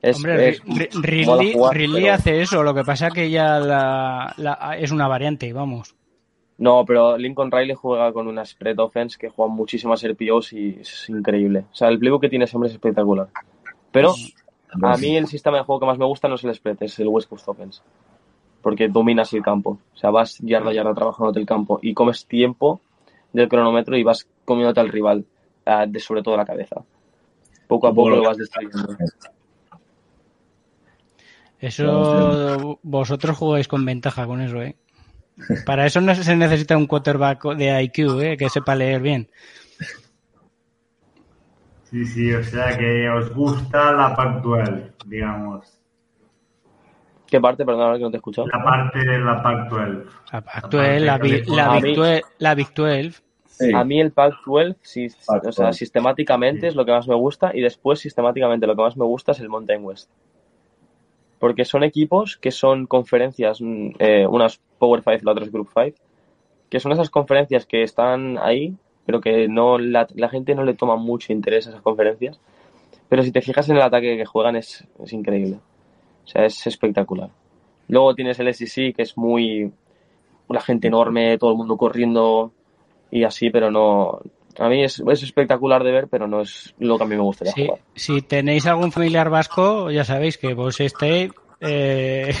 Es, 0.00 0.16
Hombre, 0.16 0.48
es- 0.50 0.64
Ri- 0.64 1.26
mola 1.26 1.42
Ridley, 1.42 1.52
jugar, 1.54 1.76
Ridley 1.76 2.02
pero- 2.04 2.14
hace 2.14 2.40
eso, 2.40 2.62
lo 2.62 2.72
que 2.74 2.84
pasa 2.84 3.10
que 3.10 3.30
ya 3.30 3.58
la, 3.58 4.32
la- 4.36 4.76
es 4.78 4.92
una 4.92 5.08
variante, 5.08 5.52
vamos. 5.52 5.94
No, 6.56 6.84
pero 6.84 7.16
Lincoln 7.16 7.52
Riley 7.52 7.76
juega 7.76 8.12
con 8.12 8.26
una 8.26 8.44
spread 8.44 8.78
offense 8.80 9.16
que 9.18 9.28
juega 9.28 9.52
muchísimas 9.52 10.02
RPOs 10.02 10.52
y 10.54 10.78
es 10.80 11.08
increíble. 11.08 11.64
O 11.70 11.74
sea, 11.74 11.88
el 11.88 11.98
playbook 12.00 12.22
que 12.22 12.28
tiene 12.28 12.46
ese 12.46 12.56
hombre 12.56 12.68
es 12.68 12.74
espectacular. 12.74 13.28
Pero 13.98 14.14
a 14.82 14.96
mí 14.96 15.16
el 15.16 15.26
sistema 15.26 15.58
de 15.58 15.64
juego 15.64 15.80
que 15.80 15.86
más 15.86 15.98
me 15.98 16.04
gusta 16.04 16.28
no 16.28 16.36
es 16.36 16.44
el 16.44 16.54
spread, 16.54 16.82
es 16.82 16.98
el 16.98 17.08
West 17.08 17.28
Coast 17.28 17.48
Offense. 17.48 17.82
Porque 18.62 18.88
dominas 18.88 19.32
el 19.32 19.42
campo. 19.42 19.78
O 19.94 19.96
sea, 19.96 20.10
vas 20.10 20.38
yarda 20.38 20.70
a 20.70 20.72
yarda 20.72 20.94
trabajándote 20.94 21.40
el 21.40 21.46
campo 21.46 21.78
y 21.82 21.94
comes 21.94 22.26
tiempo 22.26 22.80
del 23.32 23.48
cronómetro 23.48 23.96
y 23.96 24.02
vas 24.02 24.28
comiéndote 24.44 24.80
al 24.80 24.88
rival, 24.88 25.24
ah, 25.66 25.86
de 25.86 26.00
sobre 26.00 26.22
todo 26.22 26.36
la 26.36 26.44
cabeza. 26.44 26.82
Poco 27.66 27.86
a 27.86 27.94
poco 27.94 28.10
lo 28.10 28.22
vas 28.22 28.36
destruyendo. 28.36 28.96
Eso 31.60 32.78
vosotros 32.82 33.36
jugáis 33.36 33.66
con 33.66 33.84
ventaja 33.84 34.26
con 34.26 34.40
eso, 34.40 34.62
¿eh? 34.62 34.76
Para 35.66 35.86
eso 35.86 36.00
no 36.00 36.14
se 36.14 36.36
necesita 36.36 36.76
un 36.76 36.86
quarterback 36.86 37.56
de 37.56 37.82
IQ, 37.82 38.20
¿eh? 38.22 38.36
Que 38.36 38.48
sepa 38.48 38.74
leer 38.74 39.00
bien. 39.00 39.28
Sí, 41.90 42.04
sí, 42.04 42.32
o 42.34 42.42
sea 42.44 42.76
que 42.76 43.08
os 43.08 43.32
gusta 43.34 43.92
la 43.92 44.14
Pac-12, 44.14 44.92
digamos. 45.06 45.74
¿Qué 47.26 47.40
parte? 47.40 47.64
Perdón, 47.64 47.96
que 47.96 48.02
no 48.04 48.10
te 48.10 48.16
he 48.16 48.18
escuchado. 48.18 48.46
La 48.48 48.62
parte 48.62 48.98
de 49.04 49.18
la 49.18 49.42
Pac-12. 49.42 50.04
La 50.32 50.40
Pac-12, 50.42 50.98
la, 51.00 51.18
Big- 51.18 51.48
la, 51.48 51.72
Big 51.74 51.82
mí- 51.84 51.94
12, 51.94 52.22
la 52.38 52.54
Big 52.54 52.74
12. 52.74 53.10
Sí. 53.46 53.72
A 53.74 53.84
mí 53.84 54.00
el 54.00 54.12
Pac-12, 54.12 54.76
sí, 54.82 55.08
Pac-12. 55.26 55.48
o 55.48 55.52
sea, 55.52 55.72
sistemáticamente 55.72 56.68
es 56.68 56.74
lo 56.76 56.84
que 56.84 56.92
más 56.92 57.08
me 57.08 57.14
gusta 57.14 57.50
y 57.54 57.60
después 57.60 57.98
sistemáticamente 58.00 58.66
lo 58.66 58.76
que 58.76 58.82
más 58.82 58.96
me 58.96 59.04
gusta 59.04 59.32
es 59.32 59.40
el 59.40 59.48
Mountain 59.48 59.84
West. 59.84 60.10
Porque 61.38 61.64
son 61.64 61.84
equipos 61.84 62.36
que 62.36 62.50
son 62.50 62.86
conferencias, 62.86 63.60
mm, 63.60 63.90
eh, 63.98 64.26
unas 64.26 64.60
Power 64.78 65.00
5 65.02 65.18
y 65.22 65.24
la 65.24 65.32
otra 65.32 65.44
es 65.44 65.52
Group 65.52 65.70
5, 65.74 65.96
que 66.68 66.80
son 66.80 66.92
esas 66.92 67.10
conferencias 67.10 67.64
que 67.66 67.82
están 67.82 68.38
ahí, 68.38 68.76
pero 69.08 69.22
que 69.22 69.48
no 69.48 69.78
la, 69.78 70.06
la 70.16 70.28
gente 70.28 70.54
no 70.54 70.64
le 70.64 70.74
toma 70.74 70.96
mucho 70.96 71.32
interés 71.32 71.66
a 71.66 71.70
esas 71.70 71.80
conferencias. 71.80 72.38
Pero 73.08 73.22
si 73.22 73.32
te 73.32 73.40
fijas 73.40 73.66
en 73.70 73.76
el 73.76 73.82
ataque 73.82 74.18
que 74.18 74.26
juegan 74.26 74.54
es, 74.56 74.84
es 75.02 75.12
increíble. 75.14 75.60
O 76.26 76.28
sea, 76.28 76.44
es 76.44 76.66
espectacular. 76.66 77.30
Luego 77.88 78.14
tienes 78.14 78.38
el 78.38 78.48
SEC, 78.48 78.94
que 78.94 79.00
es 79.02 79.16
muy... 79.16 79.72
una 80.48 80.60
gente 80.60 80.88
enorme, 80.88 81.38
todo 81.38 81.52
el 81.52 81.56
mundo 81.56 81.78
corriendo 81.78 82.52
y 83.10 83.24
así, 83.24 83.48
pero 83.48 83.70
no... 83.70 84.20
A 84.58 84.68
mí 84.68 84.84
es, 84.84 85.00
es 85.10 85.22
espectacular 85.22 85.82
de 85.84 85.92
ver, 85.92 86.08
pero 86.08 86.26
no 86.26 86.42
es 86.42 86.74
lo 86.78 86.98
que 86.98 87.04
a 87.04 87.06
mí 87.06 87.16
me 87.16 87.22
gustaría 87.22 87.54
Si, 87.54 87.64
jugar. 87.66 87.80
si 87.94 88.20
tenéis 88.20 88.66
algún 88.66 88.92
familiar 88.92 89.30
vasco, 89.30 89.90
ya 89.90 90.04
sabéis 90.04 90.36
que 90.36 90.52
vos 90.52 90.78
este 90.80 91.30
eh, 91.60 92.34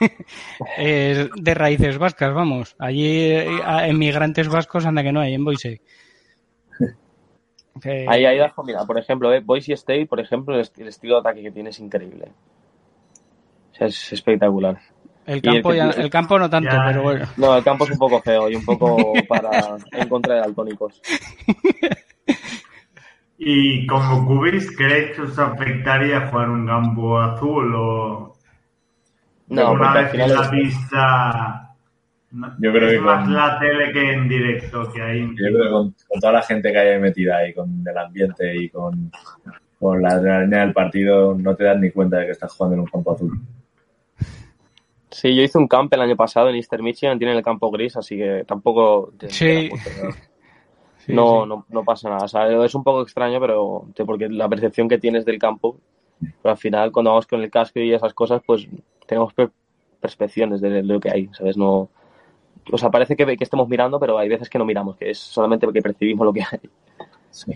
es 0.78 1.28
de 1.36 1.54
raíces 1.54 1.98
vascas, 1.98 2.32
vamos. 2.32 2.76
Allí 2.78 3.06
eh, 3.30 3.60
a- 3.64 3.86
emigrantes 3.88 4.48
vascos 4.48 4.86
anda 4.86 5.02
que 5.02 5.12
no 5.12 5.20
hay 5.20 5.34
en 5.34 5.44
Boise. 5.44 5.80
Que- 7.80 8.06
Ahí, 8.08 8.24
ahí 8.24 8.38
dejo, 8.38 8.62
mira, 8.62 8.84
por 8.84 8.98
ejemplo, 8.98 9.32
eh, 9.32 9.40
Boise 9.40 9.72
State, 9.74 10.06
por 10.06 10.20
ejemplo, 10.20 10.54
el, 10.54 10.60
est- 10.60 10.78
el 10.78 10.88
estilo 10.88 11.14
de 11.14 11.20
ataque 11.20 11.42
que 11.42 11.50
tiene 11.50 11.70
es 11.70 11.78
increíble. 11.80 12.28
O 13.72 13.76
sea, 13.76 13.86
es 13.88 14.12
espectacular. 14.12 14.78
el, 15.26 15.42
campo 15.42 15.72
ya- 15.74 15.90
el 15.90 16.08
campo 16.10 16.38
no 16.38 16.48
tanto, 16.48 16.70
Ya, 16.70 16.84
pero 16.86 17.00
eh. 17.00 17.02
bueno. 17.02 17.26
No, 17.36 17.56
el 17.56 17.64
campo 17.64 17.84
es 17.84 17.90
un 17.90 17.98
poco 17.98 18.20
feo 18.22 18.48
y 18.48 18.54
un 18.56 18.64
poco 18.64 19.12
para 19.28 19.76
en 19.92 20.08
contra 20.08 20.34
de 20.36 20.40
daltónicos. 20.42 21.00
¿Y 23.38 23.86
como 23.86 24.26
cubis 24.26 24.74
creéis 24.76 25.16
que 25.16 25.22
os 25.22 25.38
afectaría 25.38 26.28
jugar 26.28 26.48
un 26.50 26.66
campo 26.66 27.18
azul 27.18 27.74
o 27.74 28.36
No, 29.48 29.72
una 29.72 29.78
porque 29.78 29.98
al 29.98 30.04
vez 30.04 30.12
final 30.12 30.30
en 30.30 30.36
la 30.36 30.42
es- 30.42 30.48
pista? 30.50 31.63
No- 32.34 32.54
Yo 32.58 32.72
creo 32.72 32.88
es 32.88 32.94
que 32.94 33.00
más 33.00 33.24
con- 33.24 33.34
la 33.34 33.58
tele 33.58 33.92
que 33.92 34.12
en 34.12 34.28
directo 34.28 34.92
que 34.92 35.02
hay. 35.02 35.20
Yo 35.28 35.34
creo 35.36 35.62
que 35.64 35.70
con, 35.70 35.94
con 36.08 36.20
toda 36.20 36.32
la 36.34 36.42
gente 36.42 36.72
que 36.72 36.78
hay 36.78 36.88
ahí 36.88 37.00
metida 37.00 37.36
ahí, 37.38 37.54
con 37.54 37.84
el 37.86 37.98
ambiente 37.98 38.56
y 38.56 38.68
con, 38.68 39.10
con 39.78 40.02
la 40.02 40.08
adrenalina 40.10 40.60
del 40.60 40.72
partido, 40.72 41.34
no 41.34 41.54
te 41.56 41.64
das 41.64 41.78
ni 41.78 41.90
cuenta 41.90 42.18
de 42.18 42.26
que 42.26 42.32
estás 42.32 42.52
jugando 42.52 42.74
en 42.74 42.80
un 42.80 42.86
campo 42.86 43.12
azul. 43.12 43.38
Sí, 45.10 45.34
yo 45.34 45.42
hice 45.42 45.58
un 45.58 45.68
camp 45.68 45.92
el 45.94 46.00
año 46.00 46.16
pasado 46.16 46.48
en 46.48 46.56
Easter 46.56 46.82
Michigan, 46.82 47.18
tiene 47.18 47.36
el 47.36 47.42
campo 47.42 47.70
gris, 47.70 47.96
así 47.96 48.16
que 48.16 48.44
tampoco 48.46 49.12
te 49.16 49.28
Sí. 49.30 49.68
mucho, 49.70 49.90
¿no? 50.02 50.10
Sí, 51.04 51.12
no, 51.12 51.42
sí. 51.42 51.48
no, 51.50 51.66
no 51.68 51.84
pasa 51.84 52.08
nada. 52.08 52.24
O 52.24 52.28
sea, 52.28 52.64
es 52.64 52.74
un 52.74 52.82
poco 52.82 53.02
extraño, 53.02 53.38
pero 53.38 53.84
porque 54.06 54.26
la 54.30 54.48
percepción 54.48 54.88
que 54.88 54.96
tienes 54.96 55.26
del 55.26 55.38
campo, 55.38 55.76
pero 56.42 56.52
al 56.52 56.56
final 56.56 56.90
cuando 56.92 57.10
vamos 57.10 57.26
con 57.26 57.42
el 57.42 57.50
casco 57.50 57.78
y 57.78 57.92
esas 57.92 58.14
cosas, 58.14 58.40
pues 58.46 58.66
tenemos 59.06 59.34
per- 59.34 59.50
percepciones 60.00 60.62
de 60.62 60.82
lo 60.82 60.98
que 61.00 61.10
hay, 61.10 61.28
¿sabes? 61.32 61.58
No, 61.58 61.90
o 62.70 62.78
sea, 62.78 62.90
parece 62.90 63.16
que, 63.16 63.36
que 63.36 63.44
estemos 63.44 63.68
mirando, 63.68 63.98
pero 63.98 64.18
hay 64.18 64.28
veces 64.28 64.48
que 64.48 64.58
no 64.58 64.64
miramos, 64.64 64.96
que 64.96 65.10
es 65.10 65.18
solamente 65.18 65.66
porque 65.66 65.82
percibimos 65.82 66.24
lo 66.24 66.32
que 66.32 66.42
hay. 66.42 66.60
Sí. 67.30 67.52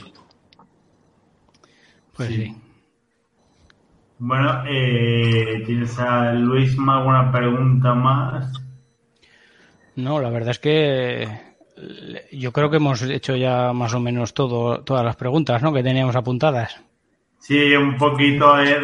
Pues 2.17 2.29
sí. 2.29 2.57
Bueno, 4.19 4.65
eh, 4.67 5.63
¿tienes 5.65 5.97
a 6.01 6.33
Luisma 6.33 6.99
alguna 6.99 7.31
pregunta 7.31 7.95
más? 7.95 8.53
No, 9.95 10.21
la 10.21 10.31
verdad 10.31 10.51
es 10.51 10.59
que 10.59 11.29
yo 12.33 12.53
creo 12.53 12.71
que 12.71 12.79
hemos 12.79 13.03
hecho 13.03 13.37
ya 13.37 13.73
más 13.73 13.95
o 13.95 14.01
menos 14.01 14.35
todo, 14.35 14.83
todas 14.83 15.05
las 15.05 15.17
preguntas 15.17 15.63
¿no? 15.63 15.73
que 15.73 15.83
teníamos 15.83 16.17
apuntadas. 16.17 16.81
Sí, 17.39 17.75
un 17.77 17.97
poquito 17.97 18.53
a 18.53 18.63
ver 18.63 18.83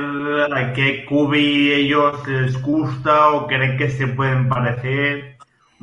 a 0.55 0.73
qué 0.73 1.05
cubi 1.05 1.73
ellos 1.73 2.27
les 2.29 2.61
gusta 2.63 3.31
o 3.31 3.47
creen 3.47 3.77
que 3.77 3.91
se 3.91 4.07
pueden 4.07 4.49
parecer. 4.49 5.34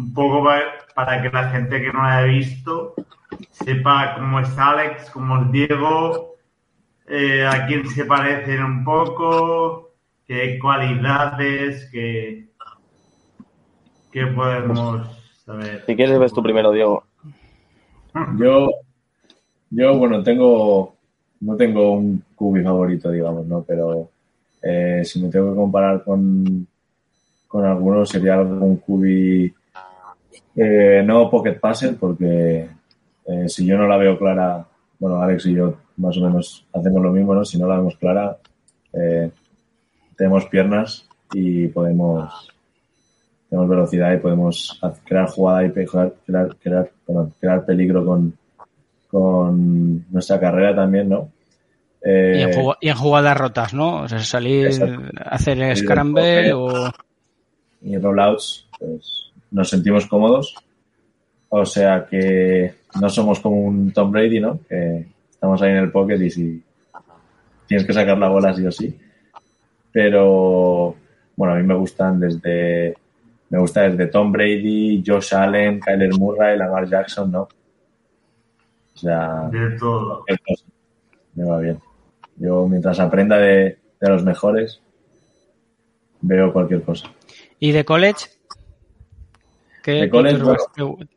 Un 0.02 0.14
poco 0.14 0.44
pa- 0.44 0.62
para 0.96 1.22
que 1.22 1.30
la 1.30 1.50
gente 1.52 1.80
que 1.82 1.94
no 1.94 2.02
la 2.02 2.18
haya 2.18 2.28
visto 2.28 2.96
sepa 3.52 4.16
cómo 4.16 4.40
es 4.40 4.58
Alex, 4.58 5.10
cómo 5.12 5.42
es 5.42 5.52
Diego, 5.52 6.36
eh, 7.08 7.46
a 7.46 7.68
quién 7.68 7.88
se 7.88 8.06
parecen 8.06 8.64
un 8.64 8.84
poco, 8.84 9.92
qué 10.28 10.58
cualidades, 10.60 11.88
qué, 11.92 12.48
qué 14.12 14.26
podemos 14.28 15.08
saber. 15.46 15.84
Si 15.86 15.96
quieres, 15.96 16.20
ves 16.20 16.34
tú 16.34 16.42
primero, 16.42 16.72
Diego. 16.72 17.04
Yo, 18.38 18.70
Yo, 19.70 19.98
bueno, 19.98 20.22
tengo, 20.24 20.96
no 21.42 21.56
tengo 21.56 21.94
un 21.94 22.24
cubi 22.36 22.62
favorito, 22.64 23.10
digamos, 23.12 23.46
¿no? 23.46 23.64
Pero 23.64 24.10
eh, 24.64 25.04
si 25.06 25.22
me 25.22 25.30
tengo 25.30 25.52
que 25.52 25.56
comparar 25.56 26.04
con, 26.04 26.68
con 27.48 27.66
algunos, 27.66 28.10
sería 28.10 28.34
algún 28.36 28.78
cubi, 28.78 29.54
eh, 30.56 31.04
no 31.06 31.30
Pocket 31.30 31.60
Puzzle, 31.60 31.94
porque 31.94 32.68
eh, 33.26 33.50
si 33.50 33.66
yo 33.66 33.78
no 33.78 33.88
la 33.88 33.98
veo 33.98 34.18
clara, 34.18 34.66
bueno, 35.00 35.22
Alex 35.22 35.46
y 35.46 35.56
yo 35.56 35.76
más 35.98 36.18
o 36.18 36.22
menos 36.22 36.66
hacemos 36.74 37.02
lo 37.02 37.12
mismo, 37.12 37.34
¿no? 37.34 37.46
Si 37.46 37.58
no 37.58 37.68
la 37.68 37.78
vemos 37.78 37.96
clara, 37.98 38.38
eh, 38.94 39.32
tenemos 40.16 40.46
piernas 40.46 41.08
y 41.34 41.68
podemos 41.68 42.48
tenemos 43.50 43.70
velocidad 43.70 44.14
y 44.14 44.18
podemos 44.18 44.80
crear 45.04 45.28
jugada 45.28 45.66
y 45.66 45.72
crear, 45.72 46.14
crear, 46.24 46.90
crear 47.38 47.66
peligro 47.66 48.06
con, 48.06 48.34
con 49.10 50.06
nuestra 50.10 50.40
carrera 50.40 50.74
también, 50.74 51.10
¿no? 51.10 51.30
Eh, 52.04 52.50
y, 52.80 52.88
en 52.90 52.96
jugadas 52.96 53.38
rotas, 53.38 53.74
¿no? 53.74 54.04
O 54.04 54.08
sea, 54.08 54.20
salir, 54.20 54.70
hacer 55.26 55.78
scramble 55.78 56.54
o... 56.54 56.92
Y 57.82 57.98
rollouts, 57.98 58.68
pues 58.80 59.31
nos 59.52 59.70
sentimos 59.70 60.08
cómodos. 60.08 60.56
O 61.50 61.66
sea 61.66 62.06
que 62.10 62.74
no 63.00 63.10
somos 63.10 63.40
como 63.40 63.58
un 63.58 63.92
Tom 63.92 64.12
Brady, 64.12 64.40
¿no? 64.40 64.60
Que 64.68 65.06
estamos 65.30 65.62
ahí 65.62 65.72
en 65.72 65.78
el 65.78 65.92
pocket 65.92 66.22
y 66.22 66.30
si 66.30 66.64
tienes 67.68 67.86
que 67.86 67.94
sacar 67.94 68.18
la 68.18 68.30
bola 68.30 68.54
sí 68.54 68.66
o 68.66 68.72
sí. 68.72 68.98
Pero, 69.92 70.96
bueno, 71.36 71.54
a 71.54 71.58
mí 71.58 71.64
me 71.64 71.76
gustan 71.76 72.20
desde, 72.20 72.96
me 73.50 73.60
gusta 73.60 73.82
desde 73.82 74.08
Tom 74.08 74.32
Brady, 74.32 75.04
Josh 75.06 75.36
Allen, 75.36 75.80
Kyler 75.80 76.14
Murray, 76.18 76.58
Lamar 76.58 76.88
Jackson, 76.88 77.32
¿no? 77.32 77.42
O 78.94 78.98
sea, 78.98 79.50
de 79.52 79.78
todo. 79.78 80.24
Me 81.36 81.44
va 81.44 81.60
bien. 81.60 81.80
Yo, 82.38 82.68
mientras 82.68 83.00
aprenda 83.00 83.38
de, 83.38 83.78
los 84.00 84.24
mejores, 84.24 84.82
veo 86.22 86.52
cualquier 86.52 86.82
cosa. 86.84 87.12
¿Y 87.60 87.72
de 87.72 87.86
college? 87.86 88.28
¿Qué, 89.84 90.10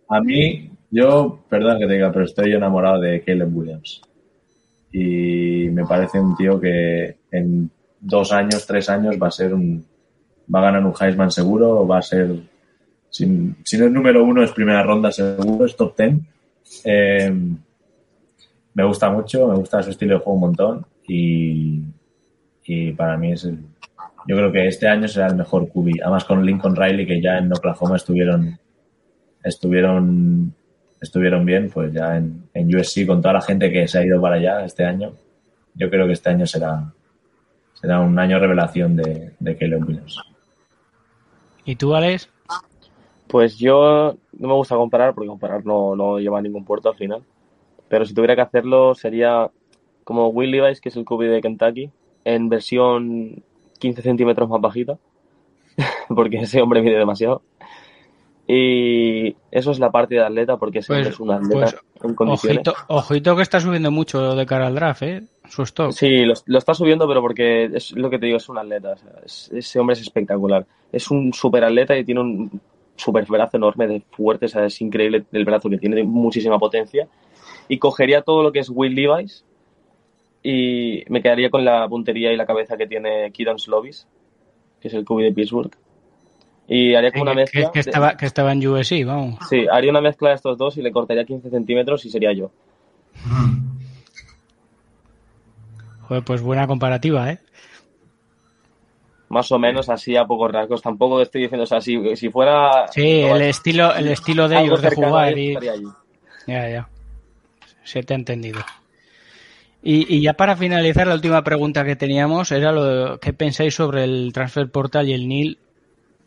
a 0.09 0.21
mí, 0.21 0.71
yo, 0.91 1.41
perdón 1.49 1.79
que 1.79 1.87
te 1.87 1.95
diga, 1.95 2.13
pero 2.13 2.25
estoy 2.25 2.53
enamorado 2.53 3.01
de 3.01 3.23
Caleb 3.23 3.55
Williams. 3.55 4.01
Y 4.93 5.69
me 5.71 5.85
parece 5.85 6.21
un 6.21 6.37
tío 6.37 6.61
que 6.61 7.17
en 7.31 7.71
dos 8.01 8.33
años, 8.33 8.67
tres 8.67 8.89
años 8.89 9.17
va 9.21 9.29
a 9.29 9.33
ser 9.33 9.53
un, 9.53 9.85
va 10.53 10.61
a 10.61 10.63
ganar 10.63 10.85
un 10.85 10.95
Heisman 10.99 11.31
seguro, 11.31 11.87
va 11.87 11.99
a 11.99 12.03
ser, 12.03 12.37
si, 13.11 13.27
no 13.27 13.55
es 13.65 13.91
número 13.91 14.25
uno, 14.25 14.43
es 14.43 14.53
primera 14.53 14.83
ronda 14.83 15.11
seguro, 15.11 15.67
es 15.67 15.77
top 15.77 15.97
ten. 15.97 16.27
Eh, 16.85 17.33
me 18.75 18.85
gusta 18.85 19.11
mucho, 19.11 19.49
me 19.49 19.57
gusta 19.57 19.83
su 19.83 19.91
estilo 19.91 20.15
de 20.15 20.21
juego 20.21 20.35
un 20.35 20.41
montón 20.41 20.87
y, 21.07 21.83
y 22.65 22.93
para 22.93 23.17
mí 23.17 23.33
es 23.33 23.45
el, 23.45 23.59
yo 24.27 24.37
creo 24.37 24.53
que 24.53 24.67
este 24.67 24.89
año 24.89 25.09
será 25.09 25.27
el 25.29 25.37
mejor 25.37 25.69
QB. 25.69 26.01
Además 26.03 26.25
con 26.25 26.45
Lincoln 26.45 26.77
Riley 26.77 27.07
que 27.07 27.21
ya 27.21 27.39
en 27.39 27.53
Oklahoma 27.53 27.97
estuvieron 27.97 28.59
estuvieron 29.43 30.55
estuvieron 31.01 31.45
bien, 31.45 31.71
pues 31.71 31.93
ya 31.93 32.17
en, 32.17 32.49
en 32.55 32.75
USC 32.75 33.07
con 33.07 33.21
toda 33.21 33.35
la 33.35 33.43
gente 33.43 33.71
que 33.71 33.87
se 33.87 33.99
ha 33.99 34.05
ido 34.05 34.21
para 34.21 34.37
allá 34.37 34.65
este 34.65 34.85
año, 34.85 35.13
yo 35.75 35.91
creo 35.91 36.07
que 36.07 36.15
este 36.15 36.31
año 36.31 36.47
será 36.47 36.93
será 37.75 38.01
un 38.01 38.19
año 38.19 38.39
revelación 38.39 38.97
de, 38.97 39.33
de 39.39 39.57
Caleb 39.57 39.87
Williams. 39.87 40.19
¿Y 41.67 41.77
tú, 41.77 41.95
Alex? 41.95 42.31
Pues 43.27 43.59
yo 43.59 44.17
no 44.39 44.49
me 44.49 44.55
gusta 44.55 44.77
comparar 44.77 45.15
porque 45.15 45.29
comparar 45.29 45.65
no, 45.67 45.95
no 45.97 46.19
lleva 46.19 46.39
a 46.39 46.43
ningún 46.43 46.65
puerto 46.65 46.89
al 46.89 46.97
final. 46.97 47.23
Pero 47.89 48.07
si 48.07 48.15
tuviera 48.15 48.35
que 48.35 48.43
hacerlo 48.43 48.95
sería 48.95 49.51
como 50.05 50.29
Will 50.29 50.51
Levis, 50.51 50.81
que 50.81 50.89
es 50.89 50.97
el 50.97 51.05
QB 51.05 51.23
de 51.23 51.41
Kentucky, 51.41 51.91
en 52.25 52.49
versión 52.49 53.43
15 53.79 54.03
centímetros 54.03 54.49
más 54.49 54.61
bajita, 54.61 54.99
porque 56.09 56.39
ese 56.39 56.61
hombre 56.61 56.83
mide 56.83 56.99
demasiado. 56.99 57.43
Y 58.47 59.37
eso 59.51 59.71
es 59.71 59.79
la 59.79 59.91
parte 59.91 60.17
de 60.17 60.23
atleta, 60.23 60.59
porque 60.59 60.81
hombre 60.81 61.05
pues, 61.05 61.15
es 61.15 61.21
un 61.21 61.31
atleta 61.31 61.81
pues, 61.95 62.05
en 62.05 62.15
condiciones. 62.15 62.59
Ojito, 62.59 62.75
ojito, 62.89 63.37
que 63.37 63.43
está 63.43 63.59
subiendo 63.59 63.91
mucho 63.91 64.35
de 64.35 64.45
cara 64.45 64.67
al 64.67 64.75
draft, 64.75 65.03
¿eh? 65.03 65.23
Su 65.49 65.63
stock. 65.63 65.93
Sí, 65.93 66.25
lo, 66.25 66.59
está 66.59 66.75
subiendo, 66.75 67.09
pero 67.09 67.23
porque 67.23 67.65
es 67.65 67.93
lo 67.93 68.11
que 68.11 68.19
te 68.19 68.27
digo, 68.27 68.37
es 68.37 68.49
un 68.49 68.59
atleta. 68.59 68.97
ese 69.25 69.79
hombre 69.79 69.95
es 69.95 70.03
espectacular. 70.03 70.67
Es 70.93 71.11
un 71.11 71.33
super 71.33 71.65
atleta 71.65 71.97
y 71.97 72.05
tiene 72.05 72.21
un 72.21 72.61
super 72.97 73.25
brazo 73.27 73.57
enorme, 73.57 73.87
de 73.87 74.03
fuerte, 74.11 74.47
es 74.47 74.81
increíble 74.81 75.25
el 75.33 75.45
brazo 75.45 75.69
que 75.69 75.79
tiene, 75.79 76.03
muchísima 76.05 76.59
potencia. 76.59 77.09
Y 77.69 77.79
cogería 77.79 78.23
todo 78.23 78.43
lo 78.43 78.53
que 78.53 78.61
es 78.61 78.69
Will 78.69 78.95
Levi's 78.95 79.45
y 80.47 81.05
me 81.09 81.23
quedaría 81.23 81.49
con 81.49 81.65
la 81.65 81.89
puntería 81.89 82.31
y 82.31 82.37
la 82.37 82.45
cabeza 82.45 82.77
que 82.77 82.87
tiene 82.87 83.33
Kidon 83.33 83.59
Slovis, 83.59 84.07
que 84.79 84.89
es 84.89 84.95
el 84.95 85.05
QB 85.05 85.23
de 85.23 85.33
Pittsburgh. 85.33 85.71
Y 86.69 86.95
haría 86.95 87.11
como 87.11 87.23
una 87.23 87.35
mezcla. 87.35 87.73
Que, 87.73 87.81
estaba, 87.81 88.15
que 88.17 88.27
estaba 88.27 88.53
en 88.53 88.67
USC, 88.67 89.05
vamos. 89.07 89.39
Sí, 89.49 89.67
haría 89.71 89.91
una 89.91 90.03
mezcla 90.03 90.29
de 90.29 90.35
estos 90.35 90.59
dos 90.59 90.77
y 90.77 90.83
le 90.83 90.93
cortaría 90.93 91.25
15 91.25 91.49
centímetros 91.49 92.05
y 92.05 92.11
sería 92.11 92.33
yo. 92.35 92.51
Joder, 96.03 96.23
pues 96.23 96.43
buena 96.43 96.67
comparativa, 96.67 97.31
¿eh? 97.31 97.39
Más 99.31 99.51
o 99.51 99.59
menos 99.59 99.89
así 99.89 100.15
a 100.17 100.27
pocos 100.27 100.53
rasgos. 100.53 100.83
Tampoco 100.83 101.23
estoy 101.23 101.43
diciendo, 101.43 101.65
o 101.65 101.67
sea, 101.67 101.81
si, 101.81 102.17
si 102.17 102.29
fuera. 102.29 102.87
Sí, 102.89 103.23
el 103.23 103.41
estilo, 103.41 103.95
el 103.95 104.09
estilo 104.09 104.47
de 104.47 104.61
ellos 104.61 104.83
de 104.83 104.91
jugar. 104.91 105.39
Y... 105.39 105.55
Ya, 106.47 106.69
ya. 106.69 106.89
Se 107.83 108.03
te 108.03 108.13
ha 108.13 108.17
entendido. 108.17 108.61
Y, 109.87 110.23
ya 110.23 110.33
para 110.33 110.57
finalizar, 110.57 111.07
la 111.07 111.15
última 111.15 111.45
pregunta 111.45 111.85
que 111.85 111.95
teníamos 111.95 112.51
era 112.53 112.73
lo 112.73 113.21
qué 113.21 113.35
pensáis 113.35 113.75
sobre 113.75 114.05
el 114.05 114.33
transfer 114.33 114.71
portal 114.71 115.11
y 115.11 115.13
el 115.13 115.29
NIL 115.29 115.59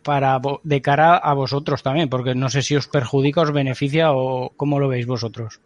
para 0.04 0.40
de 0.62 0.80
cara 0.80 1.18
a 1.18 1.34
vosotros 1.34 1.82
también, 1.82 2.08
porque 2.08 2.36
no 2.36 2.50
sé 2.50 2.62
si 2.62 2.76
os 2.76 2.88
perjudica, 2.88 3.42
os 3.42 3.52
beneficia 3.52 4.12
o 4.12 4.52
cómo 4.56 4.80
lo 4.80 4.88
veis 4.88 5.08
vosotros. 5.08 5.60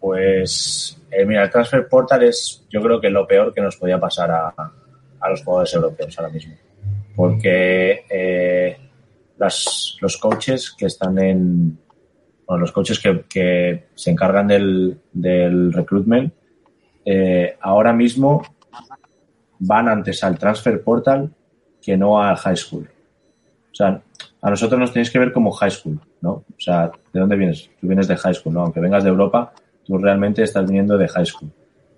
Pues 0.00 0.98
eh, 1.10 1.26
mira, 1.26 1.44
el 1.44 1.50
transfer 1.50 1.86
portal 1.88 2.22
es 2.22 2.64
yo 2.70 2.80
creo 2.80 2.98
que 2.98 3.10
lo 3.10 3.26
peor 3.26 3.52
que 3.52 3.60
nos 3.60 3.76
podía 3.76 4.00
pasar 4.00 4.30
a, 4.30 4.72
los 5.28 5.44
jugadores 5.44 5.74
europeos 5.74 6.18
ahora 6.18 6.32
mismo, 6.32 6.54
porque 7.14 8.06
eh, 8.08 8.78
los 9.36 10.16
coaches 10.18 10.70
que 10.70 10.86
están 10.86 11.18
en, 11.18 11.78
bueno, 12.46 12.62
los 12.62 12.72
coaches 12.72 12.98
que, 12.98 13.84
se 13.94 14.10
encargan 14.10 14.48
del, 14.48 14.98
del 15.12 15.70
recruitment 15.70 16.32
eh, 17.04 17.56
ahora 17.60 17.92
mismo 17.92 18.42
van 19.58 19.88
antes 19.88 20.22
al 20.24 20.38
transfer 20.38 20.82
portal 20.82 21.30
que 21.82 21.96
no 21.96 22.22
al 22.22 22.36
high 22.36 22.56
school. 22.56 22.88
O 23.72 23.74
sea, 23.74 24.02
a 24.42 24.50
nosotros 24.50 24.78
nos 24.78 24.92
tenéis 24.92 25.10
que 25.10 25.18
ver 25.18 25.32
como 25.32 25.52
high 25.52 25.70
school, 25.70 26.00
¿no? 26.20 26.30
O 26.30 26.60
sea, 26.60 26.90
¿de 27.12 27.20
dónde 27.20 27.36
vienes? 27.36 27.70
Tú 27.80 27.86
vienes 27.86 28.08
de 28.08 28.16
high 28.16 28.34
school, 28.34 28.54
¿no? 28.54 28.62
Aunque 28.62 28.80
vengas 28.80 29.04
de 29.04 29.10
Europa, 29.10 29.52
tú 29.84 29.96
realmente 29.98 30.42
estás 30.42 30.66
viniendo 30.66 30.98
de 30.98 31.08
high 31.08 31.26
school, 31.26 31.50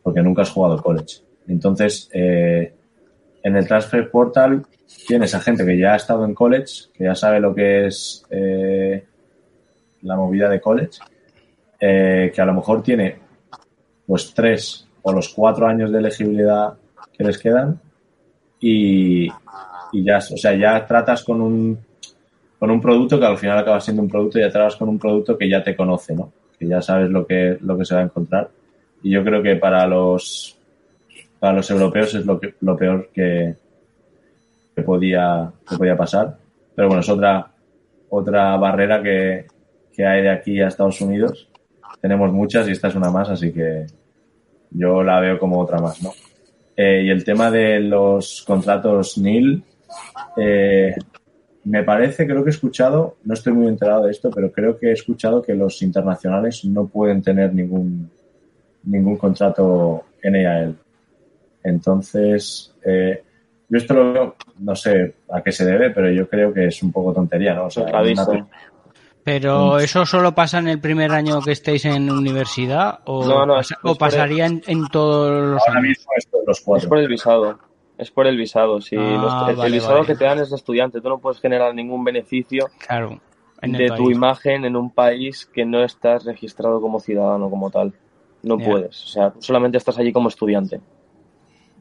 porque 0.02 0.22
nunca 0.22 0.42
has 0.42 0.50
jugado 0.50 0.82
college. 0.82 1.22
Entonces, 1.48 2.08
eh, 2.12 2.72
en 3.42 3.56
el 3.56 3.66
transfer 3.66 4.10
portal 4.10 4.64
tienes 5.06 5.34
a 5.34 5.40
gente 5.40 5.64
que 5.64 5.78
ya 5.78 5.94
ha 5.94 5.96
estado 5.96 6.24
en 6.24 6.34
college, 6.34 6.90
que 6.94 7.04
ya 7.04 7.14
sabe 7.14 7.40
lo 7.40 7.54
que 7.54 7.86
es 7.86 8.24
eh, 8.30 9.04
la 10.02 10.16
movida 10.16 10.48
de 10.48 10.60
college, 10.60 10.98
que 11.80 12.34
a 12.38 12.44
lo 12.44 12.54
mejor 12.54 12.80
tiene 12.80 13.16
pues 14.06 14.32
tres 14.34 14.86
o 15.02 15.12
los 15.12 15.28
cuatro 15.30 15.66
años 15.66 15.90
de 15.92 15.98
elegibilidad 15.98 16.74
que 17.16 17.24
les 17.24 17.38
quedan 17.38 17.80
y, 18.60 19.28
ya, 19.92 20.18
o 20.18 20.36
sea, 20.36 20.54
ya 20.54 20.86
tratas 20.86 21.24
con 21.24 21.40
un, 21.40 21.78
con 22.58 22.70
un 22.70 22.80
producto 22.80 23.18
que 23.18 23.26
al 23.26 23.36
final 23.36 23.58
acaba 23.58 23.80
siendo 23.80 24.02
un 24.02 24.08
producto 24.08 24.38
y 24.38 24.42
ya 24.42 24.50
tratas 24.50 24.76
con 24.76 24.88
un 24.88 24.98
producto 24.98 25.36
que 25.36 25.48
ya 25.48 25.62
te 25.62 25.74
conoce, 25.74 26.14
¿no? 26.14 26.32
Que 26.58 26.68
ya 26.68 26.80
sabes 26.80 27.10
lo 27.10 27.26
que, 27.26 27.58
lo 27.60 27.76
que 27.76 27.84
se 27.84 27.94
va 27.94 28.02
a 28.02 28.04
encontrar. 28.04 28.48
Y 29.02 29.10
yo 29.10 29.24
creo 29.24 29.42
que 29.42 29.56
para 29.56 29.84
los, 29.86 30.56
para 31.40 31.54
los 31.54 31.68
europeos 31.70 32.14
es 32.14 32.24
lo, 32.24 32.38
que, 32.38 32.54
lo 32.60 32.76
peor 32.76 33.10
que, 33.12 33.56
que, 34.76 34.82
podía, 34.82 35.52
que 35.68 35.76
podía 35.76 35.96
pasar. 35.96 36.36
Pero 36.74 36.86
bueno, 36.86 37.00
es 37.00 37.08
otra, 37.08 37.50
otra 38.10 38.56
barrera 38.56 39.02
que, 39.02 39.46
que 39.92 40.06
hay 40.06 40.22
de 40.22 40.30
aquí 40.30 40.60
a 40.60 40.68
Estados 40.68 41.00
Unidos. 41.00 41.48
Tenemos 42.00 42.32
muchas 42.32 42.68
y 42.68 42.72
esta 42.72 42.88
es 42.88 42.94
una 42.94 43.10
más, 43.10 43.28
así 43.28 43.52
que 43.52 43.86
yo 44.74 45.02
la 45.02 45.20
veo 45.20 45.38
como 45.38 45.60
otra 45.60 45.78
más, 45.78 46.02
¿no? 46.02 46.10
Eh, 46.76 47.02
y 47.04 47.10
el 47.10 47.24
tema 47.24 47.50
de 47.50 47.80
los 47.80 48.42
contratos 48.46 49.18
NIL, 49.18 49.62
eh, 50.36 50.94
me 51.64 51.84
parece, 51.84 52.26
creo 52.26 52.42
que 52.42 52.50
he 52.50 52.52
escuchado, 52.52 53.16
no 53.24 53.34
estoy 53.34 53.52
muy 53.52 53.68
enterado 53.68 54.04
de 54.04 54.10
esto, 54.10 54.30
pero 54.30 54.50
creo 54.50 54.78
que 54.78 54.88
he 54.88 54.92
escuchado 54.92 55.42
que 55.42 55.54
los 55.54 55.80
internacionales 55.82 56.64
no 56.64 56.86
pueden 56.86 57.22
tener 57.22 57.54
ningún, 57.54 58.10
ningún 58.84 59.16
contrato 59.16 60.04
NIL. 60.22 60.76
Entonces, 61.62 62.74
eh, 62.84 63.22
yo 63.68 63.78
esto 63.78 63.94
lo 63.94 64.12
veo, 64.12 64.36
no 64.58 64.74
sé 64.74 65.14
a 65.30 65.42
qué 65.42 65.52
se 65.52 65.64
debe, 65.64 65.90
pero 65.90 66.10
yo 66.10 66.28
creo 66.28 66.52
que 66.52 66.66
es 66.66 66.82
un 66.82 66.90
poco 66.90 67.12
tontería, 67.12 67.54
¿no? 67.54 67.66
O 67.66 67.70
sea, 67.70 67.84
Pero 69.24 69.78
eso 69.78 70.04
solo 70.04 70.34
pasa 70.34 70.58
en 70.58 70.68
el 70.68 70.80
primer 70.80 71.12
año 71.12 71.40
que 71.40 71.52
estéis 71.52 71.84
en 71.84 72.10
universidad 72.10 73.00
o, 73.04 73.24
No, 73.24 73.46
no, 73.46 73.54
pasa- 73.54 73.74
es- 73.74 73.84
o 73.84 73.92
es 73.92 73.98
por 73.98 74.08
pasaría 74.08 74.46
en, 74.46 74.62
en 74.66 74.88
todos 74.88 75.30
los 75.30 75.62
Ahora 75.68 75.80
años. 75.80 75.88
mismo 75.90 76.12
de 76.32 76.46
los 76.46 76.82
Es 76.82 76.86
por 76.88 76.98
el 76.98 77.08
visado. 77.08 77.58
Es 77.98 78.10
por 78.10 78.26
el 78.26 78.36
visado, 78.36 78.80
sí. 78.80 78.96
Ah, 78.98 79.00
Los- 79.44 79.50
el, 79.50 79.56
vale, 79.56 79.70
visado 79.76 79.94
vale. 79.94 80.06
que 80.06 80.16
te 80.16 80.24
dan 80.24 80.38
es 80.40 80.50
de 80.50 80.56
estudiante. 80.56 81.00
Tú 81.00 81.08
no 81.08 81.18
puedes 81.18 81.40
generar 81.40 81.72
ningún 81.74 82.02
beneficio 82.02 82.66
Claro. 82.86 83.20
En 83.60 83.72
de 83.72 83.90
tu 83.90 84.10
imagen 84.10 84.64
en 84.64 84.74
un 84.74 84.90
país 84.90 85.46
que 85.46 85.64
no 85.64 85.84
estás 85.84 86.24
registrado 86.24 86.80
como 86.80 86.98
ciudadano 86.98 87.48
como 87.48 87.70
tal. 87.70 87.92
No 88.42 88.58
puedes. 88.58 89.04
O 89.04 89.06
sea, 89.06 89.32
solamente 89.38 89.78
estás 89.78 89.98
allí 89.98 90.12
como 90.12 90.28
estudiante. 90.30 90.80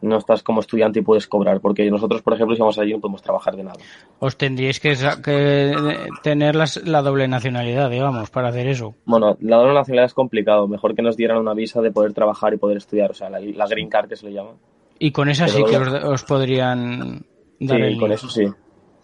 No 0.02 0.18
estás 0.18 0.42
como 0.42 0.62
estudiante 0.62 1.00
y 1.00 1.02
puedes 1.04 1.28
cobrar. 1.28 1.62
Porque 1.62 1.90
nosotros, 1.92 2.22
por 2.24 2.34
ejemplo, 2.34 2.56
si 2.56 2.62
vamos 2.62 2.78
allí 2.80 2.92
no 2.94 3.00
podemos 3.00 3.22
trabajar 3.22 3.56
de 3.56 3.64
nada. 3.64 3.78
Os 4.20 4.36
tendríais 4.36 4.80
que, 4.80 4.96
que 5.24 5.76
tener 6.24 6.56
las- 6.56 6.84
la 6.88 7.02
doble 7.04 7.28
nacionalidad, 7.28 7.90
digamos, 7.90 8.30
para 8.32 8.50
hacer 8.50 8.68
eso. 8.68 8.96
Bueno, 9.06 9.38
la 9.42 9.58
doble 9.58 9.74
nacionalidad 9.76 10.06
es 10.08 10.14
complicado. 10.16 10.68
Mejor 10.68 10.96
que 10.96 11.02
nos 11.04 11.16
dieran 11.18 11.38
una 11.38 11.54
visa 11.54 11.82
de 11.82 11.92
poder 11.92 12.14
trabajar 12.14 12.54
y 12.54 12.58
poder 12.58 12.78
estudiar. 12.78 13.12
O 13.12 13.14
sea, 13.14 13.30
la, 13.30 13.40
la 13.40 13.68
green 13.68 13.90
card 13.90 14.10
que 14.10 14.16
se 14.16 14.26
le 14.26 14.34
llama. 14.34 14.52
Y 14.98 15.12
con 15.12 15.30
esa 15.30 15.46
Pero 15.46 15.58
sí 15.58 15.64
que 15.72 15.78
os, 15.78 15.88
os 16.04 16.24
podrían 16.24 17.24
dar 17.60 17.78
Sí, 17.78 17.84
el 17.84 17.98
con 18.00 18.10
link. 18.10 18.18
eso 18.18 18.30
sí. 18.30 18.46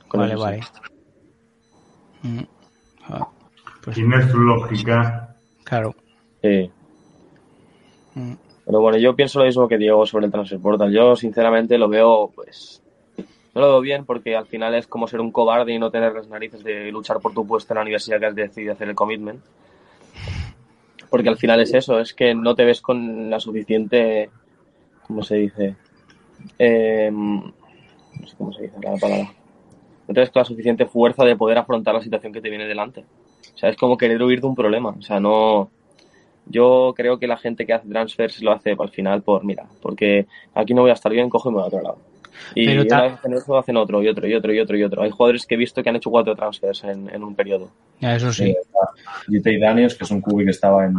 Con 0.08 0.20
vale, 0.22 0.34
eso 0.34 0.44
sí. 0.44 0.44
vale. 0.46 0.62
Mm. 2.24 2.44
Ah, 3.10 3.28
pues 3.84 3.96
Tiene 3.96 4.28
su 4.30 4.38
lógica. 4.40 5.36
claro. 5.64 5.94
Sí. 6.42 6.72
Mm. 8.16 8.34
Pero 8.68 8.82
bueno, 8.82 8.98
yo 8.98 9.16
pienso 9.16 9.40
lo 9.40 9.46
mismo 9.46 9.66
que 9.66 9.78
Diego 9.78 10.06
sobre 10.06 10.26
el 10.26 10.32
transfer 10.32 10.60
portal. 10.60 10.92
Yo, 10.92 11.16
sinceramente, 11.16 11.78
lo 11.78 11.88
veo, 11.88 12.30
pues. 12.36 12.84
No 13.56 13.62
lo 13.62 13.68
veo 13.70 13.80
bien 13.80 14.06
porque 14.06 14.36
al 14.36 14.46
final 14.46 14.76
es 14.76 14.88
como 14.88 15.08
ser 15.08 15.22
un 15.22 15.32
cobarde 15.32 15.72
y 15.72 15.80
no 15.80 15.90
tener 15.90 16.14
las 16.14 16.28
narices 16.28 16.66
de 16.66 16.92
luchar 16.92 17.22
por 17.22 17.34
tu 17.34 17.48
puesto 17.48 17.74
en 17.74 17.76
la 17.76 17.84
universidad 17.84 18.20
que 18.20 18.26
has 18.26 18.36
decidido 18.36 18.74
hacer 18.74 18.90
el 18.90 18.96
commitment. 18.96 19.42
Porque 21.10 21.30
al 21.30 21.38
final 21.38 21.62
es 21.62 21.74
eso, 21.74 21.98
es 21.98 22.14
que 22.14 22.36
no 22.36 22.56
te 22.56 22.66
ves 22.66 22.82
con 22.82 23.30
la 23.30 23.40
suficiente. 23.40 24.30
¿Cómo 25.08 25.24
se 25.24 25.36
dice? 25.38 25.76
Eh, 26.60 27.10
no 27.10 28.28
sé 28.28 28.36
cómo 28.38 28.52
se 28.52 28.64
dice 28.64 28.76
la 28.84 28.98
palabra. 28.98 29.32
No 30.10 30.14
te 30.14 30.20
ves 30.20 30.30
con 30.30 30.42
la 30.42 30.46
suficiente 30.46 30.86
fuerza 30.86 31.24
de 31.24 31.38
poder 31.38 31.58
afrontar 31.58 31.96
la 31.96 32.02
situación 32.02 32.34
que 32.34 32.42
te 32.42 32.50
viene 32.50 32.68
delante. 32.68 33.06
O 33.56 33.58
sea, 33.58 33.70
es 33.70 33.78
como 33.78 33.98
querer 33.98 34.22
huir 34.22 34.42
de 34.42 34.48
un 34.48 34.56
problema. 34.56 34.90
O 34.90 35.02
sea, 35.02 35.22
no. 35.22 35.72
Yo 36.50 36.94
creo 36.96 37.20
que 37.20 37.28
la 37.28 37.38
gente 37.38 37.66
que 37.66 37.74
hace 37.74 37.88
transfers 37.88 38.42
lo 38.42 38.52
hace 38.52 38.76
al 38.78 38.90
final 38.90 39.22
por, 39.22 39.44
mira, 39.44 39.66
porque 39.82 40.28
aquí 40.54 40.74
no 40.74 40.82
voy 40.82 40.92
a 40.92 40.96
estar 40.96 41.12
bien, 41.12 41.30
cojo 41.30 41.50
y 41.50 41.52
me 41.52 41.58
voy 41.58 41.66
a 41.66 41.68
otro 41.68 41.82
lado. 41.82 41.98
Y 42.54 42.66
Pero 42.68 42.84
una 42.84 43.02
vez 43.02 43.14
hacen 43.14 43.34
eso, 43.34 43.58
hacen 43.58 43.78
otro, 43.78 44.04
y 44.04 44.08
otro, 44.08 44.28
y 44.28 44.34
otro, 44.34 44.54
y 44.54 44.60
otro, 44.60 44.78
y 44.78 44.84
otro. 44.84 45.02
Hay 45.04 45.10
jugadores 45.10 45.46
que 45.46 45.56
he 45.56 45.58
visto 45.58 45.82
que 45.82 45.90
han 45.90 45.96
hecho 45.96 46.10
cuatro 46.10 46.36
transfers 46.36 46.84
en, 46.84 47.10
en 47.10 47.24
un 47.24 47.36
periodo. 47.36 47.72
Ya, 48.00 48.16
eso 48.16 48.32
sí. 48.32 48.52
Eh, 48.52 48.58
GT 49.28 49.60
Daniels, 49.60 49.96
que 49.96 50.04
es 50.04 50.12
un 50.12 50.22
cubi 50.22 50.46
que 50.46 50.52
estaba 50.52 50.86
en, 50.86 50.96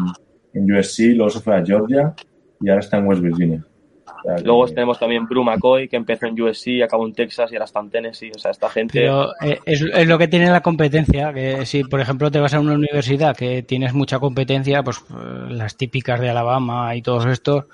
en 0.54 0.72
USC, 0.72 1.14
luego 1.14 1.30
se 1.30 1.40
fue 1.40 1.56
a 1.56 1.64
Georgia 1.64 2.14
y 2.60 2.68
ahora 2.68 2.80
está 2.80 2.98
en 2.98 3.06
West 3.06 3.22
Virginia. 3.22 3.64
Luego 4.45 4.66
tenemos 4.66 4.99
también 4.99 5.27
Bru 5.27 5.45
McCoy, 5.45 5.89
que 5.89 5.97
empezó 5.97 6.27
en 6.27 6.40
USC, 6.40 6.82
acabó 6.82 7.07
en 7.07 7.15
Texas 7.15 7.51
y 7.53 7.55
ahora 7.55 7.65
está 7.65 7.81
en 7.81 7.90
Tennessee. 7.90 8.32
O 8.35 8.39
sea, 8.39 8.51
esta 8.51 8.69
gente... 8.69 9.01
Pero 9.01 9.31
eh, 9.43 9.59
es, 9.65 9.82
es 9.82 10.09
lo 10.09 10.19
que 10.19 10.28
tiene 10.28 10.51
la 10.51 10.61
competencia, 10.61 11.32
que 11.32 11.65
si 11.66 11.85
por 11.85 12.01
ejemplo 12.01 12.31
te 12.31 12.40
vas 12.40 12.55
a 12.55 12.61
una 12.61 12.74
universidad 12.74 13.36
que 13.36 13.62
tienes 13.62 13.95
mucha 13.95 14.19
competencia, 14.19 14.82
pues 14.82 14.99
eh, 15.11 15.51
las 15.51 15.77
típicas 15.77 16.20
de 16.20 16.31
Alabama 16.31 16.95
y 16.95 17.03
todos 17.03 17.27
estos, 17.27 17.65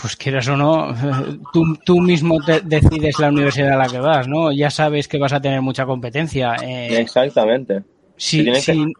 pues 0.00 0.16
quieras 0.16 0.48
o 0.48 0.56
no, 0.56 0.94
tú, 1.52 1.76
tú 1.84 2.00
mismo 2.00 2.36
te 2.44 2.60
decides 2.60 3.18
la 3.18 3.28
universidad 3.28 3.72
a 3.72 3.84
la 3.84 3.88
que 3.88 4.00
vas, 4.00 4.28
¿no? 4.28 4.52
Ya 4.52 4.70
sabes 4.70 5.08
que 5.08 5.18
vas 5.18 5.32
a 5.32 5.40
tener 5.40 5.60
mucha 5.62 5.84
competencia. 5.86 6.56
eh, 6.62 7.00
Exactamente. 7.00 7.82
Si, 8.20 8.54
si, 8.54 8.92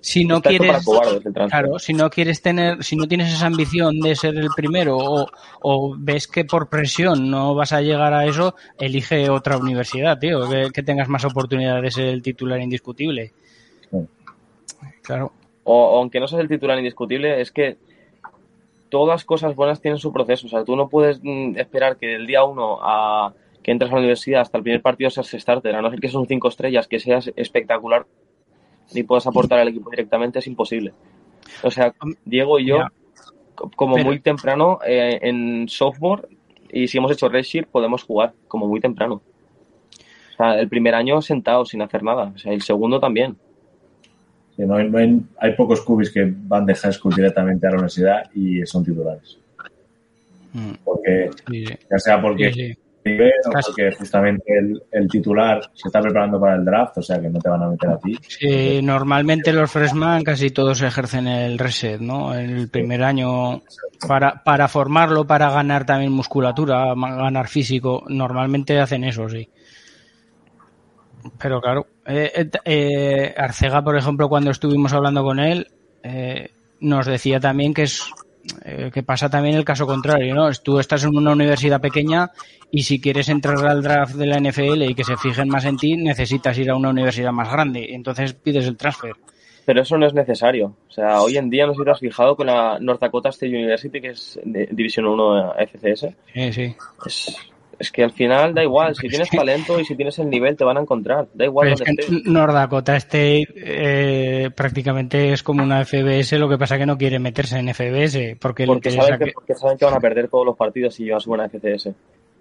si 0.00 0.24
no 0.24 0.40
quieres... 0.40 0.84
cobardes. 0.84 1.22
Claro, 1.50 1.78
si 1.78 1.92
no 1.92 2.08
quieres 2.08 2.40
tener, 2.40 2.84
si 2.84 2.94
no 2.94 3.08
tienes 3.08 3.32
esa 3.32 3.46
ambición 3.46 3.98
de 3.98 4.14
ser 4.14 4.36
el 4.36 4.50
primero 4.54 4.96
o, 4.96 5.26
o 5.62 5.96
ves 5.98 6.28
que 6.28 6.44
por 6.44 6.68
presión 6.68 7.28
no 7.28 7.54
vas 7.54 7.72
a 7.72 7.80
llegar 7.80 8.14
a 8.14 8.24
eso, 8.24 8.54
elige 8.78 9.28
otra 9.30 9.58
universidad, 9.58 10.18
tío, 10.18 10.48
que, 10.48 10.70
que 10.72 10.82
tengas 10.82 11.08
más 11.08 11.24
oportunidad 11.24 11.82
de 11.82 11.90
ser 11.90 12.06
el 12.06 12.22
titular 12.22 12.60
indiscutible. 12.60 13.32
Sí. 13.90 13.98
Claro, 15.02 15.32
o, 15.64 15.98
aunque 15.98 16.20
no 16.20 16.28
seas 16.28 16.40
el 16.40 16.48
titular 16.48 16.78
indiscutible, 16.78 17.40
es 17.40 17.50
que 17.50 17.76
todas 18.88 19.24
cosas 19.24 19.56
buenas 19.56 19.82
tienen 19.82 19.98
su 19.98 20.12
proceso. 20.12 20.46
O 20.46 20.50
sea, 20.50 20.64
tú 20.64 20.76
no 20.76 20.88
puedes 20.88 21.20
mm, 21.22 21.58
esperar 21.58 21.96
que 21.96 22.06
del 22.06 22.26
día 22.26 22.44
uno 22.44 22.78
a 22.80 23.34
que 23.62 23.72
entres 23.72 23.90
a 23.90 23.94
la 23.94 24.00
universidad 24.00 24.40
hasta 24.40 24.56
el 24.56 24.62
primer 24.62 24.82
partido 24.82 25.10
seas 25.10 25.28
starter, 25.28 25.74
a 25.74 25.82
no 25.82 25.90
ser 25.90 26.00
que 26.00 26.08
son 26.08 26.26
cinco 26.26 26.48
estrellas, 26.48 26.86
que 26.86 27.00
seas 27.00 27.32
espectacular 27.34 28.06
y 28.92 29.02
puedas 29.02 29.26
aportar 29.26 29.58
al 29.60 29.68
equipo 29.68 29.90
directamente, 29.90 30.38
es 30.38 30.46
imposible. 30.46 30.92
O 31.62 31.70
sea, 31.70 31.94
Diego 32.24 32.58
y 32.58 32.66
yo, 32.66 32.78
como 33.76 33.94
Pero- 33.96 34.06
muy 34.06 34.20
temprano 34.20 34.78
eh, 34.86 35.18
en 35.22 35.68
software, 35.68 36.28
y 36.70 36.86
si 36.88 36.98
hemos 36.98 37.10
hecho 37.12 37.28
Redshift, 37.28 37.68
podemos 37.68 38.02
jugar 38.04 38.34
como 38.46 38.66
muy 38.66 38.80
temprano. 38.80 39.22
O 39.94 40.36
sea, 40.36 40.58
el 40.60 40.68
primer 40.68 40.94
año 40.94 41.20
sentado 41.22 41.64
sin 41.64 41.82
hacer 41.82 42.02
nada, 42.02 42.32
o 42.34 42.38
sea, 42.38 42.52
el 42.52 42.62
segundo 42.62 43.00
también. 43.00 43.36
Sí, 44.56 44.62
no 44.66 44.76
hay, 44.76 44.88
no 44.90 44.98
hay, 44.98 45.20
hay 45.38 45.54
pocos 45.54 45.80
cubis 45.82 46.10
que 46.12 46.32
van 46.32 46.66
de 46.66 46.74
high 46.74 46.92
school 46.92 47.14
directamente 47.14 47.66
a 47.66 47.70
la 47.70 47.76
universidad 47.76 48.30
y 48.34 48.64
son 48.66 48.84
titulares. 48.84 49.38
Mm, 50.52 50.72
Porque, 50.84 51.30
sí, 51.50 51.66
sí. 51.66 51.74
ya 51.90 51.98
sea 51.98 52.20
porque 52.22 52.52
Sí, 52.52 52.66
sí. 52.72 52.78
Nivel 53.08 53.32
porque 53.64 53.92
justamente 53.92 54.44
el, 54.58 54.82
el 54.92 55.08
titular 55.08 55.60
se 55.74 55.88
está 55.88 56.00
preparando 56.00 56.40
para 56.40 56.56
el 56.56 56.64
draft, 56.64 56.98
o 56.98 57.02
sea 57.02 57.20
que 57.20 57.28
no 57.28 57.38
te 57.38 57.48
van 57.48 57.62
a 57.62 57.68
meter 57.68 57.90
a 57.90 57.98
ti. 57.98 58.18
Sí, 58.26 58.80
normalmente 58.82 59.52
los 59.52 59.70
freshman 59.70 60.24
casi 60.24 60.50
todos 60.50 60.82
ejercen 60.82 61.26
el 61.28 61.58
reset, 61.58 62.00
¿no? 62.00 62.34
El 62.34 62.68
primer 62.68 63.02
año 63.02 63.62
para, 64.06 64.42
para 64.42 64.68
formarlo, 64.68 65.26
para 65.26 65.50
ganar 65.50 65.84
también 65.84 66.12
musculatura, 66.12 66.94
ganar 66.94 67.48
físico, 67.48 68.04
normalmente 68.08 68.78
hacen 68.78 69.04
eso, 69.04 69.28
sí. 69.28 69.48
Pero 71.38 71.60
claro, 71.60 71.86
eh, 72.06 72.32
eh, 72.34 72.50
eh, 72.64 73.34
Arcega, 73.36 73.82
por 73.82 73.96
ejemplo, 73.96 74.28
cuando 74.28 74.50
estuvimos 74.50 74.92
hablando 74.92 75.22
con 75.22 75.38
él, 75.40 75.68
eh, 76.02 76.52
nos 76.80 77.06
decía 77.06 77.40
también 77.40 77.74
que 77.74 77.82
es 77.82 78.10
eh, 78.64 78.90
que 78.92 79.02
pasa 79.02 79.28
también 79.28 79.56
el 79.56 79.64
caso 79.64 79.86
contrario, 79.86 80.34
¿no? 80.34 80.50
Tú 80.52 80.78
estás 80.78 81.04
en 81.04 81.16
una 81.16 81.32
universidad 81.32 81.80
pequeña 81.80 82.30
y 82.70 82.82
si 82.82 83.00
quieres 83.00 83.28
entrar 83.28 83.66
al 83.66 83.82
draft 83.82 84.14
de 84.14 84.26
la 84.26 84.38
NFL 84.38 84.82
y 84.82 84.94
que 84.94 85.04
se 85.04 85.16
fijen 85.16 85.48
más 85.48 85.64
en 85.64 85.76
ti, 85.76 85.96
necesitas 85.96 86.58
ir 86.58 86.70
a 86.70 86.76
una 86.76 86.90
universidad 86.90 87.32
más 87.32 87.50
grande. 87.50 87.94
Entonces 87.94 88.34
pides 88.34 88.66
el 88.66 88.76
transfer. 88.76 89.14
Pero 89.64 89.82
eso 89.82 89.98
no 89.98 90.06
es 90.06 90.14
necesario. 90.14 90.76
O 90.88 90.90
sea, 90.90 91.20
hoy 91.20 91.36
en 91.36 91.50
día 91.50 91.66
no 91.66 91.74
sé 91.74 91.80
si 91.80 91.84
te 91.84 91.90
has 91.90 92.00
fijado 92.00 92.36
con 92.36 92.46
la 92.46 92.78
North 92.80 93.00
Dakota 93.00 93.28
State 93.28 93.54
University, 93.54 94.00
que 94.00 94.08
es 94.08 94.40
de 94.42 94.66
División 94.72 95.06
1 95.06 95.54
FCS. 95.58 96.06
Sí, 96.32 96.52
sí. 96.52 96.76
Es, 97.04 97.36
es 97.78 97.92
que 97.92 98.02
al 98.02 98.10
final 98.12 98.54
da 98.54 98.62
igual. 98.62 98.94
Si 98.96 99.08
tienes 99.08 99.30
talento 99.30 99.78
y 99.78 99.84
si 99.84 99.94
tienes 99.94 100.18
el 100.18 100.28
nivel, 100.28 100.56
te 100.56 100.64
van 100.64 100.76
a 100.78 100.80
encontrar. 100.80 101.28
Da 101.34 101.44
igual 101.44 101.66
Pero 101.66 101.74
es 101.74 101.80
donde 101.80 101.96
que 102.06 102.16
estés. 102.16 102.26
North 102.32 102.52
Dakota 102.52 102.96
State 102.96 103.46
eh, 103.56 104.50
prácticamente 104.54 105.32
es 105.32 105.42
como 105.42 105.62
una 105.62 105.84
FBS, 105.84 106.32
lo 106.38 106.48
que 106.48 106.58
pasa 106.58 106.76
que 106.78 106.86
no 106.86 106.98
quiere 106.98 107.18
meterse 107.18 107.58
en 107.58 107.72
FBS 107.72 108.36
porque, 108.40 108.66
Porque 108.66 108.90
saben, 108.90 109.18
que, 109.18 109.24
que- 109.26 109.32
porque 109.32 109.54
saben 109.54 109.78
que 109.78 109.84
van 109.84 109.94
a 109.94 110.00
perder 110.00 110.28
todos 110.28 110.44
los 110.44 110.56
partidos 110.56 110.94
si 110.94 111.04
llevas 111.04 111.24
buena 111.26 111.48
FCS. 111.48 111.90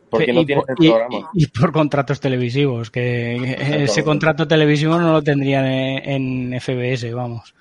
Porque 0.10 0.32
no 0.32 0.42
y, 0.42 0.46
por, 0.56 0.64
el 0.70 0.76
y- 0.86 0.90
programa. 0.90 1.30
y 1.34 1.48
por 1.48 1.72
contratos 1.74 2.20
televisivos, 2.22 2.90
que 2.90 3.84
ese 3.84 4.04
contrato 4.06 4.48
televisivo 4.48 4.98
no 4.98 5.12
lo 5.12 5.22
tendrían 5.22 5.66
en, 5.66 6.52
en 6.54 6.62
FBS, 6.62 7.14
vamos. 7.14 7.54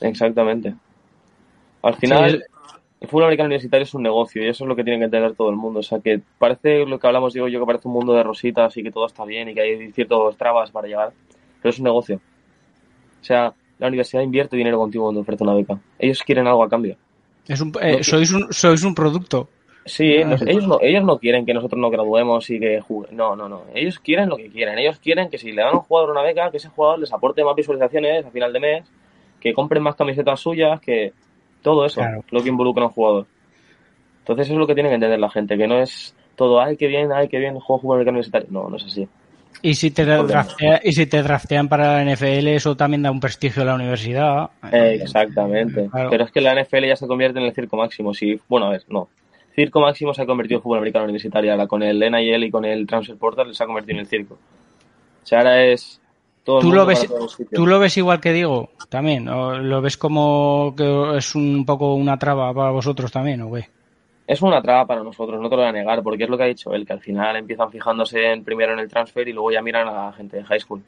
Exactamente. 0.00 0.74
Al 1.82 1.94
final, 1.96 2.30
Sí, 2.30 2.38
el 3.00 3.08
fútbol 3.08 3.24
americano 3.24 3.46
universitario 3.46 3.84
es 3.84 3.94
un 3.94 4.02
negocio 4.02 4.42
y 4.44 4.48
eso 4.48 4.64
es 4.64 4.68
lo 4.68 4.74
que 4.74 4.82
tiene 4.84 4.98
que 4.98 5.04
entender 5.04 5.34
todo 5.34 5.50
el 5.50 5.56
mundo. 5.56 5.80
O 5.80 5.82
sea, 5.82 6.00
que 6.00 6.20
parece 6.38 6.84
lo 6.84 6.98
que 6.98 7.06
hablamos, 7.06 7.32
digo 7.32 7.46
yo, 7.48 7.60
que 7.60 7.66
parece 7.66 7.86
un 7.88 7.94
mundo 7.94 8.12
de 8.12 8.22
rositas 8.24 8.76
y 8.76 8.82
que 8.82 8.90
todo 8.90 9.06
está 9.06 9.24
bien 9.24 9.48
y 9.48 9.54
que 9.54 9.60
hay 9.60 9.92
ciertos 9.92 10.36
trabas 10.36 10.70
para 10.70 10.88
llegar, 10.88 11.12
pero 11.62 11.70
es 11.70 11.78
un 11.78 11.84
negocio. 11.84 12.20
O 13.20 13.24
sea, 13.24 13.52
la 13.78 13.86
universidad 13.88 14.22
invierte 14.22 14.56
dinero 14.56 14.78
contigo 14.78 15.04
cuando 15.04 15.20
ofrece 15.20 15.44
una 15.44 15.54
beca. 15.54 15.78
Ellos 15.98 16.22
quieren 16.24 16.46
algo 16.46 16.62
a 16.64 16.68
cambio. 16.68 16.96
Es 17.46 17.60
un, 17.60 17.72
eh, 17.80 18.02
sois, 18.02 18.32
un, 18.32 18.52
sois 18.52 18.82
un 18.84 18.94
producto. 18.94 19.48
Sí, 19.84 20.18
Ah, 20.18 20.26
nos- 20.26 20.42
ellos, 20.42 20.66
no, 20.66 20.78
ellos 20.82 21.02
no 21.04 21.18
quieren 21.18 21.46
que 21.46 21.54
nosotros 21.54 21.80
nos 21.80 21.90
graduemos 21.90 22.50
y 22.50 22.60
que 22.60 22.80
juguemos. 22.80 23.12
No, 23.16 23.36
no, 23.36 23.48
no. 23.48 23.62
Ellos 23.74 23.98
quieren 24.00 24.28
lo 24.28 24.36
que 24.36 24.50
quieren. 24.50 24.78
Ellos 24.78 24.98
quieren 24.98 25.30
que 25.30 25.38
si 25.38 25.52
le 25.52 25.62
dan 25.62 25.70
a 25.74 25.78
un 25.78 25.80
jugador 25.84 26.10
una 26.10 26.22
beca, 26.22 26.50
que 26.50 26.58
ese 26.58 26.68
jugador 26.68 26.98
les 26.98 27.12
aporte 27.12 27.42
más 27.42 27.54
visualizaciones 27.56 28.26
a 28.26 28.30
final 28.30 28.52
de 28.52 28.60
mes, 28.60 28.84
que 29.40 29.54
compren 29.54 29.82
más 29.82 29.94
camisetas 29.96 30.40
suyas, 30.40 30.78
que 30.80 31.12
todo 31.62 31.84
eso, 31.86 32.00
Claro. 32.00 32.24
lo 32.30 32.42
que 32.42 32.48
involucra 32.48 32.84
a 32.84 32.86
un 32.88 32.92
jugador. 32.92 33.26
Entonces 34.20 34.46
eso 34.46 34.54
es 34.54 34.58
lo 34.58 34.66
que 34.66 34.74
tiene 34.74 34.88
que 34.90 34.96
entender 34.96 35.18
la 35.18 35.30
gente, 35.30 35.56
que 35.56 35.66
no 35.66 35.80
es 35.80 36.14
todo, 36.36 36.60
ay, 36.60 36.76
qué 36.76 36.86
bien, 36.86 37.10
ay, 37.12 37.28
qué 37.28 37.38
bien, 37.38 37.58
juego 37.58 37.94
americano 37.94 38.16
universitario. 38.16 38.48
No, 38.50 38.68
no 38.68 38.76
es 38.76 38.84
así. 38.84 39.08
Y 39.62 39.74
si 39.74 39.90
te 39.90 40.04
draftea- 40.06 40.80
y 40.84 40.92
si 40.92 41.06
te 41.06 41.22
draftean 41.22 41.68
para 41.68 41.94
la 41.94 42.02
NFL, 42.04 42.46
eso 42.54 42.76
también 42.76 43.02
da 43.02 43.10
un 43.10 43.18
prestigio 43.18 43.62
a 43.62 43.66
la 43.66 43.74
universidad. 43.74 44.50
Eh, 44.70 44.98
exactamente. 45.02 45.88
Claro. 45.90 46.10
Pero 46.10 46.24
es 46.24 46.30
que 46.30 46.40
la 46.40 46.52
NFL 46.54 46.86
ya 46.86 46.94
se 46.94 47.08
convierte 47.08 47.40
en 47.40 47.46
el 47.46 47.54
circo 47.54 47.76
máximo. 47.76 48.14
Si, 48.14 48.38
bueno, 48.48 48.66
a 48.66 48.70
ver, 48.70 48.84
no. 48.88 49.08
Circo 49.56 49.80
máximo 49.80 50.14
se 50.14 50.22
ha 50.22 50.26
convertido 50.26 50.58
en 50.58 50.62
fútbol 50.62 50.78
americano 50.78 51.04
universitario. 51.06 51.50
Ahora 51.50 51.66
con 51.66 51.82
el 51.82 51.98
NIL 51.98 52.44
y 52.44 52.50
con 52.52 52.64
el 52.64 52.86
Transfer 52.86 53.16
Portal 53.16 53.52
se 53.52 53.62
ha 53.64 53.66
convertido 53.66 53.94
en 53.94 54.00
el 54.00 54.06
circo. 54.06 54.34
O 54.34 55.26
sea, 55.26 55.38
ahora 55.38 55.64
es 55.64 55.97
Todo 56.48 56.60
¿Tú 56.60 56.72
lo, 56.72 56.86
ves. 56.86 57.06
¿Tú 57.52 57.66
lo 57.66 57.78
ves 57.78 57.98
igual 57.98 58.22
que 58.22 58.32
Diego 58.32 58.70
también? 58.88 59.28
¿O 59.28 59.58
lo 59.58 59.82
ves 59.82 59.98
como 59.98 60.74
que 60.74 61.18
es 61.18 61.34
un 61.34 61.66
poco 61.66 61.92
una 61.92 62.18
traba 62.18 62.54
para 62.54 62.70
vosotros 62.70 63.12
también 63.12 63.42
o 63.42 63.52
qué? 63.52 63.66
Es 64.26 64.40
una 64.40 64.62
traba 64.62 64.86
para 64.86 65.02
nosotros, 65.02 65.38
no 65.42 65.50
te 65.50 65.56
lo 65.56 65.60
voy 65.60 65.68
a 65.68 65.72
negar, 65.72 66.02
porque 66.02 66.24
es 66.24 66.30
lo 66.30 66.38
que 66.38 66.44
ha 66.44 66.46
dicho 66.46 66.72
él, 66.72 66.86
que 66.86 66.94
al 66.94 67.00
final 67.00 67.36
empiezan 67.36 67.70
fijándose 67.70 68.32
en, 68.32 68.44
primero 68.44 68.72
en 68.72 68.78
el 68.78 68.88
transfer 68.88 69.28
y 69.28 69.34
luego 69.34 69.52
ya 69.52 69.60
miran 69.60 69.88
a 69.88 70.06
la 70.06 70.12
gente 70.14 70.38
de 70.38 70.44
high 70.44 70.58
school. 70.58 70.82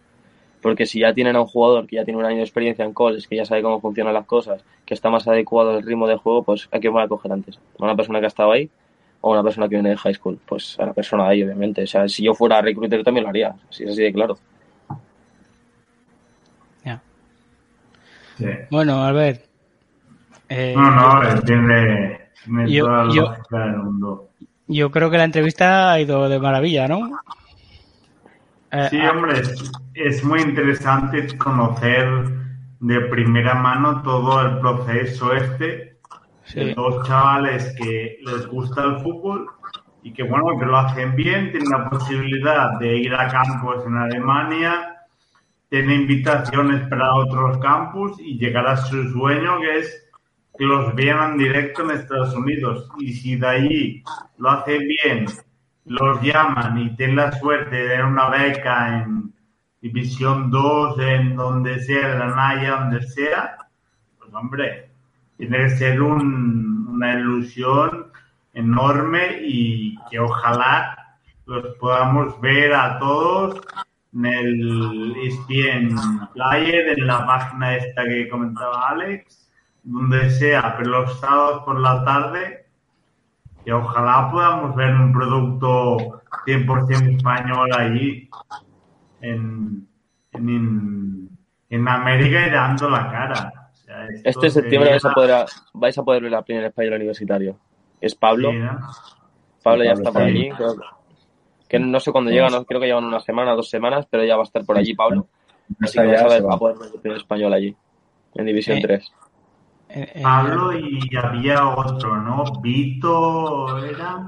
Porque 0.62 0.87
si 0.87 1.01
ya 1.01 1.12
tienen 1.12 1.37
a 1.37 1.43
un 1.43 1.47
jugador 1.47 1.87
que 1.87 1.97
ya 1.97 2.05
tiene 2.07 2.19
un 2.19 2.24
año 2.24 2.39
de 2.39 2.45
experiencia 2.45 2.87
en 2.87 2.95
college, 2.95 3.28
que 3.28 3.37
ya 3.37 3.45
sabe 3.45 3.61
cómo 3.61 3.82
funcionan 3.82 4.15
las 4.15 4.24
cosas, 4.24 4.65
que 4.87 4.95
está 4.95 5.11
más 5.11 5.28
adecuado 5.28 5.73
al 5.73 5.82
ritmo 5.82 6.07
de 6.07 6.16
juego, 6.16 6.43
pues 6.43 6.70
¿a 6.73 6.78
quién 6.78 6.95
van 6.95 7.05
a 7.05 7.09
coger 7.09 7.32
antes? 7.32 7.59
¿A 7.78 7.85
una 7.85 7.95
persona 7.95 8.19
que 8.19 8.24
ha 8.24 8.28
estado 8.28 8.53
ahí 8.53 8.70
o 9.20 9.28
a 9.28 9.32
una 9.32 9.43
persona 9.43 9.69
que 9.69 9.74
viene 9.74 9.91
de 9.91 9.99
high 9.99 10.15
school? 10.15 10.39
Pues 10.47 10.81
a 10.81 10.87
la 10.87 10.95
persona 10.95 11.24
de 11.24 11.31
ahí, 11.31 11.43
obviamente. 11.43 11.82
O 11.82 11.87
sea, 11.87 12.09
si 12.09 12.24
yo 12.24 12.32
fuera 12.32 12.62
recruiter 12.62 13.05
también 13.05 13.24
lo 13.24 13.28
haría, 13.28 13.55
si 13.69 13.85
es 13.85 13.91
así 13.91 14.03
de 14.03 14.12
claro. 14.12 14.39
Ya. 16.85 17.03
Sí. 18.40 18.46
Bueno, 18.70 19.04
Albert. 19.04 19.44
eh, 20.48 20.74
No, 20.76 20.90
no, 20.90 21.40
tiene 21.42 22.18
yo- 22.66 22.84
toda 22.86 23.04
la 23.04 23.12
yo- 23.14 23.34
del 23.50 23.76
mundo. 23.76 24.28
Yo 24.66 24.90
creo 24.90 25.10
que 25.10 25.18
la 25.18 25.24
entrevista 25.24 25.92
ha 25.92 26.00
ido 26.00 26.28
de 26.28 26.38
maravilla, 26.40 26.88
¿no? 26.88 27.10
Eh, 28.72 28.86
Sí, 28.90 28.98
ah, 29.00 29.10
hombre, 29.12 29.40
es, 29.40 29.72
es 29.94 30.24
muy 30.24 30.40
interesante 30.40 31.36
conocer 31.36 32.06
de 32.80 33.00
primera 33.02 33.54
mano 33.54 34.00
todo 34.02 34.40
el 34.42 34.58
proceso 34.60 35.32
este 35.34 35.98
sí. 36.44 36.60
de 36.60 36.74
dos 36.74 37.06
chavales 37.06 37.74
que 37.76 38.18
les 38.24 38.46
gusta 38.46 38.84
el 38.84 38.98
fútbol 39.02 39.46
y 40.02 40.12
que, 40.12 40.22
bueno, 40.22 40.58
que 40.58 40.64
lo 40.66 40.78
hacen 40.78 41.14
bien, 41.14 41.50
tienen 41.50 41.68
la 41.70 41.90
posibilidad 41.90 42.78
de 42.78 42.96
ir 42.96 43.14
a 43.14 43.28
campus 43.28 43.84
en 43.86 43.96
Alemania, 43.96 44.96
tienen 45.70 46.02
invitaciones 46.02 46.86
para 46.88 47.14
otros 47.14 47.59
campus 47.59 48.18
y 48.20 48.36
llegar 48.38 48.66
a 48.66 48.76
su 48.76 49.09
sueño, 49.12 49.60
que 49.60 49.78
es 49.78 50.10
que 50.59 50.64
los 50.64 50.94
vean 50.94 51.38
directo 51.38 51.82
en 51.82 51.92
Estados 51.92 52.34
Unidos. 52.34 52.88
Y 52.98 53.12
si 53.12 53.36
de 53.36 53.47
ahí 53.47 54.02
lo 54.38 54.51
hacen 54.51 54.80
bien, 54.86 55.26
los 55.86 56.20
llaman 56.20 56.76
y 56.78 56.97
tienen 56.97 57.16
la 57.16 57.32
suerte 57.32 57.74
de 57.76 57.88
tener 57.88 58.05
una 58.05 58.28
beca 58.28 58.98
en 58.98 59.32
División 59.80 60.51
2, 60.51 60.98
en 60.98 61.36
donde 61.36 61.78
sea, 61.80 62.12
en 62.12 62.18
la 62.18 62.26
Naya, 62.34 62.76
donde 62.80 63.02
sea, 63.02 63.56
pues 64.18 64.34
hombre, 64.34 64.90
tiene 65.38 65.56
que 65.59 65.70
ser 65.70 66.02
un- 66.02 66.86
una 66.90 67.14
ilusión 67.14 68.09
enorme 68.52 69.38
y 69.42 69.97
que 70.10 70.18
ojalá 70.18 71.16
los 71.47 71.76
podamos 71.76 72.38
ver 72.40 72.74
a 72.74 72.98
todos 72.98 73.60
en 74.12 74.27
el 74.27 75.16
ESPN 75.23 76.28
Player, 76.35 76.99
en 76.99 77.07
la 77.07 77.27
página 77.27 77.77
esta 77.77 78.05
que 78.05 78.28
comentaba 78.28 78.89
Alex, 78.91 79.51
donde 79.82 80.31
sea, 80.31 80.77
pero 80.77 80.91
los 80.91 81.20
sábados 81.20 81.62
por 81.65 81.81
la 81.81 82.05
tarde, 82.05 82.66
que 83.65 83.73
ojalá 83.73 84.31
podamos 84.31 84.74
ver 84.77 84.95
un 84.95 85.12
producto 85.12 86.23
100% 86.47 87.16
español 87.16 87.70
allí, 87.77 88.28
en, 89.20 89.87
en, 90.32 91.28
en 91.69 91.89
América 91.89 92.47
y 92.47 92.51
dando 92.51 92.91
la 92.91 93.11
cara. 93.11 93.70
O 93.73 93.77
sea, 93.77 94.07
esto 94.07 94.28
Este 94.47 94.51
septiembre 94.51 94.91
vais 94.91 95.05
a 95.05 95.12
poder, 95.12 95.47
vais 95.74 95.99
a 95.99 96.03
poder 96.03 96.23
ver 96.23 96.32
la 96.32 96.43
primera 96.43 96.69
español 96.69 96.95
universitario. 96.95 97.59
Es 98.01 98.15
Pablo. 98.15 98.51
Sí, 98.51 98.59
¿no? 98.59 98.81
Pablo 99.62 99.85
ya 99.85 99.95
Pablo 99.95 100.09
está 100.09 100.12
por 100.12 100.23
allí. 100.23 100.45
ahí. 100.45 100.51
creo 100.51 100.77
que 100.77 100.99
no 101.78 102.01
sé 102.01 102.10
cuándo 102.12 102.30
llega, 102.30 102.48
no, 102.48 102.64
creo 102.64 102.80
que 102.80 102.86
llevan 102.86 103.05
una 103.05 103.20
semana, 103.20 103.52
dos 103.55 103.68
semanas, 103.70 104.06
pero 104.10 104.24
ya 104.24 104.36
va 104.36 104.42
a 104.42 104.44
estar 104.44 104.64
por 104.64 104.76
allí 104.76 104.94
Pablo. 104.94 105.26
Así 105.80 105.98
que 105.98 106.06
ya, 106.06 106.12
vas 106.12 106.22
a, 106.22 106.28
ver, 106.28 106.47
va. 106.47 106.55
a 106.55 106.59
poder 106.59 106.78
ver 106.78 106.90
el 106.94 107.01
primer 107.01 107.18
español 107.18 107.52
allí, 107.52 107.76
en 108.34 108.47
División 108.47 108.78
Eh, 108.78 108.82
3. 108.82 109.12
eh, 109.90 110.12
eh, 110.16 110.22
Pablo 110.22 110.72
y 110.76 111.01
había 111.16 111.68
otro, 111.68 112.16
¿no? 112.16 112.44
Vito 112.60 113.78
era. 113.84 114.18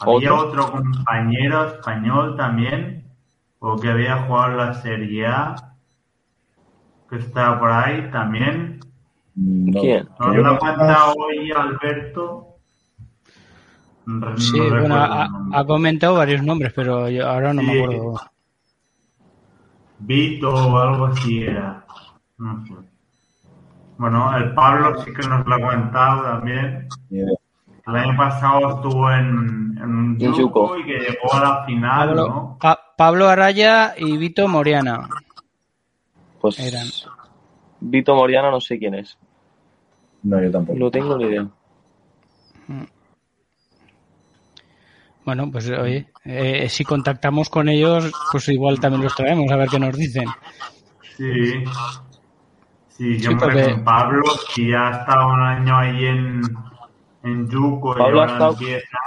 Había 0.00 0.32
¿Otro? 0.34 0.62
otro 0.62 0.70
compañero 0.72 1.66
español 1.66 2.36
también, 2.36 3.04
o 3.58 3.76
que 3.76 3.90
había 3.90 4.22
jugado 4.22 4.52
en 4.52 4.56
la 4.58 4.74
Serie 4.74 5.26
A, 5.26 5.56
que 7.10 7.16
estaba 7.16 7.58
por 7.58 7.70
ahí 7.72 8.08
también. 8.10 8.80
¿Quién? 9.34 10.06
que 10.06 10.08
Nos 10.24 10.36
lo 10.36 10.46
ha 10.64 11.12
hoy 11.14 11.50
Alberto. 11.52 12.47
No 14.08 14.36
sí, 14.38 14.58
recuerdo 14.58 14.80
bueno, 14.88 14.96
ha, 15.52 15.64
comentado 15.66 16.14
varios 16.14 16.42
nombres, 16.42 16.72
pero 16.74 17.10
yo 17.10 17.28
ahora 17.28 17.52
no 17.52 17.62
me 17.62 17.72
Sí. 17.74 17.82
acuerdo. 17.82 18.14
Vito 19.98 20.50
o 20.54 20.78
algo 20.78 21.06
así 21.06 21.42
era. 21.42 21.84
No 22.38 22.64
sé. 22.66 22.72
Bueno, 23.98 24.34
el 24.36 24.54
Pablo 24.54 25.02
sí 25.02 25.12
que 25.12 25.26
nos 25.28 25.44
lo 25.46 25.54
ha 25.54 25.60
contado 25.60 26.22
también. 26.22 26.88
El 27.10 27.96
año 27.96 28.16
pasado 28.16 28.76
estuvo 28.76 29.10
en, 29.10 29.76
en 29.78 29.94
un 29.94 30.18
Yuko. 30.18 30.78
y 30.78 30.84
que 30.84 30.98
llegó 31.00 31.34
a 31.34 31.40
la 31.40 31.64
final, 31.66 32.08
Pablo, 32.08 32.28
¿no? 32.28 32.58
Pa- 32.60 32.80
Pablo 32.96 33.28
Araya 33.28 33.94
y 33.98 34.16
Vito 34.16 34.46
Moriana. 34.48 35.08
Pues 36.40 36.58
Eran. 36.60 36.86
Vito 37.80 38.14
Moriana 38.14 38.50
no 38.50 38.60
sé 38.60 38.78
quién 38.78 38.94
es. 38.94 39.18
No, 40.22 40.40
yo 40.42 40.50
tampoco. 40.50 40.78
No 40.78 40.90
tengo 40.90 41.16
ni 41.18 41.24
idea. 41.24 41.46
Bueno, 45.28 45.50
pues 45.52 45.68
oye, 45.68 46.06
eh, 46.24 46.70
si 46.70 46.84
contactamos 46.84 47.50
con 47.50 47.68
ellos, 47.68 48.10
pues 48.32 48.48
igual 48.48 48.80
también 48.80 49.02
los 49.02 49.14
traemos 49.14 49.52
a 49.52 49.56
ver 49.56 49.68
qué 49.68 49.78
nos 49.78 49.94
dicen. 49.94 50.24
Sí. 51.18 51.64
Sí, 52.88 53.18
yo 53.18 53.28
Sí, 53.28 53.34
me 53.34 53.40
porque- 53.42 53.72
con 53.74 53.84
Pablo, 53.84 54.22
que 54.54 54.70
ya 54.70 54.88
estaba 54.88 55.26
un 55.26 55.40
año 55.42 55.76
ahí 55.76 56.06
en, 56.06 56.40
en 57.24 57.46
Yuko 57.50 57.94
y 57.94 57.98
Pablo 57.98 58.22
ha 58.22 58.26
estado- 58.26 58.52
empieza. 58.54 58.98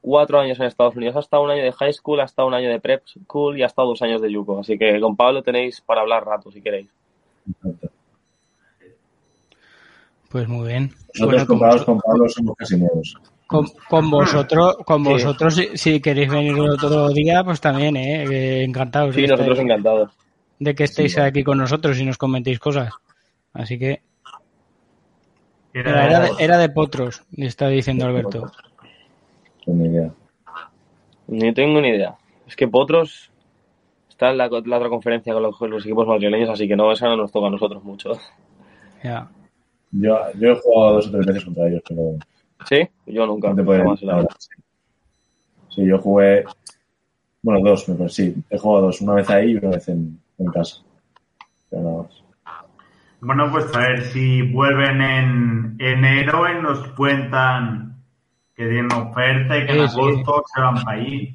Cuatro 0.00 0.40
años 0.40 0.58
en 0.58 0.64
Estados 0.64 0.96
Unidos. 0.96 1.16
Ha 1.16 1.20
estado 1.20 1.42
un 1.42 1.50
año 1.50 1.62
de 1.62 1.72
high 1.72 1.92
school, 1.92 2.20
ha 2.20 2.24
estado 2.24 2.48
un 2.48 2.54
año 2.54 2.70
de 2.70 2.80
prep 2.80 3.02
school 3.06 3.58
y 3.58 3.62
ha 3.62 3.66
estado 3.66 3.88
dos 3.88 4.00
años 4.00 4.22
de 4.22 4.32
Yuko. 4.32 4.60
Así 4.60 4.78
que 4.78 4.98
con 4.98 5.14
Pablo 5.14 5.42
tenéis 5.42 5.82
para 5.82 6.00
hablar 6.00 6.24
rato 6.24 6.50
si 6.50 6.62
queréis. 6.62 6.88
Exacto. 7.46 7.90
Pues 10.30 10.48
muy 10.48 10.68
bien. 10.68 10.84
Nosotros 11.12 11.28
Bueno, 11.28 11.46
comparados 11.46 11.84
con 11.84 12.00
Pablo 12.00 12.28
somos 12.30 12.56
casi 12.56 12.78
nuevos. 12.78 13.14
Con- 13.50 13.66
con 13.88 14.10
vosotros, 14.10 14.76
con 14.86 15.04
Sí. 15.04 15.10
vosotros 15.10 15.54
si, 15.54 15.76
si 15.76 16.00
queréis 16.00 16.30
venir 16.30 16.58
otro 16.60 17.08
día, 17.10 17.42
pues 17.44 17.60
también, 17.60 17.96
eh, 17.96 18.62
encantados 18.62 19.14
Sí, 19.14 19.26
nosotros 19.26 19.58
encantados. 19.58 20.12
de 20.58 20.74
que 20.74 20.84
estéis 20.84 21.14
Sí, 21.14 21.20
aquí 21.20 21.42
con 21.42 21.58
nosotros 21.58 21.98
y 21.98 22.04
nos 22.04 22.16
comentéis 22.18 22.58
cosas. 22.58 22.92
Así 23.52 23.78
que 23.78 24.02
Era, 25.74 26.06
era, 26.06 26.20
de, 26.20 26.30
era 26.38 26.58
de 26.58 26.68
potros, 26.68 27.22
le 27.32 27.46
está 27.46 27.68
diciendo 27.68 28.04
Alberto. 28.06 28.50
No, 29.66 29.74
ni 29.74 29.88
idea. 29.88 30.10
Ni 31.28 31.52
tengo 31.54 31.80
ni 31.80 31.88
idea. 31.88 32.16
Es 32.46 32.56
que 32.56 32.66
Potros 32.66 33.30
está 34.08 34.30
en 34.30 34.38
la, 34.38 34.48
la 34.48 34.76
otra 34.76 34.88
conferencia 34.88 35.32
con 35.32 35.42
los, 35.44 35.56
con 35.56 35.70
los 35.70 35.84
equipos 35.84 36.06
madrileños, 36.08 36.48
así 36.50 36.66
que 36.66 36.74
no, 36.74 36.90
esa 36.90 37.06
no 37.08 37.16
nos 37.16 37.30
toca 37.30 37.46
a 37.46 37.50
nosotros 37.50 37.84
mucho. 37.84 38.12
Ya. 39.04 39.28
Yo, 39.92 40.18
yo 40.38 40.52
he 40.52 40.56
jugado 40.56 40.94
dos 40.94 41.06
o 41.06 41.10
tres 41.12 41.26
veces 41.26 41.44
contra 41.44 41.68
ellos, 41.68 41.82
pero 41.88 42.02
¿Sí? 42.68 42.88
Yo 43.06 43.26
nunca. 43.26 43.48
no 43.50 43.56
te 43.56 43.62
puedo 43.64 43.82
jamás, 43.82 44.02
la 44.02 44.16
verdad. 44.16 44.36
Sí. 45.68 45.86
Yo 45.86 45.98
jugué. 45.98 46.44
Bueno, 47.42 47.60
dos, 47.70 47.88
me 47.88 47.94
parece. 47.94 48.14
Sí, 48.32 48.34
he 48.50 48.58
jugado 48.58 48.86
dos. 48.86 49.00
Una 49.00 49.14
vez 49.14 49.30
ahí 49.30 49.52
y 49.52 49.56
una 49.56 49.70
vez 49.70 49.88
en, 49.88 50.18
en 50.38 50.46
casa. 50.46 50.76
Pero 51.70 51.82
nada 51.82 52.02
más. 52.02 52.22
Bueno, 53.22 53.50
pues 53.52 53.66
a 53.74 53.78
ver 53.80 54.02
si 54.06 54.42
vuelven 54.42 55.00
en 55.02 55.76
enero 55.78 56.44
y 56.50 56.62
nos 56.62 56.78
cuentan 56.92 57.96
que 58.56 58.64
tienen 58.66 58.92
oferta 58.92 59.56
y 59.58 59.66
que 59.66 59.72
en 59.72 59.88
Sí, 59.88 59.94
sí. 59.94 60.00
agosto 60.00 60.42
se 60.54 60.60
van 60.60 60.74
para 60.84 60.98
allí. 60.98 61.34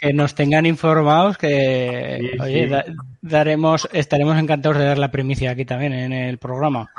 Que, 0.00 0.12
nos 0.12 0.34
tengan 0.34 0.66
informados 0.66 1.36
que 1.38 2.18
Sí, 2.32 2.38
oye, 2.40 2.64
sí. 2.64 2.70
da- 2.70 2.84
daremos 3.22 3.88
estaremos 3.92 4.36
encantados 4.38 4.78
de 4.78 4.84
dar 4.84 4.98
la 4.98 5.10
primicia 5.12 5.50
aquí 5.52 5.64
también 5.64 5.92
en 5.92 6.12
el 6.12 6.38
programa. 6.38 6.90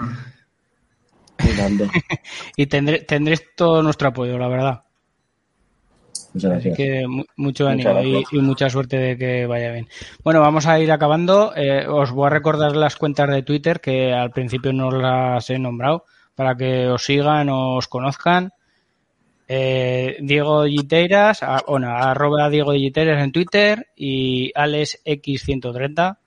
y 2.58 2.66
tendré, 2.68 3.00
tendréis 3.00 3.44
todo 3.56 3.82
nuestro 3.84 4.10
apoyo 4.10 4.38
la 4.38 4.48
verdad 4.48 4.84
Muchas 6.34 6.52
así 6.52 6.70
gracias. 6.70 6.78
que 6.78 7.08
mu- 7.08 7.24
mucho 7.38 7.68
ánimo 7.68 8.02
y, 8.32 8.38
mucha 8.42 8.70
suerte 8.70 8.98
de 8.98 9.18
que 9.18 9.46
vaya 9.48 9.72
bien 9.72 9.88
bueno 10.24 10.42
vamos 10.42 10.66
a 10.68 10.80
ir 10.80 10.92
acabando 10.92 11.54
Eh, 11.56 11.86
os 11.88 12.12
voy 12.12 12.28
a 12.28 12.32
recordar 12.32 12.76
las 12.76 12.96
cuentas 12.96 13.30
de 13.30 13.44
Twitter 13.44 13.80
que 13.80 14.14
al 14.14 14.32
principio 14.32 14.74
no 14.74 14.92
las 14.92 15.50
he 15.50 15.58
nombrado 15.58 16.04
para 16.36 16.56
que 16.56 16.88
os 16.88 17.04
sigan 17.04 17.50
os 17.50 17.88
conozcan 17.88 18.52
eh, 19.50 20.18
Diego 20.20 20.66
Giteiras, 20.66 21.42
a- 21.42 21.64
bueno, 21.66 21.88
arroba 21.90 22.50
Diego 22.50 22.74
Giteiras 22.74 23.24
en 23.24 23.32
Twitter 23.32 23.88
y 23.96 24.52
AlexX130, 24.54 26.18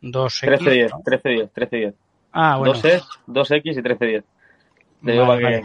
2X. 0.00 0.58
13-10, 0.60 0.90
13-10, 1.04 1.50
13-10. 1.52 1.94
Ah, 2.32 2.56
bueno, 2.56 2.74
2 2.74 2.84
2X 3.26 3.62
y 3.64 3.82
13-10. 3.82 4.22
Vale, 5.02 5.20
vale. 5.20 5.62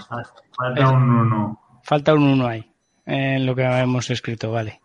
Falta 0.55 0.89
un 0.89 1.09
uno. 1.09 1.59
falta 1.83 2.13
un 2.13 2.23
1 2.23 2.47
ahí, 2.47 2.65
en 3.05 3.45
lo 3.45 3.55
que 3.55 3.63
hemos 3.63 4.09
escrito, 4.09 4.51
vale. 4.51 4.79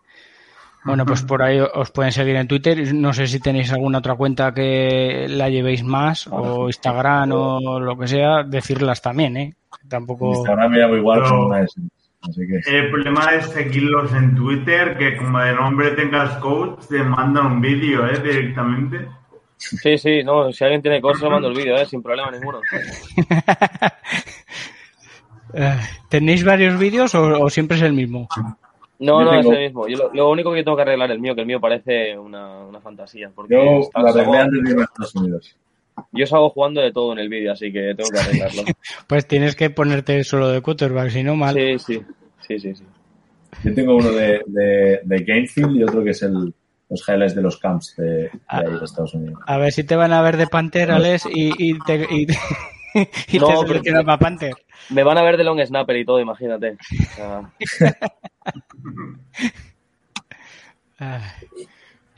Bueno, 0.84 1.04
pues 1.04 1.22
por 1.22 1.42
ahí 1.42 1.60
os 1.60 1.90
pueden 1.90 2.12
seguir 2.12 2.36
en 2.36 2.48
Twitter. 2.48 2.94
No 2.94 3.12
sé 3.12 3.26
si 3.26 3.40
tenéis 3.40 3.70
alguna 3.72 3.98
otra 3.98 4.14
cuenta 4.14 4.54
que 4.54 5.26
la 5.28 5.50
llevéis 5.50 5.84
más, 5.84 6.26
o 6.30 6.66
Instagram 6.68 7.30
o 7.32 7.78
lo 7.80 7.98
que 7.98 8.08
sea, 8.08 8.42
decirlas 8.44 9.02
también, 9.02 9.36
¿eh? 9.36 9.54
Tampoco. 9.88 10.30
Instagram 10.30 10.70
me 10.72 10.78
llamo 10.78 10.96
igual, 10.96 11.20
Pero- 11.22 11.52
Así 12.20 12.40
que. 12.48 12.78
El 12.78 12.90
problema 12.90 13.26
es 13.34 13.46
seguirlos 13.50 14.12
en 14.12 14.34
Twitter, 14.34 14.96
que 14.98 15.16
como 15.16 15.38
de 15.38 15.54
nombre 15.54 15.90
tengas 15.92 16.36
coach, 16.38 16.86
te 16.88 17.02
mandan 17.02 17.46
un 17.46 17.60
vídeo, 17.60 18.06
¿eh? 18.08 18.18
Directamente. 18.20 19.06
Sí, 19.58 19.98
sí, 19.98 20.22
no, 20.22 20.52
si 20.52 20.62
alguien 20.64 20.80
tiene 20.82 21.00
cosas, 21.00 21.28
mando 21.28 21.48
el 21.48 21.54
vídeo, 21.56 21.76
¿eh? 21.76 21.84
Sin 21.84 22.02
problema 22.02 22.30
ninguno. 22.30 22.60
Eh, 25.54 25.76
¿Tenéis 26.10 26.44
varios 26.44 26.78
vídeos 26.78 27.14
o, 27.14 27.42
o 27.44 27.48
siempre 27.50 27.78
es 27.78 27.82
el 27.82 27.94
mismo? 27.94 28.28
No, 28.98 29.20
Yo 29.20 29.24
no, 29.24 29.30
tengo- 29.30 29.52
es 29.52 29.58
el 29.58 29.64
mismo. 29.64 29.88
Yo 29.88 29.96
lo, 29.96 30.10
lo 30.14 30.30
único 30.30 30.52
que 30.52 30.62
tengo 30.62 30.76
que 30.76 30.82
arreglar 30.82 31.10
es 31.10 31.14
el 31.14 31.20
mío, 31.22 31.34
que 31.34 31.40
el 31.40 31.46
mío 31.46 31.58
parece 31.60 32.18
una, 32.18 32.66
una 32.66 32.80
fantasía. 32.80 33.30
Porque 33.34 33.54
Yo 33.54 33.88
salgo- 33.94 34.08
arreglé 34.10 34.38
antes 34.38 34.62
de 34.76 34.82
Estados 34.82 35.14
Unidos. 35.14 35.56
yo 36.12 36.26
salgo 36.26 36.50
jugando 36.50 36.80
de 36.82 36.92
todo 36.92 37.12
en 37.14 37.20
el 37.20 37.28
vídeo, 37.30 37.52
así 37.52 37.72
que 37.72 37.94
tengo 37.96 38.10
que 38.10 38.18
arreglarlo. 38.18 38.62
Pues 39.06 39.26
tienes 39.26 39.56
que 39.56 39.70
ponerte 39.70 40.22
solo 40.22 40.48
de 40.48 40.60
quarterback, 40.60 41.08
si 41.10 41.22
no 41.22 41.34
mal. 41.34 41.54
Sí, 41.54 41.78
sí, 41.78 42.02
sí, 42.46 42.58
sí, 42.60 42.74
sí. 42.74 42.84
Yo 43.64 43.74
tengo 43.74 43.96
uno 43.96 44.10
de, 44.12 44.42
de, 44.46 45.00
de 45.02 45.18
Gamefield 45.24 45.76
y 45.76 45.82
otro 45.82 46.04
que 46.04 46.10
es 46.10 46.22
el, 46.22 46.52
los 46.90 47.06
highlights 47.08 47.34
de 47.34 47.42
los 47.42 47.58
camps 47.58 47.94
de, 47.96 48.04
de 48.06 48.30
ahí 48.48 48.64
de 48.78 48.84
Estados 48.84 49.14
Unidos. 49.14 49.40
A 49.46 49.58
ver 49.58 49.72
si 49.72 49.84
te 49.84 49.96
van 49.96 50.12
a 50.12 50.22
ver 50.22 50.36
de 50.36 50.46
Panther, 50.46 50.90
Alex, 50.90 51.26
y, 51.32 51.52
y 51.72 51.78
te, 51.80 52.06
y, 52.10 52.26
y 53.36 53.38
No, 53.38 53.64
te 53.64 53.80
pero- 53.80 54.04
para 54.04 54.18
Panther. 54.18 54.54
Me 54.90 55.02
van 55.02 55.18
a 55.18 55.22
ver 55.22 55.36
de 55.36 55.44
long 55.44 55.60
snapper 55.60 55.96
y 55.98 56.04
todo, 56.06 56.18
imagínate. 56.20 56.72
O 56.72 57.14
sea, 57.14 57.50
Ay. 60.98 61.20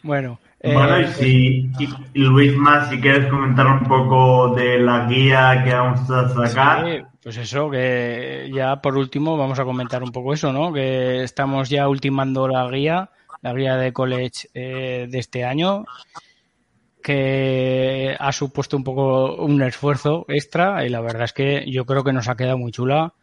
Bueno, 0.02 0.38
eh, 0.60 0.72
Bueno, 0.72 0.98
y 0.98 1.06
si, 1.09 1.70
y- 1.78 1.88
y 2.14 2.20
Luis 2.20 2.56
más, 2.56 2.88
si 2.88 2.98
quieres 3.02 3.26
comentar 3.30 3.66
un 3.66 3.80
poco 3.80 4.55
de 4.55 4.78
la 4.78 5.05
guía 5.06 5.62
que 5.62 5.74
vamos 5.74 6.10
a 6.10 6.47
sacar. 6.47 6.86
Sí, 6.86 7.02
pues 7.22 7.36
eso, 7.36 7.68
que 7.70 8.51
ya 8.51 8.76
por 8.80 8.97
último 8.97 9.36
vamos 9.36 9.59
a 9.59 9.64
comentar 9.64 10.02
un 10.02 10.10
poco 10.10 10.32
eso, 10.32 10.55
¿no? 10.55 10.72
Que 10.72 11.22
estamos 11.22 11.68
ya 11.68 11.86
ultimando 11.86 12.48
la 12.48 12.66
guía, 12.70 13.10
la 13.42 13.54
guía 13.54 13.76
de 13.76 13.92
college 13.92 14.48
eh, 14.54 15.06
de 15.08 15.18
este 15.18 15.44
año, 15.44 15.84
que 17.02 18.16
ha 18.18 18.32
supuesto 18.32 18.76
un 18.76 18.84
poco 18.84 19.36
un 19.36 19.62
esfuerzo 19.62 20.24
extra 20.28 20.84
y 20.84 20.88
la 20.88 21.00
verdad 21.00 21.24
es 21.24 21.32
que 21.32 21.64
yo 21.70 21.86
creo 21.86 22.04
que 22.04 22.12
nos 22.12 22.28
ha 22.28 22.36
quedado 22.36 22.58
muy 22.58 22.72
chula. 22.72 23.14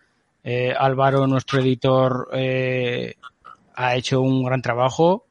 Eh, 0.44 0.74
Álvaro, 0.78 1.28
nuestro 1.28 1.60
editor, 1.60 2.30
eh, 2.34 3.16
ha 3.76 3.96
hecho 3.96 4.22
un 4.22 4.44
gran 4.44 4.62
trabajo 4.62 5.28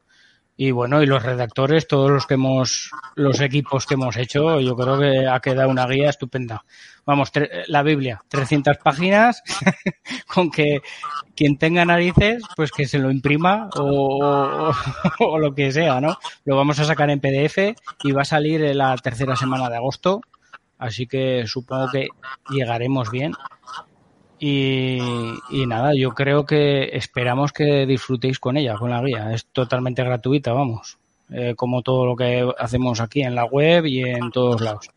y 0.56 0.70
bueno, 0.70 1.02
y 1.02 1.06
los 1.06 1.22
redactores, 1.22 1.86
todos 1.86 2.10
los 2.10 2.26
que 2.26 2.34
hemos, 2.34 2.90
los 3.14 3.40
equipos 3.40 3.84
que 3.84 3.94
hemos 3.94 4.16
hecho, 4.16 4.58
yo 4.60 4.74
creo 4.74 4.98
que 4.98 5.26
ha 5.26 5.40
quedado 5.40 5.68
una 5.68 5.86
guía 5.86 6.08
estupenda. 6.08 6.64
Vamos, 7.06 7.30
la 7.68 7.82
Biblia, 7.84 8.20
300 8.28 8.78
páginas, 8.78 9.42
con 10.26 10.50
que 10.50 10.80
quien 11.36 11.56
tenga 11.56 11.84
narices, 11.84 12.42
pues 12.56 12.72
que 12.72 12.86
se 12.86 12.98
lo 12.98 13.12
imprima 13.12 13.70
o, 13.76 14.72
lo 15.38 15.54
que 15.54 15.70
sea, 15.70 16.00
¿no? 16.00 16.18
Lo 16.44 16.56
vamos 16.56 16.80
a 16.80 16.84
sacar 16.84 17.08
en 17.10 17.20
PDF 17.20 17.76
y 18.02 18.12
va 18.12 18.22
a 18.22 18.24
salir 18.24 18.64
en 18.64 18.78
la 18.78 18.96
tercera 18.96 19.36
semana 19.36 19.70
de 19.70 19.76
agosto, 19.76 20.20
así 20.78 21.06
que 21.06 21.46
supongo 21.46 21.90
que 21.92 22.08
llegaremos 22.50 23.10
bien. 23.10 23.32
Y, 24.38 24.98
y 25.48 25.66
nada, 25.66 25.94
yo 25.94 26.10
creo 26.10 26.44
que 26.44 26.90
esperamos 26.96 27.52
que 27.52 27.86
disfrutéis 27.86 28.38
con 28.38 28.56
ella, 28.56 28.74
con 28.74 28.90
la 28.90 29.00
guía. 29.00 29.32
Es 29.32 29.46
totalmente 29.46 30.04
gratuita, 30.04 30.52
vamos. 30.52 30.98
Eh, 31.30 31.54
como 31.56 31.82
todo 31.82 32.06
lo 32.06 32.14
que 32.14 32.48
hacemos 32.58 33.00
aquí 33.00 33.22
en 33.22 33.34
la 33.34 33.44
web 33.44 33.86
y 33.86 34.02
en 34.02 34.30
todos 34.30 34.60
lados. 34.60 34.90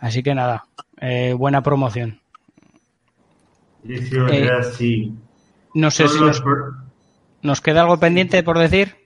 Así 0.00 0.22
que 0.22 0.34
nada, 0.34 0.64
eh, 1.00 1.34
buena 1.36 1.62
promoción. 1.62 2.20
Eh, 3.88 4.50
así. 4.58 5.14
No 5.74 5.90
sé 5.90 6.08
si 6.08 6.18
nos, 7.42 7.60
queda 7.60 7.82
algo 7.82 7.98
pendiente 7.98 8.42
por 8.42 8.58
decir. 8.58 8.96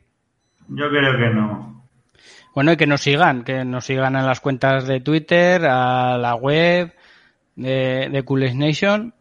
Yo 0.68 0.88
creo 0.88 1.18
que 1.18 1.34
no. 1.34 1.84
Bueno, 2.54 2.72
y 2.72 2.76
que 2.76 2.86
nos 2.86 3.02
sigan, 3.02 3.44
que 3.44 3.64
nos 3.64 3.84
sigan 3.84 4.16
en 4.16 4.26
las 4.26 4.40
cuentas 4.40 4.86
de 4.86 5.00
Twitter, 5.00 5.66
a 5.66 6.16
la 6.16 6.34
web 6.36 6.94
de, 7.56 8.08
de 8.10 8.22
Coolest 8.24 8.54
Nation 8.54 9.14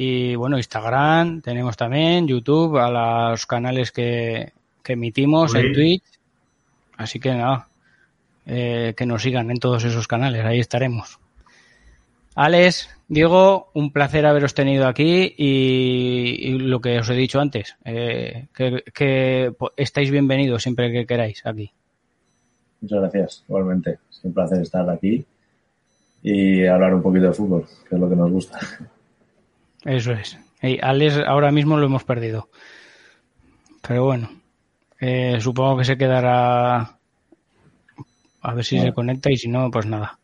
y 0.00 0.36
bueno, 0.36 0.58
Instagram, 0.58 1.40
tenemos 1.40 1.76
también 1.76 2.28
YouTube, 2.28 2.78
a 2.78 3.30
los 3.30 3.46
canales 3.46 3.90
que, 3.90 4.52
que 4.82 4.92
emitimos 4.92 5.54
en. 5.54 5.72
Twitch. 5.72 6.04
Así 6.96 7.18
que 7.18 7.34
nada, 7.34 7.68
eh, 8.50 8.94
que 8.96 9.04
nos 9.04 9.22
sigan 9.22 9.50
en 9.50 9.58
todos 9.58 9.84
esos 9.84 10.08
canales, 10.08 10.42
ahí 10.42 10.58
estaremos. 10.58 11.20
Alex, 12.34 12.88
Diego, 13.08 13.68
un 13.74 13.92
placer 13.92 14.24
haberos 14.24 14.54
tenido 14.54 14.86
aquí 14.86 15.34
y, 15.36 16.48
y 16.48 16.58
lo 16.58 16.80
que 16.80 16.98
os 16.98 17.10
he 17.10 17.14
dicho 17.14 17.40
antes, 17.40 17.76
eh, 17.84 18.46
que, 18.54 19.52
estáis 19.76 20.10
bienvenidos 20.10 20.62
siempre 20.62 20.90
que 20.90 21.04
queráis 21.04 21.44
aquí. 21.44 21.70
Muchas 22.80 23.00
gracias, 23.00 23.44
igualmente. 23.48 23.98
Es 24.10 24.24
un 24.24 24.32
placer 24.32 24.62
estar 24.62 24.88
aquí 24.88 25.26
y 26.22 26.64
hablar 26.64 26.94
un 26.94 27.02
poquito 27.02 27.26
de 27.26 27.32
fútbol, 27.34 27.66
que 27.86 27.96
es 27.96 28.00
lo 28.00 28.08
que 28.08 28.16
nos 28.16 28.30
gusta. 28.30 28.58
Eso 29.84 30.12
es. 30.12 30.38
Y 30.62 30.78
Alex 30.80 31.18
ahora 31.26 31.50
mismo 31.50 31.76
lo 31.76 31.84
hemos 31.84 32.04
perdido. 32.04 32.48
Pero 33.86 34.04
bueno, 34.06 34.30
eh, 35.00 35.38
supongo 35.38 35.76
que 35.78 35.84
se 35.84 35.98
quedará 35.98 36.97
a 38.42 38.54
ver 38.54 38.64
si 38.64 38.78
Bueno. 38.78 38.80
se 38.80 38.92
conecta 38.92 39.30
y 39.30 39.36
si 39.36 39.48
no, 39.48 39.70
pues 39.70 39.86
nada. 39.86 40.18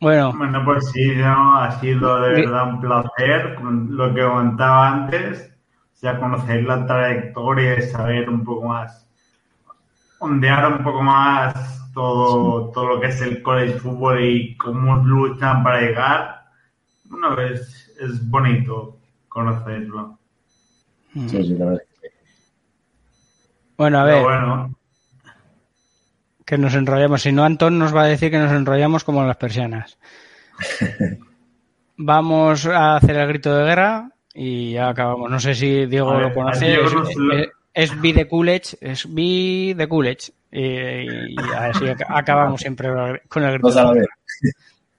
Bueno, 0.00 0.38
Bueno, 0.38 0.64
pues 0.64 0.90
sí, 0.90 1.14
no, 1.16 1.58
ha 1.58 1.78
sido 1.80 2.20
de 2.22 2.30
verdad 2.32 2.68
un 2.74 2.80
placer. 2.80 3.54
Con 3.54 3.96
lo 3.96 4.12
que 4.14 4.22
comentaba 4.24 4.88
antes, 4.90 5.52
o 5.94 5.96
sea, 5.96 6.18
conocer 6.18 6.64
la 6.64 6.84
trayectoria 6.86 7.78
y 7.78 7.82
saber 7.82 8.28
un 8.28 8.42
poco 8.44 8.68
más, 8.68 9.06
ondear 10.18 10.72
un 10.72 10.82
poco 10.84 11.02
más 11.02 11.92
todo, 11.92 12.70
todo 12.72 12.86
lo 12.94 13.00
que 13.00 13.08
es 13.08 13.20
el 13.20 13.42
college 13.42 13.78
football 13.78 14.22
y 14.24 14.56
cómo 14.56 14.96
luchan 15.04 15.62
para 15.62 15.80
llegar. 15.82 16.44
Bueno, 17.04 17.38
es, 17.40 17.94
es 18.00 18.28
bonito 18.30 18.98
conocerlo. 19.28 20.18
Sí, 21.26 21.42
sí, 21.44 21.54
la 21.56 21.64
verdad. 21.66 21.82
bueno, 23.76 23.98
a 24.00 24.04
Pero 24.04 24.22
ver, 24.22 24.22
bueno, 24.22 24.74
que 26.44 26.58
nos 26.58 26.74
enrollamos. 26.74 27.22
Si 27.22 27.32
no, 27.32 27.44
Antón 27.44 27.78
nos 27.78 27.94
va 27.94 28.02
a 28.04 28.06
decir 28.08 28.30
que 28.30 28.38
nos 28.38 28.52
enrollamos 28.52 29.04
como 29.04 29.24
las 29.24 29.36
persianas. 29.36 29.98
Vamos 31.96 32.66
a 32.66 32.96
hacer 32.96 33.16
el 33.16 33.28
grito 33.28 33.54
de 33.56 33.64
guerra 33.64 34.10
y 34.34 34.72
ya 34.72 34.88
acabamos. 34.88 35.30
No 35.30 35.38
sé 35.38 35.54
si 35.54 35.86
Diego 35.86 36.12
ver, 36.14 36.22
lo 36.28 36.34
conoce. 36.34 36.66
Diego 36.66 36.86
Es, 36.86 36.92
lo- 37.16 37.32
es, 37.34 37.48
es 37.74 38.00
Be 38.00 38.12
de 38.12 38.26
Coolidge, 38.28 38.76
es 38.80 39.06
Be 39.12 39.74
de 39.76 39.86
Coolidge. 39.88 40.32
Y, 40.50 40.60
y 41.32 41.36
así 41.56 41.84
ac- 41.84 42.04
acabamos 42.08 42.60
siempre 42.60 42.88
con 43.28 43.42
el 43.44 43.52
grito 43.52 43.68
a 43.68 43.70
de 43.70 43.76
la 43.84 43.94
guerra. 43.94 44.14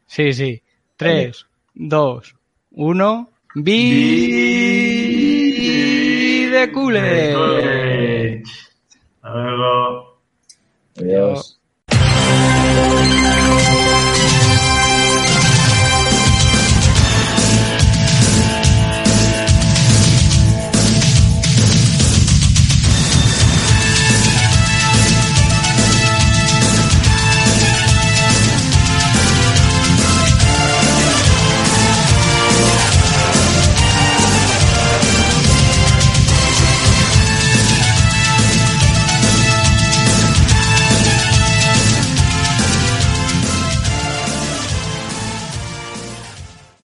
Sí, 0.07 0.33
sí. 0.33 0.61
Tres, 0.95 1.45
dos, 1.73 2.35
uno. 2.71 3.29
Be 3.55 3.71
Be 6.43 6.49
de 6.59 6.71
Coolidge. 6.71 7.03
de 7.03 7.33
Coolidge. 7.33 8.43
Adiós. 10.97 11.62